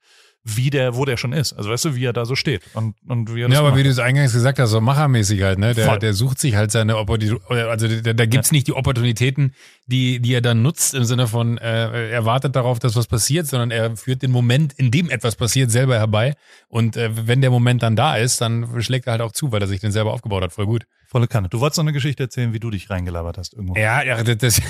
wie 0.57 0.71
der, 0.71 0.97
wo 0.97 1.05
der 1.05 1.17
schon 1.17 1.33
ist. 1.33 1.53
Also 1.53 1.71
weißt 1.71 1.85
du, 1.87 1.95
wie 1.95 2.05
er 2.05 2.13
da 2.13 2.25
so 2.25 2.35
steht 2.35 2.63
und, 2.75 2.97
und 3.07 3.35
wie 3.35 3.43
er 3.43 3.49
das 3.49 3.55
Ja, 3.55 3.61
aber 3.61 3.71
macht. 3.71 3.79
wie 3.79 3.83
du 3.85 3.91
es 3.91 3.99
eingangs 3.99 4.33
gesagt 4.33 4.59
hast, 4.59 4.71
so 4.71 4.81
machermäßig 4.81 5.43
halt, 5.43 5.59
ne? 5.59 5.75
Der, 5.75 5.99
der 5.99 6.15
sucht 6.15 6.39
sich 6.39 6.57
halt 6.57 6.71
seine 6.71 6.97
Opportunitäten, 6.97 7.69
also 7.69 7.89
da, 7.89 8.13
da 8.13 8.27
gibt's 8.27 8.51
ja. 8.51 8.55
nicht 8.55 8.67
die 8.67 8.73
Opportunitäten, 8.73 9.55
die, 9.87 10.21
die 10.21 10.35
er 10.35 10.41
dann 10.41 10.63
nutzt 10.63 10.95
im 10.95 11.05
Sinne 11.05 11.27
von, 11.27 11.59
äh, 11.59 12.11
er 12.11 12.25
wartet 12.25 12.57
darauf, 12.57 12.79
dass 12.79 12.97
was 12.97 13.07
passiert, 13.07 13.47
sondern 13.47 13.71
er 13.71 13.97
führt 13.97 14.23
den 14.23 14.31
Moment, 14.31 14.73
in 14.75 14.91
dem 14.91 15.11
etwas 15.11 15.37
passiert, 15.37 15.71
selber 15.71 15.97
herbei. 15.97 16.35
Und 16.69 16.97
äh, 16.97 17.11
wenn 17.27 17.41
der 17.41 17.51
Moment 17.51 17.83
dann 17.83 17.97
da 17.97 18.17
ist, 18.17 18.41
dann 18.41 18.83
schlägt 18.83 19.07
er 19.07 19.13
halt 19.13 19.23
auch 19.23 19.33
zu, 19.33 19.53
weil 19.53 19.61
er 19.61 19.69
sich 19.69 19.81
den 19.81 19.93
selber 19.93 20.13
aufgebaut 20.13 20.43
hat. 20.43 20.53
Voll 20.53 20.67
gut. 20.67 20.87
Volle 21.07 21.27
Kanne. 21.27 21.49
Du 21.49 21.61
wolltest 21.61 21.79
noch 21.79 21.85
eine 21.85 21.95
Geschichte 21.95 22.25
erzählen, 22.25 22.53
wie 22.53 22.61
du 22.61 22.71
dich 22.71 22.91
reingelabert 22.91 23.39
hast 23.39 23.55
irgendwo. 23.55 23.75
Ja, 23.77 24.03
ja 24.03 24.23
das, 24.23 24.61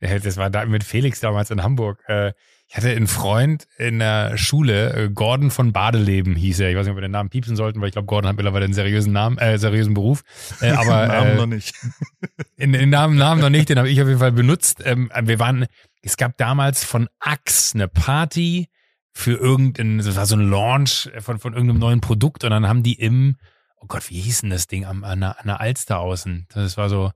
das 0.00 0.36
war 0.36 0.50
da 0.50 0.66
mit 0.66 0.82
Felix 0.82 1.20
damals 1.20 1.50
in 1.50 1.62
Hamburg. 1.62 2.02
Äh, 2.08 2.32
ich 2.74 2.78
hatte 2.78 2.90
einen 2.90 3.06
Freund 3.06 3.68
in 3.78 4.00
der 4.00 4.36
Schule, 4.36 4.94
äh, 4.94 5.08
Gordon 5.08 5.52
von 5.52 5.72
Badeleben 5.72 6.34
hieß 6.34 6.58
er. 6.58 6.70
Ich 6.70 6.76
weiß 6.76 6.86
nicht, 6.86 6.90
ob 6.90 6.96
wir 6.96 7.02
den 7.02 7.12
Namen 7.12 7.30
piepsen 7.30 7.54
sollten, 7.54 7.80
weil 7.80 7.86
ich 7.86 7.92
glaube, 7.92 8.06
Gordon 8.06 8.28
hat 8.28 8.36
mittlerweile 8.36 8.64
einen 8.64 8.74
seriösen 8.74 9.12
Namen, 9.12 9.38
äh, 9.38 9.58
seriösen 9.58 9.94
Beruf. 9.94 10.24
Äh, 10.60 10.70
aber 10.72 11.06
Namen 11.06 11.30
äh, 11.30 11.36
noch 11.36 11.46
nicht. 11.46 11.72
in 12.56 12.72
den 12.72 12.90
Namen, 12.90 13.16
Namen 13.16 13.40
noch 13.40 13.48
nicht, 13.48 13.68
den 13.68 13.78
habe 13.78 13.88
ich 13.88 14.02
auf 14.02 14.08
jeden 14.08 14.18
Fall 14.18 14.32
benutzt. 14.32 14.82
Ähm, 14.84 15.08
wir 15.22 15.38
waren, 15.38 15.66
es 16.02 16.16
gab 16.16 16.36
damals 16.36 16.82
von 16.82 17.08
Axe 17.20 17.76
eine 17.76 17.86
Party 17.86 18.66
für 19.12 19.34
irgendein, 19.34 19.98
das 19.98 20.16
war 20.16 20.26
so 20.26 20.34
ein 20.34 20.50
Launch 20.50 21.12
von, 21.20 21.38
von 21.38 21.52
irgendeinem 21.52 21.78
neuen 21.78 22.00
Produkt 22.00 22.42
und 22.42 22.50
dann 22.50 22.66
haben 22.66 22.82
die 22.82 22.94
im, 22.94 23.36
oh 23.80 23.86
Gott, 23.86 24.10
wie 24.10 24.20
hieß 24.20 24.40
denn 24.40 24.50
das 24.50 24.66
Ding 24.66 24.84
an, 24.84 25.04
an, 25.04 25.20
der, 25.20 25.38
an 25.38 25.46
der 25.46 25.60
Alster 25.60 26.00
außen? 26.00 26.48
Das 26.52 26.76
war 26.76 26.88
so, 26.88 27.12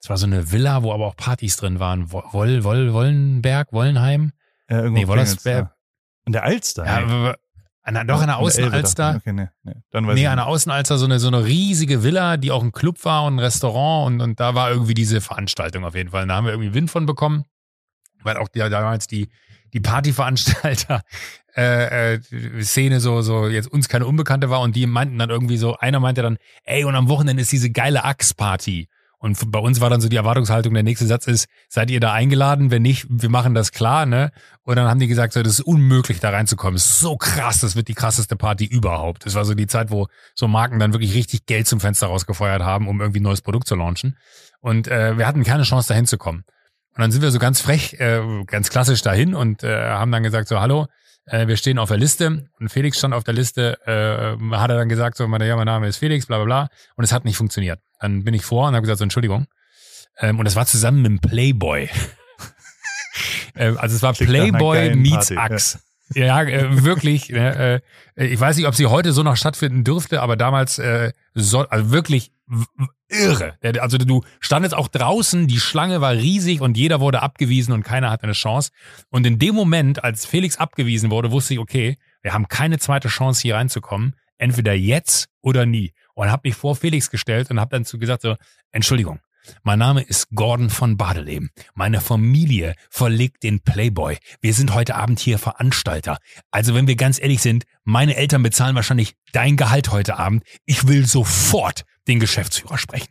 das 0.00 0.08
war 0.08 0.16
so 0.16 0.24
eine 0.24 0.52
Villa, 0.52 0.82
wo 0.82 0.94
aber 0.94 1.04
auch 1.04 1.16
Partys 1.16 1.58
drin 1.58 1.80
waren. 1.80 2.12
Woll, 2.12 2.64
Woll, 2.64 2.94
Wollenberg, 2.94 3.74
Wollenheim. 3.74 4.32
Ja, 4.68 4.78
irgendwo 4.78 5.00
nee, 5.00 5.06
Wollersberg. 5.06 5.72
An 6.24 6.32
der 6.32 6.44
Alster? 6.44 6.84
Ja, 6.84 7.34
an, 7.86 8.08
doch 8.08 8.20
an 8.20 8.26
der 8.26 8.38
Außenalster. 8.38 9.16
Okay, 9.16 9.32
nee, 9.32 9.48
nee. 9.62 9.74
Dann 9.92 10.06
weiß 10.08 10.16
nee, 10.16 10.26
an 10.26 10.38
der 10.38 10.46
Außenalster 10.46 10.98
so 10.98 11.04
eine, 11.04 11.20
so 11.20 11.28
eine 11.28 11.44
riesige 11.44 12.02
Villa, 12.02 12.36
die 12.36 12.50
auch 12.50 12.64
ein 12.64 12.72
Club 12.72 13.04
war 13.04 13.24
und 13.24 13.36
ein 13.36 13.38
Restaurant 13.38 14.06
und, 14.06 14.20
und 14.20 14.40
da 14.40 14.56
war 14.56 14.70
irgendwie 14.70 14.94
diese 14.94 15.20
Veranstaltung 15.20 15.84
auf 15.84 15.94
jeden 15.94 16.10
Fall. 16.10 16.26
Da 16.26 16.34
haben 16.34 16.46
wir 16.46 16.52
irgendwie 16.52 16.74
Wind 16.74 16.90
von 16.90 17.06
bekommen, 17.06 17.44
weil 18.24 18.38
auch 18.38 18.48
die, 18.48 18.58
damals 18.58 19.06
die, 19.06 19.28
die 19.72 19.78
Partyveranstalter 19.78 21.02
äh, 21.56 22.14
äh, 22.14 22.62
Szene 22.62 22.98
so 22.98 23.22
so 23.22 23.46
jetzt 23.46 23.68
uns 23.68 23.88
keine 23.88 24.06
Unbekannte 24.06 24.50
war 24.50 24.62
und 24.62 24.74
die 24.74 24.86
meinten 24.86 25.18
dann 25.18 25.30
irgendwie 25.30 25.56
so 25.56 25.76
einer 25.76 26.00
meinte 26.00 26.22
dann 26.22 26.38
ey 26.64 26.84
und 26.84 26.96
am 26.96 27.08
Wochenende 27.08 27.42
ist 27.42 27.52
diese 27.52 27.70
geile 27.70 28.04
Axe 28.04 28.34
Party 28.34 28.88
Und 29.18 29.50
bei 29.50 29.58
uns 29.58 29.80
war 29.80 29.88
dann 29.88 30.00
so 30.00 30.08
die 30.08 30.16
Erwartungshaltung, 30.16 30.74
der 30.74 30.82
nächste 30.82 31.06
Satz 31.06 31.26
ist, 31.26 31.48
seid 31.68 31.90
ihr 31.90 32.00
da 32.00 32.12
eingeladen? 32.12 32.70
Wenn 32.70 32.82
nicht, 32.82 33.06
wir 33.08 33.30
machen 33.30 33.54
das 33.54 33.72
klar, 33.72 34.04
ne? 34.04 34.30
Und 34.62 34.76
dann 34.76 34.88
haben 34.88 35.00
die 35.00 35.06
gesagt, 35.06 35.32
so, 35.32 35.42
das 35.42 35.54
ist 35.54 35.60
unmöglich, 35.60 36.20
da 36.20 36.30
reinzukommen. 36.30 36.76
Es 36.76 36.84
ist 36.84 37.00
so 37.00 37.16
krass, 37.16 37.60
das 37.60 37.76
wird 37.76 37.88
die 37.88 37.94
krasseste 37.94 38.36
Party 38.36 38.66
überhaupt. 38.66 39.24
Das 39.24 39.34
war 39.34 39.44
so 39.44 39.54
die 39.54 39.66
Zeit, 39.66 39.90
wo 39.90 40.08
so 40.34 40.48
Marken 40.48 40.78
dann 40.78 40.92
wirklich 40.92 41.14
richtig 41.14 41.46
Geld 41.46 41.66
zum 41.66 41.80
Fenster 41.80 42.08
rausgefeuert 42.08 42.62
haben, 42.62 42.88
um 42.88 43.00
irgendwie 43.00 43.20
ein 43.20 43.24
neues 43.24 43.40
Produkt 43.40 43.66
zu 43.66 43.74
launchen. 43.74 44.18
Und 44.60 44.86
äh, 44.88 45.16
wir 45.16 45.26
hatten 45.26 45.44
keine 45.44 45.62
Chance, 45.62 45.88
da 45.88 45.94
hinzukommen. 45.94 46.44
Und 46.94 47.00
dann 47.00 47.10
sind 47.10 47.22
wir 47.22 47.30
so 47.30 47.38
ganz 47.38 47.60
frech, 47.60 47.94
äh, 47.94 48.20
ganz 48.46 48.70
klassisch 48.70 49.02
dahin 49.02 49.34
und 49.34 49.62
äh, 49.62 49.90
haben 49.90 50.12
dann 50.12 50.22
gesagt, 50.22 50.48
so, 50.48 50.60
hallo, 50.60 50.86
äh, 51.26 51.46
wir 51.48 51.56
stehen 51.56 51.78
auf 51.78 51.88
der 51.88 51.98
Liste 51.98 52.48
und 52.58 52.68
Felix 52.68 52.98
stand 52.98 53.14
auf 53.14 53.24
der 53.24 53.34
Liste, 53.34 53.78
äh, 53.86 54.56
hat 54.56 54.70
er 54.70 54.76
dann 54.76 54.88
gesagt, 54.88 55.16
so, 55.16 55.26
meine, 55.26 55.46
ja, 55.46 55.56
mein 55.56 55.66
Name 55.66 55.88
ist 55.88 55.96
Felix, 55.96 56.26
bla 56.26 56.38
bla 56.38 56.44
bla. 56.44 56.68
Und 56.96 57.04
es 57.04 57.12
hat 57.12 57.24
nicht 57.24 57.36
funktioniert. 57.36 57.80
Dann 58.00 58.24
bin 58.24 58.34
ich 58.34 58.44
vor 58.44 58.68
und 58.68 58.74
habe 58.74 58.82
gesagt, 58.82 58.98
so, 58.98 59.04
Entschuldigung. 59.04 59.46
Ähm, 60.18 60.38
und 60.38 60.44
das 60.44 60.56
war 60.56 60.66
zusammen 60.66 61.02
mit 61.02 61.10
dem 61.10 61.18
Playboy. 61.20 61.88
ähm, 63.56 63.76
also 63.78 63.96
es 63.96 64.02
war 64.02 64.12
Playboy 64.12 64.94
meets 64.94 65.32
Axe. 65.32 65.80
Ja, 66.14 66.42
äh, 66.42 66.84
wirklich. 66.84 67.30
Ne, 67.30 67.82
äh, 68.16 68.26
ich 68.26 68.38
weiß 68.38 68.56
nicht, 68.56 68.66
ob 68.66 68.74
sie 68.74 68.86
heute 68.86 69.12
so 69.12 69.22
noch 69.22 69.36
stattfinden 69.36 69.84
dürfte, 69.84 70.22
aber 70.22 70.36
damals 70.36 70.78
äh, 70.78 71.12
so, 71.34 71.60
also 71.60 71.90
wirklich 71.90 72.32
irre. 73.08 73.58
Also 73.80 73.98
du 73.98 74.22
standest 74.40 74.74
auch 74.74 74.88
draußen, 74.88 75.46
die 75.46 75.58
Schlange 75.58 76.00
war 76.00 76.12
riesig 76.12 76.60
und 76.60 76.76
jeder 76.76 77.00
wurde 77.00 77.22
abgewiesen 77.22 77.72
und 77.72 77.82
keiner 77.82 78.10
hatte 78.10 78.24
eine 78.24 78.32
Chance. 78.32 78.70
Und 79.10 79.26
in 79.26 79.38
dem 79.38 79.54
Moment, 79.54 80.04
als 80.04 80.26
Felix 80.26 80.56
abgewiesen 80.56 81.10
wurde, 81.10 81.30
wusste 81.32 81.54
ich, 81.54 81.60
okay, 81.60 81.98
wir 82.22 82.32
haben 82.32 82.48
keine 82.48 82.78
zweite 82.78 83.08
Chance 83.08 83.42
hier 83.42 83.56
reinzukommen. 83.56 84.14
Entweder 84.38 84.74
jetzt 84.74 85.28
oder 85.40 85.64
nie. 85.66 85.92
Und 86.14 86.30
habe 86.30 86.48
mich 86.48 86.54
vor 86.54 86.76
Felix 86.76 87.10
gestellt 87.10 87.50
und 87.50 87.58
habe 87.58 87.70
dann 87.70 87.84
zu 87.84 87.98
gesagt 87.98 88.22
so, 88.22 88.36
Entschuldigung, 88.70 89.20
mein 89.62 89.78
Name 89.78 90.02
ist 90.02 90.28
Gordon 90.34 90.70
von 90.70 90.96
Badeleben. 90.96 91.50
Meine 91.74 92.00
Familie 92.00 92.74
verlegt 92.90 93.42
den 93.42 93.60
Playboy. 93.60 94.18
Wir 94.40 94.54
sind 94.54 94.74
heute 94.74 94.94
Abend 94.96 95.20
hier 95.20 95.38
Veranstalter. 95.38 96.18
Also 96.50 96.74
wenn 96.74 96.86
wir 96.86 96.96
ganz 96.96 97.20
ehrlich 97.20 97.42
sind, 97.42 97.64
meine 97.84 98.16
Eltern 98.16 98.42
bezahlen 98.42 98.74
wahrscheinlich 98.74 99.14
dein 99.32 99.56
Gehalt 99.56 99.90
heute 99.90 100.18
Abend. 100.18 100.44
Ich 100.64 100.86
will 100.88 101.06
sofort 101.06 101.84
den 102.08 102.20
Geschäftsführer 102.20 102.78
sprechen. 102.78 103.08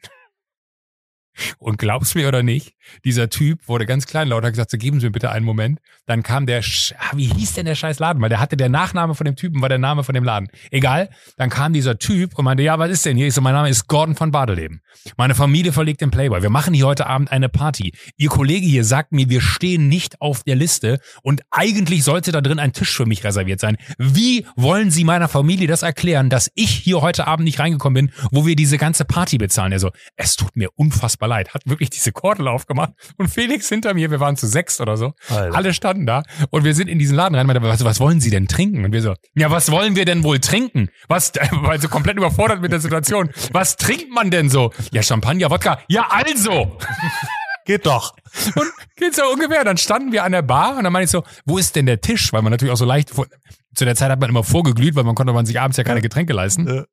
Und 1.58 1.78
glaubst 1.78 2.16
mir 2.16 2.28
oder 2.28 2.44
nicht, 2.44 2.75
dieser 3.04 3.30
Typ 3.30 3.68
wurde 3.68 3.86
ganz 3.86 4.06
kleinlaut, 4.08 4.44
hat 4.44 4.54
gesagt, 4.54 4.72
so 4.72 4.78
geben 4.78 5.00
Sie 5.00 5.08
mir 5.08 5.12
bitte 5.12 5.32
einen 5.32 5.46
Moment. 5.46 5.80
Dann 6.06 6.24
kam 6.24 6.46
der, 6.46 6.62
Sch 6.62 6.94
ah, 6.98 7.12
wie 7.16 7.26
hieß 7.26 7.54
denn 7.54 7.66
der 7.66 7.76
scheiß 7.76 8.00
Laden? 8.00 8.22
Weil 8.22 8.30
der 8.30 8.40
hatte 8.40 8.58
der 8.58 8.70
Nachname 8.70 9.16
von 9.16 9.26
dem 9.26 9.36
Typen, 9.36 9.62
war 9.62 9.70
der 9.70 9.78
Name 9.78 10.04
von 10.04 10.14
dem 10.14 10.24
Laden. 10.24 10.50
Egal. 10.72 11.10
Dann 11.38 11.50
kam 11.50 11.74
dieser 11.74 11.98
Typ 11.98 12.38
und 12.38 12.46
meinte, 12.46 12.64
ja, 12.64 12.78
was 12.80 12.92
ist 12.92 13.06
denn 13.06 13.18
hier? 13.18 13.28
Ich 13.28 13.34
so, 13.34 13.42
mein 13.42 13.54
Name 13.54 13.70
ist 13.70 13.88
Gordon 13.88 14.16
von 14.16 14.32
Badeleben. 14.32 14.82
Meine 15.18 15.36
Familie 15.36 15.72
verlegt 15.72 16.02
den 16.02 16.12
Playboy. 16.12 16.42
Wir 16.42 16.50
machen 16.50 16.74
hier 16.74 16.86
heute 16.86 17.08
Abend 17.08 17.32
eine 17.32 17.50
Party. 17.50 17.94
Ihr 18.18 18.30
Kollege 18.30 18.66
hier 18.66 18.84
sagt 18.84 19.12
mir, 19.12 19.30
wir 19.30 19.42
stehen 19.42 19.88
nicht 19.88 20.22
auf 20.22 20.44
der 20.44 20.56
Liste 20.56 21.00
und 21.24 21.42
eigentlich 21.52 22.04
sollte 22.04 22.32
da 22.32 22.42
drin 22.42 22.60
ein 22.60 22.74
Tisch 22.74 22.96
für 22.96 23.06
mich 23.06 23.24
reserviert 23.24 23.60
sein. 23.60 23.78
Wie 23.98 24.46
wollen 24.56 24.92
Sie 24.92 25.04
meiner 25.04 25.28
Familie 25.28 25.68
das 25.68 25.84
erklären, 25.84 26.30
dass 26.30 26.52
ich 26.56 26.70
hier 26.70 27.02
heute 27.02 27.28
Abend 27.28 27.46
nicht 27.46 27.60
reingekommen 27.60 28.08
bin, 28.08 28.16
wo 28.32 28.46
wir 28.46 28.56
diese 28.56 28.78
ganze 28.78 29.06
Party 29.06 29.38
bezahlen? 29.38 29.72
Er 29.72 29.80
so, 29.80 29.92
es 30.16 30.36
tut 30.36 30.56
mir 30.56 30.70
unfassbar 30.76 31.30
leid. 31.30 31.54
Hat 31.54 31.64
wirklich 31.66 31.90
diese 31.90 32.12
Kordel 32.12 32.48
aufgemacht 32.48 32.75
und 33.18 33.28
Felix 33.30 33.70
hinter 33.70 33.94
mir, 33.94 34.12
wir 34.12 34.20
waren 34.20 34.36
zu 34.38 34.48
sechs 34.48 34.80
oder 34.82 34.98
so. 34.98 35.14
Alter. 35.30 35.56
Alle 35.56 35.74
standen 35.74 36.06
da 36.06 36.24
und 36.50 36.64
wir 36.64 36.74
sind 36.76 36.88
in 36.88 37.00
diesen 37.00 37.16
Laden 37.16 37.36
rein. 37.36 37.48
meinte, 37.48 37.62
Was, 37.64 37.84
was 37.84 38.00
wollen 38.00 38.20
Sie 38.22 38.30
denn 38.30 38.48
trinken? 38.48 38.86
Und 38.86 38.92
wir 38.92 39.02
so, 39.02 39.14
ja, 39.36 39.52
was 39.52 39.72
wollen 39.72 39.96
wir 39.96 40.06
denn 40.06 40.24
wohl 40.24 40.40
trinken? 40.40 40.90
Was, 41.08 41.32
weil 41.52 41.80
so 41.82 41.88
komplett 41.90 42.18
überfordert 42.18 42.62
mit 42.62 42.72
der 42.72 42.80
Situation. 42.80 43.30
Was 43.52 43.76
trinkt 43.78 44.12
man 44.12 44.32
denn 44.32 44.50
so? 44.50 44.72
Ja, 44.92 45.02
Champagner, 45.04 45.50
Wodka. 45.50 45.80
Ja, 45.88 46.08
also. 46.10 46.78
Geht 47.68 47.88
doch. 47.88 48.14
Und 48.56 48.72
geht 48.96 49.16
so 49.16 49.24
ungefähr. 49.34 49.64
Dann 49.64 49.78
standen 49.78 50.12
wir 50.12 50.24
an 50.24 50.34
der 50.34 50.44
Bar 50.44 50.78
und 50.78 50.84
dann 50.84 50.94
meine 50.94 51.06
ich 51.06 51.10
so, 51.10 51.24
wo 51.48 51.58
ist 51.58 51.76
denn 51.76 51.88
der 51.88 52.00
Tisch? 52.00 52.32
Weil 52.32 52.44
man 52.44 52.52
natürlich 52.52 52.72
auch 52.72 52.78
so 52.78 52.86
leicht, 52.86 53.10
vor- 53.10 53.26
zu 53.74 53.86
der 53.86 53.96
Zeit 53.96 54.12
hat 54.12 54.20
man 54.20 54.30
immer 54.30 54.44
vorgeglüht, 54.44 54.94
weil 54.96 55.04
man 55.04 55.16
konnte 55.16 55.34
man 55.34 55.48
sich 55.48 55.60
abends 55.60 55.76
ja 55.78 55.84
keine 55.84 56.02
Getränke 56.02 56.32
leisten. 56.34 56.86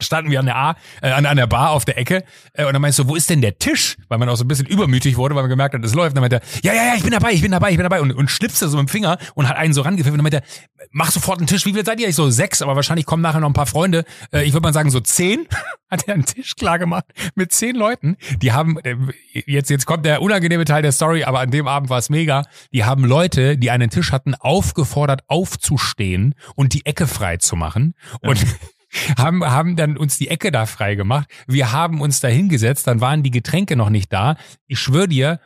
Ja. 0.00 0.04
Standen 0.04 0.30
wir 0.30 0.40
an 0.40 0.46
der 0.46 0.56
A, 0.56 0.76
äh, 1.02 1.10
an, 1.10 1.26
an 1.26 1.36
der 1.36 1.46
Bar 1.46 1.70
auf 1.70 1.84
der 1.84 1.98
Ecke 1.98 2.24
äh, 2.52 2.64
und 2.64 2.72
dann 2.72 2.82
meinst 2.82 2.98
du, 2.98 3.08
wo 3.08 3.14
ist 3.14 3.30
denn 3.30 3.40
der 3.40 3.58
Tisch? 3.58 3.96
Weil 4.08 4.18
man 4.18 4.28
auch 4.28 4.36
so 4.36 4.44
ein 4.44 4.48
bisschen 4.48 4.66
übermütig 4.66 5.16
wurde, 5.16 5.34
weil 5.34 5.44
man 5.44 5.50
gemerkt 5.50 5.74
hat, 5.74 5.84
es 5.84 5.94
läuft. 5.94 6.10
Und 6.10 6.16
dann 6.16 6.22
meinte 6.22 6.36
er, 6.36 6.60
ja, 6.62 6.74
ja, 6.74 6.88
ja, 6.88 6.94
ich 6.96 7.02
bin 7.02 7.12
dabei, 7.12 7.32
ich 7.32 7.42
bin 7.42 7.52
dabei, 7.52 7.70
ich 7.70 7.76
bin 7.76 7.84
dabei 7.84 8.00
und, 8.00 8.12
und 8.12 8.30
schnipste 8.30 8.68
so 8.68 8.76
mit 8.76 8.88
dem 8.88 8.90
Finger 8.90 9.18
und 9.34 9.48
hat 9.48 9.56
einen 9.56 9.72
so 9.72 9.82
rangepfiffen 9.82 10.18
und 10.18 10.24
dann 10.24 10.32
meinte 10.32 10.46
er, 10.48 10.86
mach 10.90 11.10
sofort 11.10 11.38
einen 11.38 11.46
Tisch. 11.46 11.64
Wie 11.66 11.72
viel 11.72 11.84
seid 11.84 12.00
ihr? 12.00 12.08
Ich 12.08 12.16
so 12.16 12.28
sechs, 12.30 12.60
aber 12.62 12.76
wahrscheinlich 12.76 13.06
kommen 13.06 13.22
nachher 13.22 13.40
noch 13.40 13.48
ein 13.48 13.54
paar 13.54 13.66
Freunde. 13.66 14.04
Äh, 14.32 14.44
ich 14.44 14.52
würde 14.52 14.66
mal 14.66 14.72
sagen 14.72 14.90
so 14.90 15.00
zehn. 15.00 15.46
Hat 15.90 16.08
er 16.08 16.14
einen 16.14 16.24
Tisch 16.24 16.56
klar 16.56 16.78
gemacht 16.78 17.04
mit 17.36 17.52
zehn 17.52 17.76
Leuten. 17.76 18.16
Die 18.42 18.52
haben 18.52 18.78
äh, 18.80 18.96
jetzt 19.46 19.70
jetzt 19.70 19.86
kommt 19.86 20.04
der 20.04 20.22
unangenehme 20.22 20.64
Teil 20.64 20.82
der 20.82 20.92
Story, 20.92 21.22
aber 21.22 21.40
an 21.40 21.50
dem 21.50 21.68
Abend 21.68 21.88
war 21.88 21.98
es 21.98 22.10
mega. 22.10 22.44
Die 22.72 22.84
haben 22.84 23.04
Leute, 23.04 23.56
die 23.58 23.70
einen 23.70 23.90
Tisch 23.90 24.10
hatten, 24.10 24.34
aufgefordert 24.34 25.22
aufzustehen 25.28 26.34
und 26.56 26.72
die 26.72 26.84
Ecke 26.84 27.06
frei 27.06 27.36
zu 27.36 27.54
machen 27.54 27.94
und 28.22 28.44
haben, 29.18 29.44
haben 29.44 29.76
dann 29.76 29.96
uns 29.96 30.18
die 30.18 30.28
Ecke 30.28 30.52
da 30.52 30.66
frei 30.66 30.94
gemacht. 30.94 31.28
Wir 31.46 31.72
haben 31.72 32.00
uns 32.00 32.20
da 32.20 32.28
hingesetzt, 32.28 32.86
dann 32.86 33.00
waren 33.00 33.22
die 33.22 33.30
Getränke 33.30 33.76
noch 33.76 33.90
nicht 33.90 34.12
da. 34.12 34.36
Ich 34.66 34.78
schwöre 34.78 35.08
dir, 35.08 35.40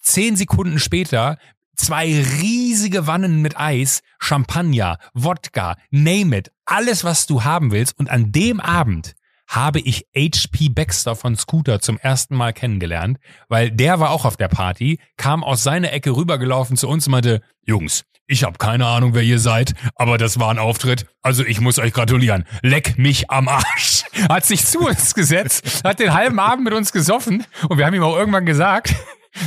zehn 0.00 0.36
Sekunden 0.36 0.78
später 0.78 1.38
zwei 1.76 2.22
riesige 2.40 3.06
Wannen 3.06 3.42
mit 3.42 3.58
Eis, 3.58 4.02
Champagner, 4.18 4.98
Wodka, 5.14 5.76
name 5.90 6.36
it, 6.36 6.52
alles 6.64 7.04
was 7.04 7.26
du 7.26 7.44
haben 7.44 7.72
willst. 7.72 7.98
Und 7.98 8.10
an 8.10 8.32
dem 8.32 8.60
Abend 8.60 9.14
habe 9.52 9.80
ich 9.80 10.06
HP 10.16 10.70
Baxter 10.70 11.14
von 11.14 11.36
Scooter 11.36 11.80
zum 11.80 11.98
ersten 11.98 12.34
Mal 12.34 12.54
kennengelernt, 12.54 13.18
weil 13.48 13.70
der 13.70 14.00
war 14.00 14.10
auch 14.10 14.24
auf 14.24 14.38
der 14.38 14.48
Party, 14.48 14.98
kam 15.18 15.44
aus 15.44 15.62
seiner 15.62 15.92
Ecke 15.92 16.16
rübergelaufen 16.16 16.76
zu 16.76 16.88
uns 16.88 17.06
und 17.06 17.12
meinte, 17.12 17.42
Jungs, 17.66 18.04
ich 18.26 18.44
habe 18.44 18.56
keine 18.56 18.86
Ahnung, 18.86 19.12
wer 19.12 19.22
ihr 19.22 19.38
seid, 19.38 19.74
aber 19.94 20.16
das 20.16 20.40
war 20.40 20.50
ein 20.50 20.58
Auftritt. 20.58 21.06
Also 21.20 21.44
ich 21.44 21.60
muss 21.60 21.78
euch 21.78 21.92
gratulieren. 21.92 22.44
Leck 22.62 22.96
mich 22.96 23.30
am 23.30 23.46
Arsch. 23.48 24.04
Hat 24.30 24.46
sich 24.46 24.64
zu 24.64 24.86
uns 24.86 25.14
gesetzt, 25.14 25.84
hat 25.84 26.00
den 26.00 26.14
halben 26.14 26.38
Abend 26.38 26.64
mit 26.64 26.72
uns 26.72 26.92
gesoffen 26.92 27.44
und 27.68 27.76
wir 27.76 27.84
haben 27.84 27.94
ihm 27.94 28.02
auch 28.02 28.16
irgendwann 28.16 28.46
gesagt, 28.46 28.94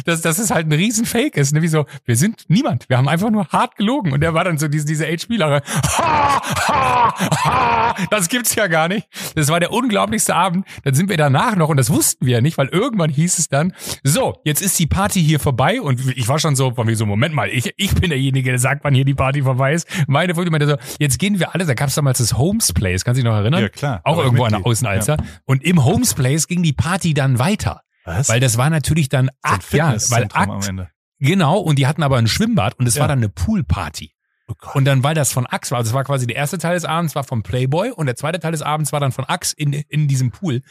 dass, 0.06 0.22
dass 0.22 0.40
es 0.40 0.52
halt 0.52 0.68
ein 0.68 0.74
Riesenfake 0.74 1.38
ist. 1.38 1.54
Ne? 1.54 1.62
Wie 1.62 1.68
so, 1.68 1.86
wir 2.06 2.16
sind 2.16 2.46
niemand. 2.48 2.90
Wir 2.90 2.98
haben 2.98 3.08
einfach 3.08 3.30
nur 3.30 3.48
hart 3.50 3.76
gelogen. 3.76 4.12
Und 4.12 4.22
der 4.22 4.34
war 4.34 4.44
dann 4.44 4.58
so 4.58 4.68
diese, 4.68 4.86
diese 4.86 5.06
HP-Lache. 5.06 5.62
Ha, 5.98 6.42
ha, 6.68 7.14
ha, 7.44 7.96
das 8.10 8.30
gibt's 8.30 8.56
ja 8.56 8.68
gar 8.68 8.88
nicht. 8.88 9.08
Das 9.36 9.50
war 9.50 9.60
der 9.60 9.72
unglaublichste 9.72 10.36
Abend. 10.36 10.66
Dann 10.84 10.94
sind 10.94 11.10
wir 11.10 11.18
danach 11.18 11.56
noch, 11.56 11.70
und 11.70 11.78
das 11.78 11.90
wussten 11.90 12.26
wir 12.26 12.34
ja 12.36 12.42
nicht, 12.42 12.58
weil 12.58 12.68
irgendwann 12.68 13.10
hieß 13.10 13.40
es 13.40 13.48
dann, 13.50 13.74
so, 14.04 14.36
jetzt 14.44 14.62
ist 14.62 14.78
die 14.80 14.88
Party 14.88 15.24
hier 15.24 15.40
vorbei. 15.40 15.82
Und 15.82 16.18
ich 16.18 16.28
war 16.28 16.40
schon 16.40 16.56
so, 16.56 16.72
von 16.72 16.86
mir 16.86 16.96
so, 16.96 17.06
Moment 17.06 17.34
mal, 17.34 17.50
ich, 17.50 17.74
ich 17.78 17.94
bin 17.96 18.10
derjenige, 18.10 18.50
der 18.50 18.60
sagt, 18.60 18.84
wann 18.84 18.94
hier 18.94 19.06
die 19.06 19.14
Party 19.14 19.42
vorbei 19.42 19.74
ist. 19.74 19.88
Meine 20.08 20.36
Freundin 20.36 20.52
meinte 20.52 20.68
so, 20.68 20.78
jetzt 21.00 21.20
gehen 21.20 21.40
wir 21.40 21.54
alle, 21.54 21.66
da 21.66 21.74
gab's 21.74 21.96
damals 21.96 22.18
das 22.20 22.38
Homes 22.38 22.74
Place, 22.74 23.04
kannst 23.04 23.20
du 23.20 23.24
dich 23.24 23.32
noch 23.32 23.38
erinnern? 23.38 23.62
Ja, 23.62 23.70
klar. 23.70 24.02
Auch 24.04 24.18
irgendwo 24.18 24.44
an 24.46 24.52
der. 24.52 24.66
Außenalster. 24.66 25.18
Und 25.46 25.64
im 25.64 25.84
Homes 25.86 26.14
Place 26.14 26.48
ging 26.48 26.64
die 26.64 26.74
Party 26.74 27.14
dann 27.14 27.40
weiter. 27.40 27.82
Was? 28.06 28.30
Weil 28.30 28.40
das 28.40 28.58
war 28.58 28.70
natürlich 28.70 29.10
dann 29.10 29.28
so 29.44 29.54
Akt, 29.54 29.74
ja, 29.74 29.96
weil 30.10 30.28
Ende. 30.68 30.90
genau, 31.20 31.58
und 31.58 31.78
die 31.80 31.88
hatten 31.88 32.04
aber 32.04 32.18
ein 32.18 32.28
Schwimmbad 32.28 32.78
und 32.80 32.88
es 32.88 32.96
Ja. 32.96 33.02
war 33.02 33.08
dann 33.08 33.20
eine 33.20 33.30
Poolparty. 33.30 34.12
Oh. 34.48 34.54
Und 34.76 34.86
dann, 34.86 35.04
weil 35.04 35.16
das 35.16 35.34
von 35.34 35.48
Axe 35.48 35.72
war, 35.72 35.80
also 35.80 35.90
es 35.90 35.94
war 35.96 36.04
quasi 36.04 36.28
der 36.28 36.36
erste 36.36 36.60
Teil 36.60 36.76
des 36.76 36.86
Abends 36.86 37.16
war 37.16 37.24
vom 37.24 37.42
Playboy 37.42 37.90
und 37.92 38.06
der 38.06 38.16
zweite 38.16 38.40
Teil 38.40 38.52
des 38.52 38.62
Abends 38.62 38.92
war 38.94 39.00
dann 39.00 39.12
von 39.12 39.26
Axe 39.26 39.56
in, 39.58 39.74
in 39.74 40.08
diesem 40.08 40.30
Pool. 40.32 40.62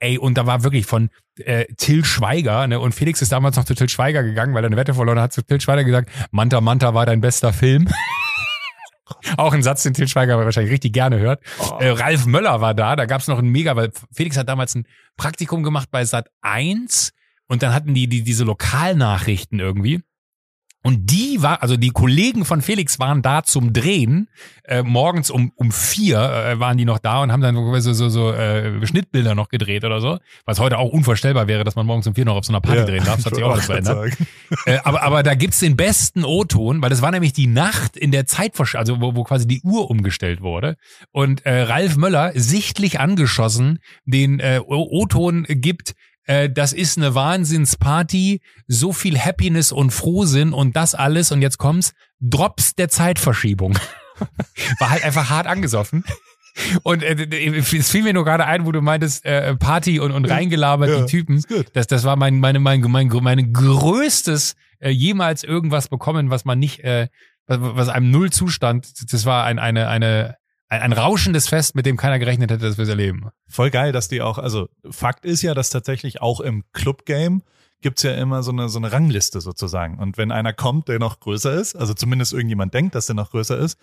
Ey, 0.00 0.18
und 0.18 0.36
da 0.36 0.46
war 0.46 0.64
wirklich 0.64 0.84
von 0.84 1.08
äh, 1.38 1.64
Till 1.76 2.04
Schweiger, 2.04 2.66
ne, 2.66 2.78
und 2.80 2.92
Felix 2.94 3.22
ist 3.22 3.32
damals 3.32 3.56
noch 3.56 3.64
zu 3.64 3.74
Till 3.74 3.88
Schweiger 3.88 4.22
gegangen, 4.22 4.52
weil 4.52 4.64
er 4.64 4.66
eine 4.66 4.76
Wette 4.76 4.92
verloren 4.94 5.20
hat, 5.20 5.32
zu 5.32 5.42
Till 5.42 5.60
Schweiger 5.60 5.84
gesagt, 5.84 6.10
Manta 6.30 6.60
Manta 6.60 6.92
war 6.92 7.06
dein 7.06 7.20
bester 7.20 7.52
Film. 7.52 7.88
Auch 9.36 9.52
ein 9.52 9.62
Satz, 9.62 9.82
den 9.82 9.94
Till 9.94 10.08
Schweiger 10.08 10.38
wahrscheinlich 10.38 10.72
richtig 10.72 10.92
gerne 10.92 11.18
hört. 11.18 11.42
Oh. 11.58 11.78
Äh, 11.78 11.90
Ralf 11.90 12.26
Möller 12.26 12.60
war 12.60 12.74
da, 12.74 12.96
da 12.96 13.06
gab's 13.06 13.28
noch 13.28 13.38
ein 13.38 13.48
Mega, 13.48 13.76
weil 13.76 13.90
Felix 14.12 14.36
hat 14.36 14.48
damals 14.48 14.74
ein 14.74 14.86
Praktikum 15.16 15.62
gemacht 15.62 15.90
bei 15.90 16.04
Sat 16.04 16.28
1 16.42 17.12
und 17.48 17.62
dann 17.62 17.74
hatten 17.74 17.94
die, 17.94 18.08
die 18.08 18.22
diese 18.22 18.44
Lokalnachrichten 18.44 19.60
irgendwie. 19.60 20.00
Und 20.82 21.10
die 21.10 21.42
war, 21.42 21.62
also 21.62 21.76
die 21.76 21.90
Kollegen 21.90 22.44
von 22.44 22.60
Felix 22.60 22.98
waren 22.98 23.22
da 23.22 23.44
zum 23.44 23.72
Drehen. 23.72 24.28
Äh, 24.64 24.82
morgens 24.82 25.30
um, 25.30 25.52
um 25.54 25.70
vier 25.70 26.18
äh, 26.18 26.58
waren 26.60 26.76
die 26.76 26.84
noch 26.84 26.98
da 26.98 27.22
und 27.22 27.30
haben 27.30 27.40
dann 27.40 27.54
so, 27.80 27.92
so, 27.92 28.08
so 28.08 28.32
äh, 28.32 28.84
Schnittbilder 28.84 29.34
noch 29.34 29.48
gedreht 29.48 29.84
oder 29.84 30.00
so. 30.00 30.18
Was 30.44 30.58
heute 30.58 30.78
auch 30.78 30.90
unvorstellbar 30.90 31.46
wäre, 31.46 31.62
dass 31.62 31.76
man 31.76 31.86
morgens 31.86 32.06
um 32.08 32.14
vier 32.14 32.24
noch 32.24 32.36
auf 32.36 32.44
so 32.44 32.52
einer 32.52 32.60
Party 32.60 32.80
Ja, 32.80 32.84
drehen 32.86 33.04
darf. 33.04 33.16
Das 33.16 33.26
hat 33.26 33.34
sich 33.36 33.44
auch 33.44 33.50
wollte 33.50 33.62
verändert. 33.62 33.96
sagen. 33.96 34.26
Äh, 34.66 34.78
aber, 34.84 35.02
aber 35.02 35.22
da 35.22 35.34
gibt's 35.34 35.60
den 35.60 35.76
besten 35.76 36.24
O-Ton, 36.24 36.82
weil 36.82 36.90
das 36.90 37.00
war 37.00 37.10
nämlich 37.10 37.32
die 37.32 37.46
Nacht 37.46 37.96
in 37.96 38.10
der 38.10 38.26
Zeitversch 38.26 38.74
also 38.74 39.00
wo, 39.00 39.14
wo 39.14 39.24
quasi 39.24 39.46
die 39.46 39.62
Uhr 39.62 39.88
umgestellt 39.90 40.40
wurde. 40.40 40.76
Und 41.12 41.46
äh, 41.46 41.62
Ralf 41.62 41.96
Möller, 41.96 42.32
sichtlich 42.34 42.98
angeschossen, 42.98 43.78
den 44.04 44.40
äh, 44.40 44.60
O-Ton 44.66 45.44
gibt, 45.48 45.94
äh, 46.24 46.48
das 46.50 46.72
ist 46.72 46.98
eine 46.98 47.14
Wahnsinnsparty, 47.14 48.40
so 48.66 48.92
viel 48.92 49.18
Happiness 49.18 49.72
und 49.72 49.90
Frohsinn 49.90 50.52
und 50.52 50.76
das 50.76 50.94
alles, 50.94 51.32
und 51.32 51.42
jetzt 51.42 51.58
kommt's, 51.58 51.94
Drops 52.20 52.74
der 52.74 52.88
Zeitverschiebung. 52.88 53.78
War 54.78 54.90
halt 54.90 55.04
einfach 55.04 55.30
hart 55.30 55.46
angesoffen. 55.46 56.04
Und 56.82 57.02
äh, 57.02 57.14
es 57.56 57.90
fiel 57.90 58.02
mir 58.02 58.12
nur 58.12 58.24
gerade 58.24 58.44
ein, 58.44 58.66
wo 58.66 58.72
du 58.72 58.82
meintest, 58.82 59.24
äh, 59.24 59.56
Party 59.56 60.00
und, 60.00 60.12
und 60.12 60.26
reingelabert, 60.26 60.90
Ja, 60.90 61.00
die 61.00 61.06
Typen. 61.06 61.42
Das, 61.72 61.86
das 61.86 62.04
war 62.04 62.16
mein, 62.16 62.40
meine, 62.40 62.60
mein, 62.60 62.82
mein, 62.82 63.08
mein 63.08 63.52
größtes 63.52 64.54
äh, 64.80 64.90
jemals 64.90 65.44
irgendwas 65.44 65.88
bekommen, 65.88 66.30
was 66.30 66.44
man 66.44 66.58
nicht, 66.58 66.80
äh, 66.80 67.08
was, 67.46 67.58
was 67.60 67.88
einem 67.88 68.10
null 68.10 68.30
zustand. 68.30 69.12
Das 69.12 69.24
war 69.24 69.44
ein, 69.44 69.58
eine, 69.58 69.88
eine, 69.88 70.36
ein, 70.72 70.80
ein 70.80 70.92
rauschendes 70.92 71.48
Fest, 71.48 71.74
mit 71.74 71.84
dem 71.84 71.96
keiner 71.96 72.18
gerechnet 72.18 72.50
hätte, 72.50 72.66
dass 72.66 72.78
wir 72.78 72.84
es 72.84 72.88
erleben. 72.88 73.28
Voll 73.46 73.70
geil, 73.70 73.92
dass 73.92 74.08
die 74.08 74.22
auch, 74.22 74.38
also 74.38 74.68
Fakt 74.90 75.24
ist 75.24 75.42
ja, 75.42 75.54
dass 75.54 75.70
tatsächlich 75.70 76.22
auch 76.22 76.40
im 76.40 76.64
Club-Game 76.72 77.42
gibt's 77.82 78.04
ja 78.04 78.14
immer 78.14 78.44
so 78.44 78.52
eine, 78.52 78.68
so 78.68 78.78
eine 78.78 78.92
Rangliste 78.92 79.40
sozusagen. 79.40 79.98
Und 79.98 80.16
wenn 80.16 80.30
einer 80.30 80.52
kommt, 80.52 80.86
der 80.86 81.00
noch 81.00 81.18
größer 81.18 81.52
ist, 81.52 81.74
also 81.74 81.94
zumindest 81.94 82.32
irgendjemand 82.32 82.72
denkt, 82.72 82.94
dass 82.94 83.06
der 83.06 83.16
noch 83.16 83.32
größer 83.32 83.58
ist, 83.58 83.76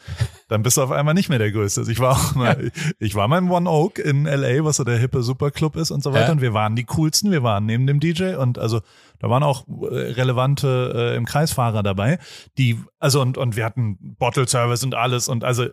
dann 0.48 0.64
bist 0.64 0.78
du 0.78 0.82
auf 0.82 0.92
einmal 0.92 1.14
nicht 1.14 1.28
mehr 1.28 1.38
der 1.38 1.52
Größte. 1.52 1.82
Also 1.82 1.92
ich 1.92 2.00
war 2.00 2.14
auch 2.14 2.34
mal, 2.34 2.72
ich 2.98 3.14
war 3.16 3.28
mal 3.28 3.40
im 3.40 3.52
One 3.52 3.70
Oak 3.70 4.00
in 4.00 4.24
LA, 4.24 4.64
was 4.64 4.78
so 4.78 4.86
der 4.86 4.98
hippe 4.98 5.22
Superclub 5.22 5.76
ist 5.76 5.92
und 5.92 6.02
so 6.02 6.14
weiter. 6.14 6.28
Ja. 6.28 6.32
Und 6.32 6.42
wir 6.42 6.54
waren 6.54 6.78
die 6.78 6.86
coolsten, 6.86 7.30
wir 7.30 7.44
waren 7.44 7.66
neben 7.66 7.86
dem 7.86 8.00
DJ 8.00 8.36
und 8.36 8.58
also 8.58 8.80
da 9.20 9.30
waren 9.30 9.44
auch 9.44 9.68
äh, 9.68 10.12
relevante 10.14 11.12
äh, 11.14 11.16
im 11.18 11.26
Kreisfahrer 11.26 11.84
dabei, 11.84 12.20
die 12.58 12.80
also 13.00 13.22
und 13.22 13.38
und 13.38 13.56
wir 13.56 13.66
hatten 13.66 14.16
Bottle 14.18 14.48
Service 14.48 14.84
und 14.84 14.96
alles 14.96 15.28
und 15.28 15.44
also 15.44 15.68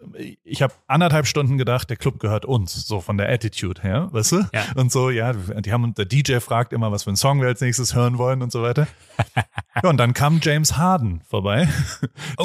ich 0.45 0.63
habe 0.63 0.75
anderthalb 0.87 1.27
Stunden 1.27 1.59
gedacht, 1.59 1.89
der 1.91 1.97
Club 1.97 2.19
gehört 2.19 2.45
uns, 2.45 2.87
so 2.87 3.01
von 3.01 3.17
der 3.17 3.29
Attitude 3.31 3.83
her, 3.83 4.09
weißt 4.13 4.33
du? 4.33 4.37
Ja. 4.53 4.65
Und 4.75 4.91
so, 4.93 5.11
ja, 5.11 5.33
die 5.33 5.73
haben 5.73 5.95
der 5.95 6.05
DJ 6.05 6.39
fragt 6.39 6.73
immer, 6.73 6.93
was 6.93 7.05
für 7.05 7.11
einen 7.11 7.17
Song 7.17 7.41
wir 7.41 7.49
als 7.49 7.61
nächstes 7.61 7.95
hören 7.95 8.19
wollen 8.19 8.43
und 8.43 8.51
so 8.51 8.63
weiter. 8.63 8.87
ja, 9.83 9.89
und 9.89 9.97
dann 9.97 10.13
kam 10.13 10.41
James 10.43 10.77
Harden 10.77 11.23
vorbei, 11.29 11.69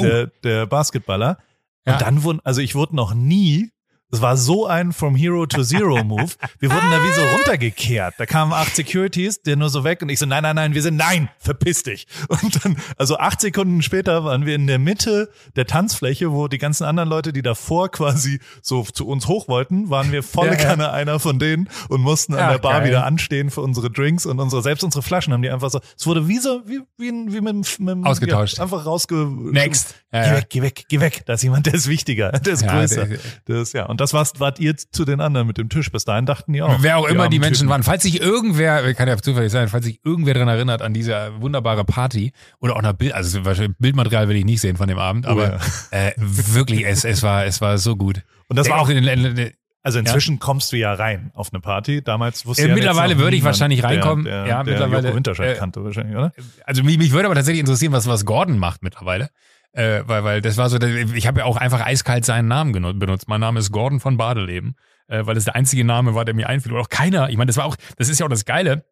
der, 0.00 0.28
der 0.44 0.66
Basketballer. 0.66 1.38
Ja. 1.86 1.94
Und 1.94 2.02
dann 2.02 2.22
wurden, 2.22 2.40
also 2.44 2.60
ich 2.60 2.74
wurde 2.76 2.94
noch 2.94 3.12
nie, 3.12 3.71
es 4.12 4.20
war 4.20 4.36
so 4.36 4.66
ein 4.66 4.92
From 4.92 5.16
Hero 5.16 5.46
to 5.46 5.62
Zero 5.64 6.04
Move. 6.04 6.32
Wir 6.58 6.70
wurden 6.70 6.90
da 6.90 7.02
wie 7.02 7.12
so 7.12 7.22
runtergekehrt. 7.34 8.14
Da 8.18 8.26
kamen 8.26 8.52
acht 8.52 8.76
Securities, 8.76 9.40
der 9.42 9.56
nur 9.56 9.70
so 9.70 9.84
weg 9.84 10.02
und 10.02 10.10
ich 10.10 10.18
so, 10.18 10.26
nein, 10.26 10.42
nein, 10.42 10.54
nein, 10.56 10.74
wir 10.74 10.82
sind, 10.82 10.96
nein, 10.96 11.30
verpiss 11.38 11.82
dich. 11.82 12.06
Und 12.28 12.64
dann, 12.64 12.76
also 12.98 13.16
acht 13.18 13.40
Sekunden 13.40 13.80
später 13.82 14.22
waren 14.24 14.44
wir 14.46 14.54
in 14.54 14.66
der 14.66 14.78
Mitte 14.78 15.30
der 15.56 15.66
Tanzfläche, 15.66 16.30
wo 16.30 16.46
die 16.46 16.58
ganzen 16.58 16.84
anderen 16.84 17.08
Leute, 17.08 17.32
die 17.32 17.40
davor 17.42 17.90
quasi 17.90 18.38
so 18.60 18.82
zu 18.84 19.06
uns 19.08 19.28
hoch 19.28 19.48
wollten, 19.48 19.88
waren 19.90 20.12
wir 20.12 20.22
volle 20.22 20.52
Ja, 20.52 20.58
ja. 20.58 20.64
Kanne 20.64 20.92
einer 20.92 21.18
von 21.18 21.38
denen 21.38 21.68
und 21.88 22.02
mussten 22.02 22.34
an 22.34 22.40
Ja, 22.40 22.50
der 22.52 22.58
Bar 22.58 22.80
geil. 22.80 22.88
wieder 22.90 23.06
anstehen 23.06 23.50
für 23.50 23.62
unsere 23.62 23.90
Drinks 23.90 24.26
und 24.26 24.38
unsere, 24.40 24.62
selbst 24.62 24.84
unsere 24.84 25.02
Flaschen 25.02 25.32
haben 25.32 25.42
die 25.42 25.50
einfach 25.50 25.70
so, 25.70 25.80
es 25.98 26.06
wurde 26.06 26.28
wie 26.28 26.38
so, 26.38 26.60
wie, 26.66 26.80
wie, 26.98 27.10
wie 27.32 27.40
mit, 27.40 27.80
mit 27.80 28.06
Ausgetauscht. 28.06 28.58
Ja, 28.58 28.64
einfach 28.64 28.84
rausge... 28.84 29.26
Next. 29.52 29.94
Ja, 30.12 30.20
Geh 30.22 30.28
ja. 30.28 30.36
weg, 30.36 30.46
geh 30.50 30.62
weg, 30.62 30.84
geh 30.88 31.00
weg. 31.00 31.22
Da 31.24 31.32
ist 31.32 31.42
jemand, 31.42 31.64
der 31.64 31.72
ist 31.74 31.88
wichtiger, 31.88 32.30
der 32.44 32.52
ist 32.52 32.60
Ja, 32.62 32.72
größer. 32.78 33.06
der- 33.06 33.18
das, 33.46 33.72
ja. 33.72 33.86
Und 33.86 34.01
das 34.02 34.12
warst, 34.12 34.40
wart 34.40 34.60
ihr 34.60 34.76
zu 34.76 35.04
den 35.04 35.20
anderen 35.20 35.46
mit 35.46 35.58
dem 35.58 35.68
Tisch. 35.68 35.90
Bis 35.90 36.04
dahin 36.04 36.26
dachten 36.26 36.52
die 36.52 36.62
auch. 36.62 36.76
Wer 36.80 36.98
auch 36.98 37.06
immer 37.06 37.28
die 37.28 37.38
Menschen 37.38 37.60
Typen. 37.60 37.70
waren. 37.70 37.82
Falls 37.82 38.02
sich 38.02 38.20
irgendwer, 38.20 38.92
kann 38.94 39.08
ja 39.08 39.16
zufällig 39.16 39.50
sein, 39.50 39.68
falls 39.68 39.84
sich 39.84 40.00
irgendwer 40.04 40.34
daran 40.34 40.48
erinnert 40.48 40.82
an 40.82 40.92
diese 40.92 41.30
wunderbare 41.40 41.84
Party 41.84 42.32
oder 42.60 42.74
auch 42.74 42.80
eine 42.80 42.94
Bild, 42.94 43.14
also 43.14 43.40
Bildmaterial 43.78 44.28
will 44.28 44.36
ich 44.36 44.44
nicht 44.44 44.60
sehen 44.60 44.76
von 44.76 44.88
dem 44.88 44.98
Abend, 44.98 45.26
aber 45.26 45.58
Oh 45.60 45.96
äh, 45.96 46.12
wirklich, 46.16 46.84
es, 46.86 47.04
es 47.04 47.22
war, 47.22 47.44
es 47.44 47.60
war 47.60 47.78
so 47.78 47.96
gut. 47.96 48.22
Und 48.48 48.56
das 48.56 48.66
Der 48.66 48.74
war 48.74 48.82
auch, 48.82 48.88
in, 48.88 49.04
in, 49.06 49.36
in, 49.36 49.52
also 49.82 49.98
inzwischen 49.98 50.38
kommst 50.38 50.72
du 50.72 50.76
ja 50.76 50.94
rein 50.94 51.32
auf 51.34 51.52
eine 51.52 51.60
Party. 51.60 52.02
Damals 52.02 52.46
wusste 52.46 52.64
Äh, 52.64 52.68
ja 52.68 52.74
mittlerweile 52.74 53.18
würde 53.18 53.36
ich 53.36 53.44
wahrscheinlich 53.44 53.82
reinkommen. 53.82 54.24
Der, 54.24 54.44
der, 54.44 54.48
Ja, 54.48 54.62
der 54.62 54.72
mittlerweile, 54.72 55.08
Joko 55.08 55.16
Winterscheid 55.16 55.56
äh, 55.56 55.58
kannte 55.58 55.84
wahrscheinlich, 55.84 56.16
oder? 56.16 56.32
also 56.64 56.82
mich, 56.84 56.98
mich 56.98 57.12
würde 57.12 57.26
aber 57.26 57.34
tatsächlich 57.34 57.60
interessieren, 57.60 57.92
was, 57.92 58.06
was 58.06 58.24
Gordon 58.24 58.58
macht 58.58 58.82
mittlerweile. 58.82 59.30
Äh, 59.72 60.02
weil, 60.06 60.22
weil 60.24 60.40
das 60.42 60.56
war 60.58 60.68
so, 60.68 60.78
ich 60.80 61.26
habe 61.26 61.40
ja 61.40 61.46
auch 61.46 61.56
einfach 61.56 61.80
eiskalt 61.84 62.24
seinen 62.24 62.48
Namen 62.48 62.72
benutzt. 62.98 63.26
Mein 63.28 63.40
Name 63.40 63.58
ist 63.58 63.72
Gordon 63.72 64.00
von 64.00 64.16
Badeleben, 64.18 64.76
äh, 65.08 65.24
weil 65.24 65.36
es 65.36 65.44
der 65.44 65.54
einzige 65.56 65.84
Name 65.84 66.14
war, 66.14 66.24
der 66.26 66.34
mir 66.34 66.48
einfiel. 66.48 66.72
Und 66.72 66.80
auch 66.80 66.88
keiner, 66.90 67.30
ich 67.30 67.36
meine, 67.38 67.46
das 67.46 67.56
war 67.56 67.64
auch, 67.64 67.76
das 67.96 68.08
ist 68.08 68.20
ja 68.20 68.26
auch 68.26 68.30
das 68.30 68.44
Geile. 68.44 68.84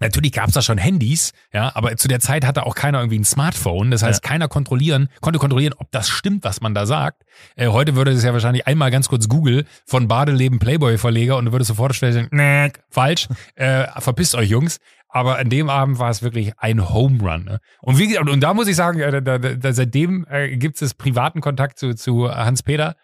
Natürlich 0.00 0.30
gab's 0.30 0.52
da 0.52 0.62
schon 0.62 0.78
Handys, 0.78 1.32
ja, 1.52 1.72
aber 1.74 1.96
zu 1.96 2.06
der 2.06 2.20
Zeit 2.20 2.46
hatte 2.46 2.64
auch 2.66 2.76
keiner 2.76 3.00
irgendwie 3.00 3.18
ein 3.18 3.24
Smartphone. 3.24 3.90
Das 3.90 4.04
heißt, 4.04 4.22
Ja. 4.24 4.30
keiner 4.30 4.46
kontrollieren, 4.46 5.08
konnte 5.20 5.40
kontrollieren, 5.40 5.74
ob 5.76 5.90
das 5.90 6.08
stimmt, 6.08 6.44
was 6.44 6.60
man 6.60 6.72
da 6.72 6.86
sagt. 6.86 7.24
Äh, 7.56 7.66
heute 7.66 7.96
würde 7.96 8.12
es 8.12 8.22
ja 8.22 8.32
wahrscheinlich 8.32 8.68
einmal 8.68 8.92
ganz 8.92 9.08
kurz 9.08 9.28
Google 9.28 9.64
von 9.86 10.06
Badeleben 10.06 10.60
Playboy-Verleger 10.60 11.36
und 11.36 11.46
du 11.46 11.52
würdest 11.52 11.68
sofort 11.68 11.96
stellen, 11.96 12.28
nee, 12.30 12.70
falsch, 12.90 13.26
äh, 13.56 13.86
verpisst 14.00 14.36
euch 14.36 14.48
Jungs. 14.50 14.78
Aber 15.08 15.38
an 15.38 15.48
dem 15.48 15.70
Abend 15.70 15.98
war 15.98 16.10
es 16.10 16.22
wirklich 16.22 16.52
ein 16.58 16.90
Home 16.92 17.20
Run. 17.20 17.44
Ne? 17.44 17.60
Und, 17.80 17.98
wie, 17.98 18.18
und, 18.18 18.28
und 18.28 18.40
da 18.40 18.52
muss 18.54 18.68
ich 18.68 18.76
sagen, 18.76 19.00
äh, 19.00 19.22
da, 19.22 19.38
da, 19.38 19.54
da, 19.54 19.72
seitdem 19.72 20.26
äh, 20.28 20.56
gibt 20.56 20.80
es 20.82 20.94
privaten 20.94 21.40
Kontakt 21.40 21.78
zu, 21.78 21.94
zu 21.94 22.30
Hans-Peter. 22.30 22.96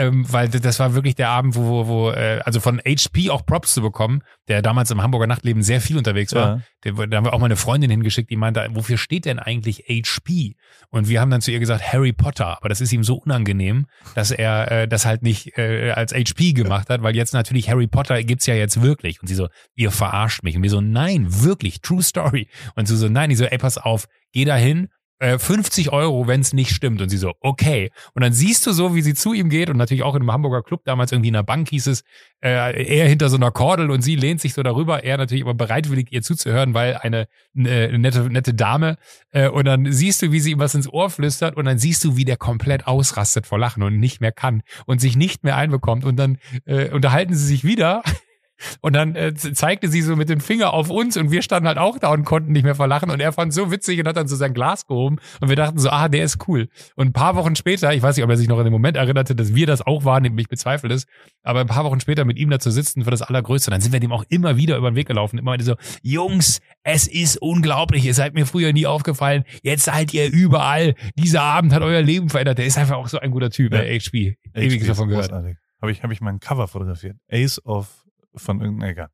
Ähm, 0.00 0.24
weil 0.32 0.48
das 0.48 0.80
war 0.80 0.94
wirklich 0.94 1.14
der 1.14 1.28
Abend, 1.28 1.54
wo, 1.54 1.62
wo, 1.62 1.86
wo 1.86 2.10
äh, 2.10 2.40
also 2.46 2.58
von 2.58 2.80
HP 2.80 3.28
auch 3.28 3.44
Props 3.44 3.74
zu 3.74 3.82
bekommen, 3.82 4.22
der 4.48 4.62
damals 4.62 4.90
im 4.90 5.02
Hamburger 5.02 5.26
Nachtleben 5.26 5.62
sehr 5.62 5.82
viel 5.82 5.98
unterwegs 5.98 6.34
war. 6.34 6.56
Ja. 6.56 6.62
Der, 6.84 7.06
da 7.06 7.18
haben 7.18 7.24
wir 7.26 7.34
auch 7.34 7.38
mal 7.38 7.44
eine 7.46 7.56
Freundin 7.56 7.90
hingeschickt, 7.90 8.30
die 8.30 8.36
meinte, 8.36 8.66
wofür 8.70 8.96
steht 8.96 9.26
denn 9.26 9.38
eigentlich 9.38 9.84
HP? 9.88 10.56
Und 10.88 11.10
wir 11.10 11.20
haben 11.20 11.30
dann 11.30 11.42
zu 11.42 11.50
ihr 11.50 11.58
gesagt, 11.58 11.92
Harry 11.92 12.14
Potter. 12.14 12.56
Aber 12.56 12.70
das 12.70 12.80
ist 12.80 12.94
ihm 12.94 13.04
so 13.04 13.16
unangenehm, 13.16 13.88
dass 14.14 14.30
er 14.30 14.72
äh, 14.72 14.88
das 14.88 15.04
halt 15.04 15.22
nicht 15.22 15.58
äh, 15.58 15.90
als 15.90 16.14
HP 16.14 16.54
gemacht 16.54 16.88
hat, 16.88 17.02
weil 17.02 17.14
jetzt 17.14 17.34
natürlich 17.34 17.68
Harry 17.68 17.86
Potter 17.86 18.22
gibt's 18.22 18.46
ja 18.46 18.54
jetzt 18.54 18.80
wirklich. 18.80 19.20
Und 19.20 19.28
sie 19.28 19.34
so, 19.34 19.48
ihr 19.74 19.90
verarscht 19.90 20.42
mich. 20.44 20.56
Und 20.56 20.62
wir 20.62 20.70
so, 20.70 20.80
nein, 20.80 21.26
wirklich, 21.42 21.82
true 21.82 22.02
story. 22.02 22.48
Und 22.74 22.86
sie 22.86 22.96
so, 22.96 23.10
nein, 23.10 23.28
die 23.28 23.36
so, 23.36 23.44
ey, 23.44 23.58
pass 23.58 23.76
auf, 23.76 24.06
geh 24.32 24.46
da 24.46 24.56
hin, 24.56 24.84
äh, 24.84 24.99
50 25.20 25.92
Euro, 25.92 26.26
wenn 26.26 26.40
es 26.40 26.52
nicht 26.52 26.70
stimmt. 26.70 27.02
Und 27.02 27.10
sie 27.10 27.18
so, 27.18 27.34
okay. 27.40 27.90
Und 28.14 28.22
dann 28.22 28.32
siehst 28.32 28.66
du 28.66 28.72
so, 28.72 28.94
wie 28.94 29.02
sie 29.02 29.14
zu 29.14 29.32
ihm 29.32 29.50
geht 29.50 29.68
und 29.68 29.76
natürlich 29.76 30.02
auch 30.02 30.14
in 30.14 30.22
einem 30.22 30.32
Hamburger 30.32 30.62
Club, 30.62 30.82
damals 30.84 31.12
irgendwie 31.12 31.28
in 31.28 31.34
der 31.34 31.42
Bank 31.42 31.68
hieß 31.68 31.88
es, 31.88 32.04
äh, 32.42 32.84
er 32.84 33.08
hinter 33.08 33.28
so 33.28 33.36
einer 33.36 33.50
Kordel 33.50 33.90
und 33.90 34.02
sie 34.02 34.16
lehnt 34.16 34.40
sich 34.40 34.54
so 34.54 34.62
darüber, 34.62 35.04
er 35.04 35.18
natürlich 35.18 35.44
aber 35.44 35.54
bereitwillig 35.54 36.08
ihr 36.10 36.22
zuzuhören, 36.22 36.74
weil 36.74 36.96
eine 36.96 37.28
äh, 37.54 37.96
nette, 37.98 38.30
nette 38.30 38.54
Dame 38.54 38.96
äh, 39.32 39.48
und 39.48 39.66
dann 39.66 39.92
siehst 39.92 40.22
du, 40.22 40.32
wie 40.32 40.40
sie 40.40 40.52
ihm 40.52 40.58
was 40.58 40.74
ins 40.74 40.88
Ohr 40.88 41.10
flüstert 41.10 41.56
und 41.56 41.66
dann 41.66 41.78
siehst 41.78 42.02
du, 42.04 42.16
wie 42.16 42.24
der 42.24 42.36
komplett 42.36 42.86
ausrastet 42.86 43.46
vor 43.46 43.58
Lachen 43.58 43.82
und 43.82 43.98
nicht 43.98 44.20
mehr 44.20 44.32
kann 44.32 44.62
und 44.86 45.00
sich 45.00 45.16
nicht 45.16 45.44
mehr 45.44 45.56
einbekommt 45.56 46.04
und 46.04 46.16
dann 46.16 46.38
äh, 46.64 46.88
unterhalten 46.90 47.34
sie 47.34 47.46
sich 47.46 47.64
wieder 47.64 48.02
und 48.80 48.94
dann 48.94 49.14
äh, 49.14 49.34
ze- 49.34 49.52
zeigte 49.52 49.88
sie 49.88 50.02
so 50.02 50.16
mit 50.16 50.28
dem 50.28 50.40
Finger 50.40 50.72
auf 50.72 50.90
uns 50.90 51.16
und 51.16 51.30
wir 51.30 51.42
standen 51.42 51.66
halt 51.68 51.78
auch 51.78 51.98
da 51.98 52.10
und 52.12 52.24
konnten 52.24 52.52
nicht 52.52 52.64
mehr 52.64 52.74
verlachen. 52.74 53.10
Und 53.10 53.20
er 53.20 53.32
fand 53.32 53.52
so 53.52 53.70
witzig 53.70 53.98
und 54.00 54.06
hat 54.08 54.16
dann 54.16 54.28
so 54.28 54.36
sein 54.36 54.54
Glas 54.54 54.86
gehoben. 54.86 55.18
Und 55.40 55.48
wir 55.48 55.56
dachten 55.56 55.78
so, 55.78 55.90
ah, 55.90 56.08
der 56.08 56.24
ist 56.24 56.46
cool. 56.48 56.68
Und 56.96 57.08
ein 57.08 57.12
paar 57.12 57.36
Wochen 57.36 57.56
später, 57.56 57.92
ich 57.94 58.02
weiß 58.02 58.16
nicht, 58.16 58.24
ob 58.24 58.30
er 58.30 58.36
sich 58.36 58.48
noch 58.48 58.58
an 58.58 58.64
den 58.64 58.72
Moment 58.72 58.96
erinnerte, 58.96 59.34
dass 59.34 59.54
wir 59.54 59.66
das 59.66 59.82
auch 59.86 60.04
waren, 60.04 60.24
ich 60.24 60.48
bezweifle 60.48 60.92
es, 60.94 61.06
aber 61.42 61.60
ein 61.60 61.66
paar 61.66 61.84
Wochen 61.84 62.00
später 62.00 62.24
mit 62.24 62.38
ihm 62.38 62.50
da 62.50 62.58
zu 62.58 62.70
sitzen 62.70 63.04
für 63.04 63.10
das 63.10 63.22
Allergrößte, 63.22 63.70
dann 63.70 63.80
sind 63.80 63.92
wir 63.92 64.00
dem 64.00 64.12
auch 64.12 64.24
immer 64.28 64.56
wieder 64.56 64.76
über 64.76 64.90
den 64.90 64.96
Weg 64.96 65.08
gelaufen. 65.08 65.38
Immer 65.38 65.54
wieder 65.54 65.64
so, 65.64 65.74
Jungs, 66.02 66.60
es 66.82 67.06
ist 67.08 67.36
unglaublich, 67.40 68.04
ihr 68.04 68.14
seid 68.14 68.34
mir 68.34 68.46
früher 68.46 68.72
nie 68.72 68.86
aufgefallen, 68.86 69.44
jetzt 69.62 69.84
seid 69.84 70.12
ihr 70.14 70.30
überall. 70.30 70.94
Dieser 71.16 71.42
Abend 71.42 71.72
hat 71.72 71.82
euer 71.82 72.02
Leben 72.02 72.28
verändert. 72.28 72.58
Der 72.58 72.66
ist 72.66 72.78
einfach 72.78 72.96
auch 72.96 73.08
so 73.08 73.18
ein 73.18 73.30
guter 73.30 73.50
Typ, 73.50 73.72
Ja. 73.72 73.80
äh, 73.82 73.98
HP. 73.98 74.36
HP 74.54 74.60
Ewiges 74.66 74.82
ist 74.82 74.88
davon 74.90 75.08
gehört. 75.08 75.30
Habe 75.32 75.92
ich, 75.92 76.02
hab 76.02 76.10
ich 76.10 76.20
mal 76.20 76.30
ein 76.30 76.40
Cover 76.40 76.68
fotografiert. 76.68 77.16
Ace 77.30 77.64
of, 77.64 77.99
von 78.34 78.60
irgendeinem, 78.60 78.90
egal. 78.90 79.08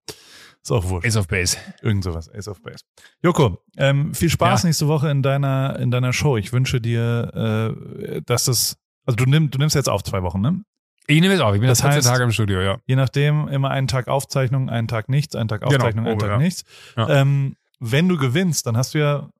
Ist 0.62 0.72
auch 0.72 0.88
wurscht. 0.88 1.06
Ace 1.06 1.16
of 1.16 1.28
Base. 1.28 1.56
Irgend 1.82 2.02
sowas, 2.04 2.28
Ace 2.32 2.48
of 2.48 2.60
Base. 2.62 2.84
Joko, 3.22 3.62
ähm, 3.76 4.14
viel 4.14 4.30
Spaß 4.30 4.62
Ja. 4.62 4.68
nächste 4.68 4.88
Woche 4.88 5.10
in 5.10 5.22
deiner, 5.22 5.78
in 5.78 5.90
deiner 5.90 6.12
Show. 6.12 6.36
Ich 6.36 6.52
wünsche 6.52 6.80
dir, 6.80 7.74
äh, 8.16 8.22
dass 8.22 8.48
es, 8.48 8.76
also 9.04 9.16
du, 9.16 9.24
nimm, 9.26 9.50
du 9.50 9.58
nimmst 9.58 9.76
jetzt 9.76 9.88
auf 9.88 10.02
zwei 10.02 10.22
Wochen, 10.22 10.40
ne? 10.40 10.62
Ich 11.06 11.20
nehme 11.20 11.34
es 11.34 11.40
auf, 11.40 11.54
ich 11.54 11.60
bin 11.60 11.68
Das 11.68 11.78
das, 11.78 11.94
heißt- 12.04 12.08
Tage 12.10 12.24
im 12.24 12.32
Studio, 12.32 12.60
ja. 12.60 12.78
Je 12.86 12.96
nachdem, 12.96 13.46
immer 13.46 13.70
einen 13.70 13.86
Tag 13.86 14.08
Aufzeichnung, 14.08 14.68
einen 14.68 14.88
Tag 14.88 15.08
nichts, 15.08 15.36
einen 15.36 15.48
Tag 15.48 15.60
Genau. 15.60 15.74
Aufzeichnung, 15.76 16.04
einen 16.06 16.16
Oh, 16.16 16.18
Tag 16.20 16.30
ja. 16.30 16.38
nichts. 16.38 16.64
Ja. 16.96 17.08
Ähm, 17.20 17.54
wenn 17.78 18.08
du 18.08 18.16
gewinnst, 18.16 18.66
dann 18.66 18.76
hast 18.76 18.94
du 18.94 18.98
ja 18.98 19.30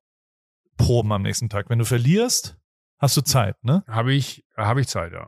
Proben 0.76 1.10
am 1.12 1.22
nächsten 1.22 1.48
Tag. 1.48 1.68
Wenn 1.68 1.78
du 1.80 1.84
verlierst, 1.84 2.56
hast 2.98 3.16
du 3.16 3.22
Zeit, 3.22 3.56
ne? 3.64 3.82
Habe 3.88 4.12
ich, 4.12 4.44
habe 4.56 4.80
ich 4.80 4.86
Zeit, 4.88 5.12
ja. 5.12 5.26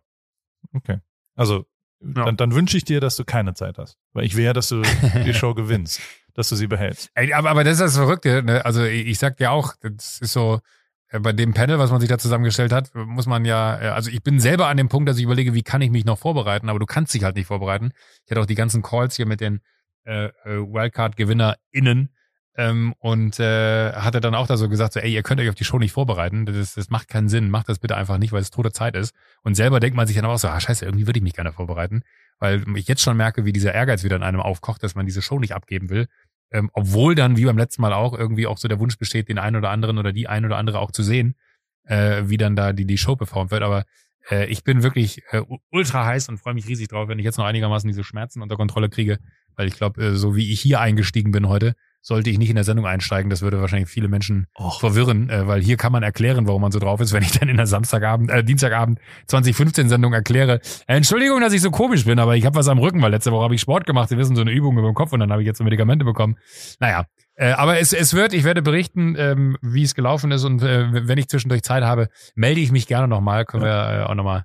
Okay. 0.74 1.00
Also, 1.34 1.66
Ja. 2.00 2.24
dann, 2.24 2.36
dann 2.36 2.54
wünsche 2.54 2.76
ich 2.76 2.84
dir, 2.84 3.00
dass 3.00 3.16
du 3.16 3.24
keine 3.24 3.54
Zeit 3.54 3.78
hast. 3.78 3.96
Weil 4.12 4.24
ich 4.24 4.36
will 4.36 4.44
ja, 4.44 4.52
dass 4.52 4.68
du 4.68 4.82
die 5.24 5.34
Show 5.34 5.54
gewinnst, 5.54 6.00
dass 6.34 6.48
du 6.48 6.56
sie 6.56 6.66
behältst. 6.66 7.10
Ey, 7.14 7.32
aber, 7.32 7.50
aber 7.50 7.64
das 7.64 7.74
ist 7.74 7.80
das 7.80 7.96
Verrückte, 7.96 8.42
ne? 8.42 8.64
Also 8.64 8.84
ich, 8.84 9.06
ich 9.06 9.18
sag 9.18 9.36
dir 9.36 9.50
auch, 9.50 9.74
das 9.80 10.20
ist 10.20 10.32
so, 10.32 10.60
äh, 11.08 11.20
bei 11.20 11.32
dem 11.32 11.54
Panel, 11.54 11.78
was 11.78 11.90
man 11.90 12.00
sich 12.00 12.08
da 12.08 12.18
zusammengestellt 12.18 12.72
hat, 12.72 12.94
muss 12.94 13.26
man 13.26 13.44
ja, 13.44 13.80
äh, 13.80 13.88
also 13.88 14.10
ich 14.10 14.22
bin 14.22 14.40
selber 14.40 14.68
an 14.68 14.76
dem 14.76 14.88
Punkt, 14.88 15.08
dass 15.08 15.18
ich 15.18 15.24
überlege, 15.24 15.54
wie 15.54 15.62
kann 15.62 15.82
ich 15.82 15.90
mich 15.90 16.04
noch 16.04 16.18
vorbereiten, 16.18 16.68
aber 16.68 16.78
du 16.78 16.86
kannst 16.86 17.14
dich 17.14 17.24
halt 17.24 17.36
nicht 17.36 17.46
vorbereiten. 17.46 17.92
Ich 18.24 18.30
hatte 18.30 18.40
auch 18.40 18.46
die 18.46 18.54
ganzen 18.54 18.82
Calls 18.82 19.16
hier 19.16 19.26
mit 19.26 19.40
den 19.40 19.60
äh, 20.04 20.26
äh, 20.26 20.32
Wildcard-GewinnerInnen 20.44 22.10
ähm, 22.58 22.92
und 22.98 23.38
äh, 23.38 23.92
hatte 23.92 24.20
dann 24.20 24.34
auch 24.34 24.48
da 24.48 24.56
so 24.56 24.68
gesagt, 24.68 24.92
so, 24.92 25.00
ey, 25.00 25.14
ihr 25.14 25.22
könnt 25.22 25.40
euch 25.40 25.48
auf 25.48 25.54
die 25.54 25.64
Show 25.64 25.78
nicht 25.78 25.92
vorbereiten, 25.92 26.44
das, 26.44 26.74
das 26.74 26.90
macht 26.90 27.06
keinen 27.06 27.28
Sinn, 27.28 27.50
macht 27.50 27.68
das 27.68 27.78
bitte 27.78 27.96
einfach 27.96 28.18
nicht, 28.18 28.32
weil 28.32 28.42
es 28.42 28.50
tote 28.50 28.72
Zeit 28.72 28.96
ist. 28.96 29.14
Und 29.44 29.54
selber 29.54 29.78
denkt 29.78 29.96
man 29.96 30.08
sich 30.08 30.16
dann 30.16 30.24
auch 30.24 30.36
so, 30.38 30.48
ah 30.48 30.58
scheiße, 30.58 30.84
irgendwie 30.84 31.06
würde 31.06 31.18
ich 31.18 31.22
mich 31.22 31.34
gerne 31.34 31.52
vorbereiten, 31.52 32.02
weil 32.40 32.64
ich 32.74 32.88
jetzt 32.88 33.00
schon 33.00 33.16
merke, 33.16 33.44
wie 33.44 33.52
dieser 33.52 33.74
Ehrgeiz 33.74 34.02
wieder 34.02 34.16
in 34.16 34.24
einem 34.24 34.40
aufkocht, 34.40 34.82
dass 34.82 34.96
man 34.96 35.06
diese 35.06 35.22
Show 35.22 35.38
nicht 35.38 35.54
abgeben 35.54 35.88
will. 35.88 36.08
Ähm, 36.50 36.68
obwohl 36.72 37.14
dann, 37.14 37.36
wie 37.36 37.44
beim 37.44 37.58
letzten 37.58 37.80
Mal 37.80 37.92
auch, 37.92 38.12
irgendwie 38.12 38.48
auch 38.48 38.58
so 38.58 38.66
der 38.66 38.80
Wunsch 38.80 38.98
besteht, 38.98 39.28
den 39.28 39.38
einen 39.38 39.54
oder 39.54 39.70
anderen 39.70 39.96
oder 39.96 40.12
die 40.12 40.26
ein 40.26 40.44
oder 40.44 40.56
andere 40.56 40.80
auch 40.80 40.90
zu 40.90 41.04
sehen, 41.04 41.36
äh, 41.84 42.22
wie 42.24 42.38
dann 42.38 42.56
da 42.56 42.72
die, 42.72 42.86
die 42.86 42.98
Show 42.98 43.14
performt 43.14 43.52
wird. 43.52 43.62
Aber 43.62 43.84
äh, 44.30 44.46
ich 44.46 44.64
bin 44.64 44.82
wirklich 44.82 45.22
äh, 45.30 45.42
ultra 45.70 46.06
heiß 46.06 46.28
und 46.28 46.38
freue 46.38 46.54
mich 46.54 46.66
riesig 46.66 46.88
drauf, 46.88 47.06
wenn 47.06 47.20
ich 47.20 47.24
jetzt 47.24 47.38
noch 47.38 47.44
einigermaßen 47.44 47.86
diese 47.86 48.02
Schmerzen 48.02 48.42
unter 48.42 48.56
Kontrolle 48.56 48.88
kriege, 48.88 49.18
weil 49.54 49.68
ich 49.68 49.76
glaube, 49.76 50.02
äh, 50.02 50.14
so 50.16 50.34
wie 50.34 50.52
ich 50.52 50.60
hier 50.60 50.80
eingestiegen 50.80 51.30
bin 51.30 51.48
heute, 51.48 51.74
sollte 52.08 52.30
ich 52.30 52.38
nicht 52.38 52.48
in 52.48 52.54
der 52.54 52.64
Sendung 52.64 52.86
einsteigen. 52.86 53.28
Das 53.28 53.42
würde 53.42 53.60
wahrscheinlich 53.60 53.90
viele 53.90 54.08
Menschen 54.08 54.46
Och. 54.58 54.80
verwirren, 54.80 55.28
äh, 55.28 55.46
weil 55.46 55.60
hier 55.62 55.76
kann 55.76 55.92
man 55.92 56.02
erklären, 56.02 56.46
warum 56.46 56.62
man 56.62 56.72
so 56.72 56.78
drauf 56.78 57.00
ist, 57.00 57.12
wenn 57.12 57.22
ich 57.22 57.32
dann 57.32 57.50
in 57.50 57.58
der 57.58 57.66
Samstagabend, 57.66 58.30
äh, 58.30 58.42
Dienstagabend 58.42 58.98
2015 59.26 59.90
Sendung 59.90 60.14
erkläre. 60.14 60.60
Äh, 60.86 60.96
Entschuldigung, 60.96 61.40
dass 61.42 61.52
ich 61.52 61.60
so 61.60 61.70
komisch 61.70 62.06
bin, 62.06 62.18
aber 62.18 62.34
ich 62.34 62.46
habe 62.46 62.56
was 62.56 62.66
am 62.68 62.78
Rücken, 62.78 63.02
weil 63.02 63.10
letzte 63.10 63.30
Woche 63.30 63.44
habe 63.44 63.54
ich 63.54 63.60
Sport 63.60 63.84
gemacht. 63.84 64.08
Sie 64.08 64.16
wissen, 64.16 64.34
so 64.34 64.40
eine 64.40 64.52
Übung 64.52 64.78
über 64.78 64.88
den 64.88 64.94
Kopf 64.94 65.12
und 65.12 65.20
dann 65.20 65.30
habe 65.30 65.42
ich 65.42 65.46
jetzt 65.46 65.58
so 65.58 65.64
Medikamente 65.64 66.06
bekommen. 66.06 66.38
Naja, 66.80 67.04
äh, 67.34 67.52
aber 67.52 67.78
es, 67.78 67.92
es 67.92 68.14
wird, 68.14 68.32
ich 68.32 68.44
werde 68.44 68.62
berichten, 68.62 69.14
ähm, 69.18 69.58
wie 69.60 69.82
es 69.82 69.94
gelaufen 69.94 70.30
ist 70.30 70.44
und 70.44 70.62
äh, 70.62 71.06
wenn 71.06 71.18
ich 71.18 71.28
zwischendurch 71.28 71.62
Zeit 71.62 71.84
habe, 71.84 72.08
melde 72.34 72.62
ich 72.62 72.72
mich 72.72 72.86
gerne 72.86 73.06
nochmal. 73.06 73.44
Können 73.44 73.64
wir 73.64 73.70
äh, 73.70 74.02
auch 74.04 74.14
nochmal 74.14 74.44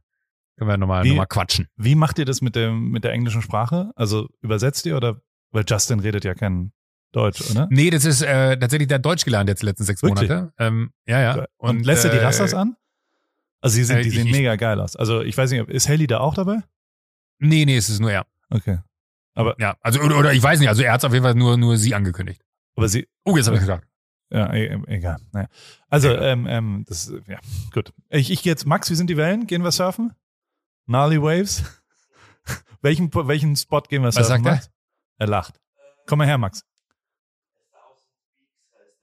können 0.57 0.69
wir 0.69 0.77
nochmal 0.77 1.05
noch 1.05 1.15
mal 1.15 1.25
quatschen. 1.25 1.67
Wie 1.77 1.95
macht 1.95 2.19
ihr 2.19 2.25
das 2.25 2.41
mit 2.41 2.57
dem 2.57 2.89
mit 2.91 3.05
der 3.05 3.13
englischen 3.13 3.41
Sprache? 3.41 3.91
Also 3.95 4.27
übersetzt 4.41 4.85
ihr 4.85 4.97
oder 4.97 5.21
weil 5.51 5.63
Justin 5.67 6.01
redet 6.01 6.25
ja 6.25 6.33
kein 6.33 6.73
Deutsch, 7.13 7.49
oder? 7.51 7.67
Nee, 7.71 7.89
das 7.89 8.03
ist 8.05 8.21
äh, 8.21 8.57
tatsächlich 8.57 8.89
der 8.89 8.99
Deutsch 8.99 9.23
gelernt 9.23 9.47
jetzt 9.49 9.61
die 9.61 9.65
letzten 9.67 9.85
sechs 9.85 10.03
Wirklich? 10.03 10.29
Monate. 10.29 10.51
Ähm, 10.59 10.91
ja, 11.05 11.21
ja. 11.21 11.45
Und, 11.57 11.85
lässt 11.85 12.03
er 12.03 12.11
die 12.11 12.17
äh, 12.17 12.23
Rastas 12.25 12.53
an? 12.53 12.75
Also 13.61 13.77
die, 13.77 13.83
sind, 13.85 13.97
äh, 13.97 14.01
die 14.01 14.09
ich- 14.09 14.15
sehen 14.15 14.27
ich- 14.27 14.33
mega 14.33 14.55
geil 14.57 14.81
aus. 14.81 14.95
Also 14.97 15.21
ich 15.21 15.37
weiß 15.37 15.51
nicht, 15.51 15.69
ist 15.69 15.87
Haley 15.87 16.07
da 16.07 16.19
auch 16.19 16.33
dabei? 16.33 16.57
Nee, 17.39 17.63
nee, 17.65 17.77
es 17.77 17.87
ist 17.89 17.99
nur 18.01 18.11
er. 18.11 18.25
Okay. 18.49 18.79
Ja, 19.57 19.77
also 19.81 19.99
oder, 20.01 20.17
oder 20.19 20.33
ich 20.33 20.43
weiß 20.43 20.59
nicht, 20.59 20.69
also 20.69 20.83
er 20.83 20.91
hat 20.93 21.03
auf 21.05 21.13
jeden 21.13 21.23
Fall 21.23 21.33
nur 21.33 21.57
nur 21.57 21.77
sie 21.77 21.95
angekündigt. 21.95 22.43
Aber 22.75 22.87
sie, 22.89 23.07
Oh, 23.23 23.35
jetzt 23.37 23.45
habe 23.47 23.55
ich 23.55 23.61
gesagt. 23.61 23.87
ja, 24.31 24.53
e- 24.53 24.65
e- 24.75 24.81
egal. 24.87 25.17
Naja. 25.31 25.47
Also, 25.89 26.09
ähm, 26.15 26.45
ähm, 26.47 26.83
das, 26.87 27.11
ja, 27.27 27.39
gut. 27.73 27.93
Ich, 28.09 28.29
ich 28.31 28.43
geh 28.43 28.49
jetzt, 28.49 28.65
Max, 28.67 28.89
wie 28.91 28.95
sind 28.95 29.09
die 29.09 29.17
Wellen? 29.17 29.47
Gehen 29.47 29.63
wir 29.63 29.71
surfen? 29.71 30.13
Gnarly 30.87 31.21
Waves? 31.21 31.63
welchen, 32.81 33.13
welchen 33.13 33.55
Spot 33.55 33.81
gehen 33.81 34.03
wir 34.03 34.11
surfen? 34.11 34.43
sagt 34.43 34.45
er? 34.45 34.61
Er 35.19 35.27
lacht. 35.27 35.59
Komm 36.05 36.19
mal 36.19 36.27
her, 36.27 36.37
Max. 36.37 36.63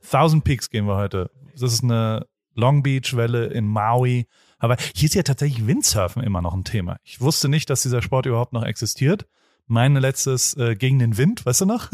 Thousand 0.09 0.45
Peaks 0.45 0.71
gehen 0.71 0.87
wir 0.87 0.97
heute. 0.97 1.31
Das 1.53 1.73
ist 1.73 1.83
eine 1.83 2.27
Long 2.55 2.83
Beach 2.83 3.15
Welle 3.17 3.47
in 3.47 3.67
Maui. 3.67 4.27
Aber 4.59 4.77
hier 4.95 5.07
ist 5.07 5.15
ja 5.15 5.23
tatsächlich 5.23 5.67
Windsurfen 5.67 6.23
immer 6.23 6.43
noch 6.43 6.55
ein 6.55 6.65
Thema. 6.65 6.99
Ich 7.03 7.21
wusste 7.21 7.49
nicht, 7.49 7.71
dass 7.71 7.83
dieser 7.83 8.03
Sport 8.03 8.27
überhaupt 8.27 8.53
noch 8.53 8.65
existiert. 8.65 9.27
Mein 9.67 9.95
letztes 9.95 10.55
äh, 10.57 10.75
gegen 10.75 10.99
den 10.99 11.17
Wind, 11.17 11.47
weißt 11.47 11.61
du 11.63 11.67
noch? 11.67 11.89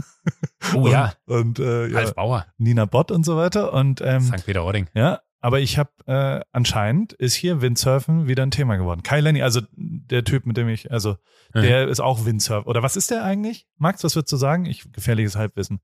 Oh 0.74 0.88
ja, 0.88 1.12
Und, 1.26 1.58
und 1.58 1.58
äh, 1.60 1.88
ja, 1.88 1.98
Ralf 1.98 2.14
Bauer, 2.14 2.46
Nina 2.56 2.86
Bott 2.86 3.10
und 3.10 3.24
so 3.26 3.36
weiter. 3.36 3.72
Und 3.74 4.00
ähm, 4.00 4.22
St. 4.22 4.46
Peter-Ording. 4.46 4.88
ja, 4.94 5.20
aber 5.40 5.60
ich 5.60 5.78
habe 5.78 5.90
äh, 6.06 6.40
anscheinend 6.52 7.12
ist 7.12 7.34
hier 7.34 7.60
Windsurfen 7.60 8.26
wieder 8.26 8.42
ein 8.42 8.50
Thema 8.50 8.76
geworden. 8.76 9.02
Kai 9.02 9.20
Lenny, 9.20 9.42
also 9.42 9.60
der 9.74 10.24
Typ, 10.24 10.46
mit 10.46 10.56
dem 10.56 10.68
ich, 10.68 10.90
also 10.90 11.16
Mhm. 11.54 11.62
der 11.62 11.88
ist 11.88 12.00
auch 12.00 12.24
Windsurfer. 12.24 12.66
Oder 12.66 12.82
was 12.82 12.96
ist 12.96 13.10
der 13.10 13.22
eigentlich? 13.24 13.66
Max, 13.76 14.02
was 14.02 14.16
würdest 14.16 14.32
du 14.32 14.36
sagen? 14.36 14.64
Ich 14.64 14.90
gefährliches 14.92 15.36
Halbwissen. 15.36 15.80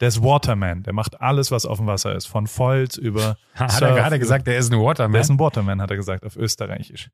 Der 0.00 0.08
ist 0.08 0.22
Waterman. 0.22 0.82
Der 0.82 0.92
macht 0.92 1.20
alles, 1.20 1.50
was 1.50 1.64
auf 1.64 1.78
dem 1.78 1.86
Wasser 1.86 2.14
ist. 2.14 2.26
Von 2.26 2.46
Foils 2.46 2.96
über. 2.98 3.36
Hat 3.54 3.70
Surf- 3.72 3.82
er 3.90 3.94
gerade 3.94 4.18
gesagt, 4.18 4.46
der 4.46 4.58
ist 4.58 4.66
ein 4.66 4.72
Der 4.72 4.80
ist 4.80 4.86
Waterman? 4.86 5.20
ein 5.22 5.38
Waterman, 5.38 5.82
hat 5.82 5.90
er 5.90 5.96
gesagt, 5.96 6.24
auf 6.24 6.36
Österreichisch. 6.36 7.08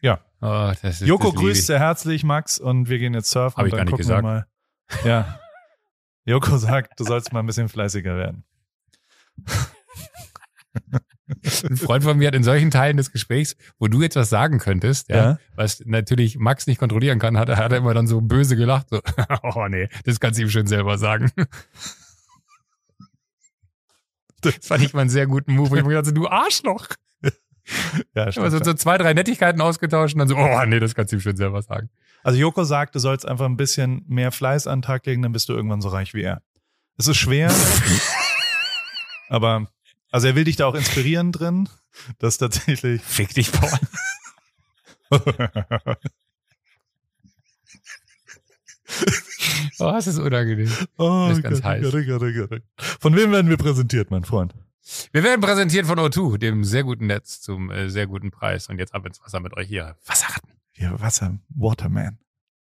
Ja. 0.00 0.20
Oh, 0.40 0.72
das 0.80 0.84
ist, 0.84 1.00
Joko 1.02 1.30
das 1.32 1.40
grüßt 1.40 1.66
sehr 1.66 1.80
herzlich, 1.80 2.24
Max, 2.24 2.58
und 2.58 2.88
wir 2.88 2.98
gehen 2.98 3.14
jetzt 3.14 3.30
surfen. 3.30 3.56
Hab 3.56 3.62
und 3.64 3.66
ich 3.66 3.70
dann 3.72 3.78
gar 3.78 3.84
nicht 3.84 3.90
gucken 3.92 4.08
Wir 4.08 4.22
mal. 4.22 4.46
Ja. 5.04 5.38
Joko 6.24 6.56
sagt, 6.56 6.98
du 7.00 7.04
sollst 7.04 7.32
mal 7.32 7.40
ein 7.40 7.46
bisschen 7.46 7.68
fleißiger 7.68 8.16
werden. 8.16 8.44
Ein 11.28 11.76
Freund 11.76 12.04
von 12.04 12.18
mir 12.18 12.26
hat 12.28 12.34
in 12.34 12.42
solchen 12.42 12.70
Teilen 12.70 12.96
des 12.96 13.12
Gesprächs, 13.12 13.56
wo 13.78 13.86
du 13.88 14.02
jetzt 14.02 14.16
was 14.16 14.28
sagen 14.28 14.58
könntest, 14.58 15.08
ja, 15.08 15.16
Ja. 15.16 15.38
was 15.54 15.82
natürlich 15.86 16.36
Max 16.38 16.66
nicht 16.66 16.78
kontrollieren 16.78 17.18
kann, 17.18 17.38
hat, 17.38 17.48
er- 17.48 17.56
hat 17.56 17.72
er 17.72 17.78
immer 17.78 17.94
dann 17.94 18.06
so 18.06 18.20
böse 18.20 18.56
gelacht, 18.56 18.88
so, 18.90 19.00
oh 19.42 19.66
nee, 19.68 19.88
das 20.04 20.18
kannst 20.20 20.38
du 20.38 20.42
ihm 20.42 20.50
schön 20.50 20.66
selber 20.66 20.98
sagen. 20.98 21.30
Das 24.40 24.56
fand 24.66 24.82
ich 24.82 24.92
mal 24.92 25.02
einen 25.02 25.10
sehr 25.10 25.26
guten 25.26 25.54
Move, 25.54 25.76
ich 25.78 25.84
mir 25.84 25.90
gedacht 25.90 26.06
habe, 26.06 26.14
du 26.14 26.28
Arschloch. 26.28 26.88
Ja, 28.14 28.32
stimmt. 28.32 28.50
so, 28.50 28.58
so 28.64 28.74
zwei, 28.74 28.98
drei 28.98 29.14
Nettigkeiten 29.14 29.60
ausgetauscht 29.60 30.14
und 30.14 30.18
dann 30.18 30.28
so, 30.28 30.36
oh 30.36 30.64
nee, 30.66 30.80
das 30.80 30.96
kannst 30.96 31.12
du 31.12 31.16
ihm 31.16 31.20
schön 31.20 31.36
selber 31.36 31.62
sagen. 31.62 31.90
Also 32.24 32.38
Joko 32.38 32.64
sagt, 32.64 32.94
du 32.96 32.98
sollst 32.98 33.26
einfach 33.26 33.46
ein 33.46 33.56
bisschen 33.56 34.04
mehr 34.08 34.32
Fleiß 34.32 34.66
an 34.66 34.80
den 34.80 34.82
Tag 34.82 35.06
legen, 35.06 35.22
dann 35.22 35.30
bist 35.32 35.48
du 35.48 35.52
irgendwann 35.52 35.80
so 35.80 35.88
reich 35.88 36.12
wie 36.14 36.22
er. 36.22 36.42
Es 36.98 37.06
ist 37.06 37.16
schwer, 37.18 37.52
aber 39.28 39.68
also 40.12 40.28
er 40.28 40.36
will 40.36 40.44
dich 40.44 40.54
da 40.56 40.66
auch 40.66 40.74
inspirieren 40.76 41.32
drin, 41.32 41.68
dass 42.18 42.38
tatsächlich. 42.38 43.02
Fick 43.02 43.34
dich, 43.34 43.50
Paul. 43.50 43.70
Oh, 49.78 49.90
das 49.90 50.06
ist 50.06 50.18
unangenehm. 50.18 50.70
oh, 50.98 51.26
Das 51.28 51.38
ist 51.38 51.42
ganz 51.42 51.56
Gott, 51.56 51.64
heiß. 51.64 51.90
Gott, 51.90 52.06
Gott, 52.06 52.50
Gott. 52.50 52.62
Von 52.76 53.16
wem 53.16 53.32
werden 53.32 53.48
wir 53.48 53.56
präsentiert, 53.56 54.10
mein 54.10 54.24
Freund? 54.24 54.54
Wir 55.12 55.22
werden 55.22 55.40
präsentiert 55.40 55.86
von 55.86 55.98
O2, 55.98 56.38
dem 56.38 56.64
sehr 56.64 56.84
guten 56.84 57.06
Netz 57.06 57.40
zum 57.40 57.70
äh, 57.70 57.88
sehr 57.88 58.06
guten 58.06 58.30
Preis. 58.30 58.68
Und 58.68 58.78
jetzt 58.78 58.94
ab 58.94 59.06
ins 59.06 59.20
Wasser 59.22 59.40
mit 59.40 59.56
euch 59.56 59.68
hier. 59.68 59.96
Wasserratten. 60.06 60.50
Hier, 60.72 61.00
Wasser, 61.00 61.38
Waterman. 61.48 62.18